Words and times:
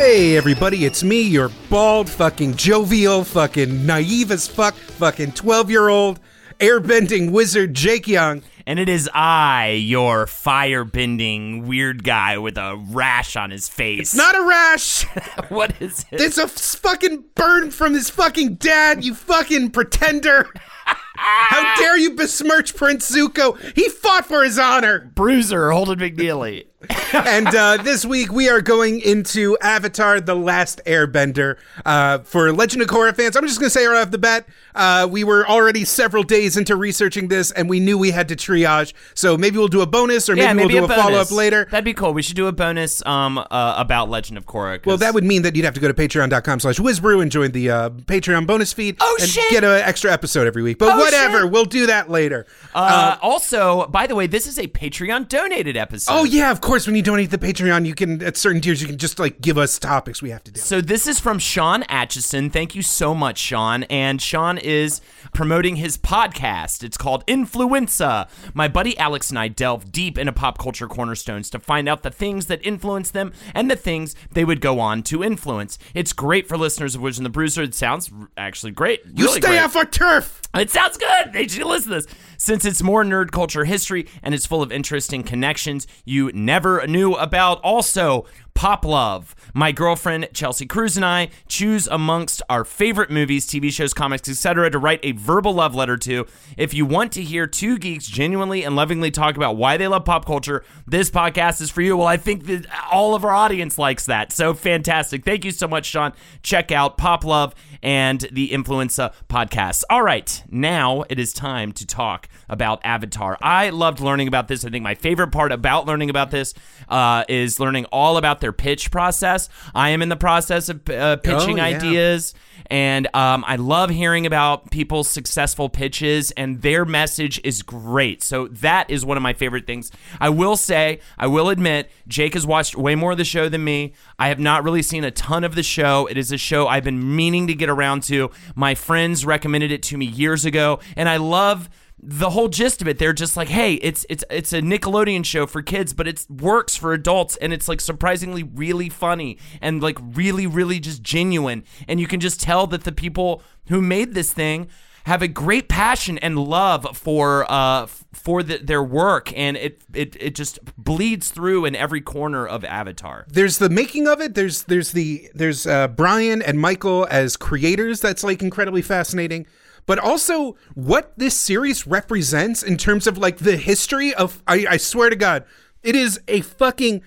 Hey 0.00 0.34
everybody, 0.34 0.86
it's 0.86 1.04
me, 1.04 1.20
your 1.20 1.50
bald, 1.68 2.08
fucking 2.08 2.56
jovial, 2.56 3.22
fucking 3.22 3.84
naive 3.84 4.30
as 4.30 4.48
fuck, 4.48 4.72
fucking 4.72 5.32
12 5.32 5.70
year 5.70 5.88
old 5.88 6.18
airbending 6.58 7.32
wizard 7.32 7.74
Jake 7.74 8.08
Young. 8.08 8.42
And 8.66 8.78
it 8.78 8.88
is 8.88 9.10
I, 9.12 9.72
your 9.72 10.24
firebending 10.24 11.66
weird 11.66 12.02
guy 12.02 12.38
with 12.38 12.56
a 12.56 12.82
rash 12.88 13.36
on 13.36 13.50
his 13.50 13.68
face. 13.68 14.00
It's 14.00 14.14
not 14.14 14.34
a 14.34 14.42
rash! 14.42 15.04
what 15.50 15.74
is 15.82 16.06
it? 16.10 16.18
It's 16.18 16.38
a 16.38 16.44
f- 16.44 16.52
fucking 16.52 17.24
burn 17.34 17.70
from 17.70 17.92
his 17.92 18.08
fucking 18.08 18.54
dad, 18.54 19.04
you 19.04 19.14
fucking 19.14 19.72
pretender! 19.72 20.48
How 20.86 21.76
dare 21.76 21.98
you 21.98 22.12
besmirch 22.12 22.74
Prince 22.74 23.14
Zuko? 23.14 23.60
He 23.74 23.90
fought 23.90 24.24
for 24.24 24.44
his 24.44 24.58
honor! 24.58 25.12
Bruiser, 25.14 25.70
Holden 25.70 25.98
McNeely. 25.98 26.69
And 27.12 27.46
uh, 27.48 27.76
this 27.82 28.06
week 28.06 28.32
we 28.32 28.48
are 28.48 28.62
going 28.62 29.00
into 29.00 29.56
Avatar: 29.60 30.18
The 30.20 30.34
Last 30.34 30.80
Airbender. 30.86 31.58
Uh, 31.84 32.18
for 32.20 32.52
Legend 32.52 32.82
of 32.82 32.88
Korra 32.88 33.14
fans, 33.14 33.36
I'm 33.36 33.46
just 33.46 33.58
going 33.60 33.66
to 33.66 33.70
say 33.70 33.84
right 33.84 34.00
off 34.00 34.10
the 34.10 34.16
bat, 34.18 34.46
uh, 34.74 35.06
we 35.10 35.22
were 35.22 35.46
already 35.46 35.84
several 35.84 36.22
days 36.22 36.56
into 36.56 36.76
researching 36.76 37.28
this, 37.28 37.50
and 37.50 37.68
we 37.68 37.80
knew 37.80 37.98
we 37.98 38.12
had 38.12 38.28
to 38.28 38.36
triage. 38.36 38.94
So 39.14 39.36
maybe 39.36 39.58
we'll 39.58 39.68
do 39.68 39.82
a 39.82 39.86
bonus, 39.86 40.30
or 40.30 40.34
maybe, 40.34 40.44
yeah, 40.46 40.52
maybe 40.54 40.74
we'll 40.74 40.86
do 40.86 40.92
a, 40.92 40.96
follow 40.96 41.18
up 41.18 41.30
later. 41.30 41.66
That'd 41.70 41.84
be 41.84 41.92
cool. 41.92 42.14
We 42.14 42.22
should 42.22 42.36
do 42.36 42.46
a 42.46 42.52
bonus 42.52 43.04
um 43.04 43.36
uh, 43.38 43.44
about 43.76 44.08
Legend 44.08 44.38
of 44.38 44.46
Korra. 44.46 44.84
Well, 44.86 44.96
that 44.96 45.12
would 45.12 45.24
mean 45.24 45.42
that 45.42 45.54
you'd 45.56 45.66
have 45.66 45.74
to 45.74 45.80
go 45.80 45.88
to 45.88 45.94
patreon.com 45.94 46.60
slash 46.60 46.78
whizbrew 46.78 47.20
and 47.20 47.30
join 47.30 47.50
the 47.52 47.70
uh, 47.70 47.90
Patreon 47.90 48.46
bonus 48.46 48.72
feed 48.72 48.96
Oh, 49.00 49.16
and 49.20 49.28
shit! 49.28 49.50
get 49.50 49.64
an 49.64 49.70
extra 49.82 50.10
episode 50.12 50.46
every 50.46 50.62
week. 50.62 50.78
But 50.78 50.94
Oh, 50.94 50.98
whatever, 50.98 51.42
shit! 51.42 51.50
we'll 51.50 51.66
do 51.66 51.86
that 51.86 52.08
later. 52.08 52.46
Uh, 52.74 53.16
also, 53.20 53.86
by 53.88 54.06
the 54.06 54.14
way, 54.14 54.26
this 54.26 54.46
is 54.46 54.58
a 54.58 54.66
Patreon 54.66 55.28
donated 55.28 55.76
episode. 55.76 56.12
oh, 56.14 56.24
yeah, 56.24 56.50
of 56.50 56.60
course, 56.60 56.69
when 56.70 56.94
you 56.94 57.02
donate 57.02 57.30
to 57.30 57.36
the 57.36 57.44
Patreon, 57.44 57.84
you 57.84 57.96
can, 57.96 58.22
at 58.22 58.36
certain 58.36 58.60
tiers, 58.60 58.80
you 58.80 58.86
can 58.86 58.96
just 58.96 59.18
like 59.18 59.40
give 59.40 59.58
us 59.58 59.76
topics 59.76 60.22
we 60.22 60.30
have 60.30 60.44
to 60.44 60.52
do. 60.52 60.60
So 60.60 60.80
this 60.80 61.08
is 61.08 61.18
from 61.18 61.40
Sean 61.40 61.82
Atchison. 61.88 62.48
Thank 62.48 62.76
you 62.76 62.82
so 62.82 63.12
much, 63.12 63.38
Sean. 63.38 63.82
And 63.84 64.22
Sean 64.22 64.56
is 64.56 65.00
promoting 65.34 65.76
his 65.76 65.98
podcast. 65.98 66.84
It's 66.84 66.96
called 66.96 67.24
Influenza. 67.26 68.28
My 68.54 68.68
buddy 68.68 68.96
Alex 68.98 69.30
and 69.30 69.38
I 69.38 69.48
delve 69.48 69.90
deep 69.90 70.16
into 70.16 70.32
pop 70.32 70.58
culture 70.58 70.86
cornerstones 70.86 71.50
to 71.50 71.58
find 71.58 71.88
out 71.88 72.04
the 72.04 72.10
things 72.10 72.46
that 72.46 72.64
influence 72.64 73.10
them 73.10 73.32
and 73.52 73.68
the 73.68 73.74
things 73.76 74.14
they 74.30 74.44
would 74.44 74.60
go 74.60 74.78
on 74.78 75.02
to 75.04 75.24
influence. 75.24 75.76
It's 75.92 76.12
great 76.12 76.46
for 76.46 76.56
listeners 76.56 76.94
of 76.94 77.00
Wiz 77.00 77.18
and 77.18 77.26
the 77.26 77.30
Bruiser. 77.30 77.62
It 77.64 77.74
sounds 77.74 78.12
actually 78.36 78.70
great. 78.72 79.00
you 79.06 79.24
Really 79.24 79.40
stay 79.40 79.48
great. 79.48 79.58
off 79.58 79.74
our 79.74 79.84
turf! 79.84 80.40
It 80.54 80.70
sounds 80.70 80.96
good. 80.96 81.32
They 81.32 81.46
should 81.46 81.64
listen 81.64 81.90
to 81.90 82.00
this. 82.00 82.06
Since 82.36 82.64
it's 82.64 82.82
more 82.82 83.04
nerd 83.04 83.30
culture 83.30 83.64
history 83.64 84.08
and 84.22 84.34
it's 84.34 84.46
full 84.46 84.62
of 84.62 84.72
interesting 84.72 85.22
connections 85.22 85.86
you 86.04 86.32
never 86.32 86.59
knew 86.86 87.14
about. 87.14 87.60
Also, 87.62 88.26
Pop 88.54 88.84
Love. 88.84 89.34
My 89.54 89.72
girlfriend 89.72 90.28
Chelsea 90.32 90.66
Cruz 90.66 90.96
and 90.96 91.04
I 91.04 91.30
choose 91.48 91.86
amongst 91.88 92.42
our 92.48 92.64
favorite 92.64 93.10
movies, 93.10 93.46
TV 93.46 93.72
shows, 93.72 93.94
comics, 93.94 94.28
etc. 94.28 94.70
to 94.70 94.78
write 94.78 95.00
a 95.02 95.12
verbal 95.12 95.54
love 95.54 95.74
letter 95.74 95.96
to. 95.96 96.26
If 96.56 96.74
you 96.74 96.84
want 96.86 97.12
to 97.12 97.22
hear 97.22 97.46
two 97.46 97.78
geeks 97.78 98.06
genuinely 98.06 98.62
and 98.62 98.76
lovingly 98.76 99.10
talk 99.10 99.36
about 99.36 99.56
why 99.56 99.76
they 99.76 99.88
love 99.88 100.04
pop 100.04 100.24
culture, 100.26 100.62
this 100.86 101.10
podcast 101.10 101.60
is 101.60 101.70
for 101.70 101.82
you. 101.82 101.96
Well, 101.96 102.06
I 102.06 102.16
think 102.16 102.46
that 102.46 102.66
all 102.92 103.14
of 103.14 103.24
our 103.24 103.32
audience 103.32 103.78
likes 103.78 104.06
that. 104.06 104.30
So 104.30 104.54
fantastic. 104.54 105.24
Thank 105.24 105.44
you 105.44 105.50
so 105.50 105.66
much, 105.66 105.86
Sean. 105.86 106.12
Check 106.42 106.70
out 106.70 106.96
Pop 106.98 107.24
Love 107.24 107.54
and 107.82 108.26
the 108.32 108.52
Influenza 108.52 109.12
podcast. 109.28 109.84
All 109.90 110.02
right, 110.02 110.42
now 110.50 111.04
it 111.08 111.18
is 111.18 111.32
time 111.32 111.72
to 111.72 111.86
talk 111.86 112.28
about 112.48 112.80
Avatar. 112.84 113.38
I 113.40 113.70
loved 113.70 114.00
learning 114.00 114.28
about 114.28 114.48
this. 114.48 114.64
I 114.64 114.70
think 114.70 114.82
my 114.82 114.94
favorite 114.94 115.32
part 115.32 115.52
about 115.52 115.86
learning 115.86 116.10
about 116.10 116.30
this 116.30 116.54
uh, 116.88 117.24
is 117.28 117.60
learning 117.60 117.86
all 117.86 118.16
about 118.16 118.40
their 118.40 118.52
pitch 118.52 118.90
process. 118.90 119.48
I 119.74 119.90
am 119.90 120.02
in 120.02 120.08
the 120.08 120.16
process 120.16 120.68
of 120.68 120.88
uh, 120.88 121.16
pitching 121.16 121.58
yeah. 121.58 121.64
ideas. 121.64 122.34
And 122.66 123.08
um, 123.16 123.44
I 123.48 123.56
love 123.56 123.90
hearing 123.90 124.26
about 124.26 124.70
people's 124.70 125.08
successful 125.08 125.68
pitches, 125.68 126.30
and 126.32 126.62
their 126.62 126.84
message 126.84 127.40
is 127.42 127.62
great. 127.62 128.22
So 128.22 128.46
that 128.48 128.88
is 128.88 129.04
one 129.04 129.16
of 129.16 129.24
my 129.24 129.32
favorite 129.32 129.66
things. 129.66 129.90
I 130.20 130.28
will 130.28 130.56
say, 130.56 131.00
I 131.18 131.26
will 131.26 131.48
admit, 131.48 131.90
Jake 132.06 132.34
has 132.34 132.46
watched 132.46 132.76
way 132.76 132.94
more 132.94 133.12
of 133.12 133.18
the 133.18 133.24
show 133.24 133.48
than 133.48 133.64
me. 133.64 133.94
I 134.20 134.28
have 134.28 134.38
not 134.38 134.62
really 134.62 134.82
seen 134.82 135.02
a 135.02 135.10
ton 135.10 135.42
of 135.42 135.56
the 135.56 135.64
show. 135.64 136.06
It 136.06 136.16
is 136.16 136.30
a 136.30 136.38
show 136.38 136.68
I've 136.68 136.84
been 136.84 137.16
meaning 137.16 137.48
to 137.48 137.54
get 137.54 137.69
around 137.70 138.02
to. 138.04 138.30
My 138.54 138.74
friends 138.74 139.24
recommended 139.24 139.72
it 139.72 139.82
to 139.84 139.96
me 139.96 140.06
years 140.06 140.44
ago, 140.44 140.80
and 140.96 141.08
I 141.08 141.16
love 141.16 141.70
the 142.02 142.30
whole 142.30 142.48
gist 142.48 142.80
of 142.80 142.88
it 142.88 142.98
they're 142.98 143.12
just 143.12 143.36
like 143.36 143.48
hey 143.48 143.74
it's 143.74 144.06
it's 144.08 144.24
it's 144.30 144.54
a 144.54 144.62
nickelodeon 144.62 145.22
show 145.22 145.46
for 145.46 145.60
kids 145.60 145.92
but 145.92 146.08
it 146.08 146.24
works 146.30 146.74
for 146.74 146.94
adults 146.94 147.36
and 147.36 147.52
it's 147.52 147.68
like 147.68 147.80
surprisingly 147.80 148.42
really 148.42 148.88
funny 148.88 149.36
and 149.60 149.82
like 149.82 149.98
really 150.00 150.46
really 150.46 150.80
just 150.80 151.02
genuine 151.02 151.62
and 151.86 152.00
you 152.00 152.06
can 152.06 152.18
just 152.18 152.40
tell 152.40 152.66
that 152.66 152.84
the 152.84 152.92
people 152.92 153.42
who 153.68 153.82
made 153.82 154.14
this 154.14 154.32
thing 154.32 154.66
have 155.10 155.22
a 155.22 155.28
great 155.28 155.68
passion 155.68 156.18
and 156.18 156.38
love 156.38 156.96
for 156.96 157.44
uh 157.50 157.84
for 158.12 158.44
the, 158.44 158.58
their 158.58 158.82
work 158.82 159.36
and 159.36 159.56
it, 159.56 159.82
it 159.92 160.16
it 160.20 160.36
just 160.36 160.60
bleeds 160.78 161.32
through 161.32 161.64
in 161.64 161.74
every 161.74 162.00
corner 162.00 162.46
of 162.46 162.64
avatar. 162.64 163.26
There's 163.28 163.58
the 163.58 163.68
making 163.68 164.06
of 164.06 164.20
it. 164.20 164.34
There's 164.36 164.62
there's 164.62 164.92
the 164.92 165.28
there's 165.34 165.66
uh, 165.66 165.88
brian 165.88 166.40
and 166.42 166.60
michael 166.60 167.08
as 167.10 167.36
creators. 167.36 168.00
That's 168.00 168.22
like 168.22 168.40
incredibly 168.40 168.82
fascinating. 168.82 169.48
But 169.84 169.98
also 169.98 170.56
what 170.74 171.12
this 171.16 171.36
series 171.36 171.88
represents 171.88 172.62
in 172.62 172.76
terms 172.76 173.08
of 173.08 173.18
like 173.18 173.38
the 173.38 173.56
history 173.56 174.14
of 174.14 174.40
i, 174.46 174.64
I 174.70 174.76
swear 174.76 175.10
to 175.10 175.16
god 175.16 175.44
it 175.82 175.96
is 175.96 176.20
a 176.28 176.42
fucking 176.42 177.02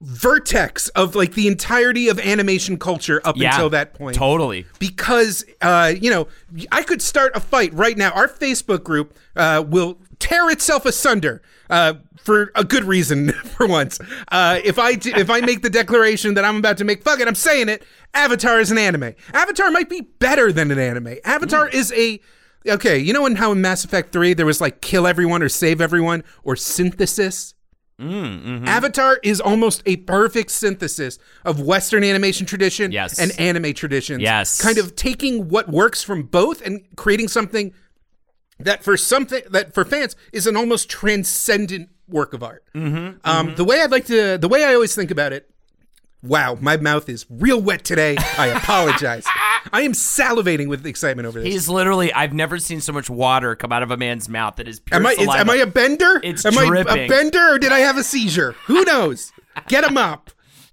vertex 0.00 0.88
of 0.90 1.16
like 1.16 1.34
the 1.34 1.48
entirety 1.48 2.08
of 2.08 2.20
animation 2.20 2.78
culture 2.78 3.20
up 3.24 3.36
yeah 3.36 3.50
until 3.50 3.68
that 3.68 3.94
point 3.94 4.14
totally 4.16 4.64
because 4.78 5.44
uh, 5.60 5.92
you 6.00 6.08
know 6.08 6.28
I 6.70 6.82
could 6.84 7.02
start 7.02 7.32
a 7.34 7.40
fight 7.40 7.74
right 7.74 7.96
now. 7.96 8.10
Our 8.12 8.28
Facebook 8.28 8.84
group 8.84 9.16
uh, 9.34 9.64
will 9.66 9.98
tear 10.20 10.50
itself 10.50 10.86
asunder 10.86 11.42
uh, 11.68 11.94
for 12.16 12.52
a 12.54 12.64
good 12.64 12.84
reason 12.84 13.32
for 13.32 13.66
once. 13.66 13.98
Uh, 14.30 14.60
if 14.64 14.78
I 14.78 14.94
d- 14.94 15.12
if 15.16 15.30
I 15.30 15.40
make 15.40 15.62
the 15.62 15.70
declaration 15.70 16.34
that 16.34 16.44
I'm 16.44 16.56
about 16.56 16.78
to 16.78 16.84
make, 16.84 17.02
fuck 17.02 17.20
it, 17.20 17.26
I'm 17.28 17.34
saying 17.34 17.68
it. 17.68 17.82
Avatar 18.14 18.60
is 18.60 18.70
an 18.70 18.78
anime. 18.78 19.14
Avatar 19.34 19.70
might 19.70 19.88
be 19.88 20.02
better 20.02 20.52
than 20.52 20.70
an 20.70 20.78
anime. 20.78 21.16
Avatar 21.24 21.68
is 21.68 21.92
a 21.92 22.20
okay. 22.68 22.98
You 22.98 23.12
know 23.12 23.26
in 23.26 23.36
how 23.36 23.50
in 23.52 23.60
Mass 23.60 23.84
Effect 23.84 24.12
Three 24.12 24.32
there 24.32 24.46
was 24.46 24.60
like 24.60 24.80
kill 24.80 25.06
everyone 25.06 25.42
or 25.42 25.48
save 25.48 25.80
everyone 25.80 26.22
or 26.44 26.54
synthesis. 26.56 27.54
Avatar 28.00 29.18
is 29.22 29.40
almost 29.40 29.82
a 29.86 29.96
perfect 29.96 30.50
synthesis 30.50 31.18
of 31.44 31.60
Western 31.60 32.04
animation 32.04 32.46
tradition 32.46 32.92
Yes. 32.92 33.18
and 33.18 33.32
anime 33.38 33.72
traditions. 33.74 34.22
Yes. 34.22 34.60
Kind 34.60 34.78
of 34.78 34.94
taking 34.96 35.48
what 35.48 35.68
works 35.68 36.02
from 36.02 36.22
both 36.24 36.64
and 36.64 36.84
creating 36.96 37.28
something 37.28 37.72
that 38.60 38.82
for 38.82 38.96
something 38.96 39.42
that 39.50 39.74
for 39.74 39.84
fans 39.84 40.16
is 40.32 40.46
an 40.46 40.56
almost 40.56 40.88
transcendent 40.88 41.88
work 42.08 42.32
of 42.32 42.42
art. 42.42 42.64
Mm-hmm, 42.74 43.18
um, 43.28 43.54
The 43.54 43.64
way 43.64 43.80
I'd 43.82 43.90
like 43.90 44.06
to, 44.06 44.38
the 44.38 44.48
way 44.48 44.64
I 44.64 44.74
always 44.74 44.94
think 44.94 45.10
about 45.10 45.32
it. 45.32 45.50
Wow, 46.22 46.58
my 46.60 46.76
mouth 46.76 47.08
is 47.08 47.26
real 47.30 47.60
wet 47.60 47.84
today. 47.84 48.16
I 48.36 48.48
apologize. 48.48 49.24
I 49.72 49.82
am 49.82 49.92
salivating 49.92 50.68
with 50.68 50.86
excitement 50.86 51.26
over 51.26 51.40
this. 51.40 51.52
He's 51.52 51.68
literally. 51.68 52.12
I've 52.12 52.32
never 52.32 52.58
seen 52.58 52.80
so 52.80 52.92
much 52.92 53.10
water 53.10 53.54
come 53.54 53.72
out 53.72 53.82
of 53.82 53.90
a 53.90 53.96
man's 53.96 54.28
mouth 54.28 54.56
that 54.56 54.68
is 54.68 54.80
pure 54.80 55.00
Am 55.00 55.06
I, 55.06 55.12
is, 55.12 55.28
am 55.28 55.50
I 55.50 55.56
a 55.56 55.66
bender? 55.66 56.20
It's 56.22 56.44
am 56.44 56.58
I 56.58 56.80
a 56.80 57.08
bender 57.08 57.54
or 57.54 57.58
did 57.58 57.72
I 57.72 57.80
have 57.80 57.96
a 57.96 58.04
seizure? 58.04 58.52
Who 58.66 58.84
knows? 58.84 59.32
Get 59.68 59.84
him 59.84 59.96
up. 59.96 60.30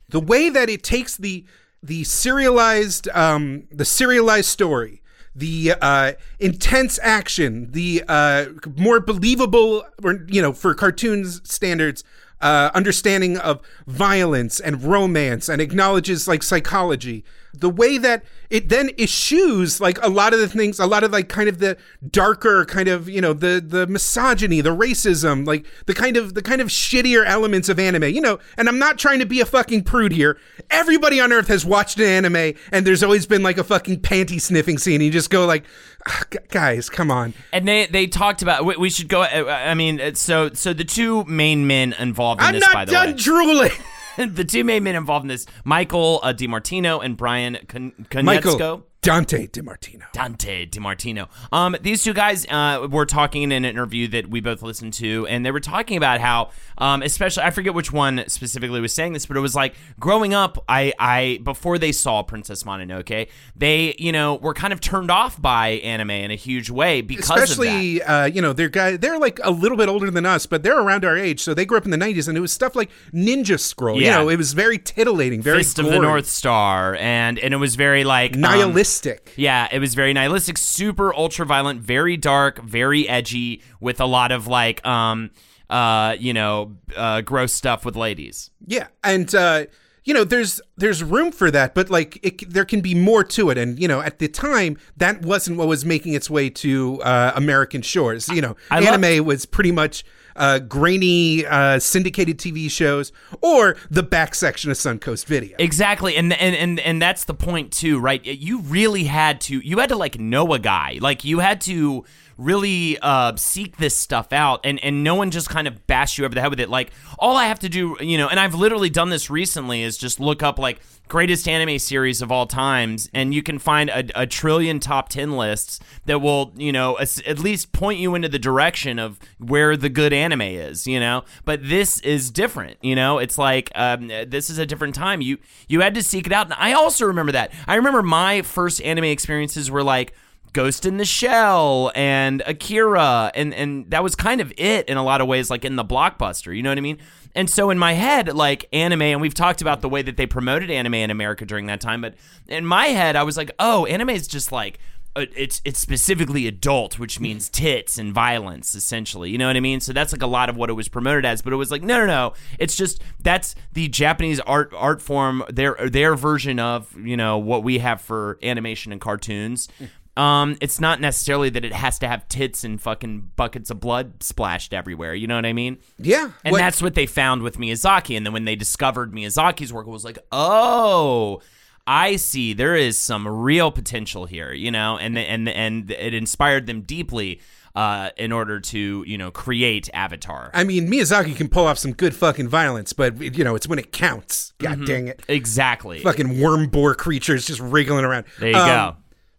The 0.10 0.20
way 0.20 0.50
that 0.50 0.70
it 0.70 0.84
takes 0.84 1.18
the 1.18 1.46
the 1.82 2.04
serialized 2.04 3.08
um 3.10 3.68
the 3.72 3.86
serialized 3.86 4.50
story, 4.50 5.02
the 5.36 5.74
uh 5.82 6.14
intense 6.40 7.00
action, 7.02 7.72
the 7.72 8.04
uh 8.08 8.46
more 8.78 9.00
believable 9.00 9.84
or 10.04 10.26
you 10.28 10.42
know 10.42 10.54
for 10.54 10.74
cartoons 10.74 11.42
standards 11.50 12.04
uh, 12.42 12.70
understanding 12.74 13.38
of 13.38 13.62
violence 13.88 14.60
and 14.60 14.84
romance 14.84 15.50
and 15.50 15.62
acknowledges 15.62 16.28
like 16.28 16.44
psychology. 16.44 17.24
The 17.58 17.70
way 17.70 17.98
that 17.98 18.26
it 18.50 18.68
then 18.68 18.90
eschews 19.00 19.80
like 19.80 19.98
a 20.04 20.10
lot 20.10 20.34
of 20.34 20.42
the 20.42 20.48
things, 20.50 20.78
a 20.78 20.86
lot 20.86 21.06
of 21.06 21.12
like 21.14 21.30
kind 21.30 21.48
of 21.48 21.60
the 21.60 21.78
darker 22.12 22.66
kind 22.66 22.90
of 22.90 23.08
you 23.08 23.22
know 23.22 23.32
the 23.32 23.64
the 23.66 23.88
misogyny, 23.88 24.60
the 24.60 24.76
racism, 24.76 25.48
like 25.48 25.66
the 25.86 25.94
kind 25.94 26.18
of 26.18 26.34
the 26.34 26.42
kind 26.42 26.60
of 26.60 26.68
shittier 26.68 27.26
elements 27.26 27.70
of 27.70 27.80
anime. 27.80 28.04
You 28.04 28.20
know, 28.20 28.40
and 28.58 28.68
I'm 28.68 28.78
not 28.78 28.98
trying 28.98 29.20
to 29.20 29.26
be 29.26 29.40
a 29.40 29.46
fucking 29.46 29.84
prude 29.84 30.12
here. 30.12 30.38
Everybody 30.70 31.22
on 31.22 31.32
earth 31.32 31.48
has 31.48 31.66
watched 31.66 31.98
an 31.98 32.06
anime, 32.08 32.56
and 32.74 32.86
there's 32.86 33.04
always 33.04 33.26
been 33.26 33.42
like 33.42 33.58
a 33.58 33.64
fucking 33.64 34.02
panty 34.02 34.42
sniffing 34.42 34.78
scene. 34.78 35.00
You 35.00 35.10
just 35.10 35.30
go 35.30 35.46
like, 35.46 35.64
"Ah, 35.64 35.70
gu- 35.94 35.95
guys, 36.50 36.90
come 36.90 37.12
on. 37.12 37.34
And 37.52 37.68
they 37.68 37.86
they 37.88 38.08
talked 38.08 38.42
about. 38.42 38.66
We, 38.66 38.76
we 38.78 38.90
should 38.90 39.08
go. 39.10 39.22
uh, 39.22 39.46
I 39.50 39.74
mean, 39.74 40.00
uh, 40.00 40.14
so 40.14 40.52
so 40.54 40.74
the 40.74 40.84
two 40.84 41.24
main 41.26 41.68
men 41.68 41.94
involved 41.94 42.42
in 42.42 42.48
I'm 42.48 42.54
this, 42.54 42.62
not 42.62 42.74
by 42.74 42.86
the 42.86 42.92
done 42.92 43.08
way, 43.12 43.14
drooling. 43.14 43.72
the 44.18 44.46
two 44.46 44.64
main 44.64 44.84
men 44.84 44.96
involved 44.96 45.24
in 45.24 45.28
this, 45.30 45.46
Michael 45.64 46.20
uh, 46.24 46.34
DiMartino 46.34 47.04
and 47.04 47.18
Brian 47.18 47.58
Con- 47.68 47.94
Michael. 48.24 48.84
Dante 49.06 49.48
DiMartino. 49.48 50.12
Dante 50.14 50.66
DiMartino. 50.66 51.30
Um, 51.52 51.76
these 51.82 52.04
two 52.04 52.14
guys 52.14 52.46
uh, 52.48 52.88
were 52.90 53.06
talking 53.06 53.44
in 53.44 53.52
an 53.52 53.64
interview 53.64 54.08
that 54.08 54.30
we 54.30 54.42
both 54.42 54.62
listened 54.62 54.94
to, 54.94 55.28
and 55.28 55.46
they 55.46 55.52
were 55.52 55.60
talking 55.60 55.96
about 55.98 56.22
how, 56.22 56.50
um, 56.78 57.04
especially 57.04 57.44
I 57.44 57.52
forget 57.52 57.74
which 57.74 57.92
one 57.92 58.24
specifically 58.28 58.82
was 58.82 58.94
saying 58.94 59.14
this, 59.14 59.26
but 59.26 59.38
it 59.38 59.42
was 59.42 59.56
like 59.56 59.76
growing 60.00 60.34
up, 60.34 60.64
I, 60.68 60.94
I 60.98 61.40
before 61.44 61.78
they 61.78 61.92
saw 61.92 62.24
Princess 62.24 62.64
Mononoke, 62.64 63.30
they 63.56 63.96
you 64.00 64.12
know 64.12 64.36
were 64.36 64.54
kind 64.54 64.74
of 64.74 64.82
turned 64.82 65.12
off 65.12 65.40
by 65.42 65.70
anime 65.70 66.10
in 66.10 66.32
a 66.32 66.36
huge 66.36 66.70
way 66.70 67.02
because 67.02 67.30
of 67.30 67.36
that. 67.36 67.44
especially 67.44 68.02
uh, 68.02 68.26
you 68.26 68.42
know 68.42 68.54
they're 68.54 68.70
guy 68.70 68.98
they're 68.98 69.20
like 69.20 69.40
a 69.44 69.52
little 69.52 69.78
bit 69.78 69.88
older 69.88 70.10
than 70.10 70.26
us 70.26 70.46
but 70.46 70.64
they're 70.64 70.80
around 70.80 71.06
our 71.06 71.18
age 71.18 71.42
so 71.42 71.54
they 71.54 71.66
grew 71.66 71.78
up 71.78 71.86
in 71.86 71.92
the 71.92 71.98
90s 71.98 72.28
and 72.28 72.38
it 72.38 72.42
was 72.42 72.52
stuff 72.52 72.76
like 72.76 72.90
ninja 73.14 73.60
scroll 73.60 74.02
you 74.02 74.10
know 74.10 74.30
it 74.30 74.38
was 74.38 74.54
very 74.54 74.78
titillating 74.78 75.42
very 75.42 75.60
Fist 75.60 75.80
of 75.80 75.86
the 75.86 76.00
North 76.00 76.28
Star, 76.28 76.96
and 76.96 77.40
and 77.40 77.54
it 77.54 77.58
was 77.58 77.76
very 77.76 78.04
like 78.04 78.36
um, 78.36 78.74
nihilistic 79.04 79.34
Yeah, 79.36 79.68
it 79.72 79.80
was 79.80 79.96
very 79.96 80.14
nihilistic, 80.14 80.58
super 80.58 81.14
ultra 81.14 81.46
violent, 81.46 81.82
very 81.82 82.18
dark, 82.18 82.62
very 82.64 83.08
edgy, 83.08 83.62
with 83.80 84.00
a 84.00 84.06
lot 84.06 84.32
of 84.32 84.48
like, 84.48 84.86
um, 84.86 85.32
uh, 85.70 86.16
you 86.20 86.34
know, 86.34 86.76
uh, 86.96 87.22
gross 87.22 87.54
stuff 87.54 87.86
with 87.86 87.96
ladies. 87.96 88.52
yeah 88.68 88.88
and 89.04 89.34
uh 89.36 89.66
you 90.04 90.14
know 90.14 90.24
there's 90.24 90.62
there's 90.78 91.04
room 91.04 91.32
for 91.32 91.50
that 91.50 91.74
but 91.74 91.90
like 91.90 92.20
it, 92.24 92.48
there 92.54 92.66
can 92.66 92.80
be 92.82 92.94
more 92.94 93.24
to 93.24 93.50
it 93.50 93.58
and 93.58 93.80
you 93.80 93.88
know 93.88 94.02
at 94.02 94.20
the 94.20 94.28
time 94.28 94.78
that 94.98 95.22
wasn't 95.24 95.58
what 95.58 95.68
was 95.68 95.84
making 95.84 96.14
its 96.14 96.30
way 96.30 96.48
to 96.50 97.02
uh 97.02 97.32
american 97.36 97.82
shores 97.82 98.30
you 98.30 98.40
know 98.42 98.56
I 98.70 98.80
love- 98.82 99.04
anime 99.04 99.26
was 99.26 99.46
pretty 99.48 99.72
much 99.72 100.04
uh, 100.36 100.60
grainy 100.60 101.46
uh, 101.46 101.80
syndicated 101.80 102.38
TV 102.38 102.70
shows, 102.70 103.12
or 103.42 103.78
the 103.90 104.04
back 104.04 104.36
section 104.36 104.72
of 104.72 104.78
Suncoast 104.78 105.26
Video. 105.26 105.56
Exactly, 105.60 106.16
and 106.16 106.34
and 106.34 106.56
and 106.56 106.80
and 106.80 107.02
that's 107.02 107.26
the 107.26 107.34
point 107.34 107.72
too, 107.72 108.00
right? 108.00 108.24
You 108.26 108.62
really 108.62 109.06
had 109.06 109.42
to, 109.42 109.60
you 109.60 109.80
had 109.80 109.90
to 109.90 109.96
like 109.96 110.20
know 110.20 110.54
a 110.54 110.60
guy, 110.60 110.98
like 111.02 111.24
you 111.24 111.40
had 111.40 111.62
to 111.62 112.06
really 112.38 112.98
uh, 113.00 113.36
seek 113.36 113.78
this 113.78 113.96
stuff 113.96 114.34
out, 114.34 114.62
and 114.64 114.84
and 114.84 115.04
no 115.04 115.16
one 115.16 115.32
just 115.32 115.50
kind 115.50 115.68
of 115.68 115.88
bash 115.88 116.18
you 116.18 116.26
over 116.26 116.36
the 116.36 116.42
head 116.42 116.50
with 116.50 116.60
it. 116.60 116.70
Like 116.70 116.92
all 117.20 117.38
I 117.38 117.46
have 117.46 117.60
to 117.60 117.70
do, 117.70 117.98
you 118.00 118.18
know, 118.18 118.28
and 118.28 118.40
I've 118.40 118.56
literally 118.56 118.90
done 118.90 119.10
this 119.10 119.30
recently, 119.30 119.84
is 119.84 119.98
just 119.98 120.20
look 120.20 120.44
up 120.44 120.60
like 120.60 120.80
greatest 121.08 121.48
anime 121.48 121.78
series 121.78 122.22
of 122.22 122.32
all 122.32 122.48
times, 122.48 123.10
and 123.14 123.34
you 123.34 123.44
can 123.44 123.60
find 123.60 123.90
a, 123.90 124.22
a 124.22 124.26
trillion 124.28 124.80
top 124.80 125.10
ten 125.10 125.38
lists 125.38 125.80
that 126.06 126.20
will, 126.20 126.52
you 126.56 126.72
know, 126.72 126.98
at 127.00 127.40
least 127.40 127.72
point 127.72 128.00
you 128.00 128.16
into 128.16 128.28
the 128.28 128.40
direction 128.40 129.00
of 129.00 129.20
where 129.38 129.78
the 129.78 129.90
good 129.90 130.14
anime 130.14 130.42
is, 130.42 130.88
you 130.88 131.00
know. 131.00 131.24
But 131.46 131.62
this 131.64 132.00
is 132.00 132.32
different, 132.32 132.78
you 132.82 132.96
know. 132.96 133.20
It's 133.20 133.38
like 133.38 133.72
um, 133.76 134.08
this 134.08 134.50
is 134.50 134.58
a 134.58 134.66
different 134.66 134.96
time. 134.96 135.22
You 135.22 135.38
you 135.68 135.82
had 135.82 135.96
to 135.96 136.04
seek 136.04 136.28
it 136.28 136.34
out, 136.34 136.48
and 136.48 136.56
I 136.58 136.74
also 136.74 137.06
remember 137.06 137.32
that. 137.34 137.54
I 137.68 137.76
remember 137.76 138.04
my 138.04 138.42
first 138.42 138.82
anime 138.82 139.06
experiences 139.06 139.72
were 139.72 139.84
like. 139.84 140.14
Ghost 140.56 140.86
in 140.86 140.96
the 140.96 141.06
Shell 141.06 141.92
and 141.96 142.42
Akira 142.48 143.30
and 143.36 143.54
and 143.54 143.92
that 143.92 144.02
was 144.02 144.16
kind 144.16 144.40
of 144.40 144.54
it 144.56 144.88
in 144.88 144.96
a 144.96 145.04
lot 145.04 145.20
of 145.20 145.28
ways 145.28 145.50
like 145.50 145.66
in 145.66 145.76
the 145.76 145.84
blockbuster, 145.84 146.56
you 146.56 146.64
know 146.64 146.72
what 146.72 146.78
I 146.78 146.82
mean? 146.82 146.98
And 147.36 147.50
so 147.50 147.70
in 147.70 147.78
my 147.78 147.92
head 147.92 148.34
like 148.34 148.66
anime 148.72 149.02
and 149.02 149.20
we've 149.20 149.34
talked 149.34 149.62
about 149.62 149.82
the 149.82 149.90
way 149.90 150.02
that 150.02 150.16
they 150.16 150.26
promoted 150.26 150.72
anime 150.72 150.94
in 150.94 151.12
America 151.12 151.46
during 151.46 151.66
that 151.66 151.82
time, 151.82 152.00
but 152.00 152.16
in 152.48 152.66
my 152.66 152.88
head 152.88 153.18
I 153.18 153.24
was 153.24 153.36
like, 153.36 153.52
"Oh, 153.60 153.86
anime 153.86 154.12
is 154.12 154.30
just 154.30 154.54
like 154.54 154.80
uh, 155.18 155.26
it's 155.36 155.62
it's 155.64 155.80
specifically 155.80 156.46
adult, 156.46 157.00
which 157.00 157.20
means 157.20 157.50
tits 157.50 157.98
and 157.98 158.14
violence, 158.14 158.76
essentially. 158.76 159.30
You 159.30 159.38
know 159.38 159.48
what 159.48 159.56
I 159.56 159.62
mean? 159.62 159.80
So 159.80 159.94
that's 159.94 160.12
like 160.12 160.22
a 160.22 160.28
lot 160.28 160.50
of 160.50 160.58
what 160.58 160.70
it 160.70 160.74
was 160.74 160.90
promoted 160.90 161.26
as. 161.26 161.42
But 161.42 161.54
it 161.54 161.56
was 161.56 161.72
like, 161.72 161.82
no, 161.82 162.00
no, 162.00 162.06
no. 162.06 162.34
It's 162.60 162.76
just 162.76 163.02
that's 163.22 163.56
the 163.72 163.88
Japanese 163.88 164.42
art 164.42 164.74
art 164.76 165.02
form, 165.02 165.44
their 165.50 165.76
their 165.90 166.16
version 166.16 166.60
of 166.60 166.94
you 166.98 167.16
know 167.16 167.38
what 167.38 167.64
we 167.64 167.80
have 167.80 168.02
for 168.02 168.38
animation 168.44 168.92
and 168.92 169.00
cartoons. 169.00 169.70
Um, 170.18 170.58
it's 170.62 170.80
not 170.80 171.02
necessarily 171.02 171.50
that 171.50 171.66
it 171.66 171.74
has 171.74 172.00
to 172.00 172.08
have 172.08 172.28
tits 172.30 172.64
and 172.64 172.82
fucking 172.82 173.32
buckets 173.36 173.70
of 173.70 173.80
blood 173.82 174.24
splashed 174.24 174.74
everywhere. 174.74 175.14
You 175.14 175.28
know 175.28 175.36
what 175.36 175.46
I 175.46 175.52
mean? 175.54 175.78
yeah, 176.00 176.32
And 176.46 176.54
what- 176.54 176.60
that's 176.60 176.82
what 176.82 176.94
they 176.96 177.06
found 177.06 177.42
with 177.42 177.58
Miyazaki. 177.58 178.16
And 178.16 178.26
then 178.26 178.32
when 178.34 178.46
they 178.46 178.56
discovered 178.56 179.12
Miyazaki's 179.12 179.74
work, 179.74 179.88
it 179.88 179.90
was 179.90 180.06
like, 180.06 180.18
oh, 180.32 181.42
I 181.88 182.16
see. 182.16 182.54
There 182.54 182.76
is 182.76 182.98
some 182.98 183.28
real 183.28 183.72
potential 183.72 184.26
here, 184.26 184.52
you 184.54 184.72
know, 184.72 184.98
and 184.98 185.18
and 185.18 185.48
and 185.50 185.92
it 185.92 186.14
inspired 186.16 186.66
them 186.66 186.82
deeply 186.82 187.42
uh, 187.76 188.10
in 188.18 188.32
order 188.32 188.60
to 188.60 189.04
you 189.06 189.18
know 189.20 189.30
create 189.30 189.90
Avatar. 189.94 190.50
I 190.54 190.64
mean, 190.64 190.90
Miyazaki 190.90 191.36
can 191.36 191.48
pull 191.50 191.68
off 191.68 191.78
some 191.78 191.92
good 191.94 192.16
fucking 192.16 192.48
violence, 192.48 192.94
but 192.94 193.22
you 193.22 193.44
know, 193.44 193.54
it's 193.54 193.68
when 193.68 193.78
it 193.78 193.92
counts. 193.92 194.54
God 194.60 194.78
Mm-hmm. 194.78 194.86
dang 194.86 195.08
it. 195.10 195.24
exactly. 195.28 196.00
Fucking 196.00 196.40
worm 196.42 196.70
bore 196.70 196.96
creatures 196.96 197.46
just 197.46 197.60
wriggling 197.60 198.04
around. 198.06 198.26
There 198.40 198.50
you 198.50 198.56
Um, 198.58 198.68
go. 198.68 198.96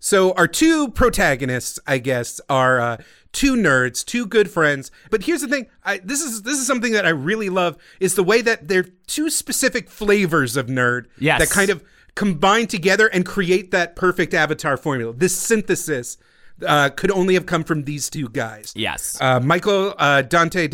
So 0.07 0.31
our 0.35 0.47
two 0.47 0.87
protagonists, 0.93 1.81
I 1.85 1.99
guess, 1.99 2.41
are 2.49 2.79
uh, 2.81 2.97
two 3.33 3.57
nerds, 3.57 4.05
two 4.05 4.25
good 4.25 4.49
friends. 4.49 4.93
But 5.11 5.25
here's 5.25 5.41
the 5.41 5.49
thing: 5.49 5.67
I, 5.85 5.99
this 5.99 6.23
is 6.23 6.43
this 6.43 6.61
is 6.61 6.65
something 6.65 6.93
that 6.93 7.05
I 7.05 7.09
really 7.09 7.49
love 7.49 7.77
is 7.99 8.15
the 8.15 8.23
way 8.23 8.41
that 8.43 8.69
they're 8.69 8.87
two 9.09 9.31
specific 9.31 9.91
flavors 9.91 10.57
of 10.57 10.69
nerd 10.69 11.07
Yes. 11.19 11.41
that 11.41 11.51
kind 11.51 11.71
of 11.71 11.83
combine 12.15 12.69
together 12.69 13.09
and 13.09 13.27
create 13.27 13.73
that 13.73 13.97
perfect 13.97 14.33
avatar 14.33 14.77
formula. 14.77 15.13
This 15.13 15.37
synthesis 15.37 16.19
uh, 16.65 16.91
could 16.91 17.11
only 17.11 17.35
have 17.35 17.47
come 17.47 17.65
from 17.65 17.83
these 17.83 18.09
two 18.09 18.29
guys. 18.29 18.73
Yes. 18.77 19.21
uh, 19.21 19.41
Michael 19.41 19.93
uh, 19.99 20.23
Dante 20.23 20.69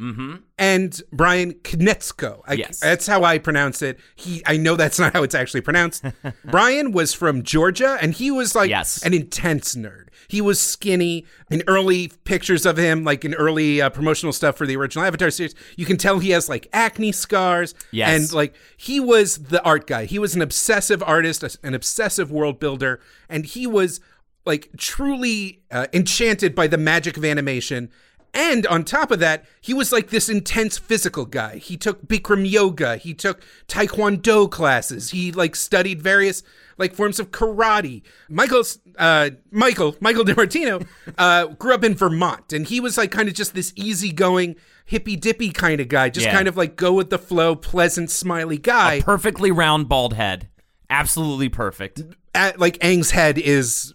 DiMartino 0.00 0.42
and 0.58 1.02
Brian 1.12 1.52
Knetzko. 1.54 2.40
I, 2.46 2.54
Yes. 2.54 2.80
That's 2.80 3.06
how 3.06 3.24
I 3.24 3.38
pronounce 3.38 3.82
it. 3.82 3.98
He, 4.16 4.42
I 4.46 4.56
know 4.56 4.76
that's 4.76 4.98
not 5.00 5.12
how 5.12 5.22
it's 5.22 5.34
actually 5.34 5.60
pronounced. 5.60 6.04
Brian 6.44 6.92
was 6.92 7.14
from 7.14 7.42
Georgia, 7.42 7.98
and 8.00 8.12
he 8.14 8.30
was 8.30 8.54
like 8.54 8.70
Yes. 8.70 9.02
an 9.02 9.14
intense 9.14 9.74
nerd. 9.74 10.04
He 10.28 10.40
was 10.42 10.60
skinny. 10.60 11.24
In 11.50 11.62
early 11.66 12.08
pictures 12.24 12.66
of 12.66 12.76
him, 12.76 13.02
like 13.02 13.24
in 13.24 13.32
early 13.34 13.80
uh, 13.80 13.88
promotional 13.88 14.32
stuff 14.32 14.56
for 14.56 14.66
the 14.66 14.76
original 14.76 15.04
Avatar 15.06 15.30
series, 15.30 15.54
you 15.76 15.86
can 15.86 15.96
tell 15.96 16.18
he 16.18 16.30
has 16.30 16.48
like 16.48 16.68
acne 16.72 17.12
scars. 17.12 17.74
Yes. 17.90 18.10
And 18.10 18.32
like 18.34 18.54
he 18.76 19.00
was 19.00 19.38
the 19.38 19.62
art 19.64 19.86
guy. 19.86 20.04
He 20.04 20.18
was 20.18 20.34
an 20.34 20.42
obsessive 20.42 21.02
artist, 21.02 21.56
an 21.62 21.72
obsessive 21.74 22.30
world 22.30 22.60
builder, 22.60 23.00
and 23.28 23.46
he 23.46 23.66
was 23.66 24.00
like 24.44 24.68
truly 24.76 25.62
uh, 25.70 25.86
enchanted 25.94 26.54
by 26.54 26.66
the 26.66 26.78
magic 26.78 27.16
of 27.16 27.24
animation. 27.24 27.90
And 28.34 28.66
on 28.66 28.84
top 28.84 29.10
of 29.10 29.18
that, 29.20 29.44
he 29.60 29.72
was 29.74 29.90
like 29.90 30.10
this 30.10 30.28
intense 30.28 30.78
physical 30.78 31.24
guy. 31.26 31.56
He 31.56 31.76
took 31.76 32.06
Bikram 32.06 32.48
yoga, 32.48 32.96
he 32.96 33.14
took 33.14 33.42
taekwondo 33.68 34.50
classes, 34.50 35.10
he 35.10 35.32
like 35.32 35.56
studied 35.56 36.02
various 36.02 36.42
like 36.76 36.94
forms 36.94 37.18
of 37.18 37.30
karate. 37.30 38.02
Michael's 38.28 38.78
uh, 38.98 39.30
Michael 39.50 39.96
Michael 40.00 40.24
DiMartino 40.24 40.86
uh, 41.18 41.46
grew 41.46 41.74
up 41.74 41.84
in 41.84 41.94
Vermont, 41.94 42.52
and 42.52 42.66
he 42.66 42.80
was 42.80 42.96
like 42.98 43.10
kind 43.10 43.28
of 43.28 43.34
just 43.34 43.54
this 43.54 43.72
easygoing, 43.76 44.56
hippy 44.84 45.16
dippy 45.16 45.50
kind 45.50 45.80
of 45.80 45.88
guy, 45.88 46.08
just 46.10 46.26
Yeah. 46.26 46.34
kind 46.34 46.48
of 46.48 46.56
like 46.56 46.76
go 46.76 46.92
with 46.92 47.10
the 47.10 47.18
flow, 47.18 47.56
pleasant, 47.56 48.10
smiley 48.10 48.58
guy. 48.58 48.94
A 48.94 49.02
Perfectly 49.02 49.50
round 49.50 49.88
bald 49.88 50.14
head. 50.14 50.48
Absolutely 50.90 51.48
perfect. 51.48 52.02
At, 52.34 52.58
like 52.60 52.78
Aang's 52.78 53.10
head 53.10 53.38
is 53.38 53.92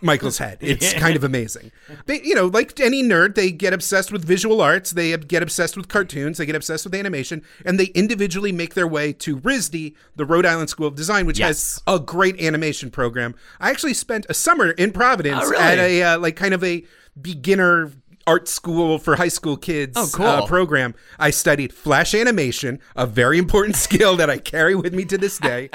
Michael's 0.00 0.38
head. 0.38 0.58
It's 0.66 0.92
kind 0.94 1.16
of 1.16 1.24
amazing. 1.24 1.70
They, 2.06 2.20
you 2.22 2.34
know, 2.34 2.46
like 2.46 2.78
any 2.80 3.02
nerd, 3.02 3.34
they 3.34 3.50
get 3.50 3.72
obsessed 3.72 4.10
with 4.12 4.24
visual 4.24 4.60
arts, 4.60 4.90
they 4.90 5.16
get 5.16 5.42
obsessed 5.42 5.76
with 5.76 5.88
cartoons, 5.88 6.38
they 6.38 6.46
get 6.46 6.56
obsessed 6.56 6.84
with 6.84 6.94
animation, 6.94 7.42
and 7.64 7.78
they 7.78 7.86
individually 7.86 8.52
make 8.52 8.74
their 8.74 8.86
way 8.88 9.12
to 9.14 9.36
RISD, 9.38 9.94
the 10.16 10.24
Rhode 10.24 10.44
Island 10.46 10.70
School 10.70 10.86
of 10.88 10.94
Design, 10.94 11.26
which 11.26 11.38
Yes. 11.38 11.48
has 11.48 11.82
a 11.86 12.00
great 12.00 12.40
animation 12.40 12.90
program. 12.90 13.34
I 13.60 13.70
actually 13.70 13.94
spent 13.94 14.26
a 14.28 14.34
summer 14.34 14.70
in 14.72 14.92
Providence 14.92 15.44
Oh, 15.44 15.50
really? 15.50 15.62
at 15.62 15.78
a 15.78 16.02
uh, 16.02 16.18
like 16.18 16.36
kind 16.36 16.54
of 16.54 16.62
a 16.64 16.84
beginner 17.20 17.92
art 18.26 18.48
school 18.48 18.98
for 18.98 19.14
high 19.14 19.28
school 19.28 19.56
kids 19.56 19.92
Oh, 19.96 20.08
cool. 20.12 20.26
uh, 20.26 20.46
program. 20.46 20.94
I 21.18 21.30
studied 21.30 21.72
flash 21.72 22.12
animation, 22.12 22.80
a 22.96 23.06
very 23.06 23.38
important 23.38 23.76
skill 23.86 24.16
that 24.16 24.28
I 24.28 24.38
carry 24.38 24.74
with 24.74 24.92
me 24.92 25.04
to 25.04 25.16
this 25.16 25.38
day. 25.38 25.70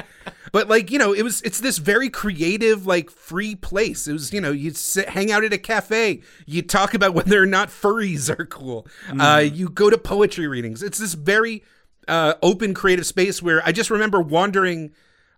But 0.51 0.67
like 0.67 0.91
you 0.91 0.99
know, 0.99 1.13
it 1.13 1.23
was 1.23 1.41
it's 1.41 1.59
this 1.59 1.77
very 1.77 2.09
creative, 2.09 2.85
like 2.85 3.09
free 3.09 3.55
place. 3.55 4.07
It 4.07 4.13
was 4.13 4.33
you 4.33 4.41
know 4.41 4.51
you 4.51 4.71
sit, 4.71 5.09
hang 5.09 5.31
out 5.31 5.43
at 5.43 5.53
a 5.53 5.57
cafe, 5.57 6.21
you 6.45 6.61
talk 6.61 6.93
about 6.93 7.13
whether 7.15 7.41
or 7.41 7.45
not 7.45 7.69
furries 7.69 8.29
are 8.29 8.45
cool. 8.45 8.87
Uh, 9.19 9.39
you 9.39 9.69
go 9.69 9.89
to 9.89 9.97
poetry 9.97 10.47
readings. 10.47 10.83
It's 10.83 10.97
this 10.97 11.13
very 11.13 11.63
uh, 12.07 12.35
open, 12.41 12.73
creative 12.73 13.05
space 13.05 13.41
where 13.41 13.61
I 13.65 13.71
just 13.71 13.89
remember 13.89 14.19
wandering 14.19 14.91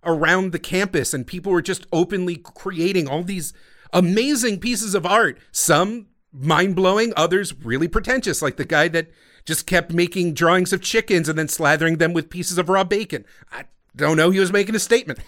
around 0.03 0.51
the 0.51 0.59
campus 0.59 1.13
and 1.13 1.25
people 1.25 1.51
were 1.51 1.61
just 1.61 1.87
openly 1.93 2.35
creating 2.35 3.07
all 3.07 3.23
these 3.23 3.53
amazing 3.93 4.59
pieces 4.59 4.95
of 4.95 5.05
art. 5.05 5.37
Some 5.51 6.07
mind 6.33 6.75
blowing, 6.75 7.13
others 7.15 7.53
really 7.63 7.87
pretentious, 7.87 8.41
like 8.41 8.57
the 8.57 8.65
guy 8.65 8.87
that 8.89 9.11
just 9.45 9.67
kept 9.67 9.93
making 9.93 10.33
drawings 10.33 10.73
of 10.73 10.81
chickens 10.81 11.29
and 11.29 11.37
then 11.37 11.47
slathering 11.47 11.99
them 11.99 12.13
with 12.13 12.29
pieces 12.29 12.57
of 12.57 12.69
raw 12.69 12.83
bacon. 12.83 13.25
I 13.51 13.65
don't 13.95 14.17
know. 14.17 14.29
He 14.29 14.39
was 14.39 14.51
making 14.51 14.75
a 14.75 14.79
statement. 14.79 15.19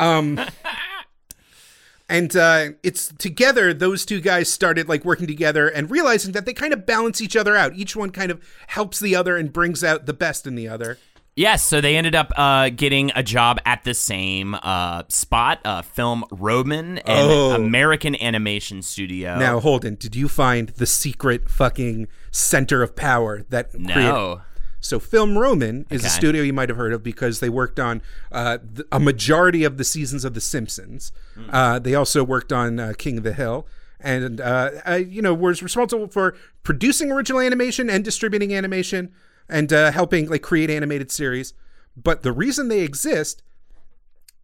Um, 0.00 0.40
and 2.08 2.36
uh, 2.36 2.68
it's 2.82 3.08
together, 3.18 3.72
those 3.72 4.04
two 4.04 4.20
guys 4.20 4.52
started 4.52 4.88
like 4.88 5.04
working 5.04 5.26
together 5.26 5.68
and 5.68 5.90
realizing 5.90 6.32
that 6.32 6.44
they 6.44 6.52
kind 6.52 6.72
of 6.72 6.84
balance 6.84 7.20
each 7.20 7.34
other 7.36 7.56
out. 7.56 7.74
Each 7.74 7.96
one 7.96 8.10
kind 8.10 8.30
of 8.30 8.42
helps 8.68 9.00
the 9.00 9.16
other 9.16 9.36
and 9.36 9.52
brings 9.52 9.82
out 9.82 10.06
the 10.06 10.12
best 10.12 10.46
in 10.46 10.54
the 10.54 10.68
other. 10.68 10.98
Yes, 11.36 11.66
so 11.66 11.80
they 11.80 11.96
ended 11.96 12.14
up 12.14 12.30
uh, 12.36 12.68
getting 12.68 13.10
a 13.16 13.22
job 13.22 13.58
at 13.66 13.82
the 13.82 13.92
same 13.94 14.54
uh, 14.54 15.02
spot, 15.08 15.58
uh, 15.64 15.82
Film 15.82 16.24
Roman, 16.30 16.98
an 16.98 17.02
Oh. 17.08 17.52
American 17.54 18.14
animation 18.22 18.82
studio. 18.82 19.36
Now, 19.36 19.58
Holden, 19.58 19.96
did 19.96 20.14
you 20.14 20.28
find 20.28 20.68
the 20.68 20.86
secret 20.86 21.50
fucking 21.50 22.06
center 22.30 22.82
of 22.84 22.94
power 22.94 23.42
that 23.48 23.70
created- 23.72 23.96
no. 23.96 24.42
So, 24.84 25.00
Film 25.00 25.38
Roman 25.38 25.86
is 25.88 26.04
a 26.04 26.10
studio 26.10 26.42
you 26.42 26.52
might 26.52 26.68
have 26.68 26.76
heard 26.76 26.92
of 26.92 27.02
because 27.02 27.40
they 27.40 27.48
worked 27.48 27.80
on 27.80 28.02
uh, 28.30 28.58
th- 28.58 28.86
a 28.92 29.00
majority 29.00 29.64
of 29.64 29.78
the 29.78 29.84
seasons 29.84 30.26
of 30.26 30.34
The 30.34 30.42
Simpsons. 30.42 31.10
Hmm. 31.34 31.50
Uh, 31.50 31.78
they 31.78 31.94
also 31.94 32.22
worked 32.22 32.52
on 32.52 32.78
uh, 32.78 32.92
King 32.98 33.16
of 33.16 33.24
the 33.24 33.32
Hill, 33.32 33.66
and 33.98 34.42
uh, 34.42 34.70
uh, 34.86 34.96
you 34.96 35.22
know 35.22 35.32
was 35.32 35.62
responsible 35.62 36.08
for 36.08 36.36
producing 36.64 37.10
original 37.10 37.40
animation 37.40 37.88
and 37.88 38.04
distributing 38.04 38.54
animation 38.54 39.10
and 39.48 39.72
uh, 39.72 39.90
helping 39.90 40.28
like 40.28 40.42
create 40.42 40.68
animated 40.68 41.10
series. 41.10 41.54
But 41.96 42.22
the 42.22 42.32
reason 42.32 42.68
they 42.68 42.80
exist 42.80 43.42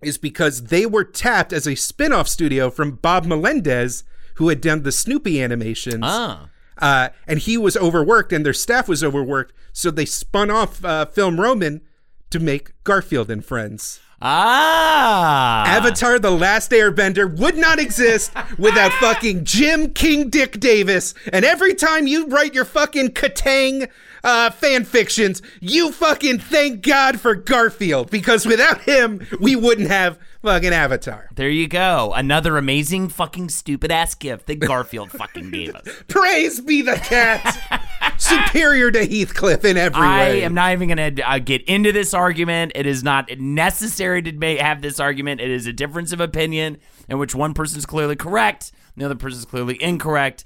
is 0.01 0.17
because 0.17 0.65
they 0.65 0.87
were 0.87 1.05
tapped 1.05 1.53
as 1.53 1.67
a 1.67 1.75
spin-off 1.75 2.29
studio 2.29 2.71
from 2.71 2.93
Bob 2.93 3.27
Melendez, 3.27 4.05
who 4.37 4.49
had 4.49 4.63
done 4.63 4.85
the 4.85 4.93
Snoopy 4.93 5.43
animations. 5.43 6.03
Ah. 6.03 6.49
Uh, 6.81 7.11
and 7.27 7.41
he 7.41 7.57
was 7.57 7.77
overworked 7.77 8.33
and 8.33 8.45
their 8.45 8.53
staff 8.53 8.89
was 8.89 9.05
overworked, 9.05 9.53
so 9.73 9.91
they 9.91 10.07
spun 10.07 10.51
off 10.51 10.85
uh, 10.85 11.07
Film 11.07 11.41
Roman 11.41 11.83
to 12.31 12.41
make 12.41 12.73
Garfield 12.85 13.31
and 13.31 13.45
Friends. 13.45 14.01
Ah. 14.23 15.65
Avatar 15.67 16.19
The 16.19 16.31
Last 16.31 16.73
Airbender 16.73 17.39
would 17.39 17.57
not 17.57 17.79
exist 17.79 18.33
without 18.59 18.93
fucking 19.01 19.45
Jim 19.45 19.93
King 19.95 20.29
Dick 20.29 20.61
Davis. 20.61 21.15
And 21.33 21.45
every 21.45 21.75
time 21.75 22.07
you 22.07 22.27
write 22.27 22.55
your 22.55 22.67
fucking 22.67 23.11
Kataang 23.11 23.89
uh, 24.23 24.51
fan 24.51 24.85
fictions, 24.85 25.43
you 25.61 25.93
fucking 25.93 26.39
thank 26.39 26.83
God 26.83 27.21
for 27.21 27.35
Garfield 27.35 28.11
because 28.11 28.47
without 28.47 28.83
him, 28.83 29.27
we 29.41 29.57
wouldn't 29.57 29.89
have 29.89 30.19
fucking 30.43 30.73
Avatar. 30.73 31.29
There 31.35 31.49
you 31.49 31.69
go. 31.69 32.13
Another 32.15 32.57
amazing 32.57 33.09
fucking 33.09 33.51
stupid 33.51 33.91
ass 33.91 34.15
gift 34.15 34.47
that 34.47 34.61
Garfield 34.61 35.11
fucking 35.11 35.51
gave 35.51 35.75
us. 35.75 35.87
Praise 36.09 36.61
be 36.61 36.83
the 36.83 36.97
cat. 36.97 37.83
Superior 38.19 38.91
to 38.91 39.07
Heathcliff 39.07 39.65
in 39.65 39.77
every 39.77 40.03
I 40.03 40.19
way. 40.19 40.43
I 40.43 40.45
am 40.45 40.55
not 40.55 40.73
even 40.73 40.89
going 40.89 41.17
to 41.17 41.31
uh, 41.31 41.39
get 41.39 41.63
into 41.63 41.93
this 41.93 42.13
argument. 42.13 42.73
It 42.75 42.87
is 42.87 43.03
not 43.03 43.31
necessary 43.39 44.23
to 44.23 44.57
have 44.59 44.83
this 44.83 45.01
argument. 45.01 45.41
It 45.41 45.51
is 45.51 45.67
a 45.67 45.73
difference 45.73 46.13
of 46.13 46.21
opinion 46.21 46.79
in 47.09 47.19
which 47.19 47.35
one 47.35 47.55
person 47.55 47.79
is 47.79 47.87
clearly 47.87 48.17
correct, 48.17 48.73
and 48.95 49.03
the 49.03 49.07
other 49.07 49.15
person 49.15 49.39
is 49.39 49.45
clearly 49.47 49.83
incorrect. 49.83 50.45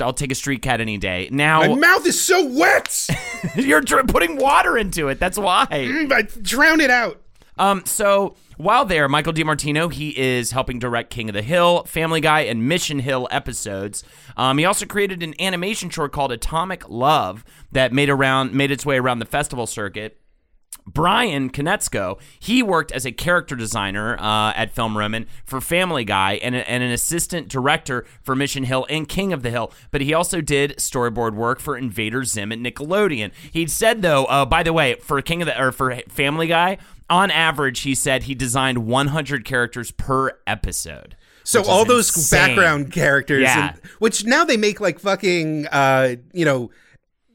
I'll 0.00 0.12
take 0.12 0.32
a 0.32 0.34
street 0.34 0.62
cat 0.62 0.80
any 0.80 0.98
day. 0.98 1.28
Now 1.30 1.60
My 1.60 1.74
mouth 1.74 2.06
is 2.06 2.20
so 2.20 2.44
wet. 2.46 3.08
you're 3.54 3.80
dr- 3.80 4.08
putting 4.08 4.36
water 4.36 4.76
into 4.76 5.08
it. 5.08 5.20
That's 5.20 5.38
why. 5.38 5.66
I 5.70 6.22
drown 6.42 6.80
it 6.80 6.90
out. 6.90 7.20
Um, 7.58 7.82
so 7.86 8.36
while 8.56 8.84
there, 8.84 9.08
Michael 9.08 9.32
DiMartino, 9.32 9.92
he 9.92 10.16
is 10.18 10.50
helping 10.52 10.78
direct 10.78 11.10
King 11.10 11.28
of 11.28 11.34
the 11.34 11.42
Hill, 11.42 11.84
Family 11.84 12.20
Guy, 12.20 12.40
and 12.40 12.68
Mission 12.68 13.00
Hill 13.00 13.28
episodes. 13.30 14.04
Um, 14.36 14.58
he 14.58 14.64
also 14.64 14.86
created 14.86 15.22
an 15.22 15.34
animation 15.40 15.90
short 15.90 16.12
called 16.12 16.32
Atomic 16.32 16.88
Love 16.88 17.44
that 17.72 17.92
made 17.92 18.10
around 18.10 18.52
made 18.52 18.70
its 18.70 18.86
way 18.86 18.98
around 18.98 19.18
the 19.18 19.24
festival 19.26 19.66
circuit. 19.66 20.17
Brian 20.92 21.50
Konietzko, 21.50 22.18
he 22.40 22.62
worked 22.62 22.92
as 22.92 23.04
a 23.04 23.12
character 23.12 23.54
designer 23.54 24.16
uh, 24.18 24.52
at 24.54 24.70
Film 24.74 24.96
Roman 24.96 25.26
for 25.44 25.60
Family 25.60 26.04
Guy 26.04 26.34
and, 26.34 26.54
a- 26.54 26.68
and 26.70 26.82
an 26.82 26.90
assistant 26.90 27.48
director 27.48 28.04
for 28.22 28.34
Mission 28.34 28.64
Hill 28.64 28.86
and 28.88 29.08
King 29.08 29.32
of 29.32 29.42
the 29.42 29.50
Hill. 29.50 29.72
But 29.90 30.00
he 30.00 30.14
also 30.14 30.40
did 30.40 30.76
storyboard 30.78 31.34
work 31.34 31.60
for 31.60 31.76
Invader 31.76 32.24
Zim 32.24 32.50
at 32.52 32.58
Nickelodeon. 32.58 33.32
He'd 33.52 33.70
said 33.70 34.02
though, 34.02 34.24
uh, 34.26 34.44
by 34.44 34.62
the 34.62 34.72
way, 34.72 34.94
for 34.96 35.20
King 35.22 35.42
of 35.42 35.46
the 35.46 35.60
or 35.60 35.72
for 35.72 35.94
Family 36.08 36.46
Guy, 36.46 36.78
on 37.10 37.30
average, 37.30 37.80
he 37.80 37.94
said 37.94 38.24
he 38.24 38.34
designed 38.34 38.78
100 38.86 39.44
characters 39.44 39.90
per 39.90 40.32
episode. 40.46 41.16
So 41.44 41.62
all 41.64 41.86
those 41.86 42.14
insane. 42.14 42.48
background 42.48 42.92
characters, 42.92 43.42
Yeah. 43.42 43.70
and, 43.70 43.80
which 44.00 44.26
now 44.26 44.44
they 44.44 44.58
make 44.58 44.80
like 44.80 44.98
fucking, 44.98 45.66
uh, 45.68 46.16
you 46.34 46.44
know, 46.44 46.70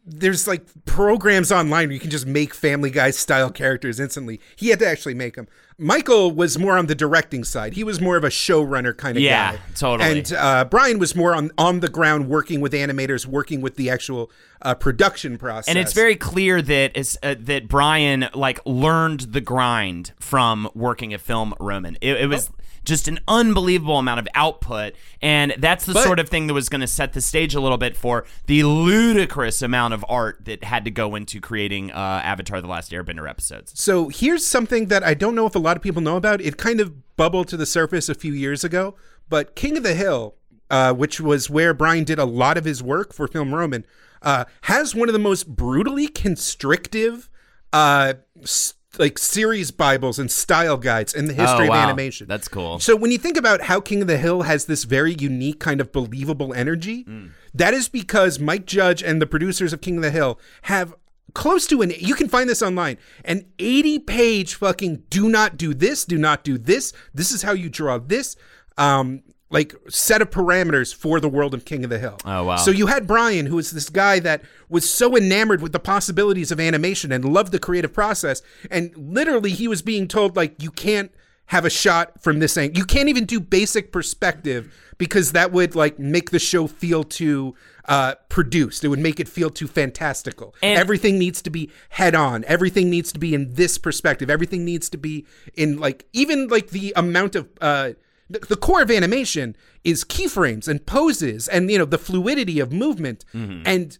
there's 0.05 0.47
like 0.47 0.63
programs 0.85 1.51
online 1.51 1.87
where 1.87 1.93
you 1.93 1.99
can 1.99 2.09
just 2.09 2.25
make 2.27 2.53
Family 2.53 2.89
Guy 2.91 3.11
style 3.11 3.49
characters 3.49 3.99
instantly. 3.99 4.39
He 4.55 4.69
had 4.69 4.79
to 4.79 4.87
actually 4.87 5.13
make 5.13 5.35
them. 5.35 5.47
Michael 5.77 6.31
was 6.31 6.59
more 6.59 6.77
on 6.77 6.85
the 6.85 6.93
directing 6.95 7.43
side. 7.43 7.73
He 7.73 7.83
was 7.83 7.99
more 7.99 8.15
of 8.15 8.23
a 8.23 8.29
showrunner 8.29 8.95
kind 8.95 9.17
of 9.17 9.23
Yeah, 9.23 9.53
guy. 9.53 9.61
totally. 9.75 10.19
And 10.19 10.33
uh, 10.33 10.65
Brian 10.65 10.99
was 10.99 11.15
more 11.15 11.33
on 11.33 11.51
on 11.57 11.79
the 11.79 11.89
ground, 11.89 12.29
working 12.29 12.61
with 12.61 12.73
animators, 12.73 13.25
working 13.25 13.61
with 13.61 13.75
the 13.75 13.89
actual 13.89 14.29
uh, 14.61 14.75
production 14.75 15.37
process. 15.37 15.69
And 15.69 15.79
it's 15.79 15.93
very 15.93 16.15
clear 16.15 16.61
that 16.61 16.91
it's, 16.95 17.17
uh, 17.23 17.35
that 17.39 17.67
Brian 17.67 18.27
like 18.33 18.59
learned 18.65 19.21
the 19.21 19.41
grind 19.41 20.11
from 20.19 20.69
working 20.75 21.13
at 21.13 21.21
Film 21.21 21.53
Roman. 21.59 21.97
It, 22.01 22.17
it 22.21 22.27
was 22.27 22.51
just 22.83 23.07
an 23.07 23.19
unbelievable 23.27 23.97
amount 23.99 24.19
of 24.19 24.27
output, 24.35 24.93
and 25.21 25.53
that's 25.57 25.85
the 25.85 25.93
But- 25.93 26.03
sort 26.03 26.19
of 26.19 26.29
thing 26.29 26.47
that 26.47 26.53
was 26.53 26.69
going 26.69 26.81
to 26.81 26.87
set 26.87 27.13
the 27.13 27.21
stage 27.21 27.55
a 27.55 27.59
little 27.61 27.77
bit 27.77 27.95
for 27.95 28.25
the 28.47 28.63
ludicrous 28.63 29.61
amount 29.61 29.93
of 29.93 30.03
art 30.09 30.45
that 30.45 30.63
had 30.63 30.85
to 30.85 30.91
go 30.91 31.15
into 31.15 31.39
creating 31.39 31.91
uh, 31.91 31.95
Avatar: 32.23 32.61
The 32.61 32.67
Last 32.67 32.91
Airbender 32.91 33.29
episodes. 33.29 33.73
So 33.79 34.09
here's 34.09 34.45
something 34.45 34.87
that 34.87 35.03
I 35.03 35.13
don't 35.13 35.35
know 35.35 35.45
if 35.45 35.55
a 35.55 35.59
lot 35.59 35.77
of 35.77 35.83
people 35.83 36.01
know 36.01 36.17
about. 36.17 36.41
It 36.41 36.57
kind 36.57 36.79
of 36.79 37.15
bubbled 37.15 37.47
to 37.49 37.57
the 37.57 37.65
surface 37.65 38.09
a 38.09 38.15
few 38.15 38.33
years 38.33 38.63
ago, 38.63 38.95
but 39.29 39.55
King 39.55 39.77
of 39.77 39.83
the 39.83 39.93
Hill, 39.93 40.35
uh, 40.69 40.93
which 40.93 41.21
was 41.21 41.49
where 41.49 41.73
Brian 41.73 42.03
did 42.03 42.19
a 42.19 42.25
lot 42.25 42.57
of 42.57 42.65
his 42.65 42.81
work 42.83 43.13
for 43.13 43.27
Film 43.27 43.53
Roman, 43.53 43.85
uh, 44.21 44.45
has 44.63 44.95
one 44.95 45.09
of 45.09 45.13
the 45.13 45.19
most 45.19 45.47
brutally 45.55 46.07
constrictive, 46.07 47.29
uh, 47.71 48.13
s- 48.41 48.73
like 48.99 49.17
series 49.17 49.71
bibles 49.71 50.19
and 50.19 50.29
style 50.31 50.77
guides 50.77 51.13
in 51.13 51.25
the 51.25 51.33
history 51.33 51.67
Oh, 51.67 51.69
wow. 51.71 51.83
of 51.83 51.89
animation. 51.89 52.27
That's 52.27 52.47
cool. 52.47 52.79
So 52.79 52.95
when 52.95 53.11
you 53.11 53.17
think 53.17 53.37
about 53.37 53.61
how 53.63 53.81
King 53.81 54.01
of 54.01 54.07
the 54.07 54.17
Hill 54.17 54.43
has 54.43 54.65
this 54.65 54.83
very 54.83 55.13
unique 55.19 55.59
kind 55.59 55.81
of 55.81 55.91
believable 55.91 56.53
energy, 56.53 57.05
that 57.53 57.73
is 57.73 57.89
because 57.89 58.39
Mike 58.39 58.65
Judge 58.65 59.01
and 59.01 59.21
the 59.21 59.25
producers 59.27 59.73
of 59.73 59.81
King 59.81 59.97
of 59.97 60.03
the 60.03 60.11
Hill 60.11 60.39
have 60.63 60.93
close 61.33 61.65
to 61.65 61.81
an 61.81 61.91
you 61.97 62.13
can 62.13 62.29
find 62.29 62.47
this 62.47 62.61
online 62.61 62.95
an 63.25 63.43
80 63.57 63.97
page 63.99 64.53
fucking 64.53 65.01
do 65.09 65.27
not 65.27 65.57
do 65.57 65.73
this 65.73 66.05
do 66.05 66.15
not 66.19 66.43
do 66.43 66.59
this 66.59 66.93
this 67.11 67.31
is 67.31 67.41
how 67.41 67.53
you 67.53 67.69
draw 67.69 67.97
this 67.97 68.35
um 68.77 69.23
like 69.53 69.73
set 69.87 70.21
of 70.21 70.29
parameters 70.29 70.93
for 70.93 71.19
the 71.21 71.29
world 71.29 71.53
of 71.53 71.63
King 71.63 71.83
of 71.85 71.89
the 71.89 71.99
Hill. 71.99 72.17
Oh, 72.25 72.43
wow. 72.43 72.55
So 72.57 72.71
you 72.71 72.87
had 72.87 73.07
Brian, 73.07 73.45
who 73.45 73.55
was 73.55 73.71
this 73.71 73.87
guy 73.89 74.19
that 74.19 74.41
was 74.67 74.89
so 74.89 75.15
enamored 75.15 75.61
with 75.61 75.71
the 75.71 75.79
possibilities 75.79 76.51
of 76.51 76.59
animation 76.59 77.11
and 77.13 77.23
loved 77.23 77.51
the 77.53 77.59
creative 77.59 77.93
process, 77.93 78.41
and 78.69 78.91
literally 78.97 79.51
he 79.51 79.67
was 79.67 79.81
being 79.81 80.07
told 80.07 80.35
like 80.35 80.61
you 80.61 80.71
can't 80.71 81.11
have 81.47 81.65
a 81.65 81.69
shot 81.69 82.21
from 82.21 82.39
this 82.39 82.57
angle. 82.57 82.77
You 82.79 82.85
can't 82.85 83.09
even 83.09 83.25
do 83.25 83.39
basic 83.39 83.91
perspective 83.91 84.73
because 84.97 85.33
that 85.33 85.51
would 85.51 85.75
like 85.75 85.99
make 85.99 86.31
the 86.31 86.39
show 86.39 86.65
feel 86.67 87.03
too 87.03 87.53
uh, 87.87 88.15
produced. 88.29 88.83
It 88.83 88.87
would 88.87 88.99
make 88.99 89.19
it 89.19 89.27
feel 89.27 89.49
too 89.49 89.67
fantastical. 89.67 90.55
And- 90.63 90.79
Everything 90.79 91.19
needs 91.19 91.41
to 91.43 91.49
be 91.49 91.69
head 91.89 92.15
on. 92.15 92.43
Everything 92.47 92.89
needs 92.89 93.11
to 93.11 93.19
be 93.19 93.33
in 93.35 93.53
this 93.53 93.77
perspective. 93.77 94.29
Everything 94.29 94.63
needs 94.65 94.89
to 94.89 94.97
be 94.97 95.25
in 95.53 95.77
like 95.79 96.05
even 96.13 96.47
like 96.47 96.69
the 96.69 96.93
amount 96.95 97.35
of 97.35 97.49
uh, 97.61 97.91
the, 98.33 98.39
the 98.39 98.55
core 98.57 98.81
of 98.81 98.91
animation 98.91 99.55
is 99.83 100.03
keyframes 100.03 100.67
and 100.67 100.85
poses 100.85 101.47
and 101.47 101.71
you 101.71 101.77
know 101.77 101.85
the 101.85 101.97
fluidity 101.97 102.59
of 102.59 102.71
movement 102.71 103.25
and 103.65 103.97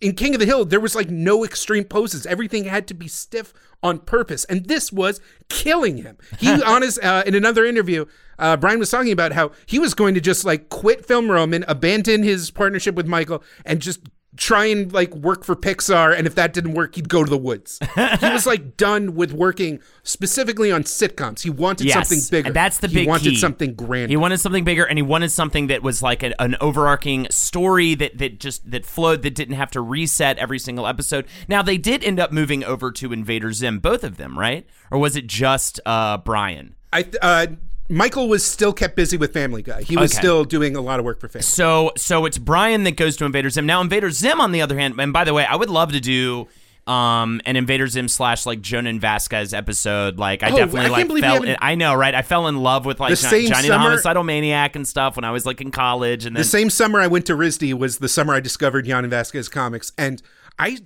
in 0.00 0.14
King 0.14 0.34
of 0.34 0.40
the 0.40 0.46
Hill, 0.46 0.64
there 0.64 0.80
was 0.80 0.94
like 0.94 1.10
no 1.10 1.44
extreme 1.44 1.84
poses. 1.84 2.24
Everything 2.26 2.64
had 2.64 2.86
to 2.88 2.94
be 2.94 3.06
stiff 3.06 3.52
on 3.82 3.98
purpose, 3.98 4.44
and 4.46 4.66
this 4.66 4.90
was 4.92 5.20
killing 5.48 5.98
him. 5.98 6.16
He, 6.38 6.50
on 6.74 6.82
his 6.82 6.98
uh, 6.98 7.22
in 7.26 7.34
another 7.34 7.64
interview, 7.66 8.06
uh, 8.38 8.56
Brian 8.56 8.78
was 8.78 8.90
talking 8.90 9.12
about 9.12 9.32
how 9.32 9.52
he 9.66 9.78
was 9.78 9.94
going 9.94 10.14
to 10.14 10.20
just 10.20 10.44
like 10.44 10.68
quit 10.70 11.04
Film 11.04 11.30
Roman, 11.30 11.64
abandon 11.68 12.22
his 12.22 12.50
partnership 12.50 12.94
with 12.94 13.06
Michael, 13.06 13.42
and 13.66 13.80
just 13.80 14.00
try 14.40 14.64
and 14.64 14.90
like 14.90 15.14
work 15.14 15.44
for 15.44 15.54
Pixar. 15.54 16.16
And 16.16 16.26
if 16.26 16.34
that 16.34 16.54
didn't 16.54 16.72
work, 16.72 16.94
he'd 16.94 17.10
go 17.10 17.22
to 17.22 17.28
the 17.28 17.36
woods. 17.36 17.78
he 17.94 18.28
was 18.30 18.46
like 18.46 18.76
done 18.78 19.14
with 19.14 19.32
working 19.32 19.80
specifically 20.02 20.72
on 20.72 20.82
sitcoms. 20.84 21.42
He 21.42 21.50
wanted 21.50 21.86
Yes, 21.86 22.08
something 22.08 22.24
bigger. 22.30 22.46
and 22.48 22.56
that's 22.56 22.78
the 22.78 22.88
he 22.88 22.94
big 22.94 23.08
wanted 23.08 23.30
key. 23.30 23.36
something 23.36 23.74
grander. 23.74 24.08
He 24.08 24.16
wanted 24.16 24.38
something 24.40 24.64
bigger, 24.64 24.84
and 24.84 24.98
he 24.98 25.02
wanted 25.02 25.30
something 25.30 25.66
that 25.66 25.82
was 25.82 26.02
like 26.02 26.22
an, 26.22 26.32
an 26.38 26.56
overarching 26.58 27.26
story 27.30 27.94
that 27.96 28.16
that 28.16 28.40
just 28.40 28.68
that 28.70 28.86
flowed, 28.86 29.20
that 29.22 29.34
didn't 29.34 29.56
have 29.56 29.70
to 29.72 29.82
reset 29.82 30.38
every 30.38 30.58
single 30.58 30.86
episode. 30.86 31.26
Now 31.46 31.60
they 31.60 31.76
did 31.76 32.02
end 32.02 32.18
up 32.18 32.32
moving 32.32 32.64
over 32.64 32.90
to 32.92 33.12
Invader 33.12 33.52
Zim, 33.52 33.78
both 33.78 34.02
of 34.04 34.16
them, 34.16 34.38
right? 34.38 34.66
Or 34.90 34.98
was 34.98 35.16
it 35.16 35.26
just 35.26 35.80
uh, 35.84 36.16
Brian? 36.16 36.76
I 36.92 37.04
uh, 37.20 37.46
Michael 37.90 38.28
was 38.28 38.44
still 38.44 38.72
kept 38.72 38.94
busy 38.96 39.16
with 39.16 39.32
Family 39.32 39.62
Guy. 39.62 39.82
He 39.82 39.96
was 39.96 40.12
Okay. 40.12 40.20
still 40.20 40.44
doing 40.44 40.76
a 40.76 40.80
lot 40.80 40.98
of 41.00 41.04
work 41.04 41.20
for 41.20 41.28
Family. 41.28 41.42
So 41.42 41.92
so 41.96 42.24
it's 42.24 42.38
Brian 42.38 42.84
that 42.84 42.96
goes 42.96 43.16
to 43.16 43.24
Invader 43.24 43.50
Zim. 43.50 43.66
Now 43.66 43.80
Invader 43.80 44.10
Zim, 44.10 44.40
on 44.40 44.52
the 44.52 44.62
other 44.62 44.78
hand, 44.78 44.94
and 44.98 45.12
by 45.12 45.24
the 45.24 45.34
way, 45.34 45.44
I 45.44 45.56
would 45.56 45.70
love 45.70 45.92
to 45.92 46.00
do. 46.00 46.48
Um, 46.86 47.40
an 47.44 47.54
Invader 47.56 47.86
Zim 47.86 48.08
slash 48.08 48.46
like 48.46 48.62
Jhonen 48.62 48.98
Vasquez 48.98 49.52
episode. 49.54 50.18
Like 50.18 50.42
I 50.42 50.50
Oh, 50.50 50.56
definitely 50.56 50.80
I 50.80 50.88
like 50.88 51.08
fell. 51.20 51.34
haven't- 51.34 51.58
I 51.60 51.74
know, 51.76 51.94
right? 51.94 52.14
I 52.14 52.22
fell 52.22 52.48
in 52.48 52.56
love 52.56 52.84
with 52.84 52.98
like 52.98 53.10
The 53.16 53.16
Johnny 53.22 53.46
the 53.48 53.54
summer- 53.74 53.90
Homicidal 53.90 54.24
Maniac 54.24 54.74
and 54.74 54.88
stuff 54.88 55.14
when 55.14 55.24
I 55.24 55.30
was 55.30 55.44
like 55.46 55.60
in 55.60 55.70
college, 55.70 56.24
and 56.26 56.34
then 56.34 56.40
The 56.40 56.48
same 56.48 56.68
summer 56.70 56.98
I 57.00 57.06
went 57.06 57.26
to 57.26 57.34
RISD 57.36 57.74
was 57.74 57.98
the 57.98 58.08
summer 58.08 58.34
I 58.34 58.40
discovered 58.40 58.86
Jhonen 58.86 59.08
Vasquez 59.10 59.48
comics, 59.48 59.92
and 59.98 60.20
I. 60.58 60.78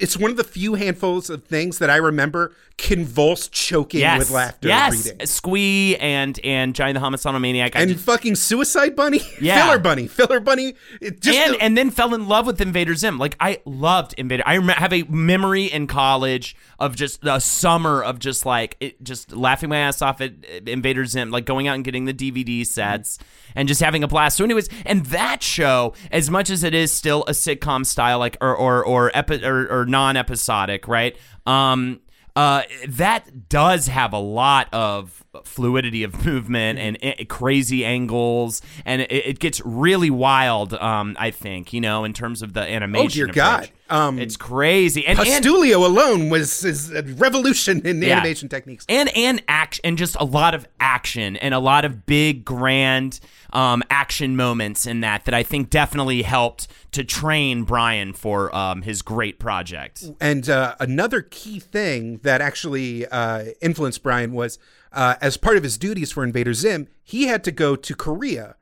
It's 0.00 0.16
one 0.16 0.30
of 0.30 0.36
the 0.36 0.44
few 0.44 0.74
handfuls 0.74 1.30
of 1.30 1.44
things 1.44 1.78
that 1.78 1.88
I 1.90 1.96
remember 1.96 2.54
convulsed 2.76 3.52
choking 3.52 4.00
yes, 4.00 4.18
with 4.18 4.30
laughter 4.30 4.66
yes, 4.68 5.06
reading. 5.10 5.26
Squee 5.26 5.96
and 5.96 6.40
and 6.42 6.74
Johnny 6.74 6.92
the 6.92 6.98
Homicidal 7.00 7.38
Maniac. 7.38 7.76
I 7.76 7.82
And 7.82 7.92
just- 7.92 8.04
fucking 8.04 8.34
Suicide 8.34 8.96
Bunny, 8.96 9.20
Yeah. 9.40 9.64
Filler 9.64 9.78
Bunny, 9.78 10.08
Filler 10.08 10.40
Bunny. 10.40 10.74
Just 11.20 11.38
and 11.38 11.54
the- 11.54 11.62
and 11.62 11.78
then 11.78 11.90
fell 11.90 12.14
in 12.14 12.26
love 12.26 12.46
with 12.46 12.60
Invader 12.60 12.94
Zim. 12.96 13.18
Like 13.18 13.36
I 13.38 13.60
loved 13.64 14.14
Invader. 14.18 14.42
I 14.46 14.54
have 14.72 14.92
a 14.92 15.04
memory 15.04 15.66
in 15.66 15.86
college 15.86 16.56
of 16.80 16.96
just 16.96 17.20
a 17.24 17.40
summer 17.40 18.02
of 18.02 18.18
just 18.18 18.44
like 18.44 18.76
it, 18.80 19.02
just 19.04 19.32
laughing 19.32 19.68
my 19.70 19.76
ass 19.78 20.02
off 20.02 20.20
at 20.20 20.32
Invader 20.66 21.06
Zim, 21.06 21.30
like 21.30 21.44
going 21.46 21.68
out 21.68 21.76
and 21.76 21.84
getting 21.84 22.04
the 22.06 22.14
DVD 22.14 22.66
sets 22.66 23.18
and 23.54 23.68
just 23.68 23.80
having 23.80 24.02
a 24.02 24.08
blast. 24.08 24.36
So, 24.36 24.44
anyways, 24.44 24.68
and 24.84 25.06
that 25.06 25.42
show, 25.42 25.94
as 26.10 26.30
much 26.30 26.50
as 26.50 26.62
it 26.64 26.74
is 26.74 26.92
still 26.92 27.22
a 27.28 27.32
sitcom 27.32 27.84
style, 27.86 28.18
like 28.18 28.36
or 28.40 28.54
or 28.54 28.84
or, 28.84 29.10
epi- 29.14 29.44
or, 29.44 29.66
or 29.80 29.86
non 29.86 30.16
episodic, 30.16 30.88
right? 30.88 31.16
Um, 31.46 32.00
uh, 32.36 32.62
that 32.88 33.48
does 33.48 33.86
have 33.86 34.12
a 34.12 34.18
lot 34.18 34.66
of 34.72 35.22
fluidity 35.44 36.02
of 36.02 36.26
movement 36.26 36.78
and 36.80 36.98
i- 37.02 37.24
crazy 37.28 37.84
angles, 37.84 38.60
and 38.84 39.02
it, 39.02 39.12
it 39.12 39.38
gets 39.38 39.60
really 39.64 40.10
wild. 40.10 40.74
Um, 40.74 41.16
I 41.18 41.30
think 41.30 41.72
you 41.72 41.80
know 41.80 42.02
in 42.04 42.12
terms 42.12 42.42
of 42.42 42.52
the 42.52 42.60
animation. 42.60 43.06
Oh, 43.06 43.08
dear 43.08 43.24
approach. 43.26 43.36
God. 43.36 43.70
Um, 43.90 44.18
it's 44.18 44.36
crazy. 44.36 45.06
And, 45.06 45.18
and 45.18 45.28
Pastulio 45.44 45.84
alone 45.84 46.30
was 46.30 46.64
is 46.64 46.90
a 46.90 47.02
revolution 47.02 47.86
in 47.86 48.00
Yeah. 48.02 48.16
animation 48.18 48.48
techniques. 48.48 48.86
and 48.88 49.14
and 49.16 49.42
action 49.46 49.82
and 49.84 49.98
just 49.98 50.16
a 50.18 50.24
lot 50.24 50.54
of 50.54 50.66
action 50.80 51.36
and 51.36 51.52
a 51.52 51.58
lot 51.58 51.84
of 51.84 52.06
big 52.06 52.44
grand 52.44 53.20
um, 53.52 53.82
action 53.90 54.36
moments 54.36 54.86
in 54.86 55.00
that 55.00 55.26
that 55.26 55.34
I 55.34 55.42
think 55.42 55.68
definitely 55.70 56.22
helped 56.22 56.66
to 56.92 57.04
train 57.04 57.64
Brian 57.64 58.12
for 58.14 58.54
um, 58.56 58.82
his 58.82 59.02
great 59.02 59.38
project. 59.38 60.04
And 60.20 60.48
uh, 60.48 60.76
another 60.80 61.20
key 61.22 61.60
thing 61.60 62.20
that 62.22 62.40
actually 62.40 63.06
uh, 63.06 63.46
influenced 63.60 64.02
Brian 64.02 64.32
was, 64.32 64.58
uh, 64.92 65.16
as 65.20 65.36
part 65.36 65.56
of 65.56 65.62
his 65.62 65.76
duties 65.76 66.10
for 66.10 66.24
Invader 66.24 66.54
Zim, 66.54 66.88
he 67.02 67.24
had 67.26 67.44
to 67.44 67.52
go 67.52 67.76
to 67.76 67.94
Korea 67.94 68.56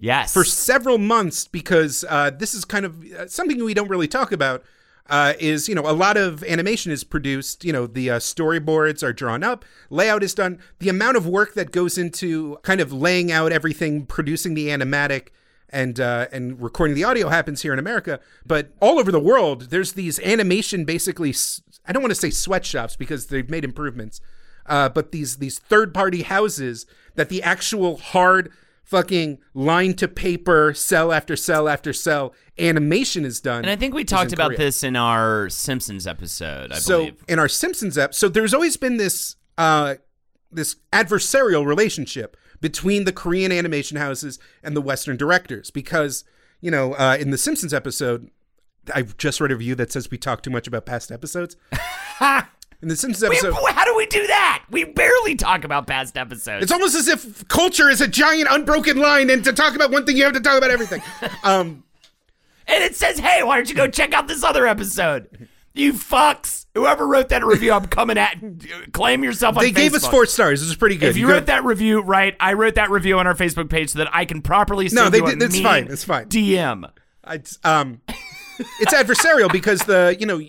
Yes, 0.00 0.32
for 0.32 0.44
several 0.44 0.98
months 0.98 1.48
because 1.48 2.04
uh, 2.08 2.30
this 2.30 2.54
is 2.54 2.64
kind 2.64 2.84
of 2.84 3.04
uh, 3.12 3.26
something 3.26 3.62
we 3.62 3.74
don't 3.74 3.88
really 3.88 4.08
talk 4.08 4.32
about. 4.32 4.62
Uh, 5.10 5.32
is 5.40 5.70
you 5.70 5.74
know 5.74 5.88
a 5.88 5.92
lot 5.92 6.18
of 6.18 6.44
animation 6.44 6.92
is 6.92 7.02
produced. 7.02 7.64
You 7.64 7.72
know 7.72 7.86
the 7.86 8.10
uh, 8.10 8.18
storyboards 8.18 9.02
are 9.02 9.12
drawn 9.12 9.42
up, 9.42 9.64
layout 9.88 10.22
is 10.22 10.34
done. 10.34 10.58
The 10.80 10.90
amount 10.90 11.16
of 11.16 11.26
work 11.26 11.54
that 11.54 11.72
goes 11.72 11.96
into 11.96 12.58
kind 12.62 12.80
of 12.80 12.92
laying 12.92 13.32
out 13.32 13.50
everything, 13.50 14.04
producing 14.04 14.52
the 14.52 14.68
animatic, 14.68 15.28
and 15.70 15.98
uh, 15.98 16.26
and 16.30 16.60
recording 16.60 16.94
the 16.94 17.04
audio 17.04 17.28
happens 17.28 17.62
here 17.62 17.72
in 17.72 17.78
America. 17.78 18.20
But 18.46 18.72
all 18.80 18.98
over 18.98 19.10
the 19.10 19.20
world, 19.20 19.70
there's 19.70 19.92
these 19.92 20.20
animation 20.20 20.84
basically. 20.84 21.34
I 21.86 21.92
don't 21.92 22.02
want 22.02 22.10
to 22.10 22.20
say 22.20 22.30
sweatshops 22.30 22.96
because 22.96 23.26
they've 23.26 23.48
made 23.48 23.64
improvements, 23.64 24.20
uh, 24.66 24.90
but 24.90 25.10
these 25.12 25.38
these 25.38 25.58
third 25.58 25.94
party 25.94 26.22
houses 26.22 26.86
that 27.14 27.30
the 27.30 27.42
actual 27.42 27.96
hard 27.96 28.52
fucking 28.88 29.38
line 29.52 29.92
to 29.92 30.08
paper 30.08 30.72
cell 30.74 31.12
after 31.12 31.36
cell 31.36 31.68
after 31.68 31.92
cell 31.92 32.34
animation 32.58 33.24
is 33.24 33.38
done. 33.40 33.58
and 33.58 33.70
I 33.70 33.76
think 33.76 33.94
we 33.94 34.02
talked 34.02 34.32
about 34.32 34.46
Korea. 34.48 34.58
this 34.58 34.82
in 34.82 34.96
our 34.96 35.50
Simpsons 35.50 36.06
episode. 36.06 36.72
I 36.72 36.78
So 36.78 36.98
believe. 37.00 37.24
in 37.28 37.38
our 37.38 37.48
Simpsons 37.48 37.98
episode, 37.98 38.18
so 38.18 38.28
there's 38.30 38.54
always 38.54 38.76
been 38.76 38.96
this 38.96 39.36
uh 39.58 39.96
this 40.50 40.76
adversarial 40.92 41.66
relationship 41.66 42.34
between 42.62 43.04
the 43.04 43.12
Korean 43.12 43.52
animation 43.52 43.98
houses 43.98 44.38
and 44.62 44.74
the 44.74 44.80
Western 44.80 45.16
directors 45.18 45.70
because 45.70 46.24
you 46.62 46.70
know 46.70 46.94
uh, 46.94 47.16
in 47.20 47.30
the 47.30 47.36
Simpsons 47.38 47.74
episode, 47.74 48.30
I've 48.94 49.16
just 49.18 49.38
read 49.40 49.52
a 49.52 49.56
review 49.56 49.74
that 49.74 49.92
says 49.92 50.10
we 50.10 50.16
talk 50.16 50.42
too 50.42 50.50
much 50.50 50.66
about 50.66 50.86
past 50.86 51.12
episodes. 51.12 51.56
in 52.82 52.88
the 52.88 52.96
Simpsons 52.96 53.28
We- 53.28 53.36
episode, 53.36 53.54
how 53.72 53.84
do 53.84 53.96
we 53.96 54.06
do 54.06 54.26
that? 54.26 54.64
We 54.70 54.84
barely 54.84 55.34
talk 55.34 55.64
about 55.64 55.86
past 55.86 56.16
episodes. 56.16 56.62
It's 56.62 56.72
almost 56.72 56.94
as 56.94 57.08
if 57.08 57.46
culture 57.48 57.88
is 57.90 58.00
a 58.00 58.08
giant 58.08 58.48
unbroken 58.50 58.98
line, 58.98 59.30
and 59.30 59.42
to 59.44 59.52
talk 59.52 59.74
about 59.74 59.90
one 59.90 60.06
thing, 60.06 60.16
you 60.16 60.24
have 60.24 60.34
to 60.34 60.40
talk 60.40 60.56
about 60.58 60.70
everything. 60.70 61.02
Um, 61.42 61.84
and 62.66 62.84
it 62.84 62.94
says, 62.96 63.18
"Hey, 63.18 63.42
why 63.42 63.56
don't 63.56 63.68
you 63.68 63.74
go 63.74 63.88
check 63.88 64.12
out 64.12 64.28
this 64.28 64.44
other 64.44 64.66
episode?" 64.66 65.48
You 65.74 65.92
fucks! 65.94 66.66
Whoever 66.74 67.06
wrote 67.06 67.28
that 67.30 67.44
review, 67.44 67.72
I'm 67.72 67.86
coming 67.86 68.18
at. 68.18 68.36
Claim 68.92 69.22
yourself 69.24 69.56
on 69.56 69.62
they 69.64 69.70
gave 69.70 69.94
us 69.94 70.06
four 70.06 70.26
stars. 70.26 70.60
This 70.60 70.68
is 70.68 70.76
pretty 70.76 70.96
good. 70.96 71.08
If 71.08 71.16
you 71.16 71.26
go- 71.28 71.34
wrote 71.34 71.46
that 71.46 71.64
review, 71.64 72.00
right? 72.02 72.36
I 72.40 72.52
wrote 72.54 72.74
that 72.74 72.90
review 72.90 73.18
on 73.18 73.26
our 73.26 73.34
Facebook 73.34 73.70
page 73.70 73.90
so 73.90 73.98
that 74.00 74.08
I 74.12 74.24
can 74.26 74.42
properly 74.42 74.88
No, 74.92 75.08
they 75.08 75.18
you 75.18 75.26
did- 75.26 75.42
it's 75.42 75.60
fine, 75.60 75.86
it's 75.88 76.04
fine. 76.04 76.26
DM. 76.26 76.90
I, 77.24 77.40
um, 77.64 78.00
it's 78.80 78.92
adversarial 78.92 79.50
because 79.52 79.80
the 79.80 80.16
you 80.18 80.26
know 80.26 80.40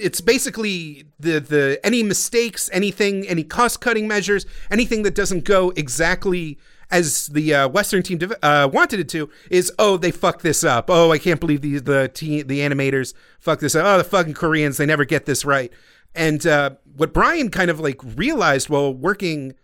it's 0.00 0.20
basically 0.20 1.06
the 1.18 1.38
the 1.40 1.80
any 1.84 2.02
mistakes, 2.02 2.68
anything, 2.72 3.26
any 3.28 3.44
cost 3.44 3.80
cutting 3.80 4.08
measures, 4.08 4.46
anything 4.70 5.02
that 5.02 5.14
doesn't 5.14 5.44
go 5.44 5.70
exactly 5.76 6.58
as 6.90 7.26
the 7.26 7.54
uh, 7.54 7.68
Western 7.68 8.02
team 8.02 8.18
uh, 8.42 8.68
wanted 8.72 9.00
it 9.00 9.08
to 9.10 9.28
is 9.50 9.72
oh 9.78 9.96
they 9.96 10.10
fucked 10.10 10.42
this 10.42 10.64
up. 10.64 10.86
Oh 10.88 11.12
I 11.12 11.18
can't 11.18 11.40
believe 11.40 11.60
the 11.60 11.78
the 11.78 12.08
te- 12.08 12.42
the 12.42 12.60
animators 12.60 13.14
fucked 13.38 13.60
this 13.60 13.74
up. 13.74 13.84
Oh 13.84 13.98
the 13.98 14.04
fucking 14.04 14.34
Koreans 14.34 14.76
they 14.76 14.86
never 14.86 15.04
get 15.04 15.26
this 15.26 15.44
right. 15.44 15.72
And 16.14 16.46
uh, 16.46 16.70
what 16.96 17.12
Brian 17.12 17.50
kind 17.50 17.70
of 17.70 17.80
like 17.80 18.00
realized 18.16 18.68
while 18.68 18.92
working 18.92 19.54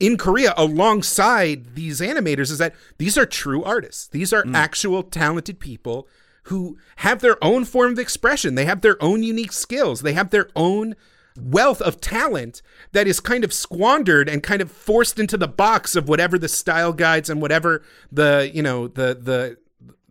in 0.00 0.16
Korea 0.16 0.54
alongside 0.56 1.74
these 1.74 2.00
animators 2.00 2.50
is 2.50 2.58
that 2.58 2.74
these 2.96 3.18
are 3.18 3.26
true 3.26 3.62
artists. 3.62 4.08
These 4.08 4.32
are 4.32 4.44
actual 4.54 5.02
talented 5.02 5.60
people 5.60 6.08
who 6.50 6.76
have 6.96 7.20
their 7.20 7.42
own 7.42 7.64
form 7.64 7.92
of 7.92 7.98
expression. 7.98 8.56
They 8.56 8.64
have 8.64 8.80
their 8.80 9.00
own 9.00 9.22
unique 9.22 9.52
skills. 9.52 10.00
They 10.00 10.14
have 10.14 10.30
their 10.30 10.48
own 10.56 10.96
wealth 11.40 11.80
of 11.80 12.00
talent 12.00 12.60
that 12.90 13.06
is 13.06 13.20
kind 13.20 13.44
of 13.44 13.52
squandered 13.52 14.28
and 14.28 14.42
kind 14.42 14.60
of 14.60 14.70
forced 14.70 15.20
into 15.20 15.36
the 15.36 15.46
box 15.46 15.94
of 15.94 16.08
whatever 16.08 16.38
the 16.38 16.48
style 16.48 16.92
guides 16.92 17.30
and 17.30 17.40
whatever 17.40 17.82
the, 18.10 18.50
you 18.52 18.62
know, 18.62 18.88
the 18.88 19.16
the 19.20 19.58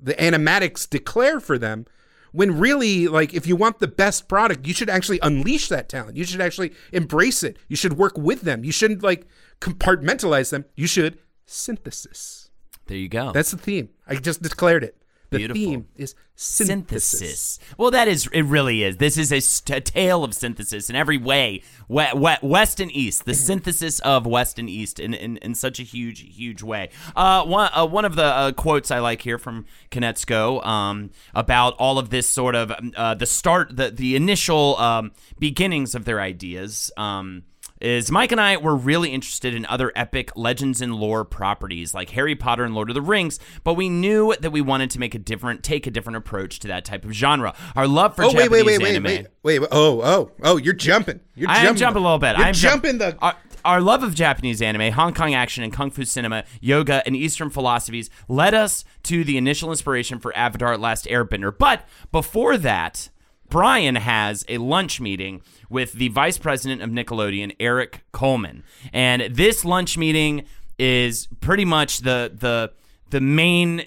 the 0.02 0.14
animatics 0.14 0.90
declare 0.90 1.42
for 1.42 1.58
them 1.58 1.86
when 2.32 2.58
really 2.58 3.10
like 3.10 3.34
if 3.34 3.46
you 3.46 3.58
want 3.58 3.80
the 3.80 3.88
best 3.88 4.30
product 4.30 4.66
you 4.66 4.74
should 4.74 4.90
actually 4.90 5.20
unleash 5.22 5.68
that 5.68 5.90
talent. 5.90 6.16
You 6.16 6.24
should 6.24 6.40
actually 6.40 6.72
embrace 6.94 7.44
it. 7.44 7.58
You 7.68 7.76
should 7.76 7.98
work 7.98 8.18
with 8.18 8.44
them. 8.44 8.64
You 8.64 8.72
shouldn't 8.72 9.04
like 9.04 9.28
compartmentalize 9.60 10.52
them. 10.52 10.64
You 10.76 10.88
should 10.88 11.20
synthesis. 11.46 12.50
There 12.88 12.98
you 12.98 13.10
go. 13.10 13.34
that's 13.34 13.52
the 13.52 13.58
theme. 13.58 13.90
I 14.08 14.16
just 14.16 14.42
declared 14.42 14.86
it 14.86 14.96
the 15.30 15.38
Beautiful. 15.38 15.62
theme 15.62 15.88
is 15.96 16.16
synthesis. 16.36 17.20
synthesis. 17.20 17.60
Well, 17.78 17.92
that 17.92 18.08
is 18.08 18.28
it. 18.34 18.42
Really 18.42 18.84
is. 18.84 18.98
This 18.98 19.18
is 19.18 19.32
a, 19.32 19.76
a 19.76 19.82
tale 19.82 20.24
of 20.24 20.34
synthesis 20.34 20.90
in 20.90 20.96
every 20.96 21.18
way. 21.18 21.62
We, 21.88 22.06
we, 22.16 22.36
West 22.42 22.80
and 22.80 22.92
East, 22.92 23.26
the 23.26 23.34
synthesis 23.34 24.00
of 24.00 24.26
West 24.26 24.58
and 24.58 24.70
East 24.70 25.00
in, 25.00 25.14
in, 25.14 25.38
in 25.38 25.54
such 25.54 25.80
a 25.80 25.84
huge, 25.84 26.22
huge 26.36 26.64
way. 26.64 26.90
Uh, 27.16 27.46
one 27.46 27.70
uh, 27.74 27.86
one 27.86 28.06
of 28.06 28.16
the 28.16 28.24
uh, 28.24 28.52
quotes 28.54 28.90
I 28.90 29.00
like 29.00 29.22
here 29.22 29.38
from 29.38 29.66
Konietzko 29.92 30.66
um, 30.66 31.12
about 31.36 31.76
all 31.78 32.00
of 32.00 32.10
this 32.10 32.28
sort 32.28 32.56
of 32.56 32.72
uh, 32.96 33.14
the 33.14 33.26
start, 33.26 33.76
the 33.76 33.92
the 33.92 34.16
initial 34.16 34.78
um, 34.78 35.12
beginnings 35.38 35.94
of 35.94 36.06
their 36.06 36.22
ideas. 36.22 36.92
Um, 36.98 37.44
is 37.82 38.12
Mike 38.12 38.32
and 38.32 38.42
I 38.42 38.58
were 38.58 38.76
really 38.76 39.12
interested 39.14 39.54
in 39.54 39.66
other 39.68 39.92
epic 39.96 40.32
legends 40.36 40.82
and 40.82 40.96
lore 40.96 41.24
properties 41.24 41.94
like 41.94 42.10
Harry 42.12 42.36
Potter 42.36 42.64
and 42.64 42.76
Lord 42.76 42.90
of 42.90 42.94
the 42.96 43.02
Rings, 43.02 43.40
but 43.64 43.76
we 43.76 43.88
knew 43.90 44.36
that 44.40 44.52
we 44.52 44.62
wanted 44.62 44.90
to 44.92 45.00
make 45.00 45.16
a 45.16 45.20
different, 45.20 45.64
take 45.64 45.88
a 45.88 45.92
different 45.92 46.18
approach 46.18 46.60
to 46.60 46.68
that 46.68 46.84
type 46.86 47.06
of 47.06 47.12
genre. 47.14 47.54
Our 47.76 47.88
love 47.88 48.16
for 48.16 48.24
Oh 48.26 48.32
Japanese 48.32 48.50
wait, 48.52 48.66
wait, 48.66 48.78
wait, 48.80 48.82
wait, 48.84 48.90
anime. 48.92 49.04
wait, 49.06 49.28
wait, 49.44 49.60
wait. 49.60 49.70
Oh, 49.72 50.02
oh, 50.02 50.32
oh! 50.44 50.58
You're 50.58 50.74
jumping. 50.74 51.20
You're 51.36 51.50
I 51.50 51.54
jumping. 51.56 51.70
am 51.70 51.76
jumping 51.78 52.02
a 52.02 52.06
little 52.06 52.20
bit. 52.20 52.38
You're 52.38 52.46
I'm 52.48 52.54
jump- 52.54 52.84
jumping 52.84 52.98
the. 53.00 53.18
Our, 53.22 53.36
our 53.66 53.82
love 53.82 54.04
of 54.04 54.16
Japanese 54.16 54.62
anime, 54.62 54.92
Hong 54.94 55.14
Kong 55.14 55.34
action, 55.34 55.64
and 55.64 55.72
kung 55.74 55.92
fu 55.92 56.06
cinema, 56.06 56.46
yoga, 56.62 57.04
and 57.06 57.16
Eastern 57.16 57.50
philosophies 57.50 58.10
led 58.28 58.54
us 58.54 58.86
to 59.04 59.24
the 59.24 59.38
initial 59.38 59.70
inspiration 59.72 60.20
for 60.20 60.36
Avatar: 60.36 60.78
Last 60.78 61.06
Airbender. 61.06 61.54
But 61.58 61.86
before 62.12 62.58
that, 62.58 63.10
Brian 63.50 63.96
has 63.96 64.46
a 64.48 64.58
lunch 64.58 65.02
meeting 65.02 65.42
with 65.70 65.94
the 65.94 66.10
vice 66.10 66.38
president 66.38 66.82
of 66.82 66.90
Nickelodeon, 66.90 67.56
Eric 67.60 68.04
Coleman, 68.12 68.64
and 68.94 69.24
this 69.36 69.66
lunch 69.66 69.98
meeting 69.98 70.46
is 70.78 71.28
pretty 71.42 71.66
much 71.66 72.00
the 72.00 72.32
the 72.34 72.72
the 73.10 73.22
main 73.22 73.84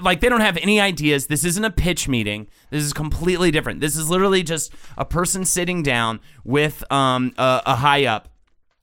like 0.00 0.20
they 0.20 0.28
don't 0.28 0.40
have 0.40 0.56
any 0.58 0.80
ideas. 0.80 1.26
This 1.26 1.44
isn't 1.44 1.64
a 1.64 1.70
pitch 1.70 2.08
meeting. 2.08 2.46
This 2.70 2.84
is 2.84 2.92
completely 2.92 3.50
different. 3.50 3.80
This 3.80 3.96
is 3.96 4.08
literally 4.08 4.42
just 4.42 4.72
a 4.96 5.04
person 5.04 5.44
sitting 5.44 5.82
down 5.82 6.20
with 6.44 6.84
um, 6.92 7.32
a, 7.38 7.62
a 7.66 7.74
high 7.76 8.06
up 8.06 8.28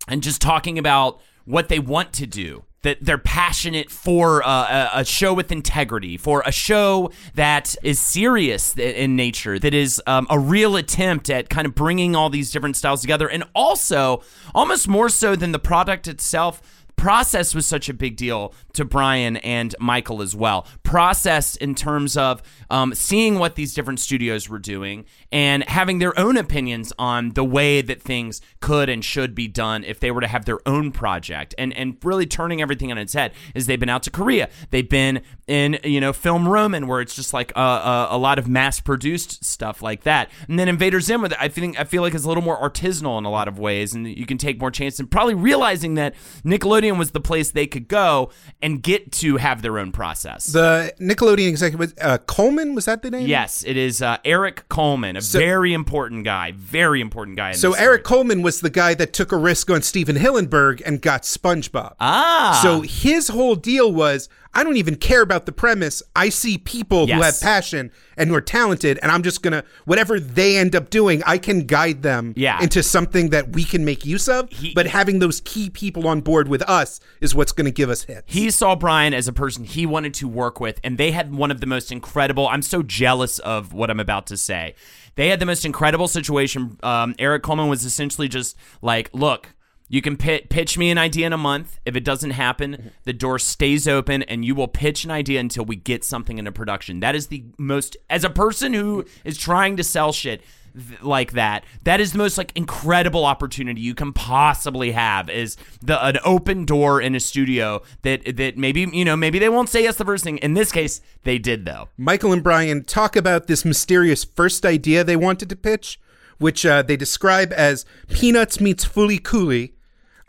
and 0.08 0.24
just 0.24 0.42
talking 0.42 0.78
about 0.78 1.22
what 1.46 1.70
they 1.70 1.80
want 1.80 2.14
to 2.14 2.28
do 2.28 2.64
that 2.84 2.98
they're 3.02 3.18
passionate 3.18 3.90
for 3.90 4.46
uh, 4.46 4.90
a, 4.94 5.00
a 5.02 5.06
show 5.06 5.34
with 5.34 5.52
integrity 5.52 6.18
for 6.18 6.44
a 6.46 6.52
show 6.52 7.12
that 7.36 7.76
is 7.84 8.00
serious 8.00 8.78
in 8.78 9.16
nature 9.16 9.60
that 9.60 9.74
is 9.74 10.02
um, 10.08 10.28
a 10.30 10.40
real 10.40 10.76
attempt 10.76 11.30
at 11.30 11.50
kind 11.50 11.66
of 11.66 11.76
bringing 11.76 12.16
all 12.16 12.30
these 12.30 12.52
different 12.52 12.76
styles 12.76 13.02
together 13.02 13.28
and 13.28 13.44
also 13.56 14.22
almost 14.54 14.88
more 14.88 15.10
so 15.10 15.36
than 15.36 15.52
the 15.52 15.60
product 15.60 16.08
itself 16.08 16.62
process 16.98 17.56
was 17.56 17.66
such 17.66 17.88
a 17.88 17.94
big 17.94 18.18
deal 18.18 18.54
to 18.74 18.84
Brian 18.84 19.38
and 19.38 19.74
Michael 19.80 20.22
as 20.22 20.36
well. 20.36 20.68
Process 20.88 21.58
in 21.58 21.76
terms 21.76 22.16
of 22.16 22.42
um, 22.70 22.94
seeing 22.96 23.40
what 23.40 23.56
these 23.56 23.74
different 23.74 24.00
studios 24.00 24.48
were 24.48 24.58
doing 24.58 25.04
and 25.34 25.66
having 25.66 26.00
their 26.00 26.18
own 26.18 26.38
opinions 26.38 26.94
on 26.98 27.32
the 27.32 27.44
way 27.44 27.82
that 27.82 28.02
things 28.02 28.40
could 28.62 28.88
and 28.88 29.04
should 29.04 29.36
be 29.36 29.50
done 29.50 29.84
if 29.84 30.00
they 30.00 30.12
were 30.12 30.22
to 30.22 30.28
have 30.28 30.46
their 30.46 30.60
own 30.66 30.94
project. 30.94 31.54
And 31.58 31.74
and 31.74 31.98
really 32.04 32.26
turning 32.26 32.62
everything 32.62 32.90
on 32.90 32.98
its 32.98 33.12
head 33.12 33.34
is 33.54 33.66
they've 33.66 33.78
been 33.78 33.90
out 33.90 34.04
to 34.04 34.12
Korea. 34.12 34.48
They've 34.70 34.88
been 34.88 35.24
in 35.46 35.78
you 35.84 36.00
know 36.00 36.14
film 36.14 36.48
Roman 36.48 36.88
where 36.88 37.02
it's 37.02 37.16
just 37.16 37.34
like 37.34 37.52
a, 37.58 37.60
a, 37.60 38.08
a 38.12 38.18
lot 38.18 38.40
of 38.40 38.48
mass 38.48 38.80
produced 38.80 39.44
stuff 39.44 39.82
like 39.82 40.04
that. 40.04 40.32
And 40.48 40.58
then 40.58 40.70
Invader 40.70 41.02
Zim 41.02 41.22
with 41.22 41.34
I 41.38 41.50
think 41.50 41.78
I 41.78 41.84
feel 41.84 42.02
like 42.02 42.14
it's 42.14 42.24
a 42.24 42.28
little 42.30 42.44
more 42.44 42.58
artisanal 42.58 43.18
in 43.18 43.26
a 43.26 43.30
lot 43.30 43.50
of 43.50 43.60
ways 43.60 43.94
and 43.94 44.08
you 44.08 44.26
can 44.26 44.38
take 44.38 44.58
more 44.60 44.72
chance 44.72 45.00
and 45.00 45.12
probably 45.12 45.36
realizing 45.36 45.96
that 45.96 46.16
Nickelodeon 46.46 46.98
was 46.98 47.12
the 47.12 47.20
place 47.20 47.52
they 47.52 47.68
could 47.68 47.90
go 47.90 48.32
and 48.62 48.82
get 48.82 49.12
to 49.14 49.36
have 49.38 49.62
their 49.62 49.80
own 49.80 49.92
process. 49.92 50.46
The 50.46 50.77
Nickelodeon 51.00 51.48
executive 51.50 51.94
uh, 52.02 52.18
Coleman 52.20 52.76
was 52.76 52.86
that 52.86 53.02
the 53.02 53.12
name? 53.12 53.28
Yes, 53.28 53.64
it 53.66 53.78
is 53.78 54.02
uh, 54.02 54.18
Eric 54.26 54.68
Coleman, 54.70 55.16
a 55.18 55.22
very 55.22 55.74
important 55.74 56.24
guy, 56.24 56.54
very 56.56 57.02
important 57.02 57.38
guy. 57.38 57.50
In 57.50 57.56
So 57.56 57.74
Eric 57.74 58.06
story. 58.06 58.18
Coleman 58.18 58.42
was 58.42 58.62
the 58.62 58.70
guy 58.70 58.94
that 58.96 59.14
took 59.14 59.32
a 59.32 59.38
risk 59.38 59.70
on 59.70 59.82
Stephen 59.82 60.16
Hillenburg 60.16 60.82
and 60.86 61.02
got 61.02 61.24
SpongeBob. 61.24 61.96
ah, 62.00 62.60
So 62.64 62.82
his 62.82 63.30
whole 63.30 63.56
deal 63.56 63.92
was 63.92 64.30
I 64.58 64.64
don't 64.64 64.78
even 64.78 64.96
care 64.96 65.22
about 65.22 65.46
the 65.46 65.52
premise. 65.52 66.02
I 66.16 66.30
see 66.30 66.58
people 66.58 67.06
who 67.06 67.22
have 67.22 67.40
passion 67.40 67.92
and 68.18 68.30
who 68.30 68.36
are 68.36 68.42
talented, 68.42 68.98
and 69.04 69.12
I'm 69.12 69.22
just 69.22 69.44
gonna 69.44 69.64
whatever 69.86 70.20
they 70.20 70.58
end 70.58 70.76
up 70.76 70.90
doing, 70.90 71.22
I 71.28 71.38
can 71.38 71.68
guide 71.68 72.02
them 72.02 72.34
Yeah. 72.36 72.60
into 72.62 72.82
something 72.82 73.30
that 73.30 73.54
we 73.54 73.64
can 73.64 73.86
make 73.86 74.04
use 74.04 74.28
of. 74.28 74.50
He- 74.52 74.74
but 74.74 74.88
having 74.88 75.20
those 75.20 75.42
key 75.42 75.70
people 75.70 76.08
on 76.08 76.22
board 76.22 76.48
with 76.48 76.64
us 76.64 77.00
is 77.22 77.36
what's 77.36 77.52
gonna 77.52 77.70
give 77.72 77.90
us 77.92 78.04
hits. 78.06 78.24
he 78.26 78.50
saw 78.50 78.76
Brian 78.76 79.14
as 79.14 79.28
a 79.28 79.34
person 79.34 79.64
he 79.64 79.86
wanted 79.86 80.16
to 80.16 80.28
work 80.28 80.60
with, 80.60 80.80
and 80.84 80.98
they 80.98 81.12
had 81.12 81.36
one 81.36 81.52
of 81.52 81.62
the 81.62 81.68
most 81.68 81.92
incredible. 81.92 82.48
I'm 82.48 82.64
so 82.64 82.82
jealous 82.82 83.38
of 83.40 83.74
what 83.74 83.92
I'm 83.92 84.00
about 84.00 84.26
to 84.28 84.38
say. 84.38 84.74
They 85.16 85.30
had 85.30 85.40
the 85.40 85.46
most 85.46 85.66
incredible 85.66 86.08
situation. 86.08 86.78
Um, 86.82 87.14
Eric 87.20 87.44
Coleman 87.44 87.68
was 87.70 87.86
essentially 87.86 88.28
just 88.28 88.56
like, 88.82 89.10
look. 89.14 89.54
You 89.90 90.02
can 90.02 90.18
pit, 90.18 90.50
pitch 90.50 90.78
me 90.78 90.90
an 90.90 90.98
idea 90.98 91.28
in 91.28 91.34
a 91.34 91.38
month. 91.38 91.80
If 91.86 91.96
it 91.96 92.04
doesn't 92.04 92.32
happen, 92.32 92.92
the 93.04 93.14
door 93.14 93.40
stays 93.40 93.88
open 93.88 94.24
and 94.24 94.44
you 94.44 94.54
will 94.54 94.68
pitch 94.68 95.06
an 95.06 95.12
idea 95.12 95.40
until 95.40 95.66
we 95.66 95.76
get 95.76 96.04
something 96.04 96.38
into 96.38 96.52
production. 96.52 97.00
That 97.00 97.16
is 97.16 97.28
the 97.28 97.46
most, 97.58 97.96
as 98.10 98.24
a 98.24 98.30
person 98.30 98.74
who 98.74 99.06
is 99.24 99.38
trying 99.38 99.78
to 99.78 99.84
sell 99.84 100.12
shit, 100.12 100.42
th- 100.74 101.02
like 101.02 101.32
that 101.32 101.64
that 101.86 102.00
is 102.00 102.12
the 102.12 102.18
most 102.20 102.38
like 102.38 102.52
incredible 102.56 103.26
opportunity 103.26 103.82
you 103.82 103.96
can 103.96 104.14
possibly 104.14 104.92
have 104.92 105.28
is 105.28 105.58
the 105.82 106.06
an 106.06 106.20
open 106.24 106.66
door 106.66 107.02
in 107.02 107.16
a 107.16 107.20
studio 107.20 107.82
that 108.04 108.38
that 108.38 108.58
maybe 108.58 108.82
you 108.94 109.04
know 109.04 109.16
maybe 109.16 109.40
they 109.40 109.50
won't 109.50 109.70
say 109.70 109.82
yes 109.82 109.96
the 109.96 110.06
first 110.06 110.24
thing 110.24 110.38
in 110.38 110.54
this 110.54 110.72
case 110.72 111.02
they 111.24 111.40
did 111.40 111.66
though 111.66 111.90
Michael 111.98 112.32
and 112.32 112.44
Brian 112.44 112.84
talk 112.84 113.16
about 113.16 113.48
this 113.48 113.66
mysterious 113.66 114.24
first 114.24 114.66
idea 114.66 115.04
they 115.04 115.16
wanted 115.16 115.50
to 115.50 115.56
pitch, 115.56 116.00
which 116.38 116.66
uh, 116.66 116.82
they 116.82 116.96
describe 116.96 117.52
as 117.54 117.86
Peanuts 118.10 118.60
meets 118.60 118.86
Fooly 118.86 119.22
Cooly. 119.24 119.74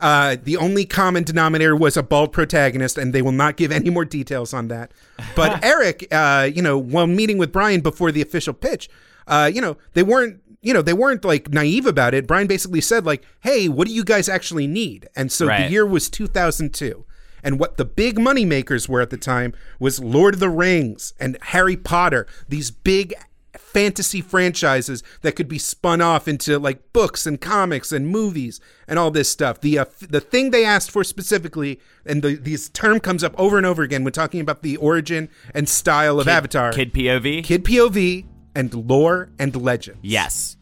Uh, 0.01 0.37
the 0.43 0.57
only 0.57 0.85
common 0.85 1.25
denominator 1.25 1.75
was 1.75 1.97
a 1.97 2.03
bald 2.03 2.33
protagonist, 2.33 2.97
and 2.97 3.13
they 3.13 3.23
will 3.23 3.33
not 3.33 3.57
give 3.57 3.73
any 3.73 3.91
more 3.91 4.05
details 4.05 4.55
on 4.55 4.69
that. 4.69 4.93
But 5.35 5.65
Eric, 5.65 6.07
uh, 6.13 6.49
you 6.53 6.63
know, 6.63 6.79
while 6.79 7.07
meeting 7.09 7.37
with 7.39 7.51
Brian 7.53 7.81
before 7.81 8.13
the 8.13 8.23
official 8.23 8.55
pitch, 8.55 8.89
uh, 9.27 9.51
you 9.53 9.61
know, 9.61 9.77
they 9.95 10.03
weren't, 10.05 10.41
you 10.63 10.73
know, 10.73 10.83
they 10.83 10.93
weren't 10.93 11.25
like 11.25 11.51
naive 11.53 11.85
about 11.87 12.15
it. 12.15 12.27
Brian 12.27 12.47
basically 12.47 12.81
said, 12.81 13.05
like, 13.07 13.25
"Hey, 13.41 13.69
what 13.69 13.89
do 13.89 13.93
you 13.95 14.05
guys 14.05 14.29
actually 14.29 14.67
need?" 14.69 15.09
And 15.17 15.33
so 15.33 15.47
Right. 15.47 15.65
the 15.67 15.71
year 15.73 15.85
was 15.87 16.09
2002. 16.09 17.05
And 17.43 17.59
what 17.61 17.77
the 17.77 17.85
big 17.85 18.19
money 18.19 18.45
makers 18.45 18.89
were 18.89 19.01
at 19.01 19.11
the 19.11 19.17
time 19.17 19.53
was 19.79 20.01
Lord 20.01 20.35
of 20.35 20.41
the 20.41 20.49
Rings 20.51 21.13
and 21.21 21.39
Harry 21.43 21.77
Potter, 21.77 22.27
these 22.49 22.71
big 22.73 23.15
fantasy 23.59 24.21
franchises 24.21 25.03
that 25.23 25.37
could 25.37 25.49
be 25.49 25.59
spun 25.59 26.01
off 26.01 26.27
into 26.29 26.59
like 26.59 26.93
books 26.93 27.27
and 27.27 27.41
comics 27.41 27.93
and 27.93 28.09
movies 28.09 28.61
and 28.87 28.99
all 28.99 29.11
this 29.11 29.29
stuff. 29.29 29.61
The 29.61 29.79
uh, 29.79 29.85
the 30.01 30.21
thing 30.21 30.51
they 30.51 30.65
asked 30.65 30.91
for 30.91 31.05
specifically, 31.05 31.81
and 32.07 32.23
the, 32.23 32.37
this 32.37 32.69
term 32.69 33.01
comes 33.01 33.23
up 33.23 33.35
over 33.39 33.57
and 33.57 33.67
over 33.67 33.83
again 33.83 34.05
when 34.05 34.13
talking 34.13 34.41
about 34.41 34.63
the 34.63 34.77
origin 34.77 35.29
and 35.55 35.69
style 35.69 36.21
of 36.21 36.29
Avatar, 36.29 36.73
kid 36.73 36.93
pov 36.93 37.45
kid 37.45 37.65
POV, 37.65 38.27
and 38.55 38.73
lore 38.75 39.31
and 39.39 39.55
legends. 39.57 40.01
yes 40.03 40.57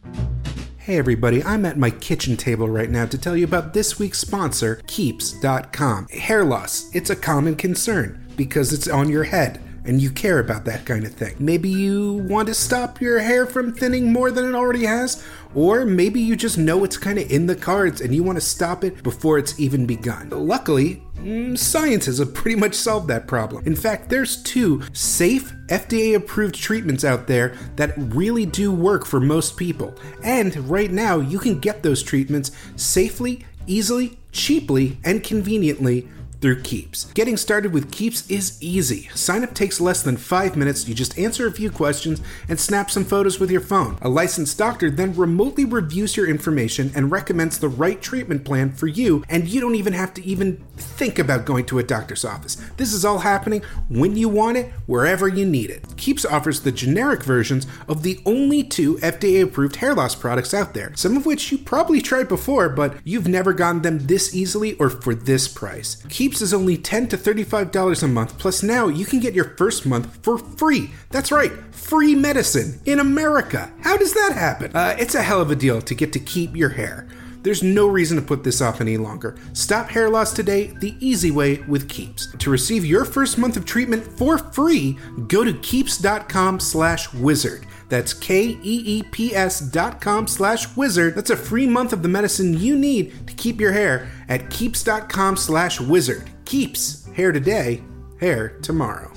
Hey 0.86 0.98
everybody, 0.98 1.42
I'm 1.42 1.66
at 1.66 1.76
my 1.76 1.90
kitchen 1.90 2.36
table 2.36 2.68
right 2.68 2.88
now 2.88 3.06
to 3.06 3.18
tell 3.18 3.36
you 3.36 3.44
about 3.44 3.74
this 3.74 3.98
week's 3.98 4.20
sponsor, 4.20 4.80
Keeps.com. 4.86 6.06
Hair 6.10 6.44
loss, 6.44 6.88
it's 6.94 7.10
a 7.10 7.16
common 7.16 7.56
concern 7.56 8.24
because 8.36 8.72
it's 8.72 8.86
on 8.86 9.08
your 9.08 9.24
head 9.24 9.60
and 9.86 10.02
you 10.02 10.10
care 10.10 10.38
about 10.38 10.64
that 10.64 10.84
kind 10.84 11.04
of 11.04 11.14
thing. 11.14 11.34
Maybe 11.38 11.68
you 11.68 12.24
want 12.28 12.48
to 12.48 12.54
stop 12.54 13.00
your 13.00 13.20
hair 13.20 13.46
from 13.46 13.72
thinning 13.72 14.12
more 14.12 14.30
than 14.30 14.48
it 14.48 14.54
already 14.54 14.84
has, 14.84 15.24
or 15.54 15.84
maybe 15.84 16.20
you 16.20 16.36
just 16.36 16.58
know 16.58 16.84
it's 16.84 16.96
kind 16.96 17.18
of 17.18 17.30
in 17.30 17.46
the 17.46 17.56
cards 17.56 18.00
and 18.00 18.14
you 18.14 18.22
want 18.22 18.36
to 18.36 18.44
stop 18.44 18.84
it 18.84 19.02
before 19.02 19.38
it's 19.38 19.58
even 19.58 19.86
begun. 19.86 20.28
Luckily, 20.30 21.02
mm, 21.16 21.56
science 21.56 22.06
has 22.06 22.22
pretty 22.30 22.58
much 22.58 22.74
solved 22.74 23.08
that 23.08 23.26
problem. 23.26 23.64
In 23.66 23.76
fact, 23.76 24.08
there's 24.08 24.42
two 24.42 24.82
safe 24.92 25.52
FDA 25.68 26.14
approved 26.14 26.54
treatments 26.54 27.04
out 27.04 27.26
there 27.26 27.56
that 27.76 27.94
really 27.96 28.46
do 28.46 28.72
work 28.72 29.06
for 29.06 29.20
most 29.20 29.56
people. 29.56 29.94
And 30.22 30.56
right 30.68 30.90
now, 30.90 31.18
you 31.18 31.38
can 31.38 31.58
get 31.58 31.82
those 31.82 32.02
treatments 32.02 32.50
safely, 32.76 33.46
easily, 33.66 34.18
cheaply, 34.32 34.98
and 35.04 35.22
conveniently 35.22 36.08
through 36.40 36.62
Keeps. 36.62 37.06
Getting 37.12 37.36
started 37.36 37.72
with 37.72 37.90
Keeps 37.90 38.30
is 38.30 38.62
easy. 38.62 39.08
Sign 39.14 39.42
up 39.42 39.54
takes 39.54 39.80
less 39.80 40.02
than 40.02 40.16
five 40.16 40.56
minutes. 40.56 40.86
You 40.86 40.94
just 40.94 41.18
answer 41.18 41.46
a 41.46 41.52
few 41.52 41.70
questions 41.70 42.20
and 42.48 42.60
snap 42.60 42.90
some 42.90 43.04
photos 43.04 43.40
with 43.40 43.50
your 43.50 43.60
phone. 43.60 43.98
A 44.02 44.08
licensed 44.08 44.58
doctor 44.58 44.90
then 44.90 45.14
remotely 45.14 45.64
reviews 45.64 46.16
your 46.16 46.28
information 46.28 46.92
and 46.94 47.10
recommends 47.10 47.58
the 47.58 47.68
right 47.68 48.00
treatment 48.00 48.44
plan 48.44 48.72
for 48.72 48.86
you, 48.86 49.24
and 49.28 49.48
you 49.48 49.60
don't 49.60 49.74
even 49.74 49.92
have 49.92 50.12
to 50.14 50.24
even 50.24 50.56
think 50.76 51.18
about 51.18 51.46
going 51.46 51.64
to 51.66 51.78
a 51.78 51.82
doctor's 51.82 52.24
office. 52.24 52.56
This 52.76 52.92
is 52.92 53.04
all 53.04 53.18
happening 53.18 53.62
when 53.88 54.16
you 54.16 54.28
want 54.28 54.58
it, 54.58 54.72
wherever 54.86 55.28
you 55.28 55.46
need 55.46 55.70
it. 55.70 55.96
Keeps 55.96 56.24
offers 56.24 56.60
the 56.60 56.72
generic 56.72 57.22
versions 57.22 57.66
of 57.88 58.02
the 58.02 58.20
only 58.26 58.62
two 58.62 58.96
FDA 58.96 59.42
approved 59.42 59.76
hair 59.76 59.94
loss 59.94 60.14
products 60.14 60.52
out 60.52 60.74
there, 60.74 60.92
some 60.96 61.16
of 61.16 61.26
which 61.26 61.50
you 61.50 61.58
probably 61.58 62.00
tried 62.00 62.28
before, 62.28 62.68
but 62.68 62.96
you've 63.04 63.28
never 63.28 63.52
gotten 63.52 63.82
them 63.82 64.06
this 64.06 64.34
easily 64.34 64.74
or 64.74 64.90
for 64.90 65.14
this 65.14 65.48
price. 65.48 66.02
Keeps 66.08 66.25
is 66.34 66.52
only 66.52 66.76
10 66.76 67.08
to 67.08 67.16
$35 67.16 68.02
a 68.02 68.08
month, 68.08 68.38
plus 68.38 68.62
now 68.62 68.88
you 68.88 69.06
can 69.06 69.20
get 69.20 69.34
your 69.34 69.56
first 69.56 69.86
month 69.86 70.18
for 70.22 70.38
free. 70.38 70.90
That's 71.10 71.30
right, 71.30 71.52
free 71.72 72.14
medicine 72.14 72.80
in 72.84 72.98
America. 72.98 73.72
How 73.82 73.96
does 73.96 74.12
that 74.14 74.32
happen? 74.34 74.74
Uh, 74.74 74.96
it's 74.98 75.14
a 75.14 75.22
hell 75.22 75.40
of 75.40 75.50
a 75.50 75.56
deal 75.56 75.80
to 75.80 75.94
get 75.94 76.12
to 76.14 76.18
keep 76.18 76.56
your 76.56 76.70
hair. 76.70 77.06
There's 77.42 77.62
no 77.62 77.86
reason 77.86 78.16
to 78.16 78.22
put 78.24 78.42
this 78.42 78.60
off 78.60 78.80
any 78.80 78.96
longer. 78.96 79.36
Stop 79.52 79.88
hair 79.88 80.10
loss 80.10 80.32
today 80.32 80.74
the 80.80 80.96
easy 80.98 81.30
way 81.30 81.58
with 81.68 81.88
Keeps. 81.88 82.34
To 82.38 82.50
receive 82.50 82.84
your 82.84 83.04
first 83.04 83.38
month 83.38 83.56
of 83.56 83.64
treatment 83.64 84.04
for 84.04 84.36
free, 84.36 84.98
go 85.28 85.44
to 85.44 85.52
keeps.com 85.52 86.58
slash 86.58 87.12
wizard. 87.14 87.64
That's 87.88 88.12
K-E-E-P-S 88.12 89.60
dot 89.60 90.00
com 90.00 90.26
slash 90.26 90.76
wizard. 90.76 91.14
That's 91.14 91.30
a 91.30 91.36
free 91.36 91.66
month 91.66 91.92
of 91.92 92.02
the 92.02 92.08
medicine 92.08 92.58
you 92.58 92.76
need 92.76 93.26
to 93.28 93.34
keep 93.34 93.60
your 93.60 93.72
hair 93.72 94.08
at 94.28 94.50
keeps.com 94.50 95.36
slash 95.36 95.80
wizard. 95.80 96.30
Keeps. 96.44 97.06
Hair 97.06 97.32
today, 97.32 97.82
hair 98.20 98.58
tomorrow. 98.60 99.12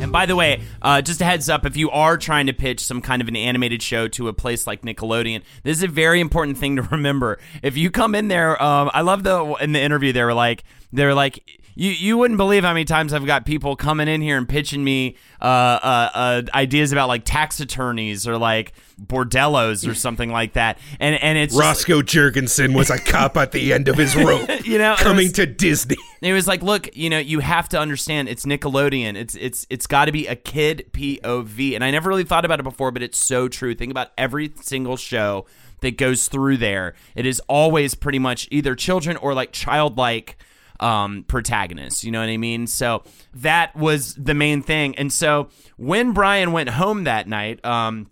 And 0.00 0.10
by 0.10 0.26
the 0.26 0.34
way, 0.34 0.62
uh, 0.82 1.00
just 1.02 1.20
a 1.20 1.24
heads 1.24 1.48
up 1.48 1.64
if 1.64 1.76
you 1.76 1.90
are 1.90 2.18
trying 2.18 2.46
to 2.46 2.52
pitch 2.52 2.84
some 2.84 3.00
kind 3.00 3.22
of 3.22 3.28
an 3.28 3.36
animated 3.36 3.80
show 3.82 4.08
to 4.08 4.28
a 4.28 4.32
place 4.32 4.66
like 4.66 4.82
Nickelodeon, 4.82 5.42
this 5.62 5.78
is 5.78 5.82
a 5.82 5.88
very 5.88 6.20
important 6.20 6.58
thing 6.58 6.76
to 6.76 6.82
remember. 6.90 7.38
If 7.62 7.76
you 7.76 7.90
come 7.90 8.14
in 8.14 8.28
there, 8.28 8.60
um, 8.62 8.90
I 8.92 9.02
love 9.02 9.22
the 9.22 9.54
in 9.60 9.72
the 9.72 9.80
interview 9.80 10.12
they 10.12 10.24
were 10.24 10.34
like 10.34 10.64
they 10.92 11.04
were 11.04 11.14
like 11.14 11.44
you 11.74 11.90
you 11.90 12.16
wouldn't 12.18 12.38
believe 12.38 12.64
how 12.64 12.72
many 12.72 12.84
times 12.84 13.12
I've 13.12 13.26
got 13.26 13.44
people 13.46 13.76
coming 13.76 14.08
in 14.08 14.20
here 14.20 14.36
and 14.36 14.48
pitching 14.48 14.82
me 14.84 15.16
uh, 15.40 15.44
uh, 15.44 16.10
uh, 16.14 16.42
ideas 16.54 16.92
about 16.92 17.08
like 17.08 17.24
tax 17.24 17.60
attorneys 17.60 18.26
or 18.26 18.38
like 18.38 18.72
bordellos 19.00 19.88
or 19.88 19.94
something 19.94 20.30
like 20.30 20.54
that, 20.54 20.78
and 21.00 21.14
and 21.16 21.38
it's 21.38 21.54
Roscoe 21.56 22.02
Jurgensen 22.02 22.74
was 22.74 22.90
a 22.90 22.98
cop 22.98 23.36
at 23.36 23.52
the 23.52 23.72
end 23.72 23.88
of 23.88 23.96
his 23.96 24.16
rope. 24.16 24.48
You 24.64 24.78
know, 24.78 24.94
coming 24.98 25.26
was- 25.26 25.32
to 25.34 25.46
Disney. 25.46 25.96
It 26.22 26.32
was 26.32 26.48
like, 26.48 26.62
look, 26.62 26.96
you 26.96 27.10
know, 27.10 27.18
you 27.18 27.40
have 27.40 27.68
to 27.70 27.78
understand 27.78 28.28
it's 28.28 28.46
Nickelodeon. 28.46 29.16
It's 29.16 29.34
it's 29.34 29.66
it's 29.70 29.86
got 29.86 30.06
to 30.06 30.12
be 30.12 30.26
a 30.26 30.36
kid 30.36 30.86
POV, 30.92 31.74
and 31.74 31.84
I 31.84 31.90
never 31.90 32.08
really 32.08 32.24
thought 32.24 32.44
about 32.44 32.60
it 32.60 32.64
before, 32.64 32.90
but 32.90 33.02
it's 33.02 33.18
so 33.18 33.48
true. 33.48 33.74
Think 33.74 33.90
about 33.90 34.08
every 34.16 34.52
single 34.60 34.96
show 34.96 35.46
that 35.80 35.98
goes 35.98 36.28
through 36.28 36.56
there. 36.56 36.94
It 37.14 37.26
is 37.26 37.40
always 37.48 37.94
pretty 37.94 38.18
much 38.18 38.48
either 38.50 38.74
children 38.74 39.16
or 39.18 39.34
like 39.34 39.52
childlike 39.52 40.38
um, 40.80 41.24
protagonists. 41.28 42.04
You 42.04 42.10
know 42.10 42.20
what 42.20 42.28
I 42.28 42.36
mean? 42.36 42.66
So 42.66 43.02
that 43.34 43.74
was 43.76 44.14
the 44.14 44.34
main 44.34 44.62
thing. 44.62 44.96
And 44.96 45.12
so 45.12 45.48
when 45.76 46.12
Brian 46.12 46.52
went 46.52 46.70
home 46.70 47.04
that 47.04 47.28
night, 47.28 47.64
um, 47.64 48.10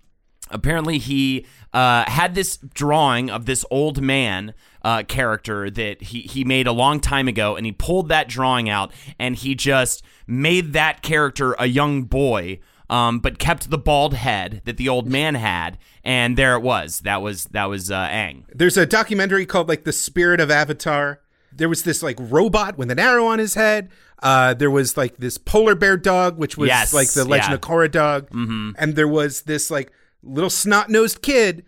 apparently 0.51 0.99
he 0.99 1.47
uh, 1.73 2.05
had 2.09 2.35
this 2.35 2.59
drawing 2.75 3.31
of 3.31 3.47
this 3.47 3.65
old 3.71 4.03
man 4.03 4.55
uh, 4.83 5.03
character 5.05 5.71
that 5.71 6.03
he, 6.03 6.21
he 6.23 6.45
made 6.45 6.67
a 6.67 6.73
long 6.73 7.01
time 7.01 7.29
ago 7.29 7.57
and 7.57 7.65
he 7.65 7.73
pulled 7.73 8.09
that 8.09 8.29
drawing 8.29 8.69
out 8.69 8.93
and 9.19 9.37
he 9.37 9.55
just 9.55 10.03
made 10.27 10.73
that 10.73 11.03
character 11.03 11.55
a 11.59 11.67
young 11.67 12.03
boy 12.03 12.59
um, 12.91 13.21
but 13.21 13.39
kept 13.39 13.71
the 13.71 13.79
bald 13.79 14.13
head 14.13 14.61
that 14.65 14.77
the 14.77 14.89
old 14.89 15.09
man 15.09 15.35
had 15.35 15.79
and 16.05 16.37
there 16.37 16.57
it 16.57 16.63
was 16.63 17.01
that 17.01 17.23
was 17.23 17.47
that 17.47 17.67
was 17.67 17.91
uh, 17.91 18.07
Aang 18.09 18.45
There's 18.53 18.77
a 18.77 18.85
documentary 18.85 19.47
called 19.47 19.69
like 19.69 19.85
The 19.85 19.93
Spirit 19.93 20.41
of 20.41 20.51
Avatar. 20.51 21.21
There 21.57 21.69
was 21.69 21.83
this 21.83 22.03
like 22.03 22.17
robot 22.21 22.79
with 22.79 22.91
an 22.91 22.99
arrow 22.99 23.27
on 23.27 23.39
his 23.39 23.55
head. 23.55 23.91
Uh, 24.23 24.55
there 24.55 24.71
was 24.71 24.97
like 24.97 25.17
this 25.17 25.39
polar 25.39 25.75
bear 25.75 25.97
dog, 25.97 26.39
which 26.39 26.57
was 26.57 26.69
Yes, 26.69 26.95
like 26.95 27.11
the 27.11 27.25
Legend 27.25 27.51
yeah. 27.51 27.55
of 27.57 27.61
Korra 27.61 27.91
dog. 27.91 28.31
Mm-hmm. 28.31 28.71
And 28.79 28.95
there 28.95 29.09
was 29.09 29.43
this 29.43 29.71
like 29.71 29.93
little 30.23 30.51
snot 30.51 30.89
nosed 30.91 31.23
kid, 31.23 31.65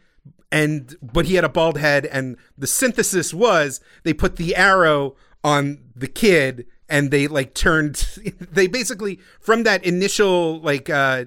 and 0.53 0.97
but 1.03 1.27
he 1.27 1.35
had 1.35 1.44
a 1.44 1.49
bald 1.49 1.79
head. 1.79 2.07
And 2.07 2.37
the 2.57 2.66
synthesis 2.66 3.35
was 3.35 3.81
they 4.05 4.12
put 4.12 4.37
the 4.37 4.55
arrow 4.55 5.16
on 5.42 5.79
the 5.97 6.09
kid, 6.09 6.66
and 6.88 7.11
they 7.11 7.27
like 7.27 7.55
turned. 7.55 8.07
They 8.53 8.68
basically 8.68 9.18
from 9.40 9.64
that 9.64 9.85
initial 9.85 10.61
like 10.61 10.88
uh, 10.88 11.25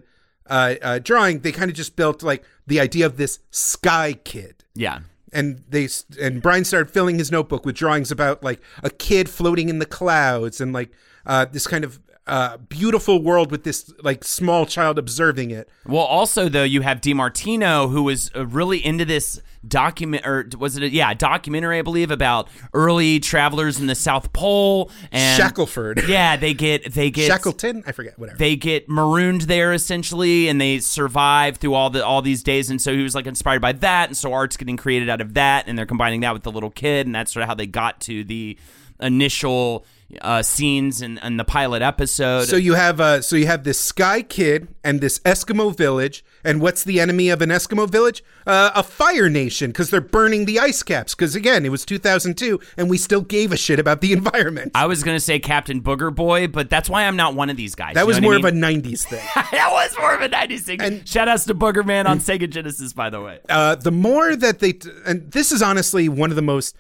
uh, 0.50 0.76
uh, 0.82 1.00
drawing, 1.00 1.40
they 1.40 1.52
kind 1.52 1.70
of 1.70 1.76
just 1.76 1.96
built 1.96 2.24
like 2.24 2.44
the 2.66 2.80
idea 2.80 3.06
of 3.06 3.18
this 3.18 3.40
sky 3.50 4.14
kid 4.14 4.64
yeah 4.76 5.00
and 5.34 5.64
they 5.70 5.88
and 6.20 6.42
Brian 6.42 6.66
started 6.66 6.92
filling 6.92 7.18
his 7.18 7.32
notebook 7.32 7.66
with 7.66 7.76
drawings 7.76 8.12
about 8.12 8.44
like 8.44 8.62
a 8.84 8.90
kid 8.90 9.30
floating 9.30 9.70
in 9.70 9.80
the 9.80 9.86
clouds 9.86 10.62
and 10.62 10.74
like 10.74 10.92
uh, 11.26 11.46
this 11.46 11.68
kind 11.68 11.84
of 11.84 12.00
uh, 12.28 12.58
beautiful 12.58 13.22
world 13.22 13.52
with 13.52 13.64
this 13.64 13.92
like 14.04 14.24
small 14.24 14.66
child 14.66 15.00
observing 15.00 15.52
it. 15.52 15.70
Well, 15.86 16.04
also 16.04 16.50
though, 16.50 16.64
you 16.64 16.82
have 16.82 17.02
DiMartino, 17.02 17.90
who 17.90 18.04
was 18.04 18.30
uh, 18.36 18.46
really 18.46 18.86
into 18.86 19.06
this 19.06 19.42
document, 19.68 20.26
or 20.26 20.48
was 20.58 20.78
it? 20.78 20.84
A, 20.84 20.90
yeah, 20.90 21.14
documentary, 21.14 21.80
I 21.80 21.82
believe, 21.82 22.12
about 22.12 22.48
early 22.74 23.20
travelers 23.20 23.80
in 23.80 23.88
the 23.88 23.96
South 23.96 24.32
Pole 24.34 24.92
and 25.12 25.42
Shackleford, 25.42 26.08
Yeah, 26.10 26.36
they 26.38 26.54
get 26.54 26.94
they 26.94 27.10
get 27.12 27.28
Shackleton, 27.28 27.84
I 27.86 27.92
forget, 27.92 28.18
whatever. 28.20 28.38
they 28.38 28.56
get 28.56 28.88
marooned 28.90 29.42
there 29.42 29.74
essentially 29.74 30.48
and 30.48 30.60
they 30.62 30.80
survive 30.80 31.58
through 31.58 31.74
all 31.74 31.90
the 31.90 32.06
all 32.06 32.22
these 32.22 32.44
days 32.44 32.70
and 32.70 32.82
so 32.82 32.94
he 32.94 33.04
was 33.04 33.16
like 33.16 33.26
inspired 33.28 33.62
by 33.62 33.72
that 33.74 34.10
and 34.10 34.16
so 34.18 34.32
art's 34.34 34.58
getting 34.58 34.78
created 34.78 35.10
out 35.10 35.22
of 35.22 35.34
that 35.34 35.68
and 35.68 35.78
they're 35.78 35.86
combining 35.86 36.22
that 36.22 36.34
with 36.34 36.44
the 36.44 36.52
little 36.52 36.70
kid 36.72 37.06
and 37.06 37.16
that's 37.16 37.34
sort 37.34 37.44
of 37.44 37.48
how 37.50 37.56
they 37.56 37.68
got 37.68 38.00
to 38.02 38.24
the 38.24 38.58
initial 39.00 39.86
uh, 40.22 40.42
scenes 40.42 41.02
and, 41.02 41.20
in 41.22 41.36
the 41.36 41.44
pilot 41.44 41.82
episode 41.82 42.46
so 42.46 42.56
you 42.56 42.76
have 42.76 43.02
uh, 43.02 43.22
so 43.22 43.36
you 43.36 43.46
have 43.46 43.66
this 43.66 43.78
sky 43.80 44.22
kid 44.22 44.70
and 44.84 45.02
this 45.02 45.20
Eskimo 45.20 45.76
village, 45.76 46.24
and 46.46 46.62
what's 46.62 46.86
the 46.86 47.02
enemy 47.02 47.28
of 47.28 47.42
an 47.42 47.50
Eskimo 47.50 47.90
village? 47.90 48.24
Uh, 48.46 48.72
a 48.74 48.84
fire 48.84 49.28
nation 49.30 49.70
because 49.72 49.90
they're 49.90 50.00
burning 50.00 50.46
the 50.46 50.60
ice 50.60 50.82
caps. 50.82 51.14
Because 51.14 51.36
again, 51.36 51.66
it 51.66 51.70
was 51.70 51.84
2002, 51.84 52.58
and 52.78 52.90
we 52.90 52.98
still 52.98 53.20
gave 53.20 53.52
a 53.52 53.58
shit 53.58 53.80
about 53.80 54.00
the 54.00 54.14
environment. 54.20 54.72
I 54.76 54.86
was 54.86 55.04
gonna 55.04 55.20
say 55.20 55.40
Captain 55.40 55.82
Booger 55.82 56.14
Boy, 56.16 56.48
but 56.48 56.70
that's 56.70 56.90
why 56.90 57.04
I'm 57.06 57.18
not 57.18 57.36
one 57.36 57.50
of 57.50 57.58
these 57.58 57.76
guys. 57.76 57.96
that 57.96 58.02
you 58.02 58.08
was 58.08 58.22
more 58.22 58.36
I 58.36 58.38
of 58.38 58.46
a 58.46 58.52
'90s 58.52 59.04
thing. 59.10 59.26
that 59.36 59.70
was 59.74 59.94
more 60.00 60.14
of 60.16 60.22
a 60.22 60.30
90s 60.30 60.62
thing. 60.62 60.82
And- 60.82 61.06
Shout 61.08 61.28
outs 61.28 61.44
to 61.46 61.54
Boogerman 61.56 62.06
on 62.08 62.20
Sega 62.20 62.50
Genesis, 62.50 62.94
by 62.94 63.10
the 63.10 63.20
way. 63.20 63.40
uh, 63.50 63.76
the 63.76 63.92
more 63.92 64.38
that 64.38 64.60
they 64.60 64.80
and 65.06 65.30
this 65.32 65.52
is 65.52 65.62
honestly 65.62 66.08
one 66.08 66.30
of 66.30 66.38
the 66.38 66.42
most 66.42 66.78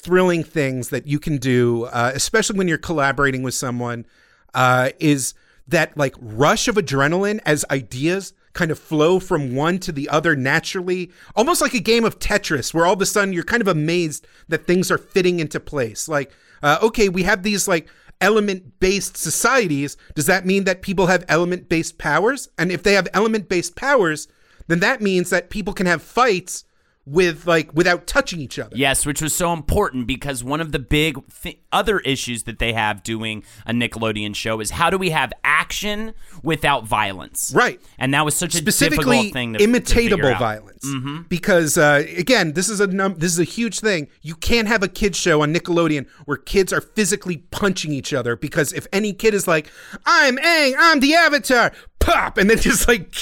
thrilling 0.00 0.44
things 0.44 0.90
that 0.90 1.06
you 1.06 1.18
can 1.18 1.38
do 1.38 1.84
uh, 1.86 2.12
especially 2.14 2.56
when 2.56 2.68
you're 2.68 2.78
collaborating 2.78 3.42
with 3.42 3.54
someone 3.54 4.06
uh, 4.54 4.90
is 4.98 5.34
that 5.66 5.96
like 5.96 6.14
rush 6.20 6.68
of 6.68 6.76
adrenaline 6.76 7.40
as 7.44 7.64
ideas 7.70 8.32
kind 8.52 8.70
of 8.70 8.78
flow 8.78 9.20
from 9.20 9.54
one 9.54 9.78
to 9.78 9.92
the 9.92 10.08
other 10.08 10.34
naturally 10.34 11.10
almost 11.36 11.60
like 11.60 11.74
a 11.74 11.80
game 11.80 12.04
of 12.04 12.18
tetris 12.18 12.72
where 12.72 12.86
all 12.86 12.94
of 12.94 13.02
a 13.02 13.06
sudden 13.06 13.32
you're 13.32 13.44
kind 13.44 13.60
of 13.60 13.68
amazed 13.68 14.26
that 14.48 14.66
things 14.66 14.90
are 14.90 14.98
fitting 14.98 15.38
into 15.38 15.60
place. 15.60 16.08
Like 16.08 16.32
uh, 16.62 16.78
okay 16.82 17.08
we 17.08 17.22
have 17.24 17.42
these 17.42 17.68
like 17.68 17.88
element 18.20 18.80
based 18.80 19.16
societies. 19.16 19.96
Does 20.14 20.26
that 20.26 20.44
mean 20.44 20.64
that 20.64 20.82
people 20.82 21.06
have 21.06 21.24
element 21.28 21.68
based 21.68 21.98
powers? 21.98 22.48
And 22.58 22.72
if 22.72 22.82
they 22.82 22.94
have 22.94 23.06
element 23.12 23.48
based 23.48 23.76
powers 23.76 24.26
then 24.66 24.80
that 24.80 25.00
means 25.00 25.30
that 25.30 25.50
people 25.50 25.72
can 25.72 25.86
have 25.86 26.02
fights 26.02 26.64
with 27.10 27.46
like 27.46 27.72
without 27.74 28.06
touching 28.06 28.40
each 28.40 28.58
other. 28.58 28.76
Yes, 28.76 29.06
which 29.06 29.22
was 29.22 29.34
so 29.34 29.52
important 29.52 30.06
because 30.06 30.44
one 30.44 30.60
of 30.60 30.72
the 30.72 30.78
big 30.78 31.18
th- 31.42 31.58
other 31.72 32.00
issues 32.00 32.42
that 32.44 32.58
they 32.58 32.72
have 32.72 33.02
doing 33.02 33.42
a 33.66 33.72
Nickelodeon 33.72 34.34
show 34.34 34.60
is 34.60 34.70
how 34.72 34.90
do 34.90 34.98
we 34.98 35.10
have 35.10 35.32
action 35.44 36.12
without 36.42 36.84
violence? 36.86 37.52
Right. 37.54 37.80
And 37.98 38.12
that 38.14 38.24
was 38.24 38.34
such 38.36 38.54
a 38.54 38.58
Specifically, 38.58 39.30
thing 39.30 39.54
to 39.54 39.58
to 39.58 39.64
imitatable 39.66 40.32
out. 40.32 40.38
violence. 40.38 40.86
Because 41.28 41.78
uh, 41.78 42.04
again, 42.16 42.52
this 42.52 42.68
is 42.68 42.80
a 42.80 42.86
num- 42.86 43.14
this 43.16 43.32
is 43.32 43.38
a 43.38 43.44
huge 43.44 43.80
thing. 43.80 44.08
You 44.22 44.34
can't 44.34 44.68
have 44.68 44.82
a 44.82 44.88
kids 44.88 45.18
show 45.18 45.42
on 45.42 45.54
Nickelodeon 45.54 46.06
where 46.26 46.36
kids 46.36 46.72
are 46.72 46.80
physically 46.80 47.38
punching 47.50 47.92
each 47.92 48.12
other. 48.12 48.36
Because 48.36 48.72
if 48.72 48.86
any 48.92 49.12
kid 49.12 49.34
is 49.34 49.48
like, 49.48 49.70
"I'm 50.04 50.36
Aang, 50.36 50.74
I'm 50.78 51.00
the 51.00 51.14
Avatar," 51.14 51.72
pop, 51.98 52.38
and 52.38 52.48
then 52.48 52.58
just 52.58 52.88
like 52.88 53.14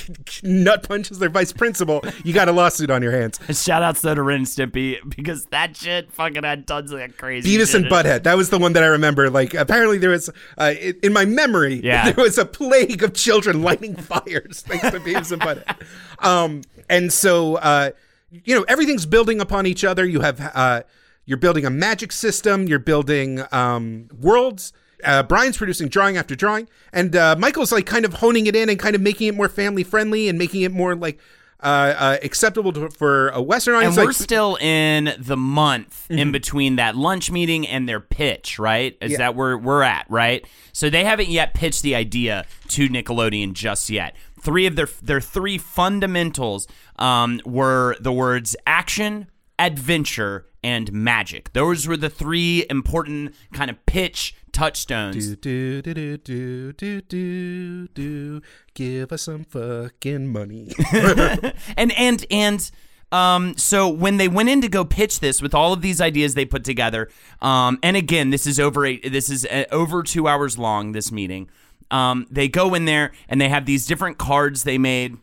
nut 0.43 0.87
punches 0.89 1.19
their 1.19 1.29
vice 1.29 1.53
principal, 1.53 2.03
you 2.25 2.33
got 2.33 2.49
a 2.49 2.53
lawsuit 2.53 2.91
on 2.91 3.03
your 3.03 3.13
hands. 3.13 3.39
Shout 3.63 3.83
outs 3.83 4.01
though 4.03 4.15
to 4.15 4.23
Ren 4.23 4.39
and 4.39 4.47
Stimpy 4.47 4.99
because 5.17 5.47
that 5.47 5.77
shit 5.77 6.13
fucking 6.13 6.45
had 6.45 6.67
tons 6.67 6.93
of 6.93 6.99
that 6.99 7.17
crazy 7.17 7.49
Beavis 7.57 7.73
shit 7.73 7.83
and. 7.83 7.87
Butthead. 7.87 8.23
That 8.25 8.37
was 8.37 8.51
the 8.51 8.59
one 8.59 8.73
that 8.75 8.83
I 8.83 8.87
remember. 8.87 9.31
Like, 9.31 9.55
apparently 9.55 9.99
there 9.99 10.11
was, 10.11 10.31
uh, 10.59 10.75
in, 10.81 10.99
in 11.03 11.13
my 11.13 11.25
memory, 11.25 11.81
Yeah. 11.83 12.11
there 12.13 12.23
was 12.25 12.39
a 12.39 12.45
plague 12.45 13.03
of 13.03 13.15
children 13.15 13.63
lighting 13.63 13.97
fires 13.97 14.63
thanks 14.67 14.91
to 14.91 15.01
Beavis 15.01 15.33
and 15.33 15.43
Butthead. 15.43 15.77
Um, 16.25 16.63
and 16.89 17.13
so, 17.13 17.57
uh, 17.57 17.91
you 18.31 18.55
know, 18.55 18.65
everything's 18.69 19.07
building 19.07 19.41
upon 19.41 19.67
each 19.67 19.85
other. 19.85 20.05
You 20.05 20.21
have, 20.21 20.41
uh, 20.55 20.83
you're 21.25 21.39
building 21.39 21.65
a 21.65 21.71
magic 21.71 22.13
system. 22.13 22.67
You're 22.69 22.79
building 22.79 23.43
um, 23.53 24.09
worlds. 24.21 24.73
Uh, 25.05 25.23
Brian's 25.23 25.57
producing 25.59 25.89
drawing 25.89 26.17
after 26.17 26.35
drawing, 26.35 26.69
and 26.93 27.15
uh, 27.15 27.37
Michael's 27.39 27.73
like 27.73 27.87
kind 27.87 28.05
of 28.05 28.15
honing 28.15 28.47
it 28.47 28.57
in 28.57 28.69
and 28.69 28.79
kind 28.79 28.95
of 28.97 29.03
making 29.03 29.29
it 29.29 29.35
more 29.35 29.49
family 29.49 29.85
friendly 29.85 30.29
and 30.29 30.39
making 30.39 30.63
it 30.63 30.73
more 30.73 30.95
like 30.95 31.19
uh, 31.63 31.95
uh, 31.99 32.17
acceptable 32.23 32.73
to, 32.73 32.91
for 32.91 33.29
a 33.31 33.41
Western 33.43 33.75
And 33.75 33.79
audience. 33.79 33.97
we're 33.97 34.05
like, 34.07 34.15
still 34.15 34.57
in 34.61 35.15
the 35.19 35.37
month 35.37 36.07
Mm-hmm. 36.09 36.19
in 36.21 36.31
between 36.33 36.77
that 36.77 36.95
lunch 36.97 37.31
meeting 37.33 37.67
and 37.67 37.89
their 37.89 37.99
pitch, 37.99 38.59
right? 38.61 38.97
Is 39.01 39.13
Yeah. 39.13 39.19
that 39.19 39.35
where 39.35 39.59
we're 39.59 39.83
at, 39.83 40.07
right? 40.09 40.47
So 40.73 40.89
they 40.89 41.03
haven't 41.05 41.29
yet 41.31 41.53
pitched 41.55 41.83
the 41.83 41.95
idea 41.97 42.45
to 42.69 42.89
Nickelodeon 42.89 43.55
just 43.55 43.91
yet. 43.91 44.15
Three 44.41 44.67
of 44.67 44.77
their 44.77 44.89
their 45.03 45.21
three 45.21 45.59
fundamentals 45.59 46.69
um, 46.99 47.41
were 47.45 47.97
the 48.01 48.13
words 48.13 48.55
action, 48.67 49.27
adventure, 49.59 50.47
and 50.63 50.93
magic. 50.93 51.53
Those 51.53 51.87
were 51.89 51.97
the 51.97 52.11
three 52.11 52.65
important 52.71 53.35
kind 53.53 53.71
of 53.71 53.85
pitch 53.87 54.35
touchstones. 54.57 55.37
do 55.37 55.83
do 55.83 55.83
do 55.83 56.17
do 56.17 56.73
do 56.73 57.01
do 57.03 57.89
do 57.89 58.43
give 58.75 59.13
us 59.13 59.23
some 59.23 59.45
fucking 59.45 60.27
money. 60.33 60.73
and 61.77 61.93
and 61.93 62.25
and 62.31 62.71
um 63.13 63.57
so 63.57 63.89
when 63.89 64.17
they 64.17 64.29
went 64.29 64.49
in 64.49 64.61
to 64.63 64.69
go 64.69 64.85
pitch 64.85 65.21
this 65.21 65.41
with 65.43 65.55
all 65.55 65.73
of 65.73 65.83
these 65.83 66.01
ideas 66.01 66.35
they 66.35 66.45
put 66.45 66.65
together 66.65 67.09
um 67.41 67.79
and 67.83 67.97
again 67.97 68.31
this 68.31 68.49
is 68.49 68.59
over 68.59 68.85
eight 68.85 69.13
this 69.13 69.31
is 69.31 69.47
uh, 69.47 69.65
over 69.71 70.03
2 70.03 70.27
hours 70.27 70.59
long 70.59 70.91
this 70.91 71.13
meeting 71.13 71.49
um 71.93 72.27
they 72.33 72.49
go 72.49 72.75
in 72.75 72.85
there 72.85 73.13
and 73.29 73.41
they 73.41 73.49
have 73.49 73.65
these 73.65 73.87
different 73.87 74.19
cards 74.19 74.65
they 74.65 74.77
made 74.77 75.17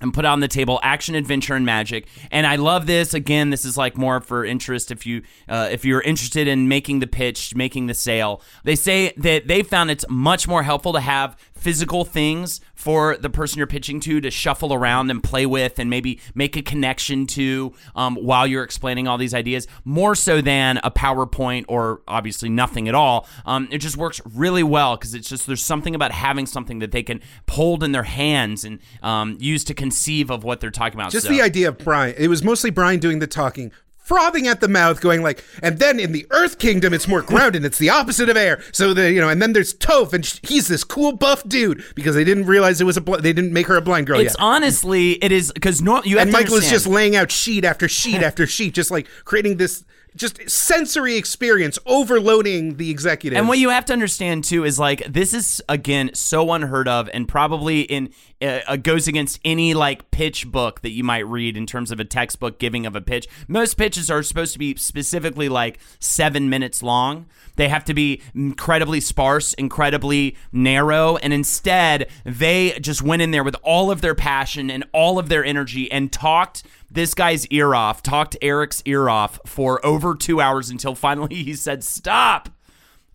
and 0.00 0.14
put 0.14 0.24
on 0.24 0.40
the 0.40 0.48
table 0.48 0.80
action 0.82 1.14
adventure 1.14 1.54
and 1.54 1.66
magic. 1.66 2.08
And 2.30 2.46
i 2.46 2.56
love 2.56 2.86
this. 2.86 3.14
Again 3.14 3.50
this 3.50 3.64
is 3.64 3.76
like 3.76 3.96
more 3.96 4.20
for 4.20 4.44
interest 4.44 4.90
if 4.90 5.06
you 5.06 5.22
uh, 5.48 5.68
if 5.70 5.84
you're 5.84 6.02
interested 6.02 6.48
in 6.48 6.68
making 6.68 7.00
the 7.00 7.06
pitch 7.06 7.54
making 7.54 7.86
the 7.86 7.94
sale. 7.94 8.42
They 8.64 8.76
say 8.76 9.12
that 9.16 9.48
they 9.48 9.62
found 9.62 9.90
it's 9.90 10.04
much 10.08 10.46
more 10.48 10.62
helpful 10.62 10.92
to 10.92 11.00
have 11.00 11.36
physical 11.58 12.04
things 12.04 12.60
for 12.74 13.16
the 13.16 13.28
person 13.28 13.58
you're 13.58 13.66
pitching 13.66 14.00
to 14.00 14.20
to 14.20 14.30
shuffle 14.30 14.72
around 14.72 15.10
and 15.10 15.22
play 15.22 15.44
with 15.46 15.78
and 15.78 15.90
maybe 15.90 16.20
make 16.34 16.56
a 16.56 16.62
connection 16.62 17.26
to 17.26 17.72
um, 17.96 18.14
while 18.16 18.46
you're 18.46 18.62
explaining 18.62 19.08
all 19.08 19.18
these 19.18 19.34
ideas 19.34 19.66
more 19.84 20.14
so 20.14 20.40
than 20.40 20.78
a 20.84 20.90
powerpoint 20.90 21.64
or 21.68 22.00
obviously 22.06 22.48
nothing 22.48 22.88
at 22.88 22.94
all 22.94 23.26
um, 23.46 23.66
it 23.70 23.78
just 23.78 23.96
works 23.96 24.20
really 24.34 24.62
well 24.62 24.96
because 24.96 25.14
it's 25.14 25.28
just 25.28 25.46
there's 25.46 25.64
something 25.64 25.94
about 25.94 26.12
having 26.12 26.46
something 26.46 26.78
that 26.78 26.92
they 26.92 27.02
can 27.02 27.20
hold 27.50 27.82
in 27.82 27.92
their 27.92 28.04
hands 28.04 28.64
and 28.64 28.78
um, 29.02 29.36
use 29.40 29.64
to 29.64 29.74
conceive 29.74 30.30
of 30.30 30.44
what 30.44 30.60
they're 30.60 30.70
talking 30.70 30.98
about 30.98 31.10
Just 31.10 31.26
So- 31.26 31.32
the 31.32 31.42
idea 31.42 31.68
of 31.68 31.78
Brian. 31.78 32.14
It 32.16 32.28
was 32.28 32.44
mostly 32.44 32.70
Brian 32.70 33.00
doing 33.00 33.18
the 33.18 33.26
talking, 33.26 33.72
frothing 34.08 34.48
at 34.48 34.60
the 34.60 34.68
mouth, 34.68 35.00
going 35.00 35.22
like, 35.22 35.44
and 35.62 35.78
then 35.78 36.00
in 36.00 36.12
the 36.12 36.26
Earth 36.30 36.58
Kingdom, 36.58 36.94
it's 36.94 37.06
more 37.06 37.20
grounded. 37.22 37.64
it's 37.64 37.78
the 37.78 37.90
opposite 37.90 38.28
of 38.30 38.36
air. 38.36 38.62
So 38.72 38.94
the 38.94 39.12
you 39.12 39.20
know, 39.20 39.28
and 39.28 39.40
then 39.40 39.52
there's 39.52 39.74
Toph, 39.74 40.14
and 40.14 40.24
sh- 40.24 40.40
he's 40.42 40.66
this 40.66 40.82
cool 40.82 41.12
buff 41.12 41.46
dude 41.46 41.84
because 41.94 42.14
they 42.14 42.24
didn't 42.24 42.46
realize 42.46 42.80
it 42.80 42.84
was 42.84 42.96
a 42.96 43.02
bl- 43.02 43.16
they 43.16 43.32
didn't 43.34 43.52
make 43.52 43.66
her 43.66 43.76
a 43.76 43.82
blind 43.82 44.06
girl 44.06 44.18
it's 44.18 44.34
yet. 44.34 44.36
honestly 44.40 45.12
it 45.22 45.30
is 45.30 45.52
because 45.52 45.82
no, 45.82 46.02
you 46.04 46.18
have 46.18 46.26
and 46.26 46.32
Michael 46.32 46.56
is 46.56 46.70
just 46.70 46.86
laying 46.86 47.14
out 47.14 47.30
sheet 47.30 47.64
after 47.64 47.86
sheet 47.88 48.22
after 48.22 48.46
sheet, 48.46 48.74
just 48.74 48.90
like 48.90 49.06
creating 49.24 49.58
this 49.58 49.84
just 50.16 50.50
sensory 50.50 51.16
experience, 51.16 51.78
overloading 51.86 52.76
the 52.76 52.90
executive. 52.90 53.36
And 53.38 53.46
what 53.48 53.58
you 53.58 53.68
have 53.70 53.84
to 53.86 53.92
understand 53.92 54.44
too 54.44 54.64
is 54.64 54.78
like 54.78 55.04
this 55.06 55.32
is 55.34 55.62
again 55.68 56.10
so 56.14 56.52
unheard 56.52 56.88
of, 56.88 57.08
and 57.12 57.28
probably 57.28 57.82
in 57.82 58.10
uh, 58.40 58.60
uh, 58.68 58.76
goes 58.76 59.08
against 59.08 59.40
any 59.44 59.74
like 59.74 60.10
pitch 60.10 60.50
book 60.50 60.82
that 60.82 60.90
you 60.90 61.02
might 61.02 61.26
read 61.26 61.56
in 61.56 61.66
terms 61.66 61.90
of 61.90 61.98
a 61.98 62.04
textbook 62.04 62.58
giving 62.58 62.86
of 62.86 62.94
a 62.94 63.00
pitch. 63.00 63.26
Most 63.48 63.74
pitches 63.74 64.10
are 64.10 64.22
supposed 64.22 64.52
to 64.52 64.58
be 64.58 64.76
specifically 64.76 65.48
like 65.48 65.80
seven 65.98 66.48
minutes 66.48 66.82
long. 66.82 67.26
They 67.56 67.68
have 67.68 67.84
to 67.86 67.94
be 67.94 68.22
incredibly 68.34 69.00
sparse, 69.00 69.54
incredibly 69.54 70.36
narrow, 70.52 71.16
and 71.16 71.32
instead 71.32 72.08
they 72.24 72.78
just 72.80 73.02
went 73.02 73.22
in 73.22 73.32
there 73.32 73.42
with 73.42 73.56
all 73.62 73.90
of 73.90 74.02
their 74.02 74.14
passion 74.14 74.70
and 74.70 74.84
all 74.92 75.18
of 75.18 75.28
their 75.28 75.44
energy 75.44 75.90
and 75.90 76.12
talked 76.12 76.62
this 76.90 77.14
guy's 77.14 77.46
ear 77.48 77.74
off, 77.74 78.02
talked 78.02 78.36
Eric's 78.40 78.82
ear 78.86 79.08
off 79.08 79.40
for 79.44 79.84
over 79.84 80.14
two 80.14 80.40
hours 80.40 80.70
until 80.70 80.94
finally 80.94 81.34
he 81.34 81.54
said, 81.54 81.82
Stop. 81.84 82.50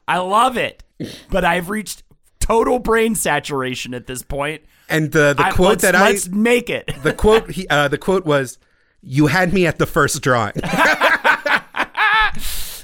I 0.08 0.18
love 0.18 0.58
it. 0.58 0.84
But 1.30 1.46
I've 1.46 1.70
reached 1.70 2.04
total 2.40 2.78
brain 2.78 3.16
saturation 3.16 3.94
at 3.94 4.06
this 4.06 4.22
point. 4.22 4.64
And 4.90 5.12
the 5.12 5.34
the 5.34 5.46
I- 5.46 5.52
quote 5.52 5.70
let's, 5.70 5.82
that 5.84 5.96
I 5.96 6.10
let's 6.12 6.30
make 6.30 6.70
it. 6.70 6.92
the 7.04 7.14
quote 7.24 7.52
he, 7.52 7.68
uh, 7.68 7.88
the 7.88 7.98
quote 7.98 8.26
was, 8.26 8.58
"You 9.02 9.28
had 9.28 9.54
me 9.54 9.66
at 9.68 9.80
the 9.80 9.86
first 9.86 10.22
drawing." 10.22 10.54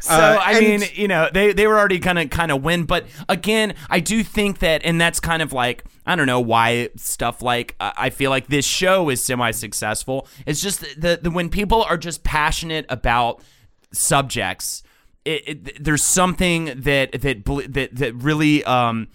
So 0.02 0.16
Uh, 0.16 0.40
I 0.44 0.60
mean, 0.60 0.82
you 0.96 1.08
know, 1.08 1.30
they 1.32 1.54
they 1.54 1.68
were 1.68 1.78
already 1.78 2.00
gonna 2.00 2.28
kind 2.28 2.52
of 2.52 2.64
win, 2.64 2.86
but 2.86 3.06
again, 3.28 3.76
I 3.92 4.00
do 4.00 4.24
think 4.24 4.58
that, 4.60 4.82
and 4.84 5.00
that's 5.00 5.20
kind 5.20 5.44
of 5.44 5.54
like 5.54 5.84
I 6.04 6.16
don't 6.16 6.26
know 6.26 6.40
why 6.40 6.90
stuff 6.96 7.44
like 7.44 7.76
uh, 7.80 7.92
I 7.96 8.10
feel 8.10 8.32
like 8.32 8.48
this 8.48 8.66
show 8.66 9.10
is 9.10 9.22
semi 9.22 9.52
successful. 9.52 10.28
It's 10.48 10.62
just 10.62 10.80
the, 11.00 11.20
the 11.22 11.30
when 11.30 11.50
people 11.50 11.84
are 11.84 11.98
just 11.98 12.24
passionate 12.24 12.88
about 12.90 13.44
subjects, 13.92 14.82
it, 15.26 15.44
it, 15.48 15.84
there's 15.84 16.04
something 16.04 16.66
that 16.82 17.12
that 17.22 17.46
that 17.46 17.90
that 17.94 18.14
really 18.16 18.64
um 18.64 19.10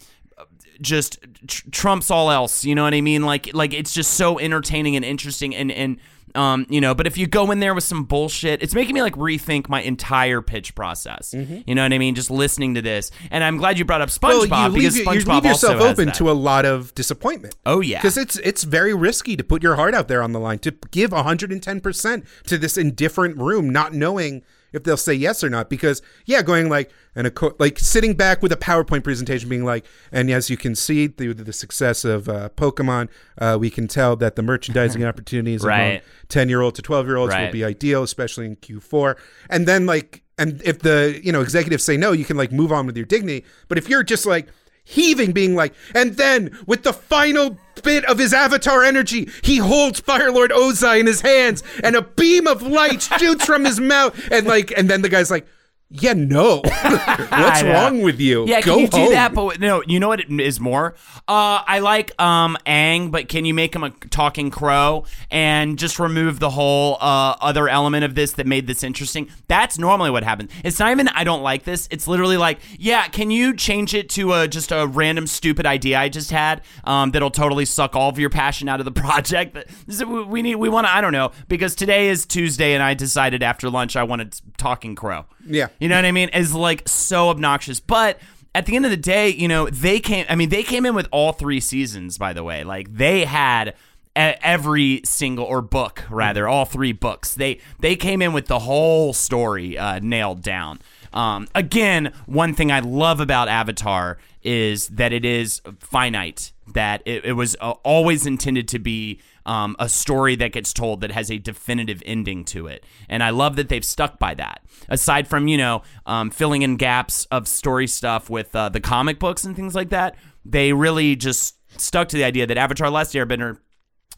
just 0.80 1.18
tr- 1.46 1.68
trumps 1.70 2.10
all 2.10 2.30
else. 2.30 2.64
You 2.64 2.74
know 2.74 2.82
what 2.82 2.94
I 2.94 3.00
mean? 3.00 3.22
Like 3.22 3.52
like 3.54 3.72
it's 3.72 3.92
just 3.92 4.14
so 4.14 4.38
entertaining 4.38 4.96
and 4.96 5.04
interesting 5.04 5.54
and 5.54 5.70
and 5.70 5.98
um 6.34 6.66
you 6.68 6.80
know. 6.80 6.94
But 6.94 7.06
if 7.06 7.16
you 7.16 7.26
go 7.26 7.50
in 7.50 7.60
there 7.60 7.74
with 7.74 7.84
some 7.84 8.04
bullshit, 8.04 8.62
it's 8.62 8.74
making 8.74 8.94
me 8.94 9.02
like 9.02 9.14
rethink 9.14 9.68
my 9.68 9.82
entire 9.82 10.42
pitch 10.42 10.74
process. 10.74 11.32
You 11.34 11.74
know 11.74 11.82
what 11.82 11.92
I 11.92 11.98
mean? 11.98 12.14
Just 12.14 12.30
listening 12.30 12.74
to 12.74 12.82
this, 12.82 13.10
and 13.30 13.44
I'm 13.44 13.56
glad 13.58 13.78
you 13.78 13.84
brought 13.84 14.00
up 14.00 14.08
SpongeBob 14.08 14.50
well, 14.50 14.70
you 14.70 14.74
because 14.74 14.96
leave, 14.96 15.06
SpongeBob 15.06 15.26
you 15.26 15.34
leave 15.34 15.44
yourself 15.44 15.80
open 15.80 16.12
to 16.12 16.30
a 16.30 16.32
lot 16.32 16.64
of 16.64 16.94
disappointment. 16.94 17.54
Oh, 17.66 17.80
yeah. 17.80 17.98
because 17.98 18.16
it's 18.16 18.37
it's 18.38 18.64
very 18.64 18.94
risky 18.94 19.37
to 19.37 19.44
put 19.44 19.62
your 19.62 19.76
heart 19.76 19.94
out 19.94 20.08
there 20.08 20.22
on 20.22 20.32
the 20.32 20.40
line 20.40 20.58
to 20.60 20.72
give 20.90 21.12
110 21.12 21.80
percent 21.80 22.24
to 22.46 22.58
this 22.58 22.76
indifferent 22.76 23.37
room, 23.37 23.70
not 23.70 23.92
knowing 23.92 24.42
if 24.74 24.82
they'll 24.82 24.96
say 24.96 25.14
yes 25.14 25.42
or 25.42 25.48
not. 25.48 25.70
Because 25.70 26.02
yeah, 26.26 26.42
going 26.42 26.68
like 26.68 26.90
and 27.14 27.26
a 27.26 27.30
co- 27.30 27.54
like 27.58 27.78
sitting 27.78 28.14
back 28.14 28.42
with 28.42 28.52
a 28.52 28.56
PowerPoint 28.56 29.04
presentation, 29.04 29.48
being 29.48 29.64
like, 29.64 29.87
and 30.12 30.30
as 30.30 30.50
you 30.50 30.56
can 30.56 30.74
see 30.74 31.08
through 31.08 31.34
the 31.34 31.52
success 31.52 32.04
of 32.04 32.28
uh, 32.28 32.48
Pokemon, 32.56 33.08
uh, 33.38 33.56
we 33.58 33.70
can 33.70 33.88
tell 33.88 34.16
that 34.16 34.37
the 34.37 34.42
merchandising 34.42 35.04
opportunities 35.10 35.64
among 35.64 36.00
10 36.28 36.48
year 36.48 36.60
old 36.60 36.74
to 36.74 36.82
12 36.82 37.06
year 37.06 37.16
olds 37.16 37.32
will 37.46 37.52
be 37.52 37.64
ideal, 37.64 38.02
especially 38.02 38.46
in 38.46 38.56
Q4. 38.56 39.16
And 39.48 39.66
then 39.66 39.87
like, 39.87 40.22
and 40.37 40.60
if 40.64 40.80
the, 40.80 41.20
you 41.22 41.30
know, 41.30 41.40
executives 41.40 41.84
say 41.84 41.96
no, 41.96 42.10
you 42.10 42.24
can 42.24 42.37
like 42.37 42.50
move 42.50 42.72
on 42.72 42.87
with 42.87 42.96
your 42.96 43.06
dignity. 43.06 43.44
But 43.68 43.78
if 43.78 43.88
you're 43.88 44.02
just 44.02 44.26
like 44.26 44.48
heaving, 44.85 45.33
being 45.33 45.55
like, 45.55 45.75
and 45.94 46.16
then 46.16 46.57
with 46.66 46.83
the 46.83 46.92
final 46.92 47.59
bit 47.83 48.05
of 48.05 48.18
his 48.18 48.33
avatar 48.33 48.85
energy, 48.85 49.29
he 49.42 49.57
holds 49.57 50.01
Firelord 50.01 50.51
Ozai 50.51 51.01
in 51.01 51.07
his 51.07 51.23
hands 51.23 51.62
and 51.83 51.97
a 51.97 52.03
beam 52.03 52.47
of 52.47 52.62
light 52.62 53.03
shoots 53.18 53.44
from 53.44 53.64
his 53.64 53.81
mouth. 53.81 54.18
And 54.31 54.47
like, 54.47 54.73
and 54.77 54.88
then 54.88 55.03
the 55.03 55.09
guy's 55.09 55.31
like, 55.31 55.47
yeah, 55.90 56.12
no. 56.14 56.61
What's 56.83 57.62
wrong 57.62 58.03
with 58.03 58.18
you? 58.18 58.47
Yeah, 58.47 58.61
Go 58.61 58.73
can 58.73 58.81
you 58.81 58.88
do 58.88 58.97
home. 58.99 59.12
that? 59.12 59.35
But 59.35 59.61
no, 59.61 59.83
you 59.87 60.01
know 60.01 60.09
what 60.09 60.20
it 60.20 60.31
is 60.40 60.59
more. 60.59 60.94
Uh, 61.29 61.62
I 61.66 61.79
like 61.79 62.20
um 62.20 62.57
Aang, 62.66 63.11
but 63.11 63.29
can 63.29 63.44
you 63.44 63.55
make 63.55 63.75
him 63.75 63.85
a 63.85 63.90
talking 63.90 64.51
crow 64.51 65.05
and 65.31 65.79
just 65.79 65.99
remove 65.99 66.40
the 66.40 66.51
whole 66.51 66.94
uh, 67.01 67.37
other 67.40 67.68
element 67.68 68.05
of 68.05 68.14
this 68.14 68.33
that 68.33 68.47
made 68.47 68.66
this 68.66 68.83
interesting? 68.83 69.29
That's 69.47 69.79
normally 69.79 70.11
what 70.11 70.25
happens. 70.25 70.51
It's 70.64 70.79
not 70.79 70.90
even 70.90 71.09
I 71.09 71.23
don't 71.23 71.42
like 71.42 71.64
this. 71.64 71.87
It's 71.90 72.09
literally 72.09 72.37
like, 72.37 72.59
yeah, 72.79 73.07
can 73.09 73.31
you 73.31 73.55
change 73.55 73.94
it 73.94 74.09
to 74.11 74.33
a 74.33 74.49
just 74.49 74.73
a 74.73 74.87
random 74.87 75.27
stupid 75.27 75.64
idea 75.66 75.99
I 75.99 76.09
just 76.09 76.31
had 76.31 76.62
um, 76.85 77.12
that'll 77.12 77.31
totally 77.31 77.66
suck 77.66 77.94
all 77.94 78.09
of 78.09 78.18
your 78.18 78.31
passion 78.31 78.68
out 78.68 78.81
of 78.81 78.85
the 78.85 78.92
project? 79.03 79.57
We 79.87 80.42
need 80.42 80.57
we 80.57 80.68
want 80.68 80.87
to 80.87 80.94
I 80.94 81.01
don't 81.01 81.12
know 81.12 81.31
because 81.47 81.75
today 81.75 82.09
is 82.09 82.27
Tuesday 82.27 82.75
and 82.75 82.83
I 82.83 82.94
decided 82.94 83.42
after 83.42 83.70
lunch 83.70 83.97
I 83.97 84.03
wanted 84.03 84.40
talking 84.57 84.94
crow. 84.94 85.27
Yeah. 85.46 85.68
You 85.78 85.88
know 85.88 85.96
what 85.96 86.04
I 86.04 86.12
mean? 86.12 86.28
Is 86.30 86.54
like 86.54 86.88
so 86.88 87.28
obnoxious. 87.28 87.80
But 87.80 88.18
at 88.54 88.66
the 88.66 88.76
end 88.76 88.85
of 88.85 88.90
the 88.90 88.96
day, 88.96 89.28
you 89.28 89.48
know, 89.48 89.68
they 89.68 90.00
came 90.00 90.26
I 90.28 90.35
mean, 90.35 90.48
they 90.48 90.62
came 90.62 90.87
in 90.87 90.94
with 90.94 91.09
all 91.11 91.33
three 91.33 91.61
seasons, 91.61 92.18
by 92.18 92.33
the 92.33 92.44
way. 92.44 92.64
Like 92.64 92.94
they 92.94 93.24
had 93.24 93.74
every 94.16 95.00
single 95.04 95.44
or 95.44 95.61
book 95.61 96.04
rather, 96.11 96.46
all 96.48 96.64
three 96.64 96.92
books. 96.92 97.35
They 97.35 97.59
they 97.80 97.96
came 97.96 98.22
in 98.22 98.33
with 98.33 98.46
the 98.46 98.61
whole 98.61 99.12
story 99.12 99.76
uh, 99.76 99.98
nailed 100.00 100.42
down. 100.42 100.80
Um, 101.12 101.48
again, 101.54 102.12
one 102.26 102.54
thing 102.54 102.72
I 102.72 102.80
love 102.80 103.20
about 103.20 103.48
Avatar 103.48 104.18
is 104.42 104.88
that 104.88 105.12
it 105.12 105.24
is 105.24 105.61
finite. 105.78 106.52
That 106.72 107.02
it, 107.04 107.24
it 107.24 107.33
was 107.33 107.57
uh, 107.61 107.72
always 107.83 108.26
intended 108.26 108.68
to 108.68 108.78
be 108.78 109.20
um, 109.46 109.76
a 109.78 109.88
story 109.88 110.37
that 110.37 110.52
gets 110.52 110.72
told 110.72 111.00
that 111.00 111.11
has 111.11 111.30
a 111.30 111.38
definitive 111.38 112.02
ending 112.07 112.44
to 112.46 112.66
it. 112.66 112.85
And 113.09 113.22
I 113.22 113.30
love 113.30 113.57
that 113.57 113.68
they've 113.68 113.85
stuck 113.85 114.18
by 114.18 114.35
that. 114.35 114.62
Aside 114.88 115.28
from, 115.28 115.48
you 115.48 115.59
know, 115.59 115.83
um, 116.07 116.30
filling 116.30 116.62
in 116.62 116.76
gaps 116.76 117.26
of 117.30 117.46
story 117.48 117.87
stuff 117.87 118.30
with 118.30 118.54
uh, 118.54 118.68
the 118.68 118.80
comic 118.80 119.18
books 119.18 119.44
and 119.44 119.54
things 119.54 119.74
like 119.74 119.90
that, 119.90 120.16
they 120.44 120.72
really 120.72 121.16
just 121.16 121.57
stuck 121.80 122.09
to 122.09 122.16
the 122.16 122.24
idea 122.24 122.46
that 122.46 122.57
Avatar 122.57 122.90
Last 122.90 123.14
Airbender, 123.14 123.59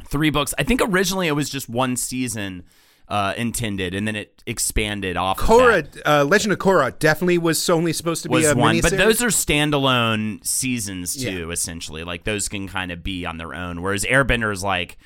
three 0.05 0.31
books, 0.31 0.55
I 0.59 0.63
think 0.63 0.81
originally 0.83 1.29
it 1.29 1.33
was 1.33 1.51
just 1.51 1.69
one 1.69 1.97
season 1.97 2.65
uh, 3.09 3.35
intended, 3.37 3.95
and 3.95 4.07
then 4.07 4.17
it 4.17 4.43
expanded 4.47 5.17
off. 5.17 5.39
of 5.39 5.47
Korra, 5.47 6.03
uh, 6.05 6.25
Legend 6.25 6.53
of 6.53 6.59
Korra 6.59 6.97
definitely 6.99 7.39
was 7.39 7.69
only 7.69 7.93
supposed 7.93 8.23
to 8.25 8.29
be 8.29 8.35
was 8.35 8.47
a 8.47 8.55
one, 8.57 8.77
miniseries. 8.77 8.83
but 8.83 8.97
those 8.97 9.23
are 9.23 9.29
standalone 9.29 10.45
seasons 10.45 11.15
too. 11.15 11.47
Yeah. 11.47 11.53
Essentially, 11.53 12.05
like 12.05 12.25
those 12.25 12.49
can 12.49 12.69
kind 12.69 12.91
of 12.91 13.03
be 13.03 13.25
on 13.25 13.39
their 13.39 13.55
own. 13.55 13.83
Whereas 13.83 14.05
Airbender 14.05 14.53
is 14.53 14.65
like 14.65 14.99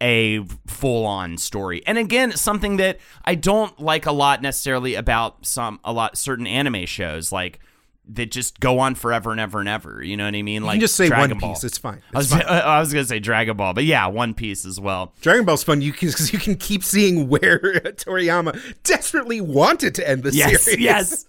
a 0.00 0.40
full-on 0.66 1.38
story, 1.38 1.82
and 1.86 1.96
again, 1.96 2.32
something 2.32 2.78
that 2.78 2.98
I 3.24 3.36
don't 3.36 3.78
like 3.80 4.06
a 4.06 4.12
lot 4.12 4.42
necessarily 4.42 4.96
about 4.96 5.46
some 5.46 5.78
a 5.84 5.92
lot 5.92 6.18
certain 6.18 6.46
anime 6.46 6.86
shows, 6.86 7.30
like 7.30 7.60
that 8.06 8.30
just 8.30 8.60
go 8.60 8.78
on 8.80 8.94
forever 8.94 9.30
and 9.30 9.40
ever 9.40 9.60
and 9.60 9.68
ever. 9.68 10.02
You 10.02 10.16
know 10.16 10.24
what 10.26 10.34
I 10.34 10.42
mean? 10.42 10.62
Like 10.62 10.74
you 10.76 10.82
just 10.82 10.94
say 10.94 11.08
Dragon 11.08 11.30
One 11.36 11.38
Ball. 11.40 11.54
Piece. 11.54 11.64
It's 11.64 11.78
fine. 11.78 12.02
I 12.14 12.18
was, 12.18 12.30
fine. 12.30 12.42
I 12.48 12.78
was 12.80 12.92
gonna 12.92 13.04
say 13.06 13.18
Dragon 13.18 13.56
Ball, 13.56 13.72
but 13.72 13.84
yeah, 13.84 14.06
One 14.06 14.34
Piece 14.34 14.64
as 14.66 14.78
well. 14.78 15.14
Dragon 15.20 15.44
Ball's 15.44 15.64
fun. 15.64 15.80
You 15.80 15.92
can 15.92 16.08
because 16.08 16.32
you 16.32 16.38
can 16.38 16.56
keep 16.56 16.84
seeing 16.84 17.28
where 17.28 17.58
Toriyama 17.84 18.60
desperately 18.82 19.40
wanted 19.40 19.94
to 19.96 20.08
end 20.08 20.22
the 20.22 20.32
Yes, 20.32 20.64
series. 20.64 20.80
yes. 20.80 21.26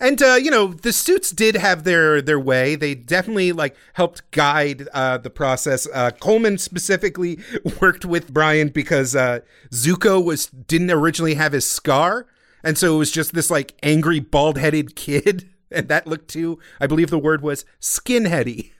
and 0.00 0.22
uh, 0.22 0.34
you 0.34 0.50
know 0.50 0.68
the 0.68 0.92
suits 0.92 1.30
did 1.30 1.54
have 1.56 1.84
their 1.84 2.20
their 2.20 2.40
way. 2.40 2.74
They 2.74 2.94
definitely 2.94 3.52
like 3.52 3.74
helped 3.94 4.30
guide 4.30 4.88
uh, 4.92 5.18
the 5.18 5.30
process. 5.30 5.86
Uh, 5.92 6.10
Coleman 6.10 6.58
specifically 6.58 7.38
worked 7.80 8.04
with 8.04 8.32
Brian 8.32 8.68
because 8.68 9.16
uh, 9.16 9.40
Zuko 9.70 10.22
was 10.22 10.46
didn't 10.46 10.90
originally 10.90 11.34
have 11.34 11.52
his 11.52 11.66
scar, 11.66 12.26
and 12.62 12.76
so 12.76 12.94
it 12.94 12.98
was 12.98 13.10
just 13.10 13.32
this 13.34 13.50
like 13.50 13.74
angry 13.82 14.20
bald 14.20 14.58
headed 14.58 14.96
kid, 14.96 15.48
and 15.74 15.88
that 15.88 16.06
looked 16.06 16.28
too. 16.28 16.58
I 16.80 16.86
believe 16.86 17.10
the 17.10 17.18
word 17.18 17.42
was 17.42 17.64
skinheady. 17.80 18.72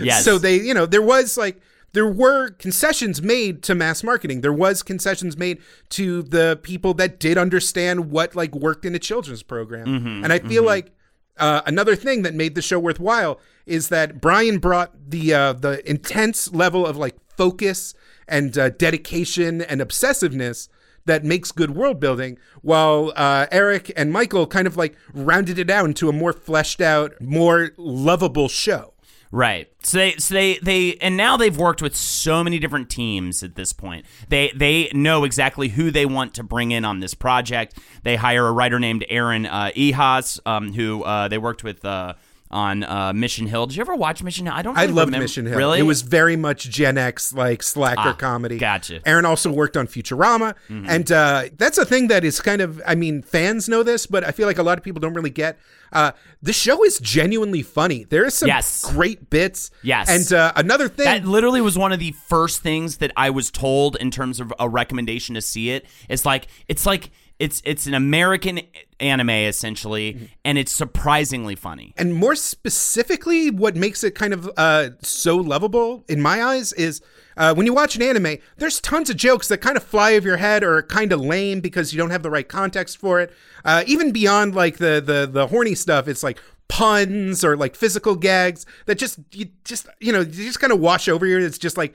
Yes. 0.00 0.24
So 0.24 0.38
they, 0.38 0.56
you 0.56 0.74
know, 0.74 0.86
there 0.86 1.02
was 1.02 1.36
like 1.36 1.60
there 1.92 2.06
were 2.06 2.50
concessions 2.50 3.22
made 3.22 3.62
to 3.64 3.74
mass 3.74 4.02
marketing. 4.02 4.40
There 4.40 4.52
was 4.52 4.82
concessions 4.82 5.36
made 5.36 5.58
to 5.90 6.22
the 6.22 6.58
people 6.62 6.94
that 6.94 7.18
did 7.18 7.38
understand 7.38 8.10
what 8.10 8.34
like 8.34 8.54
worked 8.54 8.84
in 8.84 8.94
a 8.94 8.98
children's 8.98 9.42
program. 9.42 9.86
Mm-hmm, 9.86 10.24
and 10.24 10.32
I 10.32 10.38
feel 10.38 10.64
like 10.64 10.92
uh, 11.38 11.62
another 11.66 11.96
thing 11.96 12.22
that 12.22 12.34
made 12.34 12.54
the 12.54 12.62
show 12.62 12.78
worthwhile 12.78 13.40
is 13.64 13.88
that 13.88 14.20
Brian 14.20 14.58
brought 14.58 14.92
the 15.10 15.34
uh, 15.34 15.52
the 15.52 15.88
intense 15.88 16.52
level 16.52 16.86
of 16.86 16.96
like 16.96 17.16
focus 17.36 17.94
and 18.26 18.56
uh, 18.58 18.70
dedication 18.70 19.62
and 19.62 19.80
obsessiveness 19.80 20.68
that 21.08 21.24
makes 21.24 21.50
good 21.50 21.72
world 21.72 21.98
building, 21.98 22.38
while 22.62 23.12
uh, 23.16 23.46
Eric 23.50 23.92
and 23.96 24.12
Michael 24.12 24.46
kind 24.46 24.68
of 24.68 24.76
like 24.76 24.96
rounded 25.12 25.58
it 25.58 25.68
out 25.68 25.86
into 25.86 26.08
a 26.08 26.12
more 26.12 26.32
fleshed 26.32 26.80
out, 26.80 27.20
more 27.20 27.70
lovable 27.76 28.48
show. 28.48 28.94
Right. 29.30 29.68
So 29.82 29.98
they, 29.98 30.12
so 30.16 30.34
they, 30.34 30.58
they, 30.58 30.94
and 31.02 31.16
now 31.16 31.36
they've 31.36 31.56
worked 31.56 31.82
with 31.82 31.94
so 31.94 32.42
many 32.42 32.58
different 32.58 32.88
teams 32.88 33.42
at 33.42 33.56
this 33.56 33.74
point. 33.74 34.06
They, 34.28 34.50
they 34.54 34.90
know 34.94 35.24
exactly 35.24 35.68
who 35.68 35.90
they 35.90 36.06
want 36.06 36.32
to 36.34 36.42
bring 36.42 36.70
in 36.70 36.86
on 36.86 37.00
this 37.00 37.12
project. 37.12 37.78
They 38.04 38.16
hire 38.16 38.46
a 38.46 38.52
writer 38.52 38.78
named 38.78 39.04
Aaron 39.10 39.44
uh, 39.44 39.70
Ehasz, 39.76 40.40
um, 40.46 40.72
who 40.72 41.02
uh, 41.02 41.28
they 41.28 41.36
worked 41.36 41.62
with. 41.62 41.84
Uh, 41.84 42.14
on 42.50 42.82
uh, 42.84 43.12
Mission 43.14 43.46
Hill. 43.46 43.66
Did 43.66 43.76
you 43.76 43.82
ever 43.82 43.94
watch 43.94 44.22
Mission 44.22 44.46
Hill? 44.46 44.54
I 44.54 44.62
don't. 44.62 44.76
I 44.76 44.82
really 44.82 44.92
loved 44.94 45.08
remember- 45.08 45.24
Mission 45.24 45.46
Hill. 45.46 45.56
Really? 45.58 45.78
It 45.80 45.82
was 45.82 46.02
very 46.02 46.36
much 46.36 46.68
Gen 46.70 46.96
X, 46.96 47.32
like 47.32 47.62
slacker 47.62 48.00
Ah, 48.00 48.12
comedy. 48.14 48.58
gotcha. 48.58 49.00
Aaron 49.06 49.24
also 49.26 49.52
worked 49.52 49.76
on 49.76 49.86
Futurama, 49.86 50.54
Mm-hmm. 50.70 50.86
and 50.88 51.12
uh, 51.12 51.44
that's 51.56 51.78
a 51.78 51.84
thing 51.84 52.08
that 52.08 52.24
is 52.24 52.40
kind 52.40 52.60
of. 52.62 52.80
I 52.86 52.94
mean, 52.94 53.22
fans 53.22 53.68
know 53.68 53.82
this, 53.82 54.06
but 54.06 54.24
I 54.24 54.30
feel 54.30 54.46
like 54.46 54.58
a 54.58 54.62
lot 54.62 54.78
of 54.78 54.84
people 54.84 55.00
don't 55.00 55.14
really 55.14 55.30
get. 55.30 55.58
Uh, 55.92 56.12
the 56.42 56.52
show 56.52 56.84
is 56.84 56.98
genuinely 56.98 57.62
funny. 57.62 58.04
There 58.04 58.24
is 58.24 58.34
some 58.34 58.46
Yes. 58.48 58.84
great 58.92 59.30
bits. 59.30 59.70
Yes. 59.82 60.08
and 60.10 60.32
uh, 60.38 60.52
another 60.56 60.88
thing. 60.88 61.04
That 61.06 61.24
literally 61.24 61.60
was 61.60 61.78
one 61.78 61.92
of 61.92 61.98
the 61.98 62.12
first 62.28 62.62
things 62.62 62.98
that 62.98 63.10
I 63.16 63.30
was 63.30 63.50
told 63.50 63.96
in 63.96 64.10
terms 64.10 64.38
of 64.40 64.52
a 64.58 64.68
recommendation 64.68 65.34
to 65.34 65.40
see 65.42 65.70
it. 65.70 65.86
It's 66.08 66.24
like 66.26 66.46
it's 66.68 66.84
like 66.84 67.10
it's 67.38 67.62
it's 67.64 67.86
an 67.86 67.94
American 67.94 68.60
anime 69.00 69.30
essentially, 69.30 70.14
Mm-hmm. 70.14 70.24
and 70.44 70.58
it's 70.58 70.72
surprisingly 70.72 71.54
funny. 71.54 71.94
and 71.96 72.14
more 72.14 72.34
specifically, 72.34 73.50
what 73.50 73.76
makes 73.76 74.02
it 74.04 74.14
kind 74.14 74.32
of 74.32 74.50
uh, 74.56 74.90
so 75.02 75.36
lovable 75.36 76.04
in 76.08 76.20
my 76.20 76.42
eyes 76.42 76.72
is 76.72 77.00
uh, 77.36 77.54
when 77.54 77.66
you 77.66 77.72
watch 77.74 77.94
an 77.94 78.02
anime, 78.02 78.38
there's 78.56 78.80
tons 78.80 79.08
of 79.10 79.16
jokes 79.16 79.46
that 79.48 79.58
kind 79.58 79.76
of 79.76 79.82
fly 79.84 80.14
over 80.14 80.26
your 80.26 80.36
head 80.38 80.64
or 80.64 80.76
are 80.78 80.82
kind 80.82 81.12
of 81.12 81.20
lame 81.20 81.60
because 81.60 81.92
you 81.92 81.98
don't 81.98 82.10
have 82.10 82.24
the 82.24 82.30
right 82.30 82.48
context 82.48 82.98
for 82.98 83.20
it. 83.20 83.32
Uh, 83.64 83.84
even 83.86 84.10
beyond 84.10 84.54
like 84.56 84.78
the 84.78 85.00
the 85.04 85.28
the 85.30 85.46
horny 85.46 85.74
stuff, 85.76 86.08
it's 86.08 86.22
like 86.24 86.40
puns 86.68 87.44
or 87.44 87.56
like 87.56 87.74
physical 87.76 88.14
gags 88.16 88.66
that 88.86 88.98
just 88.98 89.18
you 89.32 89.46
just 89.64 89.86
you 90.00 90.12
know 90.12 90.20
you 90.20 90.44
just 90.44 90.60
kind 90.60 90.72
of 90.72 90.80
wash 90.80 91.08
over 91.08 91.24
you. 91.26 91.38
It's 91.38 91.58
just 91.58 91.76
like 91.76 91.94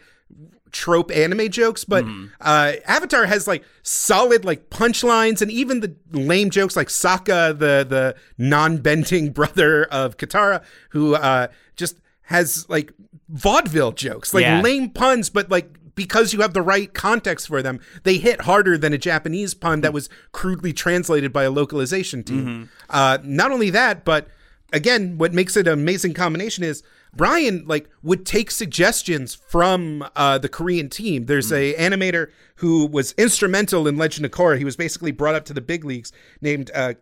trope 0.74 1.10
anime 1.16 1.50
jokes, 1.50 1.86
but 1.86 2.04
uh, 2.42 2.74
Avatar 2.86 3.26
has 3.28 3.48
like 3.48 3.64
solid 3.84 4.44
like 4.44 4.70
punchlines 4.70 5.42
and 5.42 5.50
even 5.50 5.80
the 5.80 5.96
lame 6.12 6.50
jokes 6.50 6.76
like 6.76 6.90
Sokka, 6.90 7.58
the 7.58 7.86
the 7.88 8.16
non-bending 8.38 9.32
brother 9.40 9.86
of 9.86 10.18
Katara, 10.18 10.64
who 10.90 11.16
uh, 11.16 11.48
just 11.76 12.00
has 12.24 12.68
like 12.70 12.92
vaudeville 13.30 13.92
jokes, 13.92 14.34
like 14.34 14.42
Yeah. 14.44 14.62
lame 14.62 14.90
puns, 14.90 15.30
but 15.30 15.50
like 15.50 15.70
because 15.96 16.34
you 16.34 16.42
have 16.42 16.54
the 16.54 16.62
right 16.62 16.92
context 16.94 17.48
for 17.48 17.62
them, 17.62 17.80
they 18.04 18.18
hit 18.18 18.42
harder 18.42 18.78
than 18.80 18.94
a 18.94 18.98
Japanese 18.98 19.54
pun 19.54 19.82
that 19.82 19.94
was 19.94 20.10
crudely 20.32 20.74
translated 20.74 21.32
by 21.32 21.44
a 21.44 21.52
localization 21.52 22.24
team. 22.24 22.70
Uh, 22.90 23.20
not 23.24 23.52
only 23.52 23.70
that, 23.70 24.04
but 24.04 24.28
again, 24.72 25.20
what 25.20 25.34
makes 25.34 25.56
it 25.56 25.68
an 25.68 25.74
amazing 25.74 26.16
combination 26.16 26.64
is 26.64 26.82
Brian 27.16 27.64
like 27.68 27.90
would 28.02 28.26
take 28.26 28.52
suggestions 28.52 29.36
from 29.36 30.08
uh, 30.16 30.38
the 30.38 30.50
Korean 30.50 30.90
team. 30.90 31.26
There's 31.26 31.52
a 31.52 31.74
animator 31.76 32.32
who 32.58 32.86
was 32.86 33.14
instrumental 33.14 33.88
in 33.88 33.98
Legend 33.98 34.26
of 34.26 34.32
Korra. 34.32 34.58
He 34.58 34.66
was 34.66 34.76
basically 34.76 35.12
brought 35.12 35.36
up 35.36 35.46
to 35.46 35.54
the 35.54 35.62
big 35.62 35.86
leagues, 35.86 36.12
named 36.42 36.72
uh, 36.74 36.94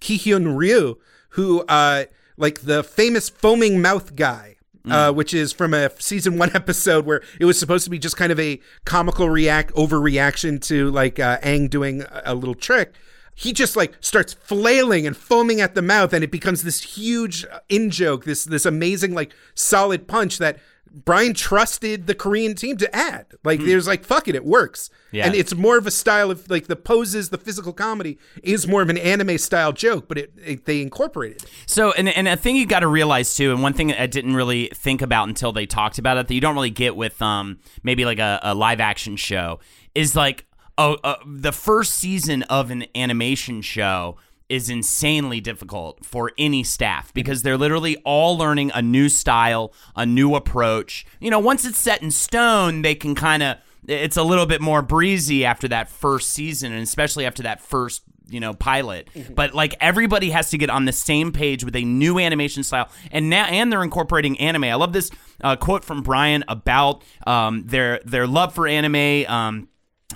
Ki-hyun 0.00 0.56
Ryu, 0.56 0.96
who 1.30 1.62
uh, 1.62 2.04
like 2.36 2.62
the 2.62 2.82
famous 2.82 3.28
foaming 3.28 3.80
mouth 3.82 4.14
guy. 4.16 4.52
Uh, 4.88 5.10
which 5.10 5.34
is 5.34 5.52
from 5.52 5.74
a 5.74 5.90
season 6.00 6.38
one 6.38 6.48
episode 6.54 7.04
where 7.04 7.20
it 7.40 7.44
was 7.44 7.58
supposed 7.58 7.82
to 7.82 7.90
be 7.90 7.98
just 7.98 8.16
kind 8.16 8.30
of 8.30 8.38
a 8.38 8.60
comical 8.84 9.28
react 9.28 9.74
overreaction 9.74 10.62
to 10.62 10.92
like 10.92 11.18
uh, 11.18 11.38
Aang 11.38 11.68
doing 11.68 12.02
a, 12.02 12.22
a 12.26 12.34
little 12.36 12.54
trick 12.54 12.94
he 13.38 13.52
just 13.52 13.76
like 13.76 13.94
starts 14.00 14.32
flailing 14.32 15.06
and 15.06 15.16
foaming 15.16 15.60
at 15.60 15.74
the 15.74 15.82
mouth 15.82 16.12
and 16.12 16.24
it 16.24 16.30
becomes 16.32 16.62
this 16.64 16.82
huge 16.96 17.44
uh, 17.44 17.60
in 17.68 17.90
joke 17.90 18.24
this 18.24 18.44
this 18.44 18.64
amazing 18.66 19.14
like 19.14 19.32
solid 19.54 20.08
punch 20.08 20.38
that 20.38 20.58
brian 21.04 21.34
trusted 21.34 22.06
the 22.06 22.14
korean 22.14 22.54
team 22.54 22.74
to 22.78 22.96
add 22.96 23.26
like 23.44 23.60
there's 23.60 23.86
like 23.86 24.02
fuck 24.02 24.26
it 24.28 24.34
it 24.34 24.46
works 24.46 24.88
Yeah. 25.12 25.26
and 25.26 25.34
it's 25.34 25.54
more 25.54 25.76
of 25.76 25.86
a 25.86 25.90
style 25.90 26.30
of 26.30 26.48
like 26.48 26.68
the 26.68 26.76
poses 26.76 27.28
the 27.28 27.36
physical 27.36 27.74
comedy 27.74 28.18
is 28.42 28.66
more 28.66 28.80
of 28.80 28.88
an 28.88 28.96
anime 28.96 29.36
style 29.36 29.72
joke 29.72 30.08
but 30.08 30.16
it, 30.16 30.32
it 30.42 30.64
they 30.64 30.80
incorporated 30.80 31.42
it. 31.42 31.50
So, 31.66 31.92
and, 31.92 32.08
and 32.08 32.26
a 32.26 32.36
thing 32.36 32.56
you 32.56 32.64
got 32.64 32.80
to 32.80 32.86
realize 32.88 33.34
too, 33.34 33.52
and 33.52 33.62
one 33.62 33.74
thing 33.74 33.92
I 33.92 34.06
didn't 34.06 34.34
really 34.34 34.70
think 34.72 35.02
about 35.02 35.28
until 35.28 35.52
they 35.52 35.66
talked 35.66 35.98
about 35.98 36.16
it 36.16 36.28
that 36.28 36.34
you 36.34 36.40
don't 36.40 36.54
really 36.54 36.70
get 36.70 36.96
with 36.96 37.20
um 37.20 37.58
maybe 37.82 38.06
like 38.06 38.18
a, 38.18 38.40
a 38.42 38.54
live 38.54 38.80
action 38.80 39.16
show 39.16 39.60
is 39.94 40.16
like 40.16 40.45
oh 40.78 40.96
uh, 41.04 41.16
the 41.26 41.52
first 41.52 41.94
season 41.94 42.42
of 42.44 42.70
an 42.70 42.86
animation 42.94 43.62
show 43.62 44.16
is 44.48 44.70
insanely 44.70 45.40
difficult 45.40 46.04
for 46.04 46.32
any 46.38 46.62
staff 46.62 47.12
because 47.12 47.42
they're 47.42 47.58
literally 47.58 47.96
all 48.04 48.38
learning 48.38 48.70
a 48.74 48.82
new 48.82 49.08
style, 49.08 49.72
a 49.96 50.06
new 50.06 50.34
approach. 50.34 51.04
You 51.20 51.30
know, 51.30 51.40
once 51.40 51.64
it's 51.64 51.78
set 51.78 52.02
in 52.02 52.10
stone, 52.10 52.82
they 52.82 52.94
can 52.94 53.14
kind 53.14 53.42
of 53.42 53.58
it's 53.88 54.16
a 54.16 54.22
little 54.22 54.46
bit 54.46 54.60
more 54.60 54.82
breezy 54.82 55.44
after 55.44 55.68
that 55.68 55.88
first 55.88 56.30
season 56.30 56.72
and 56.72 56.82
especially 56.82 57.24
after 57.24 57.44
that 57.44 57.60
first 57.60 58.02
you 58.28 58.40
know 58.40 58.54
pilot. 58.54 59.08
But 59.34 59.54
like 59.54 59.76
everybody 59.80 60.30
has 60.30 60.50
to 60.50 60.58
get 60.58 60.70
on 60.70 60.84
the 60.84 60.92
same 60.92 61.32
page 61.32 61.64
with 61.64 61.76
a 61.76 61.84
new 61.84 62.18
animation 62.18 62.62
style 62.62 62.90
and 63.10 63.30
now 63.30 63.46
and 63.46 63.72
they're 63.72 63.84
incorporating 63.84 64.38
anime. 64.40 64.64
I 64.64 64.74
love 64.74 64.92
this 64.92 65.10
uh, 65.42 65.56
quote 65.56 65.84
from 65.84 66.02
brian 66.02 66.44
about 66.48 67.02
um, 67.26 67.66
their 67.66 68.00
their 68.04 68.26
love 68.26 68.54
for 68.54 68.66
anime. 68.66 69.30
Um, 69.30 69.68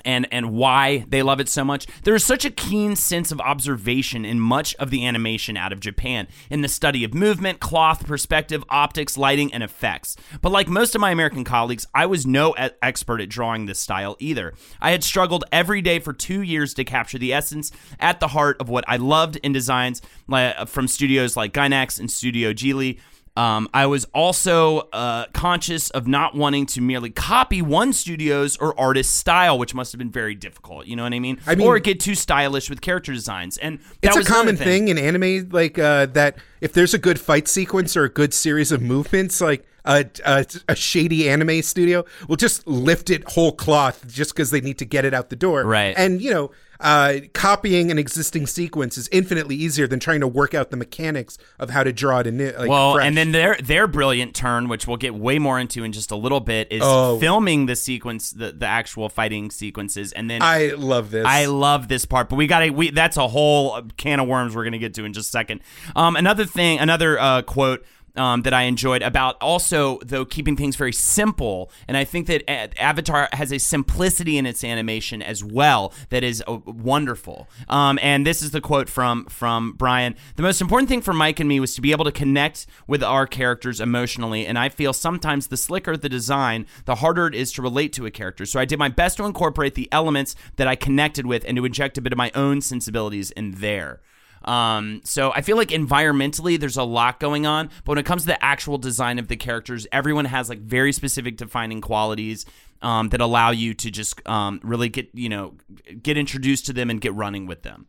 and 0.04 0.26
and 0.30 0.52
why 0.52 1.04
they 1.08 1.22
love 1.22 1.40
it 1.40 1.48
so 1.48 1.64
much. 1.64 1.86
There 2.04 2.14
is 2.14 2.24
such 2.24 2.44
a 2.44 2.50
keen 2.50 2.96
sense 2.96 3.32
of 3.32 3.40
observation 3.40 4.24
in 4.24 4.40
much 4.40 4.74
of 4.76 4.90
the 4.90 5.06
animation 5.06 5.56
out 5.56 5.72
of 5.72 5.80
Japan 5.80 6.28
in 6.48 6.62
the 6.62 6.68
study 6.68 7.04
of 7.04 7.14
movement, 7.14 7.60
cloth, 7.60 8.06
perspective, 8.06 8.64
optics, 8.68 9.18
lighting, 9.18 9.52
and 9.52 9.62
effects. 9.62 10.16
But 10.40 10.52
like 10.52 10.68
most 10.68 10.94
of 10.94 11.00
my 11.00 11.10
American 11.10 11.44
colleagues, 11.44 11.86
I 11.94 12.06
was 12.06 12.26
no 12.26 12.52
expert 12.52 13.20
at 13.20 13.28
drawing 13.28 13.66
this 13.66 13.80
style 13.80 14.16
either. 14.20 14.54
I 14.80 14.92
had 14.92 15.02
struggled 15.02 15.44
every 15.52 15.82
day 15.82 15.98
for 15.98 16.12
two 16.12 16.42
years 16.42 16.74
to 16.74 16.84
capture 16.84 17.18
the 17.18 17.32
essence 17.32 17.72
at 17.98 18.20
the 18.20 18.28
heart 18.28 18.60
of 18.60 18.68
what 18.68 18.84
I 18.86 18.96
loved 18.96 19.36
in 19.36 19.52
designs 19.52 20.02
uh, 20.30 20.64
from 20.66 20.88
studios 20.88 21.36
like 21.36 21.52
Gainax 21.52 21.98
and 21.98 22.10
Studio 22.10 22.52
Ghibli. 22.52 23.00
Um, 23.36 23.68
I 23.72 23.86
was 23.86 24.04
also 24.12 24.80
uh, 24.92 25.26
conscious 25.32 25.88
of 25.90 26.06
not 26.06 26.34
wanting 26.34 26.66
to 26.66 26.80
merely 26.80 27.10
copy 27.10 27.62
one 27.62 27.92
studio's 27.92 28.56
or 28.56 28.78
artist's 28.78 29.14
style, 29.14 29.58
which 29.58 29.72
must 29.74 29.92
have 29.92 29.98
been 29.98 30.10
very 30.10 30.34
difficult. 30.34 30.86
You 30.86 30.96
know 30.96 31.04
what 31.04 31.14
I 31.14 31.20
mean? 31.20 31.38
I 31.46 31.54
mean- 31.54 31.66
or 31.66 31.78
get 31.78 32.00
too 32.00 32.14
stylish 32.16 32.68
with 32.68 32.80
character 32.80 33.12
designs. 33.12 33.56
And 33.58 33.78
that 34.02 34.16
it's 34.16 34.16
a 34.16 34.24
common 34.24 34.56
thing. 34.56 34.88
in 34.88 34.98
anime 34.98 35.48
like 35.50 35.78
uh, 35.78 36.06
that 36.06 36.36
if 36.60 36.72
there's 36.72 36.92
a 36.92 36.98
good 36.98 37.18
fight 37.20 37.46
sequence 37.48 37.96
or 37.96 38.04
a 38.04 38.08
good 38.10 38.34
series 38.34 38.72
of 38.72 38.82
movements 38.82 39.40
like 39.40 39.64
a, 39.86 40.04
a, 40.26 40.44
a 40.68 40.74
shady 40.76 41.28
anime 41.30 41.62
studio 41.62 42.04
will 42.28 42.36
just 42.36 42.66
lift 42.66 43.08
it 43.08 43.24
whole 43.30 43.52
cloth 43.52 44.06
just 44.08 44.34
because 44.34 44.50
they 44.50 44.60
need 44.60 44.76
to 44.78 44.84
get 44.84 45.04
it 45.06 45.14
out 45.14 45.30
the 45.30 45.36
door 45.36 45.64
Right. 45.64 45.94
and 45.96 46.20
you 46.20 46.30
know 46.30 46.50
uh, 46.80 47.14
copying 47.34 47.90
an 47.90 47.98
existing 47.98 48.46
sequence 48.46 48.96
is 48.98 49.08
infinitely 49.12 49.54
easier 49.56 49.86
than 49.86 50.00
trying 50.00 50.20
to 50.20 50.26
work 50.28 50.54
out 50.54 50.70
the 50.70 50.76
mechanics 50.76 51.36
of 51.58 51.70
how 51.70 51.84
to 51.84 51.92
draw 51.92 52.20
it 52.20 52.26
in 52.26 52.40
it 52.40 52.58
like 52.58 52.68
Well, 52.68 52.94
fresh. 52.94 53.06
and 53.06 53.16
then 53.16 53.32
their 53.32 53.56
their 53.62 53.86
brilliant 53.86 54.34
turn, 54.34 54.68
which 54.68 54.86
we'll 54.86 54.96
get 54.96 55.14
way 55.14 55.38
more 55.38 55.58
into 55.60 55.84
in 55.84 55.92
just 55.92 56.10
a 56.10 56.16
little 56.16 56.40
bit, 56.40 56.68
is 56.70 56.80
Oh. 56.82 57.18
filming 57.20 57.66
the 57.66 57.76
sequence, 57.76 58.30
the, 58.30 58.52
the 58.52 58.66
actual 58.66 59.08
fighting 59.08 59.50
sequences, 59.50 60.12
and 60.12 60.30
then 60.30 60.42
I 60.42 60.72
love 60.76 61.10
this 61.10 61.26
I 61.26 61.44
love 61.46 61.88
this 61.88 62.04
part, 62.04 62.28
but 62.28 62.36
we 62.36 62.46
got 62.46 62.60
to. 62.60 62.70
We 62.70 62.90
that's 62.90 63.16
a 63.16 63.28
whole 63.28 63.82
can 63.96 64.18
of 64.20 64.26
worms 64.28 64.56
we're 64.56 64.64
gonna 64.64 64.78
get 64.78 64.94
to 64.94 65.04
in 65.04 65.12
just 65.12 65.28
a 65.28 65.30
second. 65.30 65.60
Um, 65.94 66.16
another 66.16 66.44
thing, 66.46 66.78
another 66.78 67.18
uh, 67.18 67.42
quote. 67.42 67.84
Um, 68.16 68.42
that 68.42 68.52
I 68.52 68.62
enjoyed 68.62 69.02
about 69.02 69.36
also 69.40 70.00
though 70.04 70.24
keeping 70.24 70.56
things 70.56 70.74
very 70.74 70.92
simple, 70.92 71.70
and 71.86 71.96
I 71.96 72.02
think 72.02 72.26
that 72.26 72.42
Avatar 72.50 73.28
has 73.32 73.52
a 73.52 73.58
simplicity 73.58 74.36
in 74.36 74.46
its 74.46 74.64
animation 74.64 75.22
as 75.22 75.44
well 75.44 75.92
that 76.08 76.24
is 76.24 76.42
uh, 76.48 76.58
wonderful. 76.66 77.48
Um, 77.68 78.00
and 78.02 78.26
this 78.26 78.42
is 78.42 78.50
the 78.50 78.60
quote 78.60 78.88
from 78.88 79.26
from 79.26 79.74
Brian: 79.74 80.16
"The 80.34 80.42
most 80.42 80.60
important 80.60 80.88
thing 80.88 81.02
for 81.02 81.12
Mike 81.12 81.38
and 81.38 81.48
me 81.48 81.60
was 81.60 81.76
to 81.76 81.80
be 81.80 81.92
able 81.92 82.04
to 82.04 82.12
connect 82.12 82.66
with 82.88 83.04
our 83.04 83.28
characters 83.28 83.80
emotionally, 83.80 84.44
and 84.44 84.58
I 84.58 84.70
feel 84.70 84.92
sometimes 84.92 85.46
the 85.46 85.56
slicker 85.56 85.96
the 85.96 86.08
design, 86.08 86.66
the 86.84 86.96
harder 86.96 87.26
it 87.26 87.34
is 87.34 87.52
to 87.52 87.62
relate 87.62 87.92
to 87.94 88.06
a 88.06 88.10
character. 88.10 88.44
So 88.46 88.60
I 88.60 88.64
did 88.64 88.78
my 88.78 88.88
best 88.88 89.16
to 89.18 89.24
incorporate 89.24 89.74
the 89.74 89.88
elements 89.92 90.34
that 90.56 90.68
I 90.68 90.74
connected 90.76 91.26
with 91.26 91.44
and 91.46 91.56
to 91.56 91.64
inject 91.64 91.98
a 91.98 92.00
bit 92.00 92.12
of 92.12 92.18
my 92.18 92.30
own 92.34 92.60
sensibilities 92.60 93.30
in 93.30 93.52
there. 93.52 94.00
Um, 94.44 95.02
so 95.04 95.32
I 95.32 95.42
feel 95.42 95.56
like 95.56 95.68
environmentally 95.68 96.58
there's 96.58 96.76
a 96.76 96.82
lot 96.82 97.20
going 97.20 97.46
on, 97.46 97.68
but 97.84 97.92
when 97.92 97.98
it 97.98 98.06
comes 98.06 98.22
to 98.22 98.28
the 98.28 98.42
actual 98.42 98.78
design 98.78 99.18
of 99.18 99.28
the 99.28 99.36
characters, 99.36 99.86
everyone 99.92 100.24
has 100.24 100.48
like 100.48 100.60
very 100.60 100.92
specific 100.92 101.36
defining 101.36 101.80
qualities 101.80 102.46
um, 102.82 103.10
that 103.10 103.20
allow 103.20 103.50
you 103.50 103.74
to 103.74 103.90
just 103.90 104.26
um, 104.28 104.60
really 104.62 104.88
get 104.88 105.10
you 105.12 105.28
know 105.28 105.54
get 106.02 106.16
introduced 106.16 106.66
to 106.66 106.72
them 106.72 106.90
and 106.90 107.00
get 107.00 107.14
running 107.14 107.46
with 107.46 107.62
them. 107.62 107.86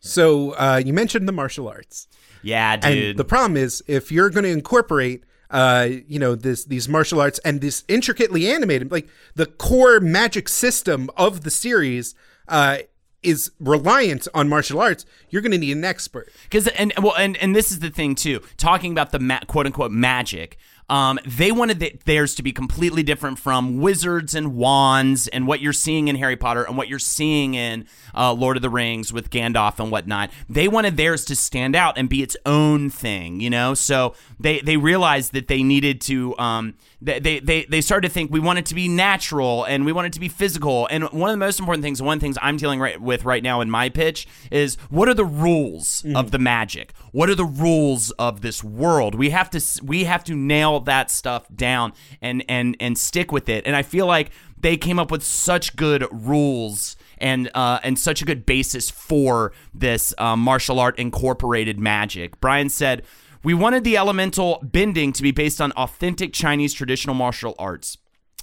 So 0.00 0.52
uh, 0.52 0.82
you 0.84 0.92
mentioned 0.92 1.28
the 1.28 1.32
martial 1.32 1.68
arts. 1.68 2.08
Yeah, 2.42 2.76
dude. 2.76 3.10
And 3.10 3.18
the 3.18 3.24
problem 3.24 3.56
is, 3.56 3.82
if 3.86 4.10
you're 4.10 4.30
going 4.30 4.44
to 4.44 4.50
incorporate, 4.50 5.24
uh, 5.50 5.88
you 6.08 6.18
know, 6.18 6.34
this 6.34 6.64
these 6.64 6.88
martial 6.88 7.20
arts 7.20 7.38
and 7.40 7.60
this 7.60 7.84
intricately 7.86 8.50
animated, 8.50 8.90
like 8.90 9.08
the 9.34 9.46
core 9.46 10.00
magic 10.00 10.48
system 10.48 11.10
of 11.16 11.42
the 11.42 11.50
series, 11.50 12.14
uh, 12.48 12.78
is 13.22 13.50
reliant 13.60 14.26
on 14.34 14.48
martial 14.48 14.80
arts. 14.80 15.04
You're 15.28 15.42
going 15.42 15.52
to 15.52 15.58
need 15.58 15.76
an 15.76 15.84
expert. 15.84 16.30
Because 16.44 16.66
and 16.68 16.92
well, 17.00 17.14
and 17.16 17.36
and 17.38 17.54
this 17.54 17.70
is 17.70 17.80
the 17.80 17.90
thing 17.90 18.14
too. 18.14 18.40
Talking 18.56 18.92
about 18.92 19.12
the 19.12 19.18
ma- 19.18 19.40
quote 19.46 19.66
unquote 19.66 19.92
magic. 19.92 20.58
Um, 20.88 21.20
they 21.24 21.52
wanted 21.52 21.78
the, 21.78 21.96
theirs 22.04 22.34
to 22.34 22.42
be 22.42 22.50
completely 22.50 23.04
different 23.04 23.38
from 23.38 23.78
wizards 23.78 24.34
and 24.34 24.56
wands 24.56 25.28
and 25.28 25.46
what 25.46 25.60
you're 25.60 25.72
seeing 25.72 26.08
in 26.08 26.16
Harry 26.16 26.36
Potter 26.36 26.64
and 26.64 26.76
what 26.76 26.88
you're 26.88 26.98
seeing 26.98 27.54
in 27.54 27.86
uh, 28.12 28.32
Lord 28.32 28.56
of 28.56 28.62
the 28.62 28.70
Rings 28.70 29.12
with 29.12 29.30
Gandalf 29.30 29.78
and 29.78 29.92
whatnot. 29.92 30.30
They 30.48 30.66
wanted 30.66 30.96
theirs 30.96 31.24
to 31.26 31.36
stand 31.36 31.76
out 31.76 31.96
and 31.96 32.08
be 32.08 32.24
its 32.24 32.36
own 32.44 32.90
thing, 32.90 33.38
you 33.38 33.50
know. 33.50 33.74
So 33.74 34.16
they 34.40 34.58
they 34.60 34.76
realized 34.76 35.32
that 35.32 35.46
they 35.46 35.62
needed 35.62 36.00
to. 36.02 36.36
Um, 36.38 36.74
they, 37.02 37.40
they 37.40 37.64
they 37.64 37.80
started 37.80 38.08
to 38.08 38.12
think 38.12 38.30
we 38.30 38.40
want 38.40 38.58
it 38.58 38.66
to 38.66 38.74
be 38.74 38.86
natural 38.86 39.64
and 39.64 39.86
we 39.86 39.92
want 39.92 40.06
it 40.06 40.12
to 40.12 40.20
be 40.20 40.28
physical. 40.28 40.86
And 40.90 41.04
one 41.04 41.30
of 41.30 41.34
the 41.34 41.38
most 41.38 41.58
important 41.58 41.82
things, 41.82 42.02
one 42.02 42.14
of 42.14 42.20
the 42.20 42.24
things 42.24 42.36
I'm 42.42 42.58
dealing 42.58 42.78
right 42.78 43.00
with 43.00 43.24
right 43.24 43.42
now 43.42 43.60
in 43.62 43.70
my 43.70 43.88
pitch 43.88 44.28
is 44.50 44.76
what 44.90 45.08
are 45.08 45.14
the 45.14 45.24
rules 45.24 46.04
of 46.14 46.30
the 46.30 46.38
magic? 46.38 46.92
What 47.12 47.30
are 47.30 47.34
the 47.34 47.44
rules 47.44 48.10
of 48.12 48.42
this 48.42 48.62
world? 48.62 49.14
We 49.14 49.30
have 49.30 49.48
to 49.50 49.62
we 49.82 50.04
have 50.04 50.24
to 50.24 50.34
nail 50.34 50.80
that 50.80 51.10
stuff 51.10 51.46
down 51.54 51.94
and 52.20 52.44
and 52.48 52.76
and 52.80 52.98
stick 52.98 53.32
with 53.32 53.48
it. 53.48 53.66
And 53.66 53.74
I 53.74 53.82
feel 53.82 54.06
like 54.06 54.30
they 54.58 54.76
came 54.76 54.98
up 54.98 55.10
with 55.10 55.24
such 55.24 55.76
good 55.76 56.06
rules 56.10 56.96
and 57.16 57.50
uh, 57.54 57.80
and 57.82 57.98
such 57.98 58.20
a 58.20 58.26
good 58.26 58.44
basis 58.44 58.90
for 58.90 59.52
this 59.72 60.12
uh, 60.18 60.36
martial 60.36 60.78
art 60.78 60.98
incorporated 60.98 61.78
magic. 61.80 62.40
Brian 62.40 62.68
said. 62.68 63.02
We 63.42 63.54
wanted 63.54 63.84
the 63.84 63.96
elemental 63.96 64.58
bending 64.62 65.12
to 65.14 65.22
be 65.22 65.30
based 65.30 65.62
on 65.62 65.72
authentic 65.72 66.34
Chinese 66.34 66.74
traditional 66.74 67.14
martial 67.14 67.54
arts. 67.58 67.96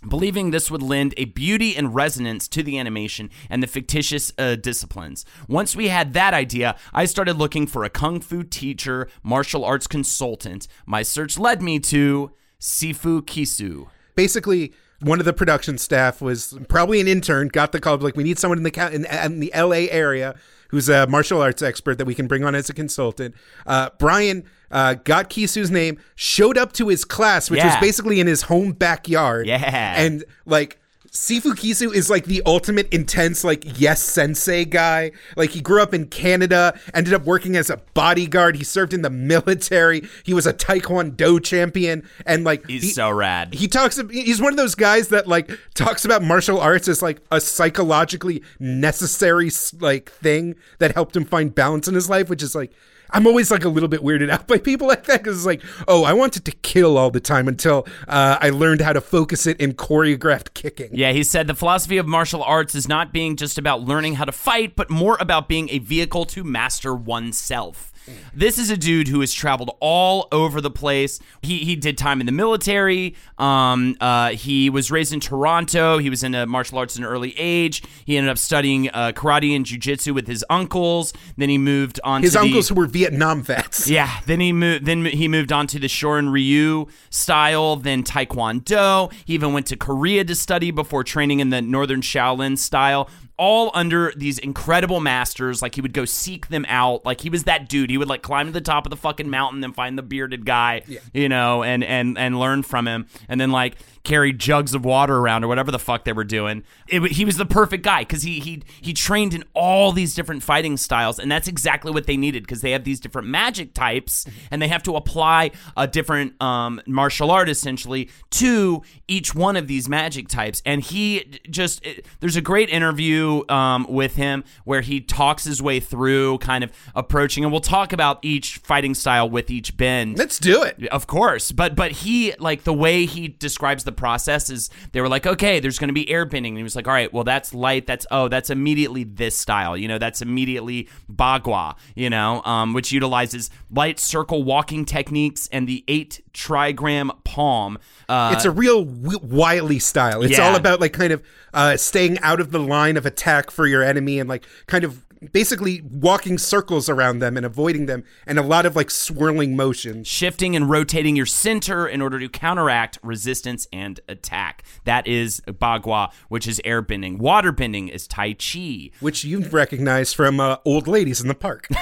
Believing 0.08 0.50
this 0.50 0.72
would 0.72 0.82
lend 0.82 1.14
a 1.18 1.26
beauty 1.26 1.76
and 1.76 1.94
resonance 1.94 2.48
to 2.50 2.64
the 2.64 2.80
animation 2.80 3.30
and 3.48 3.62
the 3.62 3.68
fictitious 3.68 4.32
uh, 4.40 4.56
disciplines. 4.56 5.24
Once 5.48 5.76
we 5.76 5.90
had 5.90 6.14
that 6.14 6.34
idea, 6.34 6.76
I 6.94 7.06
started 7.06 7.38
looking 7.38 7.68
for 7.68 7.84
a 7.84 7.90
kung 7.92 8.22
fu 8.22 8.44
teacher, 8.44 9.08
martial 9.22 9.64
arts 9.64 9.86
consultant. 9.86 10.68
My 10.88 11.04
search 11.04 11.38
led 11.38 11.62
me 11.62 11.80
to 11.80 12.32
Sifu 12.60 13.22
Kisu. 13.22 13.88
Basically, 14.16 14.74
one 15.02 15.20
of 15.20 15.26
the 15.26 15.34
production 15.34 15.78
staff 15.78 16.22
was 16.22 16.58
probably 16.70 17.00
an 17.00 17.08
intern. 17.08 17.50
Got 17.50 17.72
the 17.72 17.80
call 17.80 17.98
like 17.98 18.16
we 18.16 18.24
need 18.24 18.40
someone 18.40 18.58
in 18.58 18.64
the 18.64 18.92
in, 18.92 19.06
in 19.06 19.40
the 19.40 19.54
L.A. 19.54 19.92
area 19.92 20.36
who's 20.70 20.90
a 20.90 21.08
martial 21.08 21.42
arts 21.42 21.62
expert 21.62 21.98
that 21.98 22.06
we 22.06 22.16
can 22.16 22.28
bring 22.28 22.44
on 22.44 22.56
as 22.56 22.70
a 22.70 22.74
consultant. 22.74 23.36
Uh, 23.66 23.90
Brian 24.00 24.44
uh, 24.72 24.96
got 24.96 25.30
Kisu's 25.30 25.72
name, 25.72 25.98
showed 26.16 26.58
up 26.58 26.74
to 26.74 26.88
his 26.88 27.06
class, 27.06 27.50
which 27.50 27.64
was 27.64 27.76
basically 27.80 28.20
in 28.20 28.28
his 28.28 28.44
home 28.44 28.72
backyard. 28.74 29.48
Yeah. 29.48 29.94
and 29.98 30.24
like. 30.46 30.80
Sifu 31.12 31.54
Kisu 31.54 31.94
is 31.94 32.10
like 32.10 32.26
the 32.26 32.42
ultimate 32.46 32.92
intense, 32.94 33.44
like, 33.44 33.64
yes, 33.80 34.02
sensei 34.02 34.66
guy. 34.66 35.12
Like, 35.36 35.52
he 35.52 35.62
grew 35.62 35.82
up 35.82 35.94
in 35.94 36.08
Canada, 36.08 36.78
ended 36.94 37.14
up 37.14 37.24
working 37.26 37.56
as 37.56 37.70
a 37.70 37.78
bodyguard. 37.94 38.56
He 38.56 38.64
served 38.64 38.94
in 38.94 39.02
the 39.02 39.10
military. 39.34 40.08
He 40.24 40.34
was 40.34 40.46
a 40.46 40.54
Taekwondo 40.54 41.44
champion. 41.44 42.08
And, 42.26 42.44
like, 42.44 42.68
He's 42.68 42.84
he- 42.84 42.90
so 42.90 43.10
rad. 43.10 43.54
he 43.54 43.68
talks 43.68 44.00
he's 44.12 44.42
one 44.42 44.54
of 44.54 44.58
those 44.58 44.76
guys 44.76 45.08
that 45.10 45.28
like 45.28 45.50
talks 45.74 46.06
about 46.06 46.22
martial 46.24 46.60
arts 46.60 46.88
as 46.88 47.02
like 47.02 47.20
a 47.32 47.40
psychologically 47.42 48.44
necessary 48.60 49.50
like 49.80 50.10
thing 50.12 50.56
that 50.80 50.94
helped 50.94 51.16
him 51.16 51.26
find 51.26 51.54
balance 51.56 51.88
in 51.88 51.96
his 51.96 52.10
life 52.10 52.30
which 52.30 52.44
is 52.44 52.54
like 52.56 52.72
I'm 53.12 53.28
always 53.28 53.52
like 53.52 53.64
a 53.64 53.70
little 53.70 53.90
bit 53.90 54.02
weirded 54.02 54.30
out 54.32 54.48
by 54.48 54.58
people 54.58 54.88
like 54.88 55.06
that 55.06 55.24
because 55.24 55.38
it's 55.38 55.46
like, 55.46 55.62
oh, 55.88 56.04
I 56.04 56.14
wanted 56.14 56.46
to 56.46 56.52
kill 56.52 56.98
all 56.98 57.10
the 57.10 57.20
time 57.20 57.48
until 57.48 57.88
uh, 58.08 58.38
I 58.42 58.50
learned 58.50 58.82
how 58.82 58.94
to 58.94 59.02
focus 59.02 59.48
it 59.48 59.60
in 59.60 59.74
choreographed 59.74 60.54
kicking. 60.54 60.90
Yeah, 60.94 61.12
he 61.12 61.24
said 61.24 61.48
the 61.48 61.56
philosophy 61.56 61.98
of 61.98 62.08
martial 62.08 62.44
arts 62.44 62.76
is 62.76 62.88
not 62.88 63.14
being 63.14 63.36
just 63.36 63.58
about 63.58 63.82
learning 63.82 64.16
how 64.16 64.26
to 64.26 64.32
fight, 64.32 64.76
but 64.76 64.90
more 64.90 65.18
about 65.20 65.48
being 65.48 65.70
a 65.70 65.80
vehicle 65.80 66.26
to 66.26 66.44
master 66.44 66.94
oneself. 66.94 67.92
This 68.34 68.58
is 68.58 68.70
a 68.70 68.78
dude 68.78 69.08
who 69.08 69.20
has 69.22 69.34
traveled 69.34 69.76
all 69.80 70.28
over 70.32 70.62
the 70.62 70.72
place. 70.72 71.20
He 71.42 71.60
he 71.60 71.76
did 71.76 71.98
time 71.98 72.20
in 72.20 72.26
the 72.26 72.32
military. 72.32 73.16
Um, 73.38 73.96
uh, 74.00 74.30
he 74.32 74.70
was 74.70 74.92
raised 74.92 75.14
in 75.14 75.20
Toronto. 75.20 75.98
He 75.98 76.10
was 76.10 76.24
into 76.24 76.46
martial 76.46 76.78
arts 76.78 76.96
at 76.96 77.00
an 77.00 77.06
early 77.06 77.34
age. 77.38 77.84
He 78.06 78.18
ended 78.18 78.30
up 78.30 78.38
studying 78.38 78.90
uh, 78.90 79.12
karate 79.14 79.56
and 79.56 79.66
jujitsu 79.66 80.14
with 80.14 80.28
his 80.28 80.44
uncles. 80.50 81.14
Then 81.38 81.50
he 81.50 81.58
moved 81.58 82.00
on. 82.04 82.22
His 82.22 82.34
to 82.34 82.40
the- 82.40 82.46
uncles 82.46 82.70
who 82.70 82.76
were 82.76 82.88
Vietnam 82.88 83.42
vets. 83.42 83.88
yeah, 83.90 84.20
then 84.26 84.40
he 84.40 84.54
moved. 84.54 84.86
Then 84.86 85.06
he 85.06 85.28
moved 85.28 85.52
on 85.52 85.68
to 85.68 85.80
the 85.80 85.88
Shorin 85.88 86.32
Ryu 86.32 86.88
style, 87.10 87.76
then 87.76 88.04
Taekwondo. 88.04 89.12
He 89.26 89.34
even 89.34 89.54
went 89.54 89.68
to 89.68 89.76
Korea 89.76 90.24
to 90.24 90.36
study 90.36 90.72
before 90.72 91.04
training 91.04 91.40
in 91.40 91.50
the 91.50 91.62
Northern 91.62 92.02
Shaolin 92.02 92.58
style. 92.58 93.10
All 93.38 93.70
under 93.74 94.12
these 94.16 94.40
incredible 94.40 95.00
masters. 95.00 95.62
Like 95.62 95.76
he 95.76 95.82
would 95.82 95.94
go 95.94 96.06
seek 96.06 96.48
them 96.48 96.66
out. 96.68 97.06
Like 97.06 97.22
he 97.22 97.30
was 97.30 97.44
that 97.44 97.70
dude. 97.70 97.90
He 97.92 97.98
would 97.98 98.10
like 98.10 98.24
climb 98.24 98.48
to 98.48 98.52
the 98.52 98.62
top 98.62 98.86
of 98.86 98.90
the 98.90 98.98
fucking 98.98 99.30
mountain 99.30 99.64
and 99.64 99.76
find 99.76 99.98
the 99.98 100.02
bearded 100.02 100.46
guy, 100.46 100.82
you 101.14 101.30
know, 101.30 101.62
and 101.64 101.84
and 101.84 102.18
and 102.18 102.40
learn 102.40 102.64
from 102.64 102.88
him, 102.88 103.06
and 103.30 103.40
then 103.40 103.52
like 103.52 103.76
carry 104.08 104.32
jugs 104.32 104.74
of 104.74 104.86
water 104.86 105.18
around 105.18 105.44
or 105.44 105.50
whatever 105.50 105.70
the 105.70 105.78
fuck 105.78 106.06
they 106.06 106.14
were 106.14 106.24
doing. 106.24 106.64
It, 106.88 107.12
he 107.12 107.26
was 107.26 107.36
the 107.36 107.46
perfect 107.46 107.84
guy 107.84 108.02
because 108.02 108.24
he 108.24 108.40
he 108.40 108.64
he 108.82 108.94
trained 108.94 109.34
in 109.34 109.44
all 109.54 109.92
these 109.92 110.16
different 110.16 110.44
fighting 110.44 110.78
styles, 110.78 111.20
and 111.20 111.30
that's 111.30 111.48
exactly 111.48 111.92
what 111.92 112.08
they 112.08 112.16
needed 112.16 112.44
because 112.44 112.62
they 112.62 112.72
have 112.72 112.86
these 112.86 113.00
different 113.00 113.28
magic 113.28 113.74
types, 113.74 114.26
and 114.50 114.62
they 114.62 114.70
have 114.70 114.82
to 114.84 114.96
apply 114.96 115.52
a 115.76 115.86
different 115.86 116.42
um, 116.42 116.82
martial 116.88 117.30
art 117.30 117.50
essentially 117.50 118.10
to 118.32 118.82
each 119.08 119.36
one 119.36 119.58
of 119.58 119.68
these 119.68 119.90
magic 119.90 120.30
types. 120.30 120.62
And 120.66 120.82
he 120.82 121.40
just 121.50 121.86
it, 121.86 122.06
there's 122.22 122.38
a 122.38 122.42
great 122.42 122.70
interview 122.70 123.44
um, 123.50 123.86
with 123.90 124.16
him 124.16 124.46
where 124.64 124.82
he 124.82 125.02
talks 125.02 125.44
his 125.44 125.62
way 125.62 125.82
through 125.82 126.38
kind 126.38 126.64
of 126.64 126.72
approaching, 126.96 127.44
and 127.44 127.52
we'll 127.52 127.60
talk 127.60 127.92
about 127.92 128.20
each 128.22 128.58
fighting 128.60 128.94
style 128.94 129.30
with 129.30 129.50
each 129.52 129.76
bend. 129.76 130.18
Let's 130.18 130.40
do 130.40 130.64
it. 130.64 130.88
Of 130.88 131.08
course, 131.08 131.52
but 131.52 131.76
but 131.76 131.92
he 131.92 132.34
like 132.40 132.64
the 132.64 132.74
way 132.74 133.06
he 133.06 133.28
describes 133.28 133.84
the 133.84 133.97
process 133.98 134.50
is 134.50 134.70
they 134.94 135.02
were 135.02 135.10
like, 135.10 135.28
okay, 135.28 135.60
there's 135.60 135.78
going 135.80 135.90
to 135.90 135.94
be 135.94 136.06
airbending, 136.06 136.50
and 136.50 136.58
he 136.58 136.64
was 136.64 136.76
like, 136.76 136.88
all 136.88 136.94
right, 136.94 137.12
well 137.12 137.24
that's 137.26 137.54
light, 137.54 137.86
that's 137.88 138.06
oh 138.12 138.28
that's 138.30 138.50
immediately 138.50 139.04
this 139.04 139.36
style, 139.38 139.76
you 139.76 139.88
know, 139.88 139.98
that's 139.98 140.22
immediately 140.22 140.88
bagua, 141.12 141.76
you 141.96 142.10
know, 142.10 142.42
um, 142.44 142.74
which 142.74 142.92
utilizes 142.92 143.50
light 143.70 144.00
circle 144.00 144.44
walking 144.44 144.86
techniques 144.86 145.50
and 145.52 145.68
the 145.68 145.84
eight 145.88 146.22
trigram 146.34 147.10
palm. 147.24 147.78
Uh, 148.08 148.32
It's 148.36 148.46
a 148.46 148.52
real 148.52 148.86
w- 148.86 149.20
wily 149.22 149.80
style. 149.80 150.22
It's 150.22 150.38
Yeah. 150.38 150.48
all 150.48 150.56
about 150.56 150.80
like 150.80 150.94
kind 150.94 151.12
of 151.12 151.24
uh, 151.54 151.76
staying 151.78 152.20
out 152.20 152.40
of 152.40 152.52
the 152.52 152.60
line 152.60 152.98
of 152.98 153.06
attack 153.08 153.50
for 153.50 153.66
your 153.66 153.82
enemy 153.84 154.20
and 154.20 154.30
like 154.30 154.46
kind 154.68 154.84
of 154.84 155.04
basically 155.32 155.82
walking 155.82 156.38
circles 156.38 156.90
around 156.90 157.20
them 157.20 157.38
and 157.38 157.46
avoiding 157.46 157.86
them 157.86 158.04
and 158.26 158.38
a 158.38 158.42
lot 158.42 158.66
of 158.66 158.76
like 158.76 158.92
swirling 158.92 159.56
motions. 159.56 160.08
shifting 160.08 160.56
and 160.56 160.70
rotating 160.70 161.16
your 161.16 161.26
center 161.26 161.88
in 161.88 162.02
order 162.02 162.20
to 162.20 162.30
counteract 162.30 163.00
resistance 163.04 163.68
and 163.72 164.00
attack. 164.08 164.64
That 164.86 165.08
is 165.08 165.42
bagua, 165.48 166.12
which 166.30 166.48
is 166.48 166.62
airbending. 166.66 167.20
Waterbending 167.20 167.90
is 167.90 168.08
tai 168.08 168.34
chi. 168.34 168.92
Which 169.00 169.24
you've 169.24 169.54
recognized 169.54 170.16
from 170.16 170.40
uh, 170.40 170.58
old 170.66 170.88
ladies 170.88 171.22
in 171.22 171.28
the 171.28 171.36
park. 171.36 171.68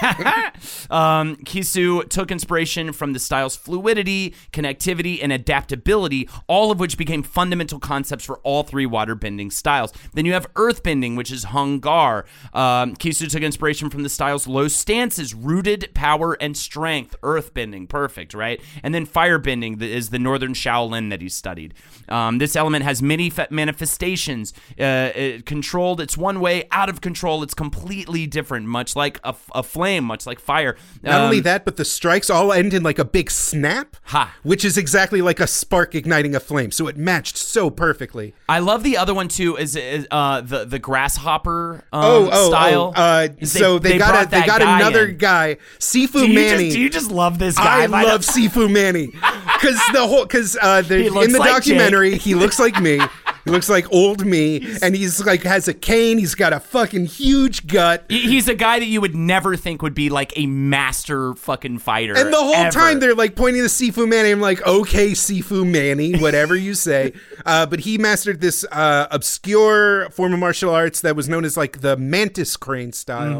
Um, 0.89 1.35
Kisu 1.37 2.07
took 2.09 2.31
inspiration 2.31 2.93
from 2.93 3.13
the 3.13 3.19
style's 3.19 3.55
fluidity, 3.55 4.33
connectivity, 4.53 5.19
and 5.21 5.31
adaptability, 5.31 6.29
all 6.47 6.71
of 6.71 6.79
which 6.79 6.97
became 6.97 7.23
fundamental 7.23 7.79
concepts 7.79 8.23
for 8.25 8.37
all 8.39 8.63
three 8.63 8.85
waterbending 8.85 9.51
styles. 9.51 9.91
Then 10.13 10.25
you 10.25 10.33
have 10.33 10.51
earthbending, 10.53 11.17
which 11.17 11.31
is 11.31 11.45
Hung 11.45 11.79
Gar. 11.79 12.25
Um, 12.53 12.95
Kisu 12.95 13.24
took 13.29 13.43
inspiration 13.43 13.89
from 13.89 14.03
the 14.03 14.09
style's 14.09 14.47
low 14.47 14.67
stances, 14.67 15.33
rooted 15.33 15.89
power 15.93 16.33
and 16.41 16.55
strength. 16.55 17.15
Earthbending, 17.21 17.87
perfect, 17.89 18.33
right? 18.33 18.61
And 18.83 18.93
then 18.93 19.05
firebending 19.07 19.79
th- 19.79 19.95
is 19.95 20.09
the 20.09 20.19
northern 20.19 20.53
Shaolin 20.53 21.09
that 21.09 21.21
he 21.21 21.29
studied. 21.29 21.73
Um, 22.09 22.37
this 22.37 22.55
element 22.55 22.83
has 22.83 23.01
many 23.01 23.29
fa- 23.29 23.47
manifestations. 23.49 24.53
Uh, 24.79 25.11
it 25.15 25.45
controlled, 25.45 26.01
it's 26.01 26.17
one 26.17 26.39
way. 26.39 26.65
Out 26.71 26.89
of 26.89 27.01
control, 27.01 27.43
it's 27.43 27.53
completely 27.53 28.27
different, 28.27 28.67
much 28.67 28.95
like 28.95 29.19
a 29.23 29.33
flame, 29.63 30.03
much 30.03 30.25
like 30.25 30.39
fire. 30.39 30.75
Not 31.03 31.15
Um, 31.15 31.21
only 31.25 31.39
that, 31.41 31.65
but 31.65 31.77
the 31.77 31.85
strikes 31.85 32.29
all 32.29 32.51
end 32.53 32.73
in 32.73 32.83
like 32.83 32.99
a 32.99 33.05
big 33.05 33.31
snap, 33.31 33.95
Ha. 34.05 34.35
which 34.43 34.63
is 34.65 34.77
exactly 34.77 35.21
like 35.21 35.39
a 35.39 35.47
spark 35.47 35.95
igniting 35.95 36.35
a 36.35 36.39
flame. 36.39 36.71
So 36.71 36.87
it 36.87 36.97
matched 36.97 37.37
so 37.37 37.69
perfectly. 37.69 38.33
I 38.49 38.59
love 38.59 38.83
the 38.83 38.97
other 38.97 39.13
one 39.13 39.27
too. 39.27 39.55
Is, 39.57 39.75
is 39.75 40.07
uh, 40.11 40.41
the 40.41 40.65
the 40.65 40.79
grasshopper 40.79 41.83
um, 41.93 42.03
Oh, 42.03 42.29
oh, 42.31 42.49
style? 42.49 42.93
oh, 42.95 43.01
uh, 43.01 43.14
Uh, 43.23 43.45
so 43.45 43.79
they, 43.79 43.93
they 43.93 43.97
got 43.97 44.25
a, 44.25 44.29
they 44.29 44.45
got 44.45 44.61
guy 44.61 44.79
another 44.79 45.07
in. 45.07 45.17
guy, 45.17 45.57
Sifu 45.79 46.11
Do 46.13 46.27
Manny. 46.33 46.65
just, 46.65 46.75
do 46.75 46.81
you 46.81 46.89
just 46.89 47.11
love 47.11 47.39
this 47.39 47.55
guy? 47.57 47.83
I 47.83 47.85
love 47.87 48.25
the- 48.25 48.31
Sifu 48.31 48.71
Manny 48.71 49.07
because 49.07 49.79
the 49.93 50.05
whole 50.07 50.25
because 50.25 50.57
uh, 50.61 50.81
the, 50.81 51.03
He 51.03 51.09
looks 51.09 51.27
in 51.27 51.31
the 51.33 51.39
like 51.39 51.51
documentary 51.51 52.17
he 52.17 52.35
looks 52.35 52.59
like 52.59 52.79
me. 52.81 52.99
He 53.45 53.51
looks 53.51 53.69
like 53.69 53.91
old 53.93 54.25
me, 54.25 54.65
and 54.81 54.95
he's 54.95 55.23
like 55.25 55.43
has 55.43 55.67
a 55.67 55.73
cane. 55.73 56.17
He's 56.17 56.33
got 56.35 56.51
a 56.51 56.59
fucking 56.59 57.05
huge 57.05 57.67
gut. 57.67 58.03
He's 58.09 58.47
a 58.47 58.55
guy 58.55 58.79
that 58.79 58.85
you 58.87 59.01
would 59.01 59.15
never 59.15 59.55
think 59.55 59.81
would 59.83 59.93
be 59.93 60.09
like 60.09 60.33
a 60.35 60.47
master 60.47 61.33
fucking 61.35 61.77
fighter. 61.77 62.17
And 62.17 62.33
the 62.33 62.37
whole 62.37 62.53
ever. 62.55 62.71
time 62.71 62.99
they're 62.99 63.13
like 63.15 63.35
pointing 63.35 63.61
to 63.61 63.67
Sifu 63.67 64.07
Manny. 64.09 64.31
I'm 64.31 64.41
like, 64.41 64.65
okay, 64.65 65.11
Sifu 65.11 65.65
Manny, 65.69 66.17
whatever 66.19 66.55
you 66.55 66.73
say. 66.73 67.13
uh, 67.45 67.65
but 67.67 67.81
he 67.81 67.97
mastered 67.99 68.41
this 68.41 68.65
uh, 68.71 69.07
obscure 69.11 70.09
form 70.09 70.33
of 70.33 70.39
martial 70.39 70.73
arts 70.73 71.01
that 71.01 71.15
was 71.15 71.29
known 71.29 71.45
as 71.45 71.55
like 71.55 71.81
the 71.81 71.95
mantis 71.97 72.57
crane 72.57 72.91
style, 72.93 73.39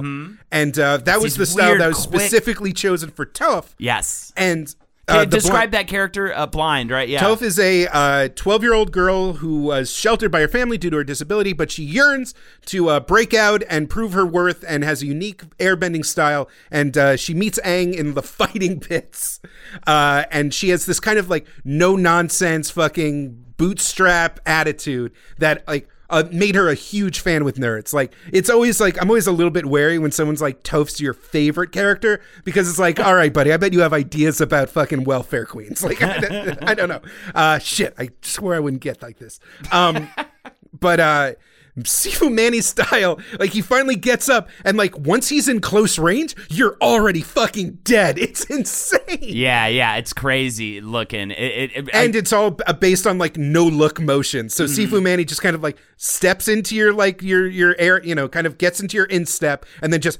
and 0.51 0.77
uh, 0.79 0.97
that 0.97 1.19
was 1.19 1.33
Mm-hmm. 1.33 1.41
the 1.41 1.45
style 1.47 1.77
that 1.79 1.87
was 1.87 2.05
quick- 2.05 2.21
specifically 2.21 2.71
chosen 2.73 3.09
for 3.09 3.25
Toph. 3.25 3.73
yes. 3.79 4.31
And 4.37 4.73
uh, 5.07 5.25
describe 5.25 5.71
that 5.71 5.87
character, 5.87 6.33
uh, 6.33 6.47
blind, 6.47 6.89
right? 6.89 7.07
Yeah. 7.07 7.21
Toph 7.21 7.41
is 7.41 7.59
a 7.59 8.29
12 8.29 8.63
year 8.63 8.73
old 8.73 8.91
girl 8.91 9.33
who 9.33 9.61
was 9.61 9.91
sheltered 9.91 10.31
by 10.31 10.41
her 10.41 10.47
family 10.47 10.77
due 10.77 10.89
to 10.89 10.97
her 10.97 11.03
disability, 11.03 11.53
but 11.53 11.71
she 11.71 11.83
yearns 11.83 12.33
to 12.65 12.89
uh, 12.89 12.99
break 12.99 13.33
out 13.33 13.63
and 13.69 13.89
prove 13.89 14.13
her 14.13 14.25
worth 14.25 14.63
and 14.67 14.83
has 14.83 15.01
a 15.01 15.05
unique 15.05 15.43
airbending 15.57 16.05
style. 16.05 16.49
And 16.71 16.97
uh, 16.97 17.17
she 17.17 17.33
meets 17.33 17.59
Aang 17.63 17.93
in 17.93 18.13
the 18.13 18.23
fighting 18.35 18.79
pits. 18.79 19.39
Uh, 19.85 20.23
and 20.31 20.53
she 20.53 20.69
has 20.69 20.85
this 20.85 20.99
kind 20.99 21.19
of 21.19 21.29
like 21.29 21.47
no 21.63 21.95
nonsense 21.95 22.71
fucking 22.71 23.45
bootstrap 23.57 24.39
attitude 24.45 25.11
that 25.37 25.67
like 25.67 25.87
uh, 26.09 26.23
made 26.31 26.55
her 26.55 26.69
a 26.69 26.73
huge 26.75 27.19
fan 27.19 27.43
with 27.43 27.57
nerds. 27.57 27.93
Like 27.93 28.13
it's 28.31 28.49
always 28.49 28.79
like 28.79 29.01
I'm 29.01 29.09
always 29.09 29.27
a 29.27 29.31
little 29.31 29.51
bit 29.51 29.65
wary 29.65 29.97
when 29.99 30.11
someone's 30.11 30.41
like 30.41 30.63
Toph's 30.63 30.99
your 30.99 31.13
favorite 31.13 31.71
character 31.71 32.21
because 32.43 32.69
it's 32.69 32.79
like, 32.79 32.99
all 32.99 33.15
right, 33.15 33.33
buddy, 33.33 33.51
I 33.51 33.57
bet 33.57 33.73
you 33.73 33.81
have 33.81 33.93
ideas 33.93 34.41
about 34.41 34.69
fucking 34.69 35.03
welfare 35.03 35.45
queens. 35.45 35.83
Like 35.85 36.01
I, 36.01 36.57
I 36.63 36.73
don't 36.73 36.89
know. 36.89 37.01
Uh, 37.35 37.59
shit, 37.59 37.93
I 37.99 38.09
swear 38.23 38.55
I 38.55 38.59
wouldn't 38.59 38.81
get 38.81 39.03
like 39.03 39.19
this. 39.19 39.39
Um, 39.71 40.09
but 40.73 40.99
uh, 40.99 41.33
Sifu 41.79 42.31
Manny 42.31 42.61
style, 42.61 43.19
like 43.39 43.51
he 43.51 43.61
finally 43.61 43.95
gets 43.97 44.29
up 44.29 44.49
and 44.63 44.77
like 44.77 44.97
once 44.97 45.27
he's 45.29 45.49
in 45.49 45.59
close 45.59 45.99
range, 45.99 46.33
you're 46.49 46.77
already 46.81 47.21
fucking 47.21 47.79
dead. 47.83 48.17
It's 48.25 48.45
insane. 48.45 49.19
yeah, 49.21 49.67
yeah, 49.67 49.95
it's 49.97 50.13
crazy 50.13 50.79
looking. 50.81 51.31
It, 51.31 51.37
it, 51.37 51.71
it- 51.75 51.89
I- 51.95 52.03
and 52.05 52.15
it's 52.15 52.31
all 52.33 52.51
based 52.51 53.05
on 53.05 53.17
like 53.17 53.37
no 53.37 53.65
look 53.65 53.99
motion. 53.99 54.49
So 54.49 54.63
Mm-hmm. 54.65 54.95
Sifu 54.95 55.01
Manny 55.03 55.25
just 55.25 55.41
kind 55.41 55.55
of 55.55 55.61
like 55.63 55.77
steps 55.97 56.47
into 56.47 56.75
your 56.75 56.93
like 56.93 57.21
your 57.21 57.45
your 57.47 57.75
air, 57.77 58.01
you 58.03 58.15
know, 58.15 58.27
kind 58.29 58.47
of 58.47 58.57
gets 58.57 58.79
into 58.79 58.95
your 58.97 59.05
instep 59.07 59.65
and 59.81 59.91
then 59.93 60.01
just 60.01 60.17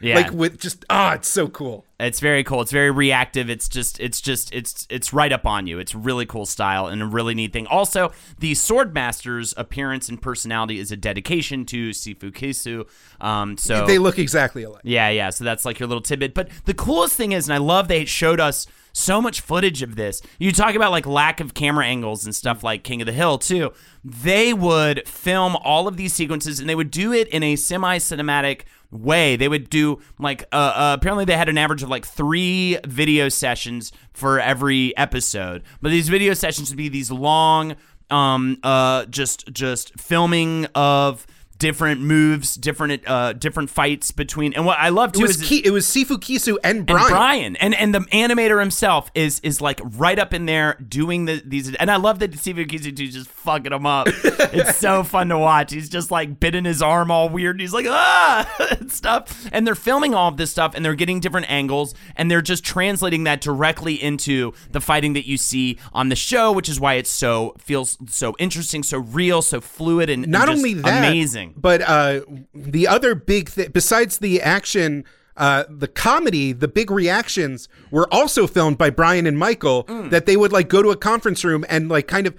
Yeah. 0.00 0.16
like 0.16 0.30
with 0.32 0.60
just 0.60 0.84
ah, 0.90 1.14
it's 1.14 1.28
so 1.28 1.48
cool. 1.48 1.84
It's 1.98 2.20
very 2.20 2.44
cool. 2.44 2.60
It's 2.60 2.72
very 2.72 2.90
reactive. 2.90 3.48
It's 3.48 3.68
just 3.68 3.98
it's 4.00 4.20
just 4.20 4.52
it's 4.54 4.86
it's 4.90 5.12
right 5.14 5.32
up 5.32 5.46
on 5.46 5.66
you. 5.66 5.78
It's 5.78 5.94
really 5.94 6.26
cool 6.26 6.44
style 6.44 6.86
and 6.88 7.00
a 7.02 7.06
really 7.06 7.34
neat 7.34 7.52
thing. 7.54 7.66
Also, 7.68 8.12
the 8.38 8.52
Swordmaster's 8.52 9.54
appearance 9.56 10.08
and 10.08 10.20
personality 10.20 10.78
is 10.78 10.92
a 10.92 10.96
dedication 10.96 11.64
to 11.66 11.90
Sifu 11.90 12.30
Kisu. 12.32 12.86
Um, 13.24 13.56
so 13.56 13.86
They 13.86 13.98
look 13.98 14.18
exactly 14.18 14.62
alike. 14.64 14.82
yeah, 14.84 15.08
yeah. 15.08 15.30
So 15.30 15.44
that's 15.44 15.64
like 15.64 15.78
your 15.80 15.86
little 15.88 16.02
tidbit. 16.02 16.34
But 16.34 16.50
the 16.66 16.74
coolest 16.74 17.16
thing 17.16 17.32
is, 17.32 17.48
and 17.48 17.54
I 17.54 17.58
love 17.58 17.88
they 17.88 18.04
showed 18.04 18.40
us 18.40 18.66
so 18.96 19.20
much 19.20 19.42
footage 19.42 19.82
of 19.82 19.94
this. 19.94 20.22
You 20.38 20.52
talk 20.52 20.74
about 20.74 20.90
like 20.90 21.06
lack 21.06 21.40
of 21.40 21.52
camera 21.52 21.84
angles 21.84 22.24
and 22.24 22.34
stuff 22.34 22.64
like 22.64 22.82
King 22.82 23.02
of 23.02 23.06
the 23.06 23.12
Hill 23.12 23.36
too. 23.36 23.72
They 24.02 24.54
would 24.54 25.06
film 25.06 25.54
all 25.56 25.86
of 25.86 25.98
these 25.98 26.14
sequences 26.14 26.60
and 26.60 26.68
they 26.68 26.74
would 26.74 26.90
do 26.90 27.12
it 27.12 27.28
in 27.28 27.42
a 27.42 27.56
semi-cinematic 27.56 28.62
way. 28.90 29.36
They 29.36 29.48
would 29.48 29.68
do 29.68 30.00
like 30.18 30.44
uh, 30.50 30.72
uh, 30.74 30.96
apparently 30.98 31.26
they 31.26 31.36
had 31.36 31.50
an 31.50 31.58
average 31.58 31.82
of 31.82 31.90
like 31.90 32.06
three 32.06 32.78
video 32.86 33.28
sessions 33.28 33.92
for 34.14 34.40
every 34.40 34.96
episode. 34.96 35.62
But 35.82 35.90
these 35.90 36.08
video 36.08 36.32
sessions 36.32 36.70
would 36.70 36.78
be 36.78 36.88
these 36.88 37.10
long, 37.10 37.76
um, 38.10 38.58
uh, 38.62 39.04
just 39.06 39.52
just 39.52 39.98
filming 40.00 40.66
of 40.74 41.26
different 41.58 42.00
moves, 42.00 42.54
different 42.56 43.02
uh, 43.08 43.32
different 43.32 43.70
fights 43.70 44.10
between. 44.10 44.52
And 44.52 44.66
what 44.66 44.78
I 44.78 44.90
love 44.90 45.10
It 45.10 45.14
too 45.14 45.22
was 45.22 45.40
is 45.40 45.48
Ki- 45.48 45.62
it 45.64 45.70
was 45.70 45.86
Sifu 45.86 46.18
Kisu 46.18 46.56
and 46.62 46.78
and 46.78 46.86
Brian. 46.86 47.08
Brian. 47.10 47.56
and 47.56 47.74
and 47.74 47.94
the 47.94 48.00
animator 48.00 48.60
himself 48.60 49.10
is 49.14 49.40
is 49.40 49.60
like 49.60 49.80
right 49.82 50.18
up 50.18 50.34
in 50.34 50.46
there 50.46 50.74
doing 50.86 51.24
the 51.24 51.42
these 51.44 51.74
and 51.76 51.90
I 51.90 51.96
love 51.96 52.18
that 52.18 52.32
Sifu 52.32 52.66
Kisu 52.66 52.92
Kizu 52.92 53.10
just 53.10 53.30
fucking 53.30 53.72
him 53.72 53.86
up. 53.86 54.08
it's 54.24 54.76
so 54.76 55.02
fun 55.02 55.28
to 55.30 55.38
watch. 55.38 55.72
He's 55.72 55.88
just 55.88 56.10
like 56.10 56.38
biting 56.40 56.64
his 56.64 56.82
arm 56.82 57.10
all 57.10 57.28
weird. 57.28 57.56
And 57.56 57.60
he's 57.62 57.72
like 57.72 57.86
ah 57.88 58.54
and 58.78 58.92
stuff. 58.92 59.48
And 59.52 59.66
they're 59.66 59.74
filming 59.74 60.14
all 60.14 60.28
of 60.28 60.36
this 60.36 60.50
stuff 60.50 60.74
and 60.74 60.84
they're 60.84 60.94
getting 60.94 61.20
different 61.20 61.50
angles 61.50 61.94
and 62.16 62.30
they're 62.30 62.42
just 62.42 62.64
translating 62.64 63.24
that 63.24 63.40
directly 63.40 63.94
into 63.94 64.52
the 64.70 64.80
fighting 64.80 65.14
that 65.14 65.26
you 65.26 65.36
see 65.38 65.78
on 65.92 66.08
the 66.10 66.16
show, 66.16 66.52
which 66.52 66.68
is 66.68 66.78
why 66.78 66.94
it's 66.94 67.10
so 67.10 67.54
feels 67.58 67.96
so 68.08 68.34
interesting, 68.38 68.82
so 68.82 68.98
real, 68.98 69.40
so 69.40 69.60
fluid, 69.60 70.10
and 70.10 70.26
and 70.26 70.32
Not 70.32 70.48
just 70.48 70.58
only 70.58 70.74
that, 70.74 70.98
amazing. 71.06 71.45
But 71.56 71.82
uh, 71.82 72.20
the 72.54 72.88
other 72.88 73.14
big 73.14 73.48
thing 73.48 73.70
besides 73.72 74.18
the 74.18 74.40
action. 74.40 75.04
Uh, 75.38 75.64
the 75.68 75.86
comedy, 75.86 76.50
the 76.54 76.66
big 76.66 76.90
reactions 76.90 77.68
were 77.90 78.08
also 78.10 78.46
filmed 78.46 78.78
by 78.78 78.88
Brian 78.88 79.26
and 79.26 79.38
Michael. 79.38 79.84
Mm. 79.84 80.08
That 80.08 80.24
they 80.24 80.34
would 80.34 80.50
like 80.50 80.70
go 80.70 80.80
to 80.80 80.88
a 80.88 80.96
conference 80.96 81.44
room 81.44 81.62
and 81.68 81.90
like 81.90 82.08
kind 82.08 82.26
of 82.26 82.34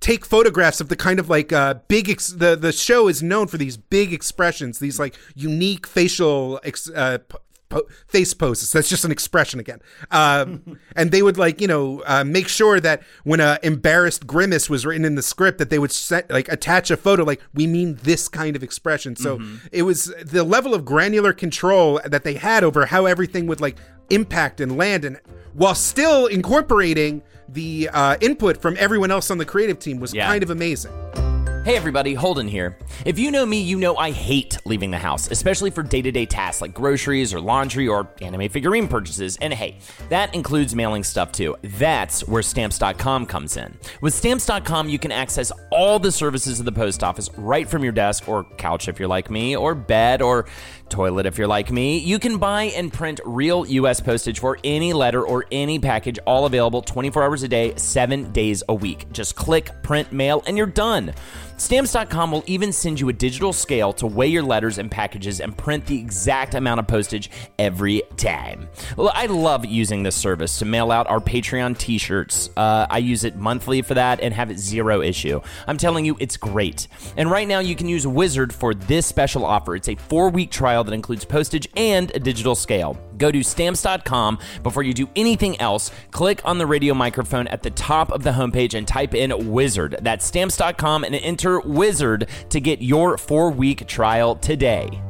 take 0.00 0.24
photographs 0.26 0.80
of 0.80 0.88
the 0.88 0.96
kind 0.96 1.20
of 1.20 1.28
like 1.28 1.52
uh, 1.52 1.74
big. 1.86 2.08
Ex- 2.10 2.28
the 2.28 2.56
the 2.56 2.72
show 2.72 3.06
is 3.06 3.22
known 3.22 3.46
for 3.46 3.58
these 3.58 3.76
big 3.76 4.12
expressions, 4.12 4.80
these 4.80 4.98
like 4.98 5.14
unique 5.36 5.86
facial 5.86 6.58
ex- 6.64 6.90
uh, 6.90 7.18
p- 7.18 7.38
po- 7.68 7.86
face 8.08 8.32
poses. 8.34 8.72
That's 8.72 8.88
just 8.88 9.04
an 9.04 9.10
expression 9.12 9.60
again. 9.60 9.80
Uh, 10.10 10.46
and 10.96 11.10
they 11.10 11.22
would 11.22 11.38
like 11.38 11.60
you 11.60 11.66
know 11.66 12.02
uh, 12.06 12.24
make 12.24 12.48
sure 12.48 12.80
that 12.80 13.02
when 13.24 13.40
a 13.40 13.58
embarrassed 13.62 14.26
grimace 14.26 14.68
was 14.70 14.84
written 14.86 15.04
in 15.04 15.14
the 15.14 15.22
script, 15.22 15.58
that 15.58 15.70
they 15.70 15.78
would 15.78 15.92
set 15.92 16.30
like 16.30 16.48
attach 16.48 16.90
a 16.90 16.96
photo 16.96 17.24
like 17.24 17.40
we 17.54 17.66
mean 17.66 17.98
this 18.02 18.28
kind 18.28 18.56
of 18.56 18.62
expression. 18.62 19.16
So 19.16 19.40
it 19.72 19.82
was 19.82 20.06
the 20.24 20.44
level 20.44 20.74
of 20.74 20.84
granular 20.84 21.32
control 21.32 22.00
that 22.04 22.24
they 22.24 22.34
had 22.34 22.64
over 22.64 22.86
how 22.86 23.06
everything 23.06 23.46
would 23.46 23.60
like 23.60 23.76
impact 24.10 24.60
and 24.60 24.76
land, 24.76 25.04
and 25.04 25.20
while 25.54 25.74
still 25.74 26.26
incorporating 26.26 27.22
the 27.48 27.88
uh, 27.92 28.16
input 28.20 28.60
from 28.60 28.76
everyone 28.78 29.10
else 29.10 29.30
on 29.30 29.38
the 29.38 29.44
creative 29.44 29.78
team 29.78 30.00
was 30.00 30.12
Yeah. 30.14 30.26
kind 30.26 30.42
of 30.42 30.50
amazing. 30.50 30.92
Hey 31.66 31.74
everybody, 31.74 32.14
Holden 32.14 32.46
here. 32.46 32.78
If 33.04 33.18
you 33.18 33.32
know 33.32 33.44
me, 33.44 33.60
you 33.60 33.76
know 33.76 33.96
I 33.96 34.12
hate 34.12 34.56
leaving 34.64 34.92
the 34.92 34.98
house, 34.98 35.32
especially 35.32 35.70
for 35.70 35.82
day 35.82 36.00
to 36.00 36.12
day 36.12 36.24
tasks 36.24 36.62
like 36.62 36.72
groceries 36.72 37.34
or 37.34 37.40
laundry 37.40 37.88
or 37.88 38.08
anime 38.22 38.48
figurine 38.50 38.86
purchases. 38.86 39.36
And 39.40 39.52
hey, 39.52 39.78
that 40.08 40.32
includes 40.32 40.76
mailing 40.76 41.02
stuff 41.02 41.32
too. 41.32 41.56
That's 41.62 42.20
where 42.28 42.40
Stamps.com 42.40 43.26
comes 43.26 43.56
in. 43.56 43.76
With 44.00 44.14
Stamps.com, 44.14 44.88
you 44.88 45.00
can 45.00 45.10
access 45.10 45.50
all 45.72 45.98
the 45.98 46.12
services 46.12 46.60
of 46.60 46.66
the 46.66 46.70
post 46.70 47.02
office 47.02 47.30
right 47.36 47.68
from 47.68 47.82
your 47.82 47.92
desk 47.92 48.28
or 48.28 48.44
couch 48.58 48.86
if 48.86 49.00
you're 49.00 49.08
like 49.08 49.28
me, 49.28 49.56
or 49.56 49.74
bed 49.74 50.22
or 50.22 50.46
toilet 50.88 51.26
if 51.26 51.38
you're 51.38 51.46
like 51.46 51.70
me. 51.70 51.98
You 51.98 52.18
can 52.18 52.38
buy 52.38 52.64
and 52.64 52.92
print 52.92 53.20
real 53.24 53.66
US 53.66 54.00
postage 54.00 54.40
for 54.40 54.58
any 54.64 54.92
letter 54.92 55.24
or 55.24 55.46
any 55.50 55.78
package, 55.78 56.18
all 56.26 56.46
available 56.46 56.82
24 56.82 57.22
hours 57.22 57.42
a 57.42 57.48
day, 57.48 57.74
7 57.76 58.32
days 58.32 58.62
a 58.68 58.74
week. 58.74 59.10
Just 59.12 59.36
click, 59.36 59.70
print, 59.82 60.12
mail, 60.12 60.42
and 60.46 60.56
you're 60.56 60.66
done. 60.66 61.14
Stamps.com 61.58 62.32
will 62.32 62.44
even 62.46 62.70
send 62.70 63.00
you 63.00 63.08
a 63.08 63.14
digital 63.14 63.50
scale 63.50 63.90
to 63.94 64.06
weigh 64.06 64.26
your 64.26 64.42
letters 64.42 64.76
and 64.76 64.90
packages 64.90 65.40
and 65.40 65.56
print 65.56 65.86
the 65.86 65.98
exact 65.98 66.54
amount 66.54 66.80
of 66.80 66.86
postage 66.86 67.30
every 67.58 68.02
time. 68.18 68.68
Well, 68.94 69.10
I 69.14 69.24
love 69.24 69.64
using 69.64 70.02
this 70.02 70.14
service 70.14 70.58
to 70.58 70.66
mail 70.66 70.92
out 70.92 71.06
our 71.06 71.18
Patreon 71.18 71.78
t 71.78 71.96
shirts. 71.96 72.50
Uh, 72.58 72.86
I 72.90 72.98
use 72.98 73.24
it 73.24 73.36
monthly 73.36 73.80
for 73.80 73.94
that 73.94 74.20
and 74.20 74.34
have 74.34 74.50
it 74.50 74.58
zero 74.58 75.00
issue. 75.00 75.40
I'm 75.66 75.78
telling 75.78 76.04
you, 76.04 76.18
it's 76.20 76.36
great. 76.36 76.88
And 77.16 77.30
right 77.30 77.48
now, 77.48 77.60
you 77.60 77.74
can 77.74 77.88
use 77.88 78.06
Wizard 78.06 78.52
for 78.52 78.74
this 78.74 79.06
special 79.06 79.44
offer. 79.44 79.74
It's 79.74 79.88
a 79.88 79.94
four 79.94 80.28
week 80.28 80.50
trial 80.50 80.75
that 80.82 80.92
includes 80.92 81.24
postage 81.24 81.68
and 81.76 82.14
a 82.14 82.18
digital 82.18 82.54
scale. 82.54 82.98
Go 83.18 83.30
to 83.30 83.42
stamps.com 83.42 84.38
before 84.62 84.82
you 84.82 84.92
do 84.92 85.08
anything 85.16 85.60
else. 85.60 85.90
Click 86.10 86.40
on 86.44 86.58
the 86.58 86.66
radio 86.66 86.94
microphone 86.94 87.48
at 87.48 87.62
the 87.62 87.70
top 87.70 88.12
of 88.12 88.22
the 88.22 88.32
homepage 88.32 88.74
and 88.74 88.86
type 88.86 89.14
in 89.14 89.50
Wizard. 89.50 89.98
That's 90.02 90.24
stamps.com 90.24 91.04
and 91.04 91.14
enter 91.14 91.60
Wizard 91.60 92.28
to 92.50 92.60
get 92.60 92.82
your 92.82 93.16
four 93.16 93.50
week 93.50 93.86
trial 93.86 94.36
today. 94.36 95.05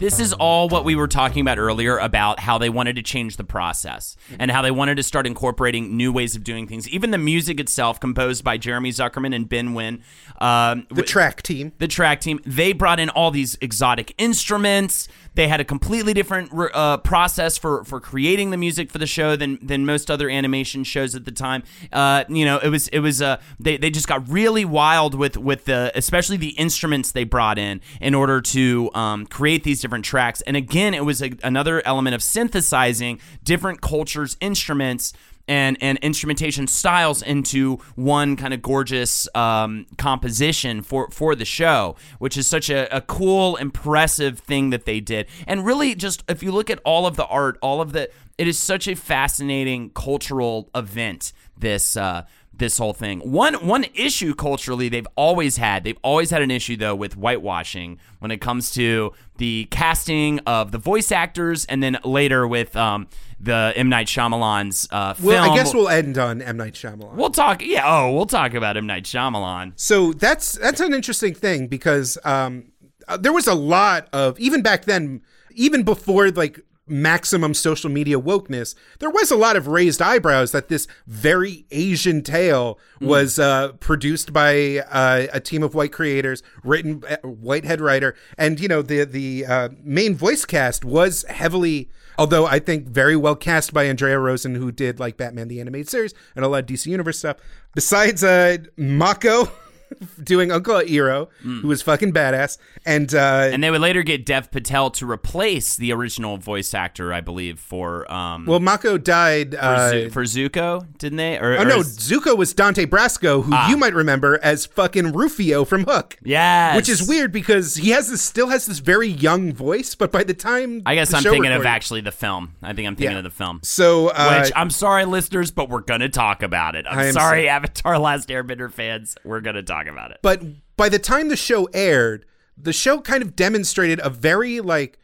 This 0.00 0.18
is 0.18 0.32
all 0.32 0.70
what 0.70 0.86
we 0.86 0.96
were 0.96 1.06
talking 1.06 1.42
about 1.42 1.58
earlier 1.58 1.98
about 1.98 2.40
how 2.40 2.56
they 2.56 2.70
wanted 2.70 2.96
to 2.96 3.02
change 3.02 3.36
the 3.36 3.44
process 3.44 4.16
and 4.38 4.50
how 4.50 4.62
they 4.62 4.70
wanted 4.70 4.94
to 4.96 5.02
start 5.02 5.26
incorporating 5.26 5.94
new 5.94 6.10
ways 6.10 6.34
of 6.34 6.42
doing 6.42 6.66
things. 6.66 6.88
Even 6.88 7.10
the 7.10 7.18
music 7.18 7.60
itself, 7.60 8.00
composed 8.00 8.42
by 8.42 8.56
Jeremy 8.56 8.92
Zuckerman 8.92 9.34
and 9.34 9.46
Ben 9.46 9.74
Wynn, 9.74 10.02
um, 10.40 10.86
The 10.90 11.02
track 11.02 11.42
team. 11.42 11.72
the 11.78 11.86
track 11.86 12.22
team, 12.22 12.40
they 12.46 12.72
brought 12.72 12.98
in 12.98 13.10
all 13.10 13.30
these 13.30 13.58
exotic 13.60 14.14
instruments. 14.16 15.06
They 15.34 15.48
had 15.48 15.60
a 15.60 15.64
completely 15.64 16.14
different 16.14 16.50
uh, 16.74 16.98
process 16.98 17.56
for, 17.56 17.84
for 17.84 18.00
creating 18.00 18.50
the 18.50 18.56
music 18.56 18.90
for 18.90 18.98
the 18.98 19.06
show 19.06 19.36
than 19.36 19.58
than 19.62 19.86
most 19.86 20.10
other 20.10 20.28
animation 20.28 20.84
shows 20.84 21.14
at 21.14 21.24
the 21.24 21.32
time. 21.32 21.62
Uh, 21.92 22.24
you 22.28 22.44
know, 22.44 22.58
it 22.58 22.68
was 22.68 22.88
it 22.88 23.00
was 23.00 23.22
uh, 23.22 23.40
they 23.58 23.76
they 23.76 23.90
just 23.90 24.08
got 24.08 24.28
really 24.28 24.64
wild 24.64 25.14
with 25.14 25.36
with 25.36 25.64
the 25.64 25.92
especially 25.94 26.36
the 26.36 26.50
instruments 26.50 27.12
they 27.12 27.24
brought 27.24 27.58
in 27.58 27.80
in 28.00 28.14
order 28.14 28.40
to 28.40 28.90
um, 28.94 29.26
create 29.26 29.64
these 29.64 29.80
different 29.80 30.04
tracks. 30.04 30.40
And 30.42 30.56
again, 30.56 30.94
it 30.94 31.04
was 31.04 31.22
a, 31.22 31.32
another 31.42 31.82
element 31.86 32.14
of 32.14 32.22
synthesizing 32.22 33.20
different 33.44 33.80
cultures' 33.80 34.36
instruments 34.40 35.12
and 35.50 35.76
and 35.80 35.98
instrumentation 35.98 36.68
styles 36.68 37.22
into 37.22 37.78
one 37.96 38.36
kind 38.36 38.54
of 38.54 38.62
gorgeous 38.62 39.28
um, 39.34 39.84
composition 39.98 40.80
for 40.80 41.10
for 41.10 41.34
the 41.34 41.44
show, 41.44 41.96
which 42.20 42.36
is 42.36 42.46
such 42.46 42.70
a, 42.70 42.96
a 42.96 43.00
cool, 43.00 43.56
impressive 43.56 44.38
thing 44.38 44.70
that 44.70 44.84
they 44.84 45.00
did. 45.00 45.26
And 45.48 45.66
really, 45.66 45.96
just 45.96 46.22
if 46.28 46.42
you 46.42 46.52
look 46.52 46.70
at 46.70 46.78
all 46.84 47.04
of 47.04 47.16
the 47.16 47.26
art, 47.26 47.58
all 47.60 47.80
of 47.80 47.92
the, 47.92 48.08
it 48.38 48.46
is 48.46 48.58
such 48.58 48.86
a 48.86 48.94
fascinating 48.94 49.90
cultural 49.90 50.70
event. 50.74 51.32
This. 51.58 51.96
Uh, 51.96 52.24
this 52.60 52.78
whole 52.78 52.92
thing. 52.92 53.18
One 53.20 53.54
one 53.66 53.84
issue 53.94 54.34
culturally 54.34 54.88
they've 54.88 55.08
always 55.16 55.56
had. 55.56 55.82
They've 55.82 55.98
always 56.02 56.30
had 56.30 56.42
an 56.42 56.52
issue 56.52 56.76
though 56.76 56.94
with 56.94 57.14
whitewashing 57.14 57.98
when 58.20 58.30
it 58.30 58.40
comes 58.40 58.70
to 58.72 59.12
the 59.38 59.66
casting 59.72 60.38
of 60.40 60.70
the 60.70 60.78
voice 60.78 61.10
actors, 61.10 61.64
and 61.64 61.82
then 61.82 61.98
later 62.04 62.46
with 62.46 62.76
um, 62.76 63.08
the 63.40 63.72
M 63.74 63.88
Night 63.88 64.06
Shyamalan's 64.06 64.86
uh, 64.92 65.14
film. 65.14 65.26
Well, 65.26 65.50
I 65.50 65.56
guess 65.56 65.74
we'll 65.74 65.88
end 65.88 66.18
on 66.18 66.40
M 66.40 66.56
Night 66.56 66.74
Shyamalan. 66.74 67.14
We'll 67.14 67.30
talk. 67.30 67.62
Yeah. 67.64 67.82
Oh, 67.84 68.12
we'll 68.12 68.26
talk 68.26 68.54
about 68.54 68.76
M 68.76 68.86
Night 68.86 69.04
Shyamalan. 69.04 69.72
So 69.74 70.12
that's 70.12 70.52
that's 70.52 70.80
an 70.80 70.94
interesting 70.94 71.34
thing 71.34 71.66
because 71.66 72.16
um, 72.24 72.70
uh, 73.08 73.16
there 73.16 73.32
was 73.32 73.48
a 73.48 73.54
lot 73.54 74.08
of 74.12 74.38
even 74.38 74.62
back 74.62 74.84
then, 74.84 75.22
even 75.52 75.82
before 75.82 76.30
like 76.30 76.60
maximum 76.90 77.54
social 77.54 77.88
media 77.88 78.20
wokeness, 78.20 78.74
there 78.98 79.10
was 79.10 79.30
a 79.30 79.36
lot 79.36 79.56
of 79.56 79.66
raised 79.66 80.02
eyebrows 80.02 80.52
that 80.52 80.68
this 80.68 80.86
very 81.06 81.64
Asian 81.70 82.22
tale 82.22 82.78
was 83.00 83.38
uh, 83.38 83.72
produced 83.80 84.32
by 84.32 84.78
uh, 84.90 85.26
a 85.32 85.40
team 85.40 85.62
of 85.62 85.74
white 85.74 85.92
creators, 85.92 86.42
written 86.64 87.02
uh, 87.08 87.16
white 87.26 87.64
head 87.64 87.80
writer, 87.80 88.14
and 88.36 88.60
you 88.60 88.68
know 88.68 88.82
the 88.82 89.04
the 89.04 89.46
uh, 89.46 89.68
main 89.82 90.14
voice 90.14 90.44
cast 90.44 90.84
was 90.84 91.24
heavily. 91.28 91.88
Although 92.18 92.46
I 92.46 92.58
think 92.58 92.86
very 92.86 93.16
well 93.16 93.36
cast 93.36 93.72
by 93.72 93.84
Andrea 93.84 94.18
Romano, 94.18 94.58
who 94.58 94.70
did 94.70 95.00
like 95.00 95.16
Batman 95.16 95.48
the 95.48 95.60
Animated 95.60 95.88
Series 95.88 96.12
and 96.36 96.44
a 96.44 96.48
lot 96.48 96.64
of 96.64 96.66
DC 96.66 96.86
Universe 96.86 97.18
stuff. 97.18 97.38
Besides 97.74 98.22
uh, 98.22 98.58
Mako 98.76 99.50
doing 100.22 100.50
Uncle 100.52 100.74
Iroh, 100.76 101.28
who 101.42 101.66
was 101.68 101.82
fucking 101.82 102.12
badass, 102.12 102.58
and 102.86 103.14
uh, 103.14 103.48
And 103.52 103.62
they 103.62 103.70
would 103.70 103.80
later 103.80 104.02
get 104.02 104.24
Dev 104.26 104.50
Patel 104.50 104.90
to 104.92 105.10
replace 105.10 105.76
the 105.76 105.92
original 105.92 106.36
voice 106.36 106.74
actor, 106.74 107.12
I 107.12 107.20
believe, 107.20 107.58
for 107.60 108.10
um 108.12 108.46
well, 108.46 108.60
Mako 108.60 108.98
died. 108.98 109.52
for, 109.54 109.58
Uh, 109.60 109.90
for 110.10 110.24
Zuko, 110.24 110.86
didn't 110.98 111.16
they? 111.18 111.38
Or, 111.38 111.54
oh 111.54 111.62
or 111.62 111.64
no, 111.64 111.78
is- 111.80 111.98
Zuko 111.98 112.36
was 112.36 112.52
Dante 112.54 112.84
Basco, 112.84 113.42
who 113.42 113.52
Ah. 113.54 113.68
you 113.68 113.76
might 113.76 113.94
remember 113.94 114.38
as 114.42 114.66
fucking 114.66 115.12
Rufio 115.12 115.64
from 115.64 115.84
Hook. 115.84 116.16
yes. 116.22 116.76
Which 116.76 116.88
is 116.88 117.06
weird 117.06 117.32
because 117.32 117.76
he 117.76 117.90
has 117.90 118.10
this 118.10 118.22
still 118.22 118.48
has 118.48 118.66
this 118.66 118.78
very 118.78 119.08
young 119.08 119.52
voice, 119.52 119.94
but 119.94 120.12
by 120.12 120.24
the 120.24 120.34
time 120.34 120.82
I 120.86 120.94
guess 120.94 121.12
I'm 121.12 121.22
thinking 121.22 121.52
of 121.52 121.66
actually 121.66 122.00
the 122.00 122.12
film. 122.12 122.54
I 122.62 122.72
think 122.72 122.86
I'm 122.86 122.96
thinking 122.96 123.12
Yeah. 123.12 123.18
of 123.18 123.24
the 123.24 123.30
film. 123.30 123.60
So 123.62 124.08
uh, 124.08 124.40
Which 124.42 124.52
I'm 124.56 124.70
sorry, 124.70 125.04
listeners, 125.04 125.50
but 125.50 125.68
we're 125.68 125.80
gonna 125.80 126.08
talk 126.08 126.42
about 126.42 126.74
it. 126.76 126.86
I'm 126.88 126.96
sorry, 126.96 127.12
sorry. 127.12 127.48
Avatar: 127.48 127.98
Last 127.98 128.28
Airbender 128.28 128.70
fans. 128.72 129.16
We're 129.24 129.40
gonna 129.40 129.62
talk 129.62 129.79
about 129.88 130.10
it. 130.10 130.18
but 130.22 130.42
by 130.76 130.88
the 130.88 130.98
time 130.98 131.28
the 131.28 131.36
show 131.36 131.64
aired, 131.74 132.24
the 132.56 132.72
show 132.72 133.00
kind 133.00 133.22
of 133.22 133.34
demonstrated 133.36 134.00
a 134.02 134.10
very 134.10 134.60
like 134.60 134.98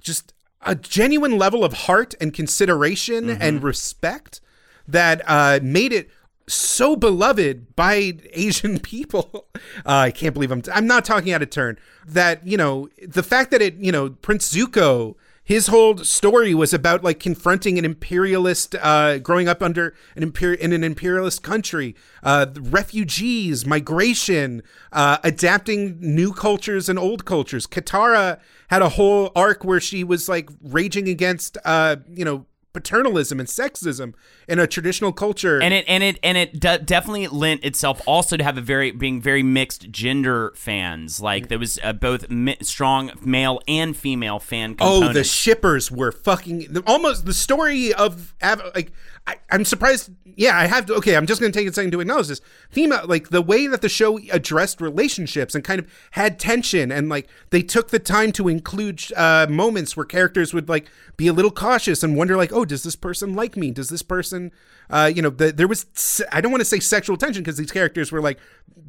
just 0.00 0.32
a 0.64 0.74
genuine 0.74 1.36
level 1.38 1.64
of 1.64 1.72
heart 1.72 2.14
and 2.20 2.32
consideration 2.34 3.24
Mm-hmm. 3.26 3.42
and 3.42 3.62
respect 3.62 4.40
that 4.86 5.22
uh, 5.26 5.58
made 5.62 5.92
it 5.92 6.10
so 6.48 6.96
beloved 6.96 7.74
by 7.76 8.14
Asian 8.32 8.78
people. 8.92 9.46
Uh, 9.54 9.60
I 9.86 10.10
can't 10.10 10.34
believe 10.34 10.50
I'm. 10.50 10.62
I'm 10.72 10.86
not 10.86 11.04
talking 11.04 11.32
out 11.32 11.42
of 11.42 11.50
turn. 11.50 11.78
That 12.06 12.46
you 12.46 12.56
know 12.56 12.88
the 13.06 13.22
fact 13.22 13.50
that 13.52 13.62
it 13.62 13.74
you 13.76 13.92
know 13.92 14.10
Prince 14.10 14.52
Zuko. 14.52 15.14
His 15.44 15.66
whole 15.66 15.98
story 15.98 16.54
was 16.54 16.72
about 16.72 17.02
like 17.02 17.18
confronting 17.18 17.76
an 17.76 17.84
imperialist, 17.84 18.76
uh, 18.80 19.18
growing 19.18 19.48
up 19.48 19.60
under 19.60 19.92
an 20.14 20.30
imper- 20.30 20.56
in 20.56 20.72
an 20.72 20.84
imperialist 20.84 21.42
country, 21.42 21.96
uh, 22.22 22.46
refugees, 22.60 23.66
migration, 23.66 24.62
uh, 24.92 25.18
adapting 25.24 25.98
new 26.00 26.32
cultures 26.32 26.88
and 26.88 26.96
old 26.96 27.24
cultures. 27.24 27.66
Katara 27.66 28.38
had 28.68 28.82
a 28.82 28.90
whole 28.90 29.32
arc 29.34 29.64
where 29.64 29.80
she 29.80 30.04
was 30.04 30.28
like 30.28 30.48
raging 30.62 31.08
against, 31.08 31.58
uh, 31.64 31.96
you 32.08 32.24
know, 32.24 32.46
paternalism 32.72 33.38
and 33.38 33.48
sexism 33.48 34.14
in 34.52 34.58
a 34.58 34.66
traditional 34.66 35.12
culture. 35.12 35.60
and 35.62 35.72
it 35.72 35.86
and 35.88 36.04
it 36.04 36.18
and 36.22 36.36
it 36.36 36.60
de- 36.60 36.78
definitely 36.78 37.26
lent 37.26 37.64
itself 37.64 38.02
also 38.06 38.36
to 38.36 38.44
have 38.44 38.58
a 38.58 38.60
very 38.60 38.90
being 38.90 39.20
very 39.20 39.42
mixed 39.42 39.90
gender 39.90 40.52
fans. 40.54 41.20
Like 41.22 41.48
there 41.48 41.58
was 41.58 41.78
uh, 41.82 41.94
both 41.94 42.28
mi- 42.28 42.58
strong 42.60 43.12
male 43.24 43.60
and 43.66 43.96
female 43.96 44.38
fan. 44.38 44.76
Oh, 44.78 45.10
the 45.10 45.24
shippers 45.24 45.90
were 45.90 46.12
fucking 46.12 46.66
the, 46.70 46.82
almost 46.86 47.24
the 47.24 47.32
story 47.32 47.94
of 47.94 48.34
like 48.42 48.92
I, 49.26 49.36
I'm 49.50 49.64
surprised. 49.64 50.10
Yeah, 50.34 50.56
I 50.58 50.66
have 50.66 50.86
to. 50.86 50.94
Okay, 50.94 51.14
I'm 51.14 51.26
just 51.26 51.40
going 51.40 51.52
to 51.52 51.58
take 51.58 51.68
a 51.68 51.72
second 51.72 51.92
to 51.92 52.00
acknowledge 52.00 52.26
this. 52.26 52.40
Female, 52.70 53.06
like 53.06 53.28
the 53.28 53.42
way 53.42 53.66
that 53.68 53.80
the 53.80 53.88
show 53.88 54.18
addressed 54.32 54.80
relationships 54.80 55.54
and 55.54 55.62
kind 55.62 55.78
of 55.78 55.86
had 56.12 56.40
tension, 56.40 56.90
and 56.90 57.08
like 57.08 57.28
they 57.50 57.62
took 57.62 57.90
the 57.90 57.98
time 57.98 58.32
to 58.32 58.48
include 58.48 59.00
uh, 59.16 59.46
moments 59.48 59.96
where 59.96 60.06
characters 60.06 60.52
would 60.52 60.68
like 60.68 60.90
be 61.16 61.28
a 61.28 61.32
little 61.32 61.50
cautious 61.52 62.02
and 62.02 62.16
wonder, 62.16 62.36
like, 62.36 62.52
oh, 62.52 62.64
does 62.64 62.82
this 62.82 62.96
person 62.96 63.34
like 63.34 63.56
me? 63.56 63.70
Does 63.70 63.90
this 63.90 64.02
person, 64.02 64.41
uh, 64.90 65.10
you 65.14 65.22
know, 65.22 65.30
the, 65.30 65.52
there 65.52 65.68
was 65.68 65.86
se- 65.94 66.26
I 66.32 66.40
don't 66.40 66.52
want 66.52 66.60
to 66.60 66.66
say 66.66 66.80
sexual 66.80 67.16
tension 67.16 67.42
because 67.42 67.56
these 67.56 67.70
characters 67.72 68.12
were 68.12 68.20
like 68.20 68.38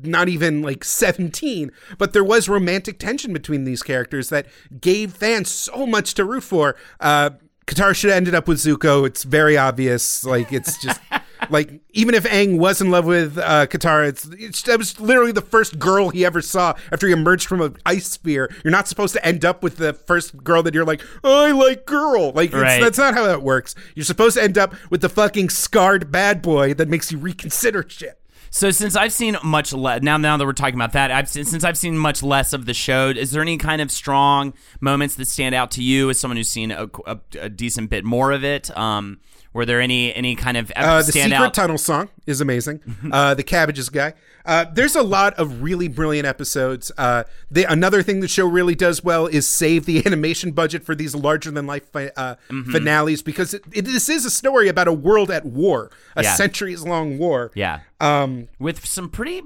not 0.02 0.28
even 0.30 0.62
like 0.62 0.84
17, 0.84 1.72
but 1.98 2.14
there 2.14 2.24
was 2.24 2.50
romantic 2.50 3.00
tension 3.00 3.32
between 3.34 3.64
these 3.64 3.84
characters 3.84 4.30
that 4.30 4.48
gave 4.82 5.14
fans 5.14 5.50
so 5.50 5.86
much 5.86 6.14
to 6.16 6.26
root 6.26 6.44
for. 6.44 6.76
Uh, 7.00 7.32
Katara 7.66 7.96
should 7.96 8.10
have 8.10 8.18
ended 8.18 8.36
up 8.36 8.48
with 8.48 8.58
Zuko. 8.58 9.08
It's 9.08 9.24
very 9.24 9.58
obvious. 9.58 10.26
Like 10.26 10.52
it's 10.52 10.82
just 10.82 11.00
like 11.50 11.82
even 11.92 12.16
if 12.16 12.24
Aang 12.26 12.58
was 12.58 12.82
in 12.82 12.92
love 12.92 13.06
with 13.06 13.38
uh, 13.38 13.68
Katara, 13.68 14.08
it's, 14.10 14.26
it's 14.38 14.62
that 14.64 14.78
was 14.78 15.00
literally 15.00 15.32
the 15.32 15.42
first 15.42 15.80
girl 15.80 16.10
he 16.10 16.26
ever 16.26 16.42
saw 16.42 16.74
after 16.92 17.08
he 17.08 17.14
emerged 17.14 17.48
from 17.48 17.62
an 17.62 17.78
ice 17.86 18.08
sphere. 18.08 18.50
You're 18.64 18.72
not 18.72 18.88
supposed 18.88 19.14
to 19.14 19.26
end 19.26 19.44
up 19.46 19.64
with 19.64 19.78
the 19.78 19.94
first 19.94 20.44
girl 20.44 20.64
that 20.64 20.74
you're 20.74 20.86
like, 20.86 21.02
oh, 21.24 21.46
I 21.46 21.52
like 21.52 21.86
girl. 21.86 22.32
Like 22.32 22.48
it's, 22.52 22.56
Right. 22.56 22.82
that's 22.82 22.98
not 22.98 23.14
how 23.14 23.26
that 23.26 23.42
works. 23.44 23.76
You're 23.96 24.06
supposed 24.06 24.36
to 24.38 24.44
end 24.44 24.58
up 24.58 24.74
with 24.90 25.02
the 25.02 25.10
fucking 25.10 25.50
scarred 25.50 26.12
bad 26.12 26.42
boy 26.42 26.74
that 26.76 26.90
makes 26.90 27.12
you 27.12 27.18
reconsider 27.18 27.86
shit. 27.88 28.20
So 28.50 28.70
since 28.70 28.96
I've 28.96 29.12
seen 29.12 29.36
much 29.44 29.74
less 29.74 30.04
now, 30.04 30.16
now 30.18 30.38
that 30.38 30.46
we're 30.46 30.54
talking 30.54 30.76
about 30.76 30.92
that, 30.92 31.10
I've 31.10 31.28
seen, 31.28 31.44
since 31.44 31.64
I've 31.64 31.78
seen 31.78 31.98
much 31.98 32.22
less 32.22 32.54
of 32.54 32.68
the 32.68 32.74
show. 32.76 33.10
Is 33.10 33.32
there 33.32 33.42
any 33.42 33.58
kind 33.58 33.82
of 33.82 33.90
strong 33.90 34.54
moments 34.80 35.16
that 35.16 35.26
stand 35.26 35.56
out 35.56 35.72
to 35.72 35.82
you 35.84 36.12
as 36.12 36.20
someone 36.20 36.38
who's 36.38 36.50
seen 36.50 36.70
a, 36.70 36.88
a, 37.08 37.20
a 37.40 37.50
decent 37.50 37.90
bit 37.90 38.06
more 38.06 38.32
of 38.32 38.44
it? 38.44 38.76
Um, 38.78 39.20
were 39.54 39.66
there 39.66 39.80
any 39.82 40.14
any 40.16 40.36
kind 40.36 40.58
of 40.58 40.72
Uh, 40.76 40.98
the 41.04 41.12
stand 41.12 41.32
secret 41.32 41.54
tunnel 41.54 41.78
song 41.78 42.10
is 42.26 42.42
amazing. 42.42 42.80
uh, 43.12 43.34
the 43.34 43.44
cabbages 43.44 43.90
guy. 43.90 44.14
Uh, 44.46 44.66
there's 44.74 44.94
a 44.96 45.02
lot 45.04 45.34
of 45.36 45.62
really 45.62 45.88
brilliant 45.88 46.28
episodes. 46.28 46.92
Uh, 46.98 47.24
they, 47.50 47.64
another 47.66 48.04
thing 48.04 48.20
the 48.20 48.28
show 48.28 48.46
really 48.46 48.76
does 48.76 49.02
well 49.02 49.26
is 49.28 49.48
save 49.48 49.86
the 49.86 50.04
animation 50.06 50.52
budget 50.52 50.84
for 50.86 50.96
these 50.96 51.16
larger 51.16 51.50
than 51.50 51.66
life 51.66 51.90
fi- 51.94 52.12
uh, 52.18 52.36
Mm-hmm. 52.50 52.72
finales 52.74 53.22
because 53.22 53.54
it, 53.54 53.64
it, 53.72 53.86
this 53.86 54.10
is 54.10 54.26
a 54.26 54.30
story 54.30 54.68
about 54.68 54.90
a 54.90 54.94
world 54.94 55.32
at 55.32 55.46
war, 55.46 55.90
a 56.18 56.24
Yeah. 56.24 56.34
centuries 56.34 56.84
long 56.84 57.18
war. 57.18 57.52
yeah, 57.56 57.80
Um, 58.02 58.50
with 58.60 58.86
some 58.86 59.08
pretty 59.10 59.44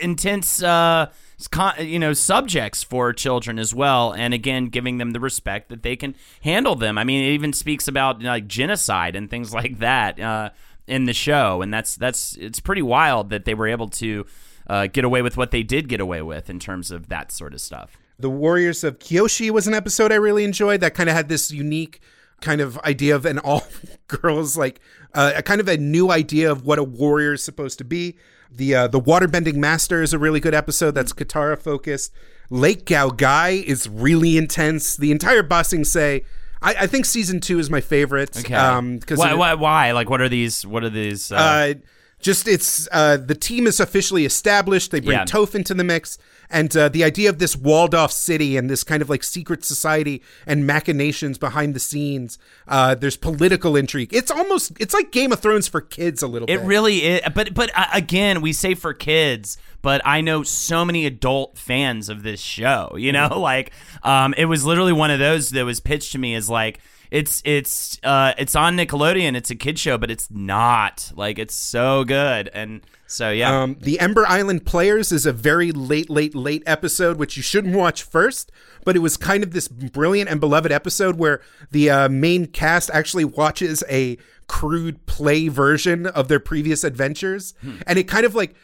intense, 0.00 0.62
uh, 0.62 1.06
you 1.78 1.98
know, 1.98 2.12
subjects 2.12 2.82
for 2.82 3.12
children 3.12 3.58
as 3.58 3.74
well, 3.74 4.12
and 4.12 4.34
again, 4.34 4.66
giving 4.66 4.98
them 4.98 5.12
the 5.12 5.20
respect 5.20 5.68
that 5.68 5.82
they 5.82 5.94
can 5.94 6.14
handle 6.42 6.74
them. 6.74 6.98
I 6.98 7.04
mean, 7.04 7.24
it 7.24 7.32
even 7.32 7.52
speaks 7.52 7.86
about 7.86 8.22
like 8.22 8.48
genocide 8.48 9.14
and 9.14 9.30
things 9.30 9.54
like 9.54 9.78
that 9.78 10.18
uh, 10.20 10.50
in 10.86 11.04
the 11.04 11.12
show, 11.12 11.62
and 11.62 11.72
that's 11.72 11.94
that's 11.96 12.36
it's 12.36 12.60
pretty 12.60 12.82
wild 12.82 13.30
that 13.30 13.44
they 13.44 13.54
were 13.54 13.68
able 13.68 13.88
to 13.88 14.26
uh, 14.66 14.86
get 14.88 15.04
away 15.04 15.22
with 15.22 15.36
what 15.36 15.50
they 15.50 15.62
did 15.62 15.88
get 15.88 16.00
away 16.00 16.22
with 16.22 16.50
in 16.50 16.58
terms 16.58 16.90
of 16.90 17.08
that 17.08 17.30
sort 17.30 17.54
of 17.54 17.60
stuff. 17.60 17.96
The 18.18 18.30
Warriors 18.30 18.82
of 18.82 18.98
Kyoshi 18.98 19.50
was 19.50 19.68
an 19.68 19.74
episode 19.74 20.10
I 20.10 20.16
really 20.16 20.44
enjoyed 20.44 20.80
that 20.80 20.94
kind 20.94 21.08
of 21.08 21.14
had 21.14 21.28
this 21.28 21.52
unique 21.52 22.00
kind 22.40 22.60
of 22.60 22.78
idea 22.78 23.14
of 23.14 23.24
an 23.24 23.38
all 23.38 23.64
girls 24.08 24.56
like 24.56 24.80
uh, 25.14 25.32
a 25.36 25.42
kind 25.42 25.60
of 25.60 25.68
a 25.68 25.76
new 25.76 26.10
idea 26.10 26.50
of 26.50 26.64
what 26.64 26.78
a 26.78 26.84
warrior 26.84 27.34
is 27.34 27.44
supposed 27.44 27.78
to 27.78 27.84
be. 27.84 28.16
The 28.50 28.74
uh, 28.74 28.88
the 28.88 29.00
waterbending 29.00 29.54
master 29.56 30.02
is 30.02 30.12
a 30.12 30.18
really 30.18 30.40
good 30.40 30.54
episode 30.54 30.92
that's 30.92 31.12
Katara 31.12 31.58
focused. 31.60 32.12
Lake 32.50 32.86
Laogai 32.86 33.62
is 33.62 33.88
really 33.88 34.36
intense. 34.36 34.96
The 34.96 35.12
entire 35.12 35.42
Ba 35.42 35.64
Sing 35.64 35.84
Se. 35.84 36.24
I, 36.60 36.74
I 36.80 36.86
think 36.86 37.04
season 37.04 37.40
two 37.40 37.58
is 37.58 37.70
my 37.70 37.80
favorite. 37.80 38.36
Okay. 38.36 38.54
Um, 38.54 38.98
because 38.98 39.18
why, 39.18 39.34
why? 39.34 39.54
Why? 39.54 39.92
Like, 39.92 40.10
what 40.10 40.20
are 40.20 40.28
these? 40.28 40.66
What 40.66 40.82
are 40.82 40.90
these? 40.90 41.30
Uh, 41.30 41.36
uh, 41.36 41.74
just 42.20 42.48
it's 42.48 42.88
uh, 42.90 43.16
the 43.16 43.34
team 43.34 43.66
is 43.66 43.78
officially 43.80 44.24
established. 44.24 44.90
They 44.90 45.00
bring 45.00 45.18
Yeah. 45.18 45.24
Toph 45.24 45.54
into 45.54 45.74
the 45.74 45.84
mix, 45.84 46.18
and 46.50 46.74
uh, 46.76 46.88
the 46.88 47.04
idea 47.04 47.28
of 47.28 47.38
this 47.38 47.56
walled 47.56 47.94
off 47.94 48.12
city 48.12 48.56
and 48.56 48.70
this 48.70 48.84
kind 48.84 49.02
of 49.02 49.10
like 49.10 49.22
secret 49.22 49.64
society 49.64 50.22
and 50.46 50.66
machinations 50.66 51.38
behind 51.38 51.74
the 51.74 51.80
scenes. 51.80 52.38
Uh, 52.66 52.94
there's 52.94 53.16
political 53.16 53.76
intrigue. 53.76 54.14
It's 54.14 54.30
almost 54.30 54.72
it's 54.80 54.94
like 54.94 55.12
Game 55.12 55.32
of 55.32 55.40
Thrones 55.40 55.68
for 55.68 55.80
kids 55.80 56.22
a 56.22 56.26
little 56.26 56.46
bit. 56.46 56.54
It 56.54 56.60
bit. 56.60 56.66
really 56.66 56.98
is, 57.04 57.20
but 57.34 57.54
but 57.54 57.70
uh, 57.74 57.86
again, 57.92 58.40
we 58.40 58.52
say 58.52 58.74
for 58.74 58.94
kids, 58.94 59.58
but 59.82 60.00
I 60.04 60.20
know 60.20 60.42
so 60.42 60.84
many 60.84 61.06
adult 61.06 61.58
fans 61.58 62.08
of 62.08 62.22
this 62.22 62.40
show. 62.40 62.94
You 62.96 63.12
know, 63.12 63.28
like 63.38 63.72
um, 64.02 64.34
it 64.36 64.46
was 64.46 64.64
literally 64.64 64.92
one 64.92 65.10
of 65.10 65.18
those 65.18 65.50
that 65.50 65.64
was 65.64 65.80
pitched 65.80 66.12
to 66.12 66.18
me 66.18 66.34
as 66.34 66.48
like 66.48 66.80
it's 67.10 67.42
it's 67.44 67.98
uh 68.02 68.34
it's 68.38 68.54
on 68.54 68.76
Nickelodeon, 68.76 69.36
it's 69.36 69.50
a 69.50 69.54
kid 69.56 69.78
show, 69.78 69.98
but 69.98 70.10
it's 70.10 70.30
not. 70.30 71.12
Like 71.14 71.38
it's 71.38 71.54
so 71.54 72.04
good, 72.04 72.48
and 72.52 72.82
so 73.06 73.30
yeah. 73.30 73.62
Um, 73.62 73.76
the 73.80 73.98
Ember 74.00 74.26
Island 74.26 74.66
Players 74.66 75.12
is 75.12 75.24
a 75.26 75.32
very 75.32 75.72
late, 75.72 76.10
late, 76.10 76.34
late 76.34 76.62
episode, 76.66 77.18
which 77.18 77.36
you 77.36 77.42
shouldn't 77.42 77.74
watch 77.74 78.02
first. 78.02 78.52
But 78.84 78.96
it 78.96 79.00
was 79.00 79.16
kind 79.16 79.42
of 79.42 79.52
this 79.52 79.68
brilliant 79.68 80.30
and 80.30 80.40
beloved 80.40 80.70
episode 80.72 81.16
where 81.18 81.40
the 81.70 81.90
uh, 81.90 82.08
main 82.08 82.46
cast 82.46 82.90
actually 82.90 83.24
watches 83.24 83.82
a 83.88 84.16
crude 84.46 85.04
play 85.06 85.48
version 85.48 86.06
of 86.06 86.28
their 86.28 86.40
previous 86.40 86.84
adventures, 86.84 87.54
and 87.86 87.98
it 87.98 88.04
kind 88.04 88.24
of 88.26 88.34
like 88.34 88.54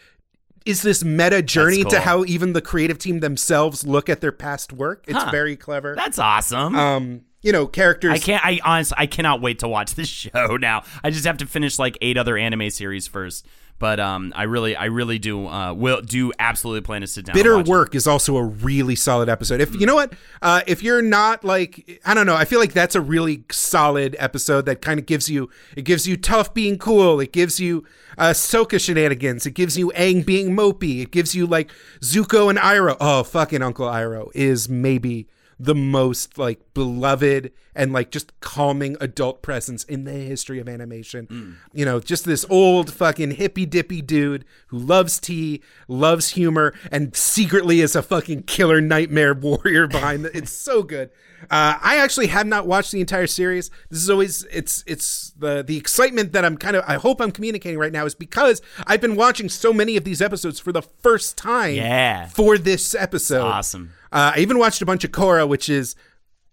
is 0.65 0.81
this 0.81 1.05
meta 1.05 1.43
journey 1.43 1.83
cool. 1.83 1.91
to 1.91 2.01
how 2.01 2.25
even 2.25 2.55
the 2.55 2.63
creative 2.63 2.97
team 2.99 3.21
themselves 3.21 3.87
look 3.87 4.09
at 4.09 4.23
their 4.23 4.33
past 4.33 4.73
work. 4.73 5.05
It's 5.07 5.19
Huh. 5.23 5.31
very 5.31 5.57
clever. 5.57 5.95
That's 5.95 6.19
awesome. 6.19 6.75
um, 6.75 7.21
you 7.45 7.53
know, 7.53 7.67
characters. 7.67 8.13
I 8.13 8.19
can't. 8.19 8.45
I 8.45 8.59
honestly, 8.65 8.97
I 8.99 9.07
cannot 9.07 9.41
wait 9.41 9.61
to 9.61 9.69
watch 9.69 9.95
this 9.95 10.09
show 10.09 10.57
now. 10.57 10.83
I 11.05 11.11
just 11.11 11.27
have 11.27 11.37
to 11.39 11.47
finish 11.47 11.79
like 11.79 11.99
eight 12.01 12.17
other 12.17 12.37
anime 12.37 12.71
series 12.71 13.07
first. 13.07 13.47
But 13.81 13.99
um, 13.99 14.33
I 14.37 14.45
really, 14.45 14.77
I 14.77 14.85
really 14.85 15.19
do 15.19 15.49
uh, 15.49 15.75
will 15.75 16.01
do 16.01 16.33
absolutely 16.39 16.83
plan 16.83 17.01
to 17.01 17.09
sit 17.09 17.27
down. 17.27 17.37
and 17.37 17.43
Bitter. 17.43 17.59
Work 17.61 17.97
is 17.97 18.07
also 18.07 18.37
a 18.37 18.45
really 18.45 18.95
solid 18.95 19.29
episode. 19.29 19.61
If 19.61 19.75
you 19.75 19.85
know 19.85 19.97
what, 19.97 20.13
uh, 20.41 20.63
if 20.69 20.81
you're 20.83 21.03
not 21.03 21.45
like, 21.45 22.01
I 22.07 22.15
don't 22.15 22.25
know, 22.25 22.37
I 22.37 22.45
feel 22.45 22.61
like 22.61 22.73
that's 22.73 22.95
a 22.95 23.01
really 23.01 23.45
solid 23.51 24.15
episode 24.21 24.67
that 24.67 24.81
kind 24.81 25.01
of 25.01 25.07
gives 25.07 25.29
you, 25.29 25.51
it 25.77 25.83
gives 25.83 26.07
you 26.07 26.17
Toph 26.17 26.55
being 26.55 26.79
cool. 26.79 27.19
It 27.19 27.33
gives 27.33 27.59
you 27.59 27.85
uh, 28.17 28.31
Sokka 28.31 28.81
shenanigans. 28.81 29.45
It 29.45 29.53
gives 29.55 29.77
you 29.77 29.91
Aang 29.97 30.25
being 30.25 30.57
mopey. 30.57 31.03
It 31.03 31.11
gives 31.11 31.35
you 31.35 31.45
like 31.45 31.73
Zuko 32.01 32.49
and 32.49 32.59
Iroh. 32.61 32.97
Oh, 33.01 33.25
fucking 33.25 33.61
Uncle 33.61 33.89
Iroh 33.89 34.31
is 34.35 34.69
maybe 34.69 35.27
the 35.59 35.75
most 35.75 36.39
like 36.39 36.61
beloved 36.75 37.53
and 37.77 37.93
like 37.93 38.11
just 38.11 38.39
calming 38.41 38.97
adult 39.01 39.43
presence 39.43 39.83
in 39.85 40.05
the 40.05 40.13
history 40.13 40.59
of 40.61 40.69
animation. 40.69 41.59
You 41.73 41.85
know, 41.85 42.01
just 42.01 42.25
this 42.25 42.45
old 42.49 42.93
fucking 42.93 43.33
hippy 43.33 43.67
dippy 43.67 44.01
dude 44.03 44.45
who 44.69 44.79
loves 44.79 45.19
tea, 45.19 45.63
loves 45.89 46.31
humor, 46.31 46.73
and 46.93 47.15
secretly 47.17 47.81
is 47.81 47.97
a 47.97 48.03
fucking 48.03 48.45
killer 48.45 48.81
nightmare 48.81 49.35
warrior 49.41 49.87
behind 49.87 50.27
it. 50.27 50.33
It's 50.35 50.53
so 50.53 50.83
good. 50.83 51.11
Uh, 51.51 51.77
I 51.83 51.97
actually 51.99 52.29
have 52.29 52.47
not 52.47 52.67
watched 52.67 52.91
the 52.93 53.01
entire 53.01 53.27
series. 53.27 53.71
This 53.91 54.01
is 54.01 54.09
always 54.09 54.45
it's 54.51 54.83
it's 54.87 55.33
the 55.39 55.63
the 55.63 55.77
excitement 55.77 56.33
that 56.33 56.43
I'm 56.45 56.57
kind 56.57 56.75
of 56.75 56.85
I 56.89 56.95
hope 56.95 57.21
I'm 57.21 57.33
communicating 57.33 57.79
right 57.79 57.93
now 57.93 58.07
is 58.07 58.15
because 58.15 58.63
I've 58.87 59.01
been 59.03 59.15
watching 59.17 59.51
so 59.51 59.71
many 59.73 59.97
of 59.99 60.05
these 60.05 60.23
episodes 60.23 60.59
for 60.59 60.73
the 60.73 60.81
first 61.03 61.37
time 61.37 61.75
Yeah. 61.75 62.29
for 62.29 62.57
this 62.57 62.95
episode. 62.95 63.43
Awesome. 63.43 63.93
Uh, 64.15 64.33
I 64.37 64.39
even 64.41 64.59
watched 64.59 64.81
a 64.81 64.87
bunch 64.87 65.05
of 65.05 65.11
Korra, 65.11 65.47
which 65.47 65.69
is 65.69 65.95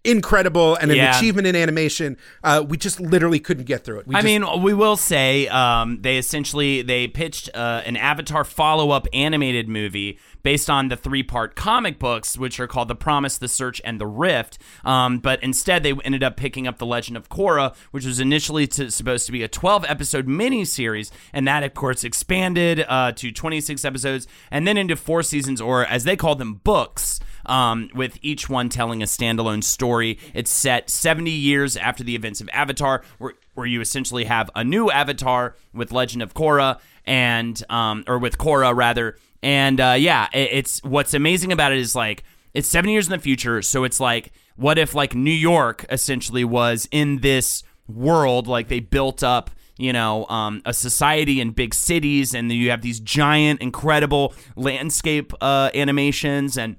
incredible 0.04 0.74
and 0.74 0.90
an 0.90 0.96
Yeah. 0.96 1.16
achievement 1.16 1.46
in 1.46 1.54
animation. 1.54 2.16
Uh, 2.42 2.64
we 2.66 2.76
just 2.76 2.98
literally 3.00 3.38
couldn't 3.38 3.64
get 3.66 3.84
through 3.84 4.00
it. 4.00 4.08
We 4.08 4.16
I 4.16 4.18
just- 4.18 4.24
mean, 4.26 4.62
we 4.62 4.74
will 4.74 4.96
say 4.96 5.46
um, 5.46 5.98
they 6.02 6.18
essentially 6.18 6.82
they 6.82 7.06
pitched 7.06 7.48
uh, 7.54 7.82
an 7.86 7.96
Avatar 7.96 8.42
follow-up 8.44 9.06
animated 9.12 9.68
movie 9.68 10.18
based 10.42 10.68
on 10.68 10.88
the 10.88 10.96
three-part 10.96 11.54
comic 11.54 11.98
books, 11.98 12.36
which 12.36 12.58
are 12.60 12.66
called 12.66 12.88
The 12.88 12.94
Promise, 12.94 13.38
The 13.38 13.48
Search, 13.48 13.80
and 13.84 14.00
The 14.00 14.06
Rift. 14.06 14.58
Um, 14.84 15.18
but 15.18 15.42
instead, 15.42 15.82
they 15.82 15.92
ended 16.04 16.22
up 16.22 16.36
picking 16.36 16.66
up 16.66 16.78
The 16.78 16.86
Legend 16.86 17.16
of 17.16 17.28
Korra, 17.28 17.74
which 17.90 18.04
was 18.04 18.20
initially 18.20 18.66
to, 18.68 18.90
supposed 18.90 19.26
to 19.26 19.32
be 19.32 19.42
a 19.42 19.48
12-episode 19.48 20.26
miniseries, 20.26 21.10
and 21.32 21.46
that, 21.46 21.62
of 21.62 21.74
course, 21.74 22.04
expanded 22.04 22.84
uh, 22.88 23.12
to 23.12 23.30
26 23.30 23.84
episodes 23.84 24.26
and 24.50 24.66
then 24.66 24.76
into 24.76 24.96
four 24.96 25.22
seasons, 25.22 25.60
or 25.60 25.86
as 25.86 26.04
they 26.04 26.16
call 26.16 26.34
them, 26.34 26.54
books 26.54 27.20
um, 27.46 27.90
with 27.94 28.18
each 28.22 28.48
one 28.48 28.68
telling 28.68 29.02
a 29.02 29.06
standalone 29.06 29.64
story. 29.64 30.18
It's 30.34 30.50
set 30.50 30.90
70 30.90 31.30
years 31.30 31.76
after 31.76 32.04
the 32.04 32.14
events 32.14 32.40
of 32.40 32.48
Avatar, 32.52 33.02
where, 33.18 33.34
where 33.54 33.66
you 33.66 33.80
essentially 33.80 34.24
have 34.24 34.50
a 34.54 34.64
new 34.64 34.90
Avatar 34.90 35.56
with 35.72 35.92
Legend 35.92 36.22
of 36.22 36.34
Korra 36.34 36.78
and 37.06 37.62
um, 37.70 38.04
or 38.06 38.18
with 38.18 38.38
Korra 38.38 38.74
rather. 38.74 39.16
And 39.42 39.80
uh, 39.80 39.96
yeah, 39.98 40.28
it, 40.32 40.50
it's 40.52 40.82
what's 40.84 41.14
amazing 41.14 41.52
about 41.52 41.72
it 41.72 41.78
is 41.78 41.94
like 41.94 42.24
it's 42.54 42.68
seven 42.68 42.90
years 42.90 43.06
in 43.06 43.12
the 43.12 43.18
future, 43.18 43.62
so 43.62 43.84
it's 43.84 44.00
like 44.00 44.32
what 44.56 44.78
if 44.78 44.94
like 44.94 45.14
New 45.14 45.30
York 45.30 45.84
essentially 45.90 46.44
was 46.44 46.88
in 46.90 47.20
this 47.20 47.62
world, 47.88 48.46
like 48.46 48.68
they 48.68 48.80
built 48.80 49.22
up 49.22 49.50
you 49.78 49.92
know, 49.92 50.26
um, 50.26 50.62
a 50.64 50.72
society 50.72 51.40
in 51.40 51.50
big 51.50 51.74
cities, 51.74 52.34
and 52.34 52.52
you 52.52 52.70
have 52.70 52.82
these 52.82 53.00
giant, 53.00 53.60
incredible 53.60 54.34
landscape 54.54 55.32
uh, 55.40 55.70
animations, 55.74 56.58
and 56.58 56.76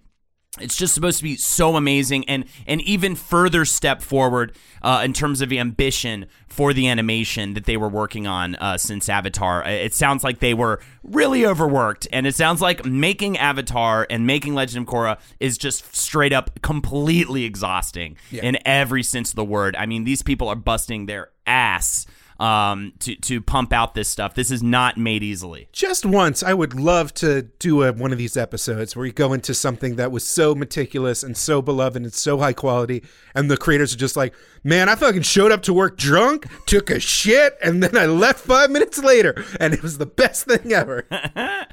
it's 0.59 0.75
just 0.75 0.93
supposed 0.93 1.17
to 1.17 1.23
be 1.23 1.35
so 1.35 1.75
amazing, 1.75 2.29
and 2.29 2.45
an 2.67 2.79
even 2.81 3.15
further 3.15 3.65
step 3.65 4.01
forward 4.01 4.55
uh, 4.83 5.01
in 5.03 5.13
terms 5.13 5.41
of 5.41 5.51
ambition 5.51 6.27
for 6.47 6.73
the 6.73 6.87
animation 6.87 7.55
that 7.55 7.65
they 7.65 7.75
were 7.75 7.89
working 7.89 8.27
on 8.27 8.55
uh, 8.55 8.77
since 8.77 9.09
Avatar. 9.09 9.63
It 9.67 9.95
sounds 9.95 10.23
like 10.23 10.39
they 10.39 10.53
were 10.53 10.79
really 11.03 11.45
overworked, 11.45 12.07
and 12.13 12.27
it 12.27 12.35
sounds 12.35 12.61
like 12.61 12.85
making 12.85 13.37
Avatar 13.37 14.05
and 14.09 14.27
making 14.27 14.53
Legend 14.53 14.87
of 14.87 14.93
Korra 14.93 15.19
is 15.39 15.57
just 15.57 15.95
straight 15.95 16.33
up 16.33 16.61
completely 16.61 17.45
exhausting 17.45 18.17
in 18.43 18.59
every 18.65 19.01
sense 19.01 19.31
of 19.31 19.35
the 19.35 19.45
word. 19.45 19.75
I 19.75 19.87
mean, 19.87 20.03
these 20.03 20.21
people 20.21 20.47
are 20.49 20.55
busting 20.55 21.07
their 21.07 21.29
ass 21.47 22.05
um, 22.39 22.93
to 22.99 23.15
to 23.15 23.41
pump 23.41 23.73
out 23.73 23.93
this 23.95 24.09
stuff. 24.09 24.33
This 24.33 24.51
is 24.51 24.63
not 24.63 24.97
made 24.97 25.23
easily. 25.23 25.67
just 25.71 26.05
once, 26.05 26.43
I 26.43 26.53
would 26.53 26.73
love 26.73 27.13
to 27.15 27.43
do 27.59 27.83
a, 27.83 27.93
one 27.93 28.11
of 28.11 28.17
these 28.17 28.37
episodes 28.37 28.95
where 28.95 29.05
you 29.05 29.11
go 29.11 29.33
into 29.33 29.53
something 29.53 29.95
that 29.95 30.11
was 30.11 30.25
so 30.25 30.55
meticulous 30.55 31.23
and 31.23 31.37
so 31.37 31.61
beloved 31.61 32.01
and 32.01 32.13
so 32.13 32.37
high 32.39 32.53
quality, 32.53 33.03
and 33.35 33.49
the 33.49 33.57
creators 33.57 33.93
are 33.93 33.97
just 33.97 34.15
like, 34.15 34.33
"Man, 34.63 34.89
I 34.89 34.95
fucking 34.95 35.21
showed 35.21 35.51
up 35.51 35.63
to 35.63 35.73
work 35.73 35.97
drunk, 35.97 36.47
took 36.65 36.89
a 36.89 36.99
shit, 36.99 37.57
and 37.63 37.81
then 37.83 37.97
I 37.97 38.05
left 38.05 38.39
five 38.39 38.71
minutes 38.71 38.97
later, 39.03 39.43
and 39.59 39.73
it 39.73 39.81
was 39.83 39.97
the 39.97 40.05
best 40.05 40.45
thing 40.45 40.73
ever." 40.73 41.07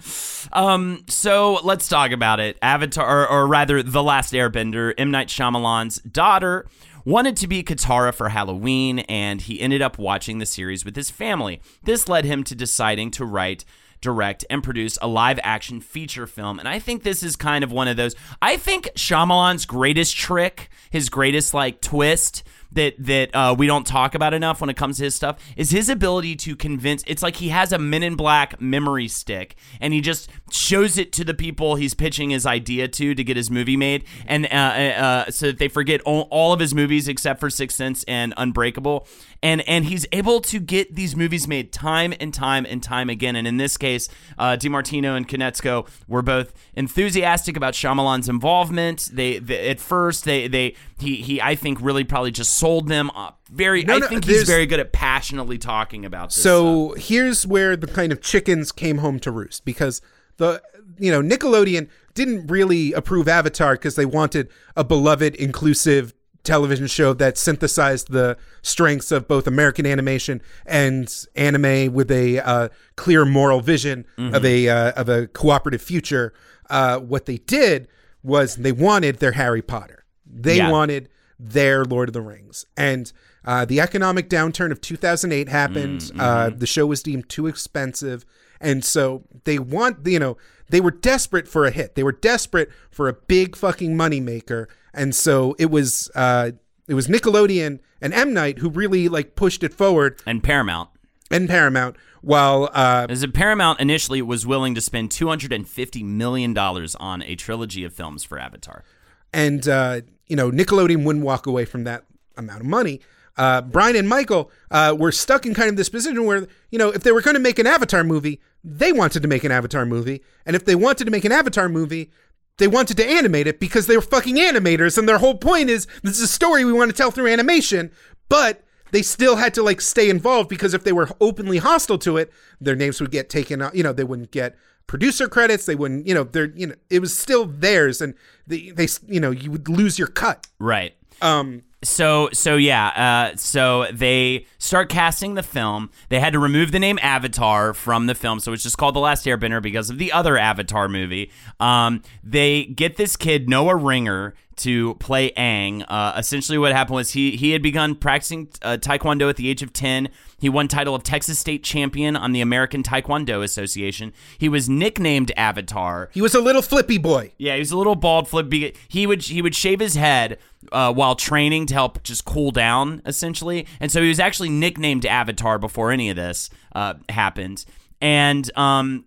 Um, 0.52 1.04
so 1.08 1.61
let's 1.62 1.88
talk 1.88 2.12
about 2.12 2.40
it. 2.40 2.58
Avatar, 2.62 3.24
or, 3.24 3.28
or 3.28 3.46
rather, 3.46 3.82
The 3.82 4.02
Last 4.02 4.32
Airbender, 4.32 4.92
M. 4.96 5.11
Night 5.11 5.28
Shyamalan's 5.28 6.00
daughter, 6.00 6.66
wanted 7.05 7.36
to 7.38 7.48
be 7.48 7.62
Katara 7.62 8.12
for 8.12 8.28
Halloween, 8.28 9.01
and 9.01 9.40
he 9.40 9.61
ended 9.61 9.82
up 9.82 9.98
watching 9.98 10.38
the 10.38 10.46
series 10.46 10.84
with 10.84 10.96
his 10.96 11.11
family. 11.11 11.61
This 11.82 12.09
led 12.09 12.24
him 12.24 12.44
to 12.44 12.55
deciding 12.55 13.11
to 13.12 13.24
write, 13.24 13.64
direct, 14.01 14.44
and 14.51 14.62
produce 14.62 14.98
a 15.03 15.09
live 15.09 15.38
action 15.42 15.80
feature 15.80 16.26
film. 16.26 16.59
And 16.59 16.68
I 16.68 16.78
think 16.78 17.03
this 17.03 17.22
is 17.22 17.36
kind 17.36 17.64
of 17.64 17.72
one 17.72 17.88
of 17.88 17.96
those. 17.96 18.14
I 18.40 18.57
think 18.57 18.90
Shyamalan's 18.94 19.66
greatest 19.66 20.16
trick, 20.16 20.68
his 20.90 21.09
greatest 21.09 21.55
like 21.55 21.80
twist, 21.80 22.42
that 22.72 22.94
that 22.98 23.34
uh, 23.34 23.54
we 23.56 23.66
don't 23.66 23.86
talk 23.86 24.14
about 24.14 24.34
enough 24.34 24.60
when 24.60 24.70
it 24.70 24.76
comes 24.76 24.98
to 24.98 25.04
his 25.04 25.14
stuff 25.14 25.38
is 25.56 25.70
his 25.70 25.88
ability 25.88 26.36
to 26.36 26.56
convince. 26.56 27.02
It's 27.06 27.22
like 27.22 27.36
he 27.36 27.48
has 27.48 27.72
a 27.72 27.78
Men 27.78 28.02
in 28.02 28.14
Black 28.14 28.60
memory 28.60 29.08
stick, 29.08 29.56
and 29.80 29.92
he 29.92 30.00
just 30.00 30.30
shows 30.50 30.98
it 30.98 31.12
to 31.12 31.24
the 31.24 31.34
people 31.34 31.74
he's 31.74 31.94
pitching 31.94 32.30
his 32.30 32.46
idea 32.46 32.88
to 32.88 33.14
to 33.14 33.24
get 33.24 33.36
his 33.36 33.50
movie 33.50 33.76
made, 33.76 34.04
and 34.26 34.46
uh, 34.46 34.48
uh, 34.48 35.30
so 35.30 35.46
that 35.46 35.58
they 35.58 35.68
forget 35.68 36.00
all, 36.02 36.28
all 36.30 36.52
of 36.52 36.60
his 36.60 36.74
movies 36.74 37.08
except 37.08 37.40
for 37.40 37.50
Sixth 37.50 37.76
Sense 37.76 38.04
and 38.04 38.34
Unbreakable, 38.36 39.06
and 39.42 39.66
and 39.68 39.86
he's 39.86 40.06
able 40.12 40.40
to 40.42 40.60
get 40.60 40.94
these 40.94 41.16
movies 41.16 41.48
made 41.48 41.72
time 41.72 42.14
and 42.20 42.32
time 42.32 42.66
and 42.68 42.82
time 42.82 43.10
again. 43.10 43.36
And 43.36 43.46
in 43.46 43.56
this 43.56 43.76
case, 43.76 44.08
uh, 44.38 44.56
DiMartino 44.56 45.16
and 45.16 45.26
Konietzko 45.28 45.88
were 46.06 46.22
both 46.22 46.52
enthusiastic 46.74 47.56
about 47.56 47.74
Shyamalan's 47.74 48.28
involvement. 48.28 49.10
They, 49.12 49.38
they 49.38 49.68
at 49.68 49.80
first 49.80 50.24
they 50.24 50.48
they 50.48 50.74
he 50.98 51.16
he 51.16 51.40
I 51.40 51.54
think 51.54 51.78
really 51.80 52.04
probably 52.04 52.30
just 52.30 52.59
sold 52.61 52.88
them 52.88 53.11
up. 53.11 53.40
Very, 53.50 53.82
No, 53.84 53.94
I 53.96 53.98
no, 53.98 54.06
think 54.08 54.24
he's 54.24 54.44
very 54.44 54.66
good 54.66 54.80
at 54.80 54.92
passionately 54.92 55.58
talking 55.58 56.04
about 56.04 56.28
this. 56.28 56.36
stuff. 56.36 56.42
So 56.44 56.94
here's 56.98 57.46
where 57.46 57.76
the 57.76 57.86
kind 57.86 58.12
of 58.12 58.20
chickens 58.20 58.70
came 58.72 58.98
home 58.98 59.18
to 59.20 59.30
roost 59.30 59.64
because 59.64 60.00
the 60.36 60.62
you 60.98 61.11
know 61.11 61.22
Nickelodeon 61.22 61.88
didn't 62.14 62.46
really 62.48 62.92
approve 62.92 63.26
Avatar 63.28 63.74
because 63.74 63.94
they 63.96 64.06
wanted 64.06 64.48
a 64.76 64.84
beloved, 64.84 65.34
inclusive 65.36 66.12
television 66.42 66.86
show 66.86 67.12
that 67.12 67.36
synthesized 67.36 68.11
the 68.11 68.36
strengths 68.62 69.12
of 69.12 69.28
both 69.28 69.46
American 69.46 69.84
animation 69.86 70.40
and 70.64 71.26
anime 71.36 71.92
with 71.92 72.11
a 72.11 72.40
uh, 72.40 72.68
clear 72.96 73.24
moral 73.26 73.61
vision 73.61 74.06
of 74.18 74.44
a 74.44 74.68
uh, 74.68 74.92
of 74.92 75.08
a 75.08 75.26
cooperative 75.28 75.82
future. 75.82 76.32
Uh, 76.70 76.98
what 76.98 77.26
they 77.26 77.36
did 77.38 77.88
was 78.22 78.56
they 78.56 78.72
wanted 78.72 79.18
their 79.18 79.32
Harry 79.32 79.62
Potter. 79.62 80.04
They 80.26 80.56
Yeah. 80.58 80.70
wanted 80.70 81.08
their 81.43 81.84
Lord 81.84 82.09
of 82.09 82.12
the 82.12 82.20
Rings, 82.20 82.66
and 82.76 83.12
uh, 83.45 83.64
the 83.64 83.80
economic 83.80 84.28
downturn 84.28 84.70
of 84.70 84.80
2008 84.80 85.49
happened. 85.49 86.12
Uh, 86.18 86.51
the 86.51 86.66
show 86.66 86.84
was 86.86 87.03
deemed 87.03 87.28
too 87.28 87.47
expensive, 87.47 88.24
and 88.61 88.84
so 88.84 89.24
they 89.45 89.59
want 89.59 90.07
you 90.07 90.18
know 90.18 90.36
they 90.68 90.80
were 90.80 90.91
desperate 90.91 91.49
for 91.49 91.64
a 91.64 91.70
hit. 91.70 91.95
They 91.95 92.03
were 92.03 92.12
desperate 92.12 92.70
for 92.91 93.09
a 93.09 93.12
big 93.14 93.57
fucking 93.57 93.97
moneymaker, 93.97 94.66
and 94.93 95.14
so 95.14 95.57
it 95.59 95.70
was 95.70 96.11
uh, 96.14 96.51
it 96.86 96.95
was 96.95 97.09
Nickelodeon 97.09 97.80
and 98.03 98.12
M 98.12 98.34
Night 98.34 98.59
who 98.59 98.68
really 98.68 99.09
like 99.09 99.34
pushed 99.34 99.62
it 99.62 99.72
forward, 99.72 100.20
And 100.26 100.43
Paramount. 100.43 100.91
and 101.30 101.49
Paramount. 101.49 101.97
While 102.22 102.68
uh, 102.74 103.07
As 103.09 103.22
a 103.22 103.28
Paramount 103.28 103.80
initially 103.80 104.20
was 104.20 104.47
willing 104.47 104.74
to 104.74 104.80
spend 104.82 105.09
$250 105.09 106.05
million 106.05 106.57
on 106.59 107.22
a 107.22 107.34
trilogy 107.34 107.82
of 107.84 107.95
films 107.95 108.24
for 108.24 108.38
Avatar. 108.38 108.84
and 109.32 109.66
uh, 109.66 110.03
you 110.31 110.37
know 110.37 110.51
Nickelodeon 110.51 111.05
wouldn't 111.05 111.24
walk 111.24 111.47
away 111.47 111.66
from 111.66 111.85
that 111.85 112.05
amount 112.37 112.61
of 112.61 112.66
money. 112.66 113.01
Uh, 113.37 113.61
Brian 113.61 113.97
and 113.97 114.09
Michael 114.09 114.51
uh, 114.70 114.95
were 114.99 115.12
stuck 115.12 115.45
in 115.45 115.55
kind 115.55 115.68
of 115.68 115.76
this 115.76 115.89
position 115.89 116.24
where 116.24 116.47
you 116.70 116.78
know 116.78 116.91
if 116.91 117.03
they 117.03 117.12
were 117.12 117.20
going 117.20 117.35
to 117.35 117.41
make 117.41 117.59
an 117.59 117.66
Avatar 117.66 118.05
movie, 118.05 118.41
they 118.64 118.93
wanted 118.93 119.22
to 119.22 119.28
make 119.28 119.45
an 119.45 119.53
Avatar 119.53 119.85
movie, 119.85 120.22
and 120.47 120.57
if 120.57 120.64
they 120.64 120.76
wanted 120.76 121.05
to 121.05 121.11
make 121.11 121.24
an 121.24 121.33
Avatar 121.33 121.68
movie, 121.68 122.11
they 122.59 122.68
wanted 122.68 122.97
to 122.97 123.05
animate 123.05 123.49
it 123.49 123.59
because 123.61 123.87
they 123.87 123.97
were 123.97 124.03
fucking 124.03 124.37
animators, 124.37 124.97
and 124.97 125.09
their 125.09 125.18
whole 125.18 125.37
point 125.37 125.68
is 125.68 125.87
this 126.03 126.16
is 126.16 126.22
a 126.22 126.28
story 126.28 126.64
we 126.64 126.72
want 126.72 126.91
to 126.91 126.97
tell 126.97 127.11
through 127.11 127.28
animation, 127.28 127.91
but. 128.28 128.62
They 128.93 129.03
still 129.03 129.37
had 129.37 129.55
to 129.55 129.62
like 129.62 129.81
stay 129.81 130.11
involved 130.11 130.49
because 130.49 130.74
if 130.74 130.83
they 130.83 130.91
were 130.91 131.09
openly 131.20 131.59
hostile 131.59 131.99
to 131.99 132.16
it, 132.16 132.33
their 132.61 132.74
names 132.74 133.01
would 133.01 133.12
get 133.12 133.31
taken 133.31 133.62
out. 133.62 133.76
You 133.76 133.85
know, 133.85 133.93
they 133.93 134.03
wouldn't 134.03 134.33
get 134.33 134.57
producer 134.91 135.28
credits. 135.28 135.66
They 135.66 135.76
wouldn't, 135.76 136.09
you 136.09 136.14
know, 136.14 136.24
they're, 136.24 136.51
you 136.57 136.66
know, 136.66 136.74
it 136.91 136.99
was 136.99 137.16
still 137.16 137.47
theirs, 137.47 138.01
and 138.01 138.14
they, 138.49 138.70
they, 138.70 138.88
you 139.07 139.20
know, 139.20 139.30
you 139.30 139.49
would 139.53 139.68
lose 139.68 140.01
your 140.01 140.09
cut. 140.09 140.49
Right. 140.59 140.95
Um, 141.22 141.62
So 141.82 142.28
so 142.32 142.57
yeah, 142.57 142.88
uh, 143.32 143.36
so 143.36 143.86
they 143.93 144.47
start 144.59 144.88
casting 144.91 145.34
the 145.34 145.43
film. 145.43 145.91
They 146.09 146.18
had 146.18 146.32
to 146.32 146.38
remove 146.38 146.72
the 146.72 146.78
name 146.78 146.99
Avatar 147.03 147.72
from 147.72 148.07
the 148.07 148.14
film, 148.14 148.41
so 148.41 148.53
it's 148.53 148.62
just 148.64 148.78
called 148.78 148.95
The 148.95 149.01
Last 149.01 149.24
Airbender 149.26 149.62
because 149.62 149.91
of 149.91 149.99
the 149.99 150.12
other 150.12 150.36
Avatar 150.36 150.88
movie. 150.88 151.30
Um, 151.59 152.03
they 152.22 152.64
get 152.64 152.97
this 152.97 153.16
kid 153.16 153.49
Noah 153.49 153.76
Ringer 153.76 154.34
to 154.61 154.94
play 154.94 155.30
Aang. 155.32 155.84
Uh, 155.88 156.14
essentially, 156.16 156.58
what 156.58 156.72
happened 156.72 156.96
was 156.96 157.11
he 157.12 157.36
he 157.36 157.50
had 157.50 157.62
begun 157.62 157.94
practicing 157.94 158.48
uh, 158.62 158.76
Taekwondo 158.80 159.28
at 159.28 159.36
the 159.36 159.48
age 159.48 159.62
of 159.62 159.72
ten. 159.72 160.08
He 160.38 160.48
won 160.48 160.68
title 160.68 160.94
of 160.94 161.02
Texas 161.02 161.38
State 161.38 161.62
Champion 161.62 162.16
on 162.16 162.32
the 162.32 162.40
American 162.40 162.82
Taekwondo 162.82 163.42
Association. 163.42 164.12
He 164.38 164.48
was 164.48 164.68
nicknamed 164.68 165.32
Avatar. 165.36 166.08
he 166.12 166.22
was 166.22 166.34
a 166.34 166.40
little 166.40 166.62
flippy 166.62 166.96
boy. 166.98 167.32
Yeah, 167.36 167.54
he 167.54 167.61
was 167.61 167.72
a 167.72 167.76
little 167.76 167.96
bald 167.96 168.28
flippy. 168.28 168.74
He 168.88 169.06
would 169.06 169.22
he 169.22 169.42
would 169.42 169.54
shave 169.54 169.80
his 169.80 169.94
head 169.94 170.38
uh, 170.72 170.92
while 170.92 171.14
training 171.14 171.66
to 171.66 171.74
help 171.74 172.02
just 172.02 172.24
cool 172.24 172.50
down, 172.50 173.02
essentially. 173.04 173.66
And 173.80 173.90
so 173.90 174.02
he 174.02 174.08
was 174.08 174.20
actually 174.20 174.48
nicknamed 174.50 175.04
Avatar 175.06 175.58
before 175.58 175.90
any 175.90 176.11
of 176.11 176.16
this 176.16 176.50
uh, 176.74 176.94
happened. 177.08 177.64
And 178.00 178.50
um, 178.56 179.04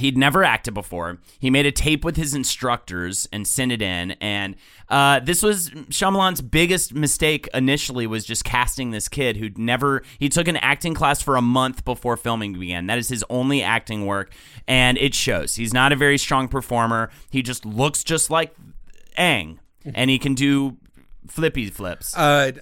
he'd 0.00 0.18
never 0.18 0.44
acted 0.44 0.74
before. 0.74 1.18
He 1.38 1.50
made 1.50 1.66
a 1.66 1.72
tape 1.72 2.04
with 2.04 2.16
his 2.16 2.34
instructors 2.34 3.28
and 3.32 3.46
sent 3.46 3.72
it 3.72 3.80
in. 3.80 4.12
And 4.20 4.56
uh, 4.88 5.20
this 5.20 5.42
was 5.42 5.70
Shyamalan's 5.70 6.42
biggest 6.42 6.94
mistake 6.94 7.48
initially 7.54 8.06
was 8.06 8.24
just 8.24 8.44
casting 8.44 8.90
this 8.90 9.08
kid 9.08 9.36
who'd 9.36 9.58
never. 9.58 10.02
He 10.18 10.28
took 10.28 10.48
an 10.48 10.56
acting 10.56 10.94
class 10.94 11.22
for 11.22 11.36
a 11.36 11.42
month 11.42 11.84
before 11.84 12.16
filming 12.16 12.54
began. 12.54 12.86
That 12.86 12.98
is 12.98 13.08
his 13.08 13.24
only 13.30 13.62
acting 13.62 14.06
work, 14.06 14.32
and 14.66 14.98
it 14.98 15.14
shows. 15.14 15.54
He's 15.54 15.72
not 15.72 15.92
a 15.92 15.96
very 15.96 16.18
strong 16.18 16.48
performer. 16.48 17.10
He 17.30 17.42
just 17.42 17.64
looks 17.64 18.02
just 18.02 18.30
like 18.30 18.54
Aang, 19.16 19.58
and 19.84 20.10
he 20.10 20.18
can 20.18 20.34
do 20.34 20.76
flippy 21.28 21.70
flips. 21.70 22.16
Uh, 22.16 22.52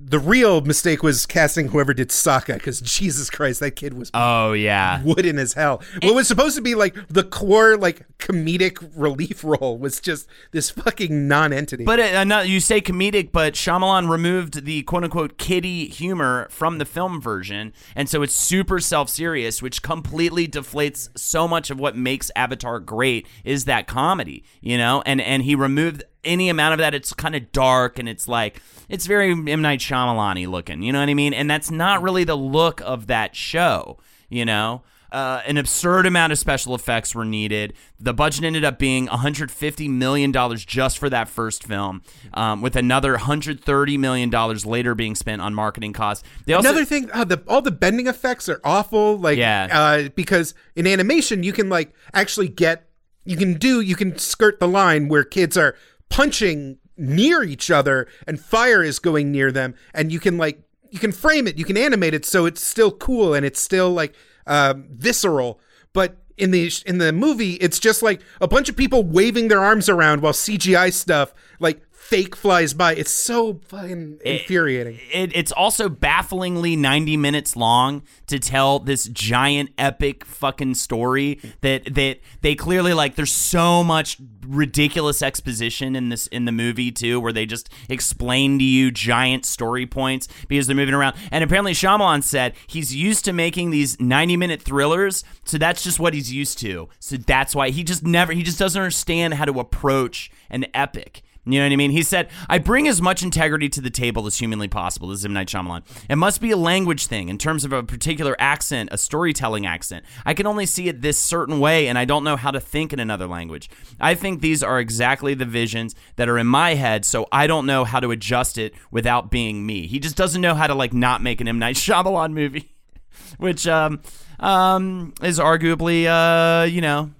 the 0.00 0.18
real 0.18 0.60
mistake 0.60 1.02
was 1.02 1.26
casting 1.26 1.68
whoever 1.68 1.92
did 1.92 2.08
Sokka 2.08 2.54
because 2.54 2.80
Jesus 2.80 3.28
Christ, 3.30 3.60
that 3.60 3.72
kid 3.72 3.94
was 3.94 4.10
oh 4.14 4.52
yeah. 4.52 5.02
wooden 5.02 5.38
as 5.38 5.54
hell. 5.54 5.82
What 6.02 6.14
was 6.14 6.28
supposed 6.28 6.56
to 6.56 6.62
be 6.62 6.74
like 6.74 6.96
the 7.08 7.24
core 7.24 7.76
like 7.76 8.06
comedic 8.18 8.90
relief 8.94 9.44
role 9.44 9.78
was 9.78 10.00
just 10.00 10.28
this 10.52 10.70
fucking 10.70 11.28
non-entity. 11.28 11.84
But 11.84 12.00
uh, 12.00 12.24
no, 12.24 12.40
you 12.40 12.60
say 12.60 12.80
comedic, 12.80 13.32
but 13.32 13.54
Shyamalan 13.54 14.08
removed 14.08 14.64
the 14.64 14.82
quote 14.82 15.04
unquote 15.04 15.38
kitty 15.38 15.86
humor 15.86 16.46
from 16.50 16.78
the 16.78 16.84
film 16.84 17.20
version. 17.20 17.72
And 17.96 18.08
so 18.08 18.22
it's 18.22 18.34
super 18.34 18.80
self 18.80 19.08
serious, 19.08 19.60
which 19.60 19.82
completely 19.82 20.46
deflates 20.46 21.08
so 21.18 21.48
much 21.48 21.70
of 21.70 21.78
what 21.78 21.96
makes 21.96 22.30
Avatar 22.36 22.80
great 22.80 23.26
is 23.44 23.64
that 23.64 23.86
comedy, 23.86 24.44
you 24.60 24.78
know? 24.78 25.02
And, 25.04 25.20
and 25.20 25.42
he 25.42 25.54
removed 25.54 26.04
any 26.28 26.48
amount 26.48 26.74
of 26.74 26.78
that. 26.78 26.94
It's 26.94 27.12
kind 27.12 27.34
of 27.34 27.50
dark 27.52 27.98
and 27.98 28.08
it's 28.08 28.28
like, 28.28 28.60
it's 28.88 29.06
very 29.06 29.32
M. 29.32 29.62
Night 29.62 29.80
Shyamalan 29.80 30.46
looking, 30.48 30.82
you 30.82 30.92
know 30.92 31.00
what 31.00 31.08
I 31.08 31.14
mean? 31.14 31.34
And 31.34 31.50
that's 31.50 31.70
not 31.70 32.02
really 32.02 32.24
the 32.24 32.36
look 32.36 32.80
of 32.82 33.06
that 33.08 33.34
show, 33.34 33.98
you 34.28 34.44
know? 34.44 34.82
Uh, 35.10 35.40
an 35.46 35.56
absurd 35.56 36.04
amount 36.04 36.32
of 36.34 36.38
special 36.38 36.74
effects 36.74 37.14
were 37.14 37.24
needed. 37.24 37.72
The 37.98 38.12
budget 38.12 38.44
ended 38.44 38.62
up 38.62 38.78
being 38.78 39.06
150 39.06 39.88
million 39.88 40.32
dollars 40.32 40.62
just 40.66 40.98
for 40.98 41.08
that 41.08 41.30
first 41.30 41.64
film, 41.64 42.02
um, 42.34 42.60
with 42.60 42.76
another 42.76 43.12
130 43.12 43.96
million 43.96 44.28
dollars 44.28 44.66
later 44.66 44.94
being 44.94 45.14
spent 45.14 45.40
on 45.40 45.54
marketing 45.54 45.94
costs. 45.94 46.24
They 46.44 46.52
also, 46.52 46.68
Another 46.68 46.84
thing, 46.84 47.08
uh, 47.14 47.24
the 47.24 47.42
all 47.48 47.62
the 47.62 47.70
bending 47.70 48.06
effects 48.06 48.50
are 48.50 48.60
awful. 48.64 49.16
Like, 49.18 49.38
Yeah. 49.38 49.68
uh, 49.72 50.08
because 50.14 50.52
in 50.76 50.86
animation 50.86 51.42
you 51.42 51.54
can 51.54 51.70
like 51.70 51.94
actually 52.12 52.48
get, 52.48 52.86
you 53.24 53.38
can 53.38 53.54
do, 53.54 53.80
you 53.80 53.96
can 53.96 54.18
skirt 54.18 54.60
the 54.60 54.68
line 54.68 55.08
where 55.08 55.24
kids 55.24 55.56
are 55.56 55.74
punching 56.08 56.78
near 56.96 57.42
each 57.42 57.70
other 57.70 58.08
and 58.26 58.40
fire 58.40 58.82
is 58.82 58.98
going 58.98 59.30
near 59.30 59.52
them, 59.52 59.74
and 59.94 60.12
you 60.12 60.20
can 60.20 60.36
like 60.36 60.62
you 60.90 60.98
can 60.98 61.12
frame 61.12 61.46
it, 61.46 61.58
you 61.58 61.64
can 61.64 61.76
animate 61.76 62.14
it 62.14 62.24
so 62.24 62.46
it's 62.46 62.64
still 62.64 62.90
cool 62.90 63.34
and 63.34 63.44
it's 63.44 63.60
still 63.60 63.90
like 63.90 64.14
um, 64.46 64.86
visceral. 64.90 65.60
But 65.92 66.16
in 66.36 66.50
the 66.50 66.70
in 66.86 66.98
the 66.98 67.12
movie, 67.12 67.54
it's 67.54 67.78
just 67.78 68.02
like 68.02 68.20
a 68.40 68.48
bunch 68.48 68.68
of 68.68 68.76
people 68.76 69.02
waving 69.04 69.48
their 69.48 69.60
arms 69.62 69.88
around 69.88 70.22
while 70.22 70.32
CGI 70.32 70.92
stuff 70.92 71.34
like 71.58 71.82
fake 72.08 72.34
flies 72.34 72.72
by. 72.72 72.94
It's 72.94 73.10
so 73.10 73.60
fucking 73.66 74.20
infuriating. 74.24 74.98
it, 75.12 75.30
it's 75.34 75.52
also 75.52 75.90
bafflingly 75.90 76.74
90 76.74 77.18
minutes 77.18 77.54
long 77.54 78.02
to 78.28 78.38
tell 78.38 78.78
this 78.78 79.04
giant 79.08 79.70
epic 79.76 80.24
fucking 80.24 80.74
story 80.74 81.38
that 81.60 81.94
that 81.94 82.20
they 82.40 82.54
clearly 82.54 82.94
like 82.94 83.14
there's 83.16 83.32
so 83.32 83.84
much 83.84 84.16
ridiculous 84.46 85.20
exposition 85.20 85.94
in 85.94 86.08
this 86.08 86.26
in 86.28 86.46
the 86.46 86.52
movie 86.52 86.90
too 86.90 87.20
where 87.20 87.32
they 87.32 87.44
just 87.44 87.68
explain 87.90 88.58
to 88.58 88.64
you 88.64 88.90
giant 88.90 89.44
story 89.44 89.84
points 89.84 90.28
because 90.48 90.66
they're 90.66 90.76
moving 90.76 90.94
around 90.94 91.14
and 91.30 91.44
apparently 91.44 91.72
Shyamalan 91.72 92.22
said 92.22 92.54
he's 92.66 92.94
used 92.94 93.26
to 93.26 93.34
making 93.34 93.70
these 93.70 94.00
90 94.00 94.38
minute 94.38 94.62
thrillers 94.62 95.24
so 95.44 95.58
that's 95.58 95.82
just 95.82 96.00
what 96.00 96.14
he's 96.14 96.32
used 96.32 96.58
to 96.60 96.88
so 96.98 97.16
that's 97.18 97.54
why 97.54 97.68
he 97.68 97.84
just 97.84 98.02
never 98.02 98.32
he 98.32 98.42
just 98.42 98.58
doesn't 98.58 98.80
understand 98.80 99.34
how 99.34 99.44
to 99.44 99.60
approach 99.60 100.30
an 100.48 100.64
epic 100.72 101.22
you 101.52 101.60
know 101.60 101.66
what 101.66 101.72
I 101.72 101.76
mean? 101.76 101.90
He 101.90 102.02
said, 102.02 102.28
I 102.48 102.58
bring 102.58 102.88
as 102.88 103.00
much 103.00 103.22
integrity 103.22 103.68
to 103.70 103.80
the 103.80 103.90
table 103.90 104.26
as 104.26 104.38
humanly 104.38 104.68
possible, 104.68 105.08
this 105.08 105.20
is 105.20 105.24
M. 105.24 105.32
Night 105.32 105.48
Shyamalan. 105.48 105.82
It 106.08 106.16
must 106.16 106.40
be 106.40 106.50
a 106.50 106.56
language 106.56 107.06
thing 107.06 107.28
in 107.28 107.38
terms 107.38 107.64
of 107.64 107.72
a 107.72 107.82
particular 107.82 108.36
accent, 108.38 108.90
a 108.92 108.98
storytelling 108.98 109.66
accent. 109.66 110.04
I 110.24 110.34
can 110.34 110.46
only 110.46 110.66
see 110.66 110.88
it 110.88 111.02
this 111.02 111.18
certain 111.18 111.60
way, 111.60 111.88
and 111.88 111.98
I 111.98 112.04
don't 112.04 112.24
know 112.24 112.36
how 112.36 112.50
to 112.50 112.60
think 112.60 112.92
in 112.92 113.00
another 113.00 113.26
language. 113.26 113.70
I 114.00 114.14
think 114.14 114.40
these 114.40 114.62
are 114.62 114.78
exactly 114.78 115.34
the 115.34 115.44
visions 115.44 115.94
that 116.16 116.28
are 116.28 116.38
in 116.38 116.46
my 116.46 116.74
head, 116.74 117.04
so 117.04 117.26
I 117.32 117.46
don't 117.46 117.66
know 117.66 117.84
how 117.84 118.00
to 118.00 118.10
adjust 118.10 118.58
it 118.58 118.74
without 118.90 119.30
being 119.30 119.64
me. 119.66 119.86
He 119.86 119.98
just 119.98 120.16
doesn't 120.16 120.40
know 120.40 120.54
how 120.54 120.66
to, 120.66 120.74
like, 120.74 120.92
not 120.92 121.22
make 121.22 121.40
an 121.40 121.48
M. 121.48 121.58
Night 121.58 121.76
Shyamalan 121.76 122.32
movie, 122.32 122.74
which 123.38 123.66
um, 123.66 124.00
um, 124.40 125.14
is 125.22 125.38
arguably, 125.38 126.06
uh, 126.06 126.64
you 126.64 126.80
know, 126.80 127.10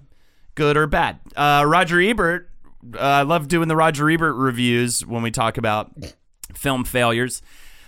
good 0.55 0.77
or 0.77 0.87
bad. 0.87 1.19
Uh, 1.35 1.63
Roger 1.65 2.01
Ebert, 2.01 2.48
uh, 2.95 2.99
I 2.99 3.21
love 3.23 3.47
doing 3.47 3.67
the 3.67 3.75
Roger 3.75 4.09
Ebert 4.09 4.35
reviews 4.35 5.05
when 5.05 5.21
we 5.21 5.31
talk 5.31 5.57
about 5.57 5.91
film 6.53 6.83
failures. 6.83 7.41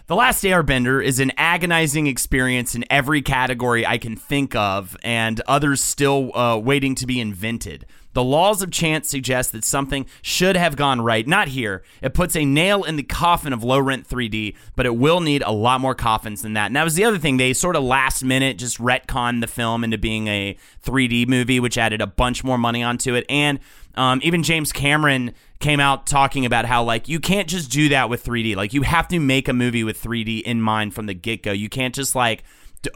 The 0.07 0.15
Last 0.15 0.43
Airbender 0.43 1.03
is 1.03 1.19
an 1.19 1.31
agonizing 1.37 2.07
experience 2.07 2.75
in 2.75 2.83
every 2.89 3.21
category 3.21 3.85
I 3.85 3.97
can 3.97 4.17
think 4.17 4.55
of, 4.55 4.97
and 5.03 5.39
others 5.47 5.81
still 5.81 6.35
uh, 6.35 6.57
waiting 6.57 6.95
to 6.95 7.05
be 7.05 7.21
invented. 7.21 7.85
The 8.13 8.23
laws 8.23 8.61
of 8.61 8.71
chance 8.71 9.07
suggest 9.07 9.53
that 9.53 9.63
something 9.63 10.05
should 10.21 10.57
have 10.57 10.75
gone 10.75 10.99
right. 10.99 11.25
Not 11.25 11.47
here. 11.47 11.81
It 12.01 12.13
puts 12.13 12.35
a 12.35 12.43
nail 12.43 12.83
in 12.83 12.97
the 12.97 13.03
coffin 13.03 13.53
of 13.53 13.63
low 13.63 13.79
rent 13.79 14.05
3D, 14.05 14.55
but 14.75 14.85
it 14.85 14.97
will 14.97 15.21
need 15.21 15.43
a 15.43 15.51
lot 15.51 15.79
more 15.79 15.95
coffins 15.95 16.41
than 16.41 16.53
that. 16.53 16.65
And 16.65 16.75
that 16.75 16.83
was 16.83 16.95
the 16.95 17.05
other 17.05 17.17
thing. 17.17 17.37
They 17.37 17.53
sort 17.53 17.77
of 17.77 17.83
last 17.83 18.21
minute 18.21 18.57
just 18.57 18.79
retconned 18.79 19.39
the 19.39 19.47
film 19.47 19.83
into 19.83 19.97
being 19.97 20.27
a 20.27 20.57
3D 20.83 21.27
movie, 21.29 21.61
which 21.61 21.77
added 21.77 22.01
a 22.01 22.07
bunch 22.07 22.43
more 22.43 22.57
money 22.57 22.83
onto 22.83 23.15
it. 23.15 23.25
And 23.29 23.59
um, 23.95 24.19
even 24.23 24.43
James 24.43 24.71
Cameron 24.71 25.33
came 25.59 25.79
out 25.79 26.07
talking 26.07 26.45
about 26.45 26.65
how 26.65 26.83
like 26.83 27.07
you 27.07 27.19
can't 27.19 27.47
just 27.47 27.69
do 27.71 27.89
that 27.89 28.09
with 28.09 28.23
3D. 28.23 28.55
Like 28.55 28.73
you 28.73 28.81
have 28.83 29.07
to 29.09 29.19
make 29.19 29.47
a 29.47 29.53
movie 29.53 29.83
with 29.83 30.01
3D 30.01 30.41
in 30.41 30.61
mind 30.61 30.93
from 30.93 31.05
the 31.05 31.13
get 31.13 31.43
go. 31.43 31.51
You 31.51 31.69
can't 31.69 31.93
just 31.95 32.15
like 32.15 32.43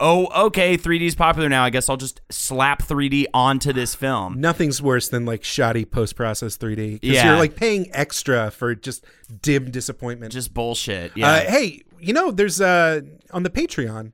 oh, 0.00 0.26
okay, 0.46 0.76
3D 0.76 1.02
is 1.02 1.14
popular 1.14 1.48
now. 1.48 1.62
I 1.62 1.70
guess 1.70 1.88
I'll 1.88 1.96
just 1.96 2.20
slap 2.28 2.82
3D 2.82 3.26
onto 3.32 3.72
this 3.72 3.94
film. 3.94 4.40
Nothing's 4.40 4.82
worse 4.82 5.08
than 5.08 5.24
like 5.24 5.44
shoddy 5.44 5.84
post 5.84 6.16
process 6.16 6.56
3D. 6.56 7.00
Because 7.00 7.14
Yeah. 7.14 7.26
you're 7.28 7.36
like 7.38 7.54
paying 7.54 7.88
extra 7.94 8.50
for 8.50 8.74
just 8.74 9.04
dim 9.42 9.70
disappointment. 9.70 10.32
Just 10.32 10.52
bullshit. 10.52 11.12
Yeah. 11.14 11.28
uh, 11.30 11.40
hey, 11.48 11.82
you 12.00 12.12
know, 12.12 12.32
there's 12.32 12.60
uh 12.60 13.02
on 13.30 13.44
the 13.44 13.50
Patreon, 13.50 14.12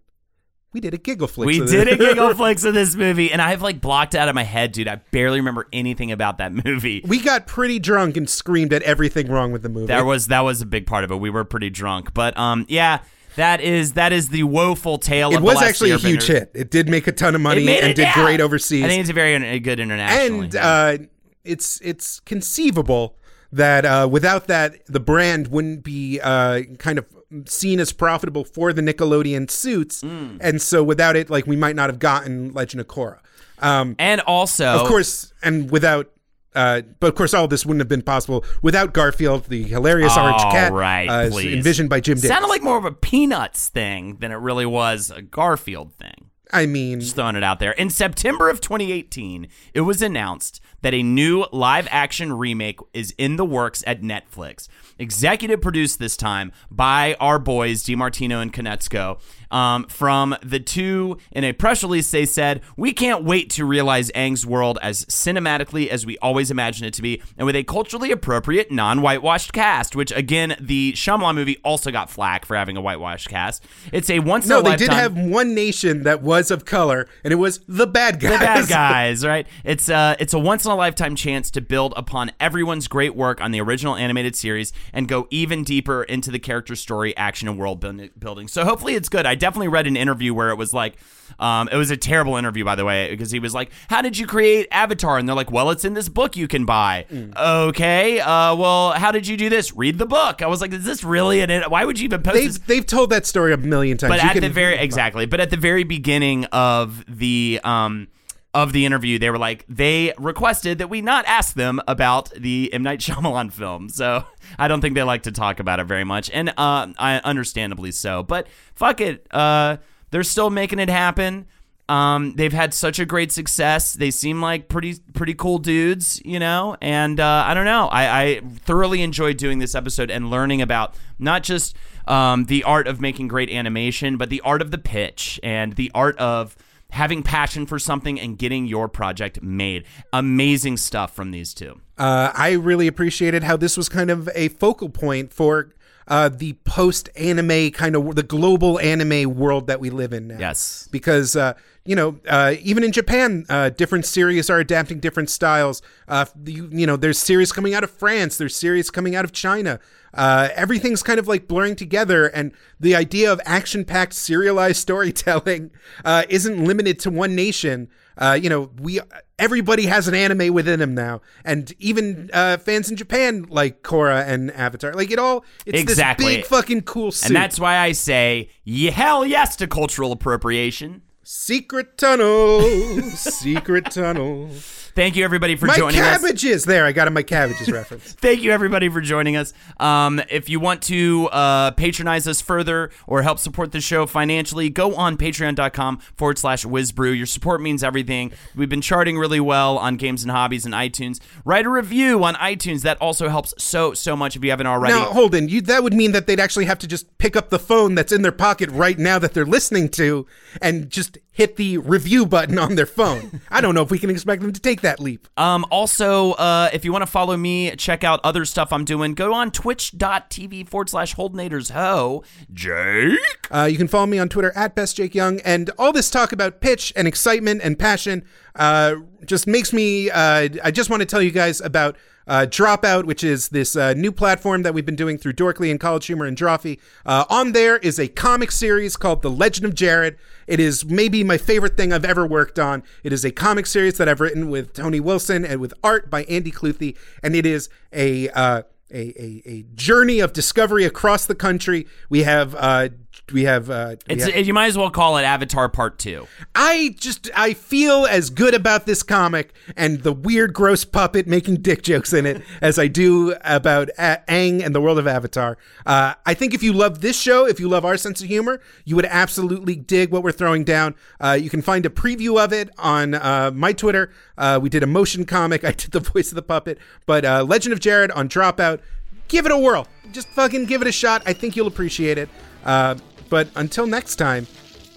we 0.73 0.81
did 0.81 0.95
a 0.95 0.99
giggle 0.99 1.29
flick. 1.29 1.47
we 1.47 1.61
did 1.61 1.89
a 1.89 1.97
giggle 1.97 2.35
flicks 2.37 2.65
of 2.65 2.75
this 2.75 2.95
movie, 2.95 3.31
and 3.31 3.43
I've 3.43 3.63
like 3.63 3.81
blocked 3.81 4.15
out 4.15 4.29
of 4.29 4.35
my 4.35 4.43
head, 4.43 4.73
dude. 4.73 4.89
I 4.89 4.97
barely 5.11 5.39
remember 5.39 5.69
anything 5.73 6.13
about 6.13 6.39
that 6.39 6.53
movie. 6.65 7.03
We 7.07 7.21
got 7.21 7.47
pretty 7.47 7.79
drunk 7.79 8.17
and 8.17 8.29
screamed 8.29 8.73
at 8.73 8.83
everything 8.83 9.31
wrong 9.31 9.53
with 9.53 9.63
the 9.63 9.69
movie. 9.69 9.87
That 9.87 10.05
was 10.05 10.29
that 10.29 10.41
was 10.41 10.61
a 10.63 10.67
big 10.67 10.87
part 10.87 11.05
of 11.05 11.11
it. 11.11 11.17
We 11.17 11.31
were 11.31 11.45
pretty 11.45 11.71
drunk, 11.71 12.15
but 12.15 12.37
um, 12.39 12.65
yeah, 12.69 13.01
that 13.37 13.61
is 13.61 13.95
that 13.95 14.13
is 14.13 14.29
the 14.29 14.45
woeful 14.45 14.99
tale. 14.99 15.33
it 15.33 15.43
was 15.43 15.61
actually 15.61 15.91
a 15.91 15.99
huge 15.99 16.25
hit. 16.25 16.51
It 16.55 16.71
did 16.71 16.89
make 16.89 17.07
a 17.07 17.13
ton 17.13 17.35
of 17.35 17.41
money 17.41 17.61
and 17.61 17.91
it, 17.91 17.97
did 17.97 18.03
yeah. 18.03 18.15
great 18.15 18.41
overseas. 18.41 18.85
I 18.85 18.89
think 18.89 19.01
it's 19.01 19.11
a 19.11 19.15
very 19.15 19.61
good 19.61 19.81
international. 19.81 20.43
and 20.43 20.57
uh, 20.57 20.99
it's 21.45 21.81
it's 21.83 22.21
conceivable 22.21 23.17
that 23.53 23.85
uh, 23.85 24.09
without 24.11 24.47
that, 24.47 24.85
the 24.87 25.01
brand 25.01 25.49
wouldn't 25.49 25.85
be 25.85 26.21
uh, 26.21 26.63
kind 26.79 26.99
of 26.99 27.07
seen 27.47 27.81
as 27.81 27.93
profitable 27.93 28.45
for 28.45 28.73
the 28.73 28.83
Nickelodeon 28.83 29.51
suits, 29.51 30.03
Mm. 30.03 30.39
and 30.41 30.61
so 30.63 30.83
without 30.83 31.17
it, 31.17 31.31
like 31.31 31.47
we 31.47 31.57
might 31.57 31.77
not 31.77 31.89
have 31.91 31.99
gotten 31.99 32.53
Legend 32.53 32.81
of 32.81 32.89
Korra. 32.89 33.19
Um, 33.61 33.95
and 33.99 34.21
also, 34.23 34.67
of 34.67 34.89
course, 34.89 35.33
and 35.43 35.71
without. 35.71 36.11
Uh, 36.55 36.83
but 37.01 37.07
of 37.07 37.15
course, 37.15 37.33
all 37.33 37.49
this 37.49 37.65
wouldn't 37.65 37.81
have 37.81 37.89
been 37.89 38.03
possible 38.03 38.45
without 38.61 38.93
Garfield, 38.93 39.47
the 39.47 39.63
hilarious 39.63 40.15
orange 40.19 40.43
cat, 40.43 40.71
right, 40.71 41.09
uh, 41.09 41.31
envisioned 41.39 41.89
by 41.89 41.99
Jim 41.99 42.17
Davis. 42.17 42.29
sounded 42.29 42.49
like 42.49 42.63
more 42.63 42.77
of 42.77 42.85
a 42.85 42.93
Peanuts 42.93 43.71
thing 43.71 44.17
than 44.21 44.33
it 44.33 44.37
really 44.37 44.67
was 44.67 45.11
a 45.11 45.23
Garfield 45.23 45.95
thing. 45.95 46.27
I 46.53 46.67
mean, 46.67 47.01
Just 47.01 47.15
throwing 47.15 47.37
it 47.37 47.43
out 47.43 47.59
there. 47.61 47.73
In 47.73 47.89
September 47.89 48.51
of 48.51 48.61
2018, 48.61 49.49
it 49.73 49.81
was 49.83 50.03
announced 50.03 50.61
that 50.83 50.93
a 50.93 51.03
new 51.03 51.47
live 51.53 51.89
action 51.91 52.35
remake 52.35 52.79
is 52.93 53.15
in 53.17 53.37
the 53.37 53.45
works 53.47 53.83
at 53.87 54.03
Netflix. 54.03 54.69
Executive 54.99 55.61
produced 55.61 55.99
this 55.99 56.17
time 56.17 56.53
by 56.71 57.15
our 57.21 57.39
boys, 57.39 57.83
DiMartino 57.85 58.41
and 58.41 58.53
Konietzko. 58.53 59.21
Um, 59.53 59.85
from 59.85 60.35
the 60.43 60.59
two, 60.59 61.19
in 61.31 61.45
a 61.45 61.53
press 61.53 61.83
release, 61.83 62.11
they 62.11 62.25
said, 62.25 62.63
We 62.77 62.93
can't 62.93 63.23
wait 63.23 63.51
to 63.51 63.65
realize 63.65 64.11
Aang's 64.13 64.47
world 64.47 64.79
as 64.83 65.05
cinematically 65.05 65.89
as 65.89 66.07
we 66.07 66.17
always 66.19 66.51
imagined 66.51 66.87
it 66.87 66.95
to 66.95 67.03
be, 67.03 67.23
and 67.37 67.47
with 67.47 67.55
a 67.55 67.63
culturally 67.63 68.11
appropriate, 68.11 68.73
non 68.73 69.03
whitewashed 69.03 69.53
cast, 69.53 69.95
which, 69.95 70.11
again, 70.13 70.57
the 70.59 70.95
Shyamalan 70.95 71.35
movie 71.35 71.59
also 71.63 71.91
got 71.91 72.11
flack 72.11 72.47
for 72.47 72.57
having 72.57 72.77
a 72.77 72.81
whitewashed 72.81 73.29
cast. 73.29 73.65
It's 73.93 74.09
a 74.09 74.21
once 74.21 74.47
no, 74.47 74.61
in 74.61 74.67
a 74.67 74.71
they 74.71 74.77
did 74.77 74.91
have 74.91 75.17
one 75.17 75.55
nation 75.55 76.05
that 76.05 76.23
was 76.23 76.51
of 76.51 76.65
color, 76.65 77.07
and 77.23 77.33
it 77.33 77.37
was 77.37 77.61
the 77.69 77.87
bad 77.87 78.21
guys. 78.21 78.33
the 78.33 78.39
bad 78.39 78.69
guys, 78.69 79.25
right? 79.25 79.47
It's 79.65 79.91
uh 79.91 80.17
it's 80.19 80.33
a 80.33 80.39
once 80.39 80.65
in 80.65 80.71
a 80.71 80.77
lifetime 80.77 81.15
chance 81.15 81.51
to 81.53 81.61
build 81.61 81.93
upon 81.97 82.33
everyone's 82.41 82.89
great 82.89 83.15
work 83.15 83.41
on 83.41 83.51
the 83.51 83.61
original 83.61 83.97
animated 83.97 84.35
series 84.35 84.73
and 84.93 85.09
go 85.09 85.27
even 85.31 85.63
deeper 85.63 86.03
into 86.05 86.31
the 86.31 86.39
character 86.39 86.75
story, 86.75 87.15
action, 87.17 87.49
and 87.49 87.59
world 87.59 87.85
building. 88.19 88.49
So 88.49 88.65
hopefully 88.65 88.95
it's 88.95 89.09
good. 89.09 89.27
I 89.27 89.35
definitely 89.43 89.69
read 89.69 89.87
an 89.87 89.97
interview 89.97 90.33
where 90.33 90.51
it 90.51 90.57
was 90.57 90.73
like, 90.73 90.95
um, 91.39 91.69
it 91.73 91.77
was 91.77 91.91
a 91.91 91.97
terrible 91.97 92.37
interview 92.37 92.65
by 92.65 92.75
the 92.75 92.85
way 92.85 93.11
because 93.11 93.31
he 93.31 93.41
was 93.41 93.53
like, 93.55 93.71
"How 93.89 94.01
did 94.03 94.17
you 94.17 94.27
create 94.27 94.69
Avatar?" 94.71 95.19
And 95.19 95.27
they're 95.29 95.35
like, 95.35 95.51
"Well, 95.51 95.71
it's 95.71 95.85
in 95.85 95.95
this 95.95 96.09
book 96.09 96.37
you 96.37 96.47
can 96.47 96.65
buy." 96.65 97.07
Mm. 97.11 97.37
Okay, 97.69 98.21
uh, 98.21 98.55
well, 98.55 98.93
how 98.93 99.11
did 99.11 99.27
you 99.27 99.37
do 99.37 99.49
this? 99.49 99.75
Read 99.75 99.99
the 99.99 100.07
book. 100.07 100.43
I 100.43 100.47
was 100.47 100.61
like, 100.61 100.73
"Is 100.73 100.85
this 100.85 101.03
really 101.03 101.41
an? 101.41 101.65
Why 101.69 101.85
would 101.85 101.99
you 101.99 102.05
even 102.05 102.23
post 102.23 102.35
this?" 102.37 102.59
They've, 102.59 102.67
they've 102.67 102.87
told 102.87 103.11
that 103.11 103.27
story 103.27 103.53
a 103.53 103.57
million 103.57 103.97
times. 103.99 104.11
but 104.11 104.23
You 104.23 104.29
at 104.29 104.41
the 104.41 104.49
very 104.51 104.77
exactly 104.79 105.27
but 105.27 105.41
at 105.41 105.51
the 105.51 105.57
very 105.57 105.85
beginning 105.85 106.45
of 106.47 107.05
the 107.09 107.61
um 107.65 108.09
of 108.55 108.73
the 108.75 108.85
interview 108.85 109.19
they 109.19 109.31
were 109.31 109.39
like 109.39 109.65
they 109.69 110.13
requested 110.19 110.79
that 110.79 110.91
we 110.91 111.01
not 111.01 111.25
ask 111.27 111.55
them 111.55 111.81
about 111.89 112.31
the 112.37 112.71
M 112.73 112.83
Night 112.83 113.01
Shyamalan 113.01 113.51
film 113.53 113.89
so 113.89 114.25
I 114.59 114.69
don't 114.69 114.81
think 114.81 114.95
they 114.95 115.03
like 115.03 115.25
to 115.25 115.33
talk 115.33 115.61
about 115.61 115.81
it 115.81 115.85
very 115.85 116.05
much 116.05 116.31
and 116.31 116.51
uh 116.51 116.89
I 116.99 117.21
understandably 117.25 117.93
so 117.93 118.23
but 118.23 118.47
fuck 118.75 119.01
it 119.01 119.27
uh 119.31 119.79
they're 120.11 120.23
still 120.23 120.51
making 120.51 120.79
it 120.79 120.89
happen 120.89 121.47
um, 121.89 122.35
they've 122.37 122.53
had 122.53 122.73
such 122.73 122.99
a 122.99 123.05
great 123.05 123.33
success. 123.33 123.93
They 123.93 124.11
seem 124.11 124.41
like 124.41 124.69
pretty 124.69 124.97
pretty 125.13 125.35
cool 125.35 125.59
dudes, 125.59 126.23
you 126.25 126.39
know. 126.39 126.77
And 126.81 127.19
uh, 127.21 127.45
I 127.47 127.55
don't 127.55 127.65
know. 127.65 127.89
I, 127.89 128.23
I 128.23 128.41
thoroughly 128.61 129.03
enjoyed 129.03 129.37
doing 129.37 129.59
this 129.59 129.75
episode 129.75 130.11
and 130.11 130.31
learning 130.31 130.63
about 130.63 130.95
not 131.19 131.43
just 131.43 131.77
um, 132.07 132.45
the 132.47 132.65
art 132.65 132.87
of 132.87 133.01
making 133.01 133.29
great 133.29 133.51
animation, 133.51 134.17
but 134.17 134.31
the 134.31 134.41
art 134.43 134.63
of 134.63 134.71
the 134.71 134.79
pitch 134.79 135.41
and 135.43 135.75
the 135.75 135.91
art 135.95 136.17
of 136.19 136.57
having 136.93 137.23
passion 137.23 137.67
for 137.67 137.79
something 137.79 138.21
and 138.21 138.39
getting 138.39 138.67
your 138.67 138.87
project 138.87 139.43
made. 139.43 139.85
Amazing 140.13 140.77
stuff 140.77 141.15
from 141.15 141.31
these 141.31 141.55
two. 141.55 141.81
Uh, 141.97 142.31
I 142.35 142.53
really 142.53 142.87
appreciated 142.87 143.43
how 143.43 143.57
this 143.57 143.77
was 143.77 143.89
kind 143.89 144.11
of 144.11 144.29
a 144.35 144.49
focal 144.49 144.91
point 144.91 145.33
for 145.33 145.71
uh, 146.09 146.29
the 146.29 146.55
post 146.65 147.09
anime 147.17 147.71
kind 147.71 147.97
of 147.97 148.15
the 148.15 148.23
global 148.23 148.79
anime 148.81 149.35
world 149.35 149.67
that 149.67 149.81
we 149.81 149.91
live 149.91 150.13
in 150.13 150.29
now. 150.29 150.39
Yes. 150.39 150.89
Because, 150.91 151.37
uh, 151.37 151.55
you 151.85 151.97
know, 151.97 152.21
uh, 152.29 152.55
even 152.63 152.85
in 152.85 152.93
Japan, 152.93 153.45
uh, 153.49 153.71
different 153.71 154.07
series 154.07 154.49
are 154.49 154.59
adapting 154.59 155.01
different 155.01 155.31
styles. 155.31 155.83
Uh, 156.09 156.25
you, 156.45 156.69
you 156.71 156.87
know, 156.87 156.97
there's 156.97 157.19
series 157.19 157.53
coming 157.53 157.75
out 157.75 157.85
of 157.85 157.91
France, 157.91 158.37
there's 158.37 158.55
series 158.55 158.91
coming 158.91 159.17
out 159.17 159.25
of 159.25 159.33
China. 159.33 159.81
Uh, 160.15 160.49
everything's 160.55 161.03
kind 161.03 161.19
of 161.19 161.27
like 161.27 161.49
blurring 161.49 161.75
together, 161.75 162.27
and 162.27 162.53
the 162.79 162.95
idea 162.95 163.33
of 163.33 163.41
action 163.45 163.85
packed 163.85 164.13
serialized 164.13 164.77
storytelling 164.81 165.71
uh, 166.05 166.25
isn't 166.29 166.65
limited 166.65 166.99
to 167.01 167.11
one 167.11 167.35
nation. 167.35 167.89
Uh, 168.19 168.39
you 168.41 168.49
know, 168.51 168.71
we 168.81 169.01
everybody 169.39 169.87
has 169.87 170.07
an 170.09 170.15
anime 170.15 170.53
within 170.53 170.79
them 170.81 170.95
now, 170.95 171.21
and 171.45 171.73
even 171.79 172.31
uh, 172.33 172.57
fans 172.59 172.91
in 172.91 172.97
Japan 172.97 173.47
like 173.49 173.83
Korra 173.83 174.27
and 174.27 174.51
Avatar. 174.53 174.93
Like 174.95 175.11
it 175.11 175.19
all, 175.19 175.45
it's 175.67 175.81
Exactly. 175.81 176.27
this 176.27 176.37
big 176.37 176.45
fucking 176.47 176.83
cool 176.83 177.11
suit. 177.13 177.27
And 177.31 177.37
that's 177.37 177.59
why 177.59 177.79
I 177.79 177.93
say, 177.93 178.51
hell 178.93 179.25
yes 179.25 179.57
to 179.57 179.67
cultural 179.67 180.13
appropriation. 180.13 181.03
secret 181.23 181.97
tunnel, 181.99 182.61
secret 183.15 183.91
tunnel. 183.91 184.51
Thank 184.95 185.17
you 185.17 185.25
everybody 185.25 185.57
for 185.57 185.67
My 185.67 185.77
joining 185.77 186.01
us. 186.01 186.21
cabbages. 186.21 186.65
There, 186.65 186.85
I 186.85 186.93
got 186.93 187.11
my 187.13 187.23
cabbages 187.23 187.71
reference. 187.73 188.13
Thank 188.13 188.43
you, 188.43 188.51
everybody, 188.53 188.89
for 188.91 189.01
joining 189.01 189.37
us. 189.37 189.55
Um, 189.81 190.21
if 190.29 190.49
you 190.51 190.61
want 190.61 190.83
to 190.83 191.29
uh, 191.33 191.71
patronize 191.73 192.29
us 192.29 192.43
further 192.43 192.91
or 193.07 193.23
help 193.23 193.39
support 193.39 193.73
the 193.73 193.81
show 193.81 194.07
financially, 194.07 194.69
go 194.69 194.95
on 194.95 195.17
patreon.com 195.17 195.99
forward 196.17 196.39
slash 196.39 196.65
whizbrew. 196.65 197.11
Your 197.13 197.27
support 197.27 197.63
means 197.63 197.83
everything. 197.83 198.33
We've 198.55 198.69
been 198.69 198.83
charting 198.83 199.17
really 199.17 199.41
well 199.41 199.79
on 199.79 199.97
Games 199.97 200.23
and 200.23 200.31
Hobbies 200.31 200.67
and 200.67 200.75
iTunes. 200.75 201.21
Write 201.45 201.65
a 201.65 201.71
review 201.71 202.23
on 202.25 202.35
iTunes. 202.35 202.83
That 202.83 203.01
also 203.01 203.29
helps 203.31 203.55
so, 203.57 203.95
so 203.95 204.15
much 204.15 204.37
if 204.37 204.45
you 204.45 204.51
haven't 204.51 204.67
already. 204.67 204.95
Now, 204.95 205.07
Holden, 205.07 205.49
you, 205.49 205.63
that 205.63 205.83
would 205.83 205.95
mean 205.95 206.13
that 206.13 206.27
they'd 206.27 206.41
actually 206.41 206.67
have 206.67 206.79
to 206.81 206.87
just 206.87 207.17
pick 207.19 207.35
up 207.35 207.49
the 207.49 207.59
phone 207.59 207.95
that's 207.95 208.13
in 208.13 208.21
their 208.23 208.33
pocket 208.33 208.69
right 208.71 208.99
now 208.99 209.19
that 209.19 209.33
they're 209.33 209.47
listening 209.47 209.89
to 209.91 210.27
and 210.61 210.91
just 210.91 211.17
hit 211.33 211.57
the 211.57 211.79
review 211.79 212.27
button 212.27 212.59
on 212.59 212.75
their 212.75 212.87
phone. 212.87 213.41
I 213.51 213.61
don't 213.63 213.75
know 213.75 213.83
if 213.83 213.91
we 213.91 213.99
can 213.99 214.11
expect 214.11 214.43
them 214.43 214.53
to 214.53 214.61
take 214.61 214.83
that 214.83 215.01
leap. 215.01 215.27
Um, 215.37 215.65
also, 215.71 216.33
uh, 216.33 216.69
if 216.73 216.85
you 216.85 216.93
want 216.93 217.03
to 217.03 217.11
follow 217.11 217.37
me, 217.37 217.75
check 217.77 218.05
out 218.05 218.21
other 218.23 218.45
stuff 218.45 218.73
I'm 218.73 218.85
doing, 218.85 219.15
go 219.15 219.33
on 219.33 219.51
twitch.tv 219.51 220.69
forward 220.69 220.91
slash 220.91 221.15
holdenators 221.15 221.73
ho. 221.73 222.23
Jake? 222.53 223.19
Uh, 223.51 223.67
you 223.71 223.79
can 223.79 223.89
follow 223.89 224.07
me 224.07 224.19
on 224.19 224.29
Twitter 224.29 224.53
at 224.55 224.75
Best 224.75 224.97
Jake 224.97 225.15
Young, 225.15 225.41
and 225.41 225.71
all 225.79 225.93
this 225.93 226.11
talk 226.11 226.33
about 226.33 226.61
pitch 226.61 226.93
and 226.95 227.09
excitement 227.09 227.63
and 227.65 227.79
passion 227.79 228.25
uh, 228.57 228.97
just 229.25 229.47
makes 229.47 229.73
me. 229.73 230.11
Uh, 230.11 230.49
I 230.63 230.71
just 230.71 230.91
want 230.91 231.01
to 231.01 231.07
tell 231.07 231.23
you 231.23 231.31
guys 231.31 231.61
about 231.61 231.97
uh, 232.27 232.47
Dropout, 232.49 233.05
which 233.05 233.25
is 233.25 233.49
this 233.49 233.77
uh, 233.77 233.95
new 233.95 234.13
platform 234.13 234.63
that 234.63 234.75
we've 234.75 234.87
been 234.87 234.97
doing 234.97 235.19
through 235.19 235.35
Dorkly 235.35 235.71
and 235.71 235.81
College 235.81 236.07
Humor 236.07 236.27
and 236.27 236.37
Drawfee. 236.37 236.79
Uh, 237.05 237.25
on 237.29 237.53
there 237.53 237.79
is 237.79 237.99
a 237.99 238.09
comic 238.09 238.51
series 238.51 238.97
called 238.97 239.23
The 239.23 239.31
Legend 239.31 239.67
of 239.67 239.75
Jared. 239.75 240.17
It 240.47 240.61
is 240.61 240.85
maybe 240.85 241.25
my 241.25 241.39
favorite 241.39 241.77
thing 241.77 241.93
I've 241.93 242.05
ever 242.05 242.27
worked 242.27 242.59
on. 242.59 242.83
It 243.03 243.13
is 243.13 243.25
a 243.25 243.31
comic 243.31 243.67
series 243.67 243.99
that 243.99 244.09
I've 244.09 244.21
written 244.21 244.51
with 244.51 244.73
Tony 244.73 245.01
Wilson 245.01 245.45
and 245.45 245.61
with 245.61 245.75
art 245.83 246.11
by 246.11 246.25
Andy 246.25 246.51
Cluthy, 246.51 246.97
and 247.23 247.35
it 247.35 247.47
is 247.47 247.69
a 247.93 248.29
uh, 248.31 248.63
a, 248.93 249.23
a, 249.23 249.43
a 249.47 249.65
journey 249.75 250.21
of 250.21 250.33
discovery 250.33 250.85
across 250.85 251.25
the 251.25 251.35
country. 251.35 251.87
We 252.11 252.25
have 252.25 252.55
uh, 252.55 252.91
we 253.33 253.45
have. 253.45 253.71
Uh, 253.71 253.97
we 254.09 254.15
It's, 254.17 254.25
have- 254.25 254.47
you 254.47 254.53
might 254.55 254.67
as 254.67 254.77
well 254.77 254.91
call 254.91 255.17
it 255.19 255.23
Avatar 255.23 255.69
Part 255.69 255.99
Two. 255.99 256.27
I 256.55 256.95
just 256.99 257.31
I 257.35 257.55
feel 257.55 258.07
as 258.07 258.31
good 258.31 258.55
about 258.55 258.85
this 258.87 259.03
comic 259.03 259.55
and 259.77 260.03
the 260.03 260.13
weird, 260.13 260.53
gross 260.53 260.85
puppet 260.85 261.27
making 261.27 261.57
dick 261.57 261.83
jokes 261.83 262.13
in 262.13 262.27
it 262.27 262.43
as 262.61 262.79
I 262.79 262.89
do 262.89 263.35
about 263.45 263.89
A- 263.99 264.21
Aang 264.29 264.65
and 264.65 264.75
the 264.75 264.81
world 264.81 264.99
of 264.99 265.07
Avatar. 265.07 265.57
Uh, 265.87 266.15
I 266.27 266.35
think 266.35 266.53
if 266.55 266.63
you 266.63 266.73
love 266.73 267.01
this 267.01 267.19
show, 267.21 267.47
if 267.47 267.61
you 267.61 267.69
love 267.69 267.85
our 267.85 267.97
sense 267.97 268.21
of 268.23 268.29
humor, 268.29 268.61
you 268.85 268.97
would 268.97 269.07
absolutely 269.07 269.77
dig 269.77 270.11
what 270.11 270.23
we're 270.23 270.33
throwing 270.33 270.65
down. 270.65 270.95
Uh, 271.21 271.39
you 271.41 271.49
can 271.51 271.63
find 271.63 271.87
a 271.87 271.91
preview 271.91 272.43
of 272.43 272.53
it 272.53 272.71
on 272.79 273.15
uh, 273.15 273.51
my 273.55 273.73
Twitter. 273.73 274.11
Uh, 274.37 274.59
we 274.61 274.69
did 274.69 274.83
a 274.83 274.87
motion 274.87 275.25
comic. 275.25 275.65
I 275.65 275.73
did 275.73 275.93
the 275.93 276.01
voice 276.01 276.31
of 276.31 276.35
the 276.37 276.43
puppet, 276.43 276.79
but 277.07 277.25
uh, 277.25 277.45
Legend 277.45 277.73
of 277.73 277.81
Jared 277.81 278.11
on 278.13 278.29
Dropout. 278.29 278.81
Give 279.29 279.47
it 279.47 279.53
a 279.53 279.57
whirl. 279.57 279.87
Just 280.11 280.29
fucking 280.29 280.67
give 280.67 280.83
it 280.83 280.89
a 280.89 280.93
shot. 280.93 281.23
I 281.25 281.33
think 281.33 281.57
you'll 281.57 281.67
appreciate 281.69 282.19
it. 282.19 282.29
Uh, 282.65 282.97
but 283.29 283.49
until 283.57 283.87
next 283.87 284.17
time, 284.17 284.47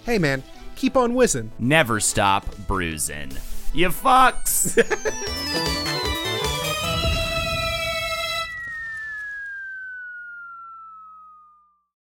hey 0.06 0.18
man, 0.18 0.44
keep 0.76 0.98
on 0.98 1.14
whizzing. 1.14 1.52
Never 1.60 2.00
stop 2.00 2.46
bruising. 2.68 3.32
You 3.74 3.90
fucks. 3.90 4.76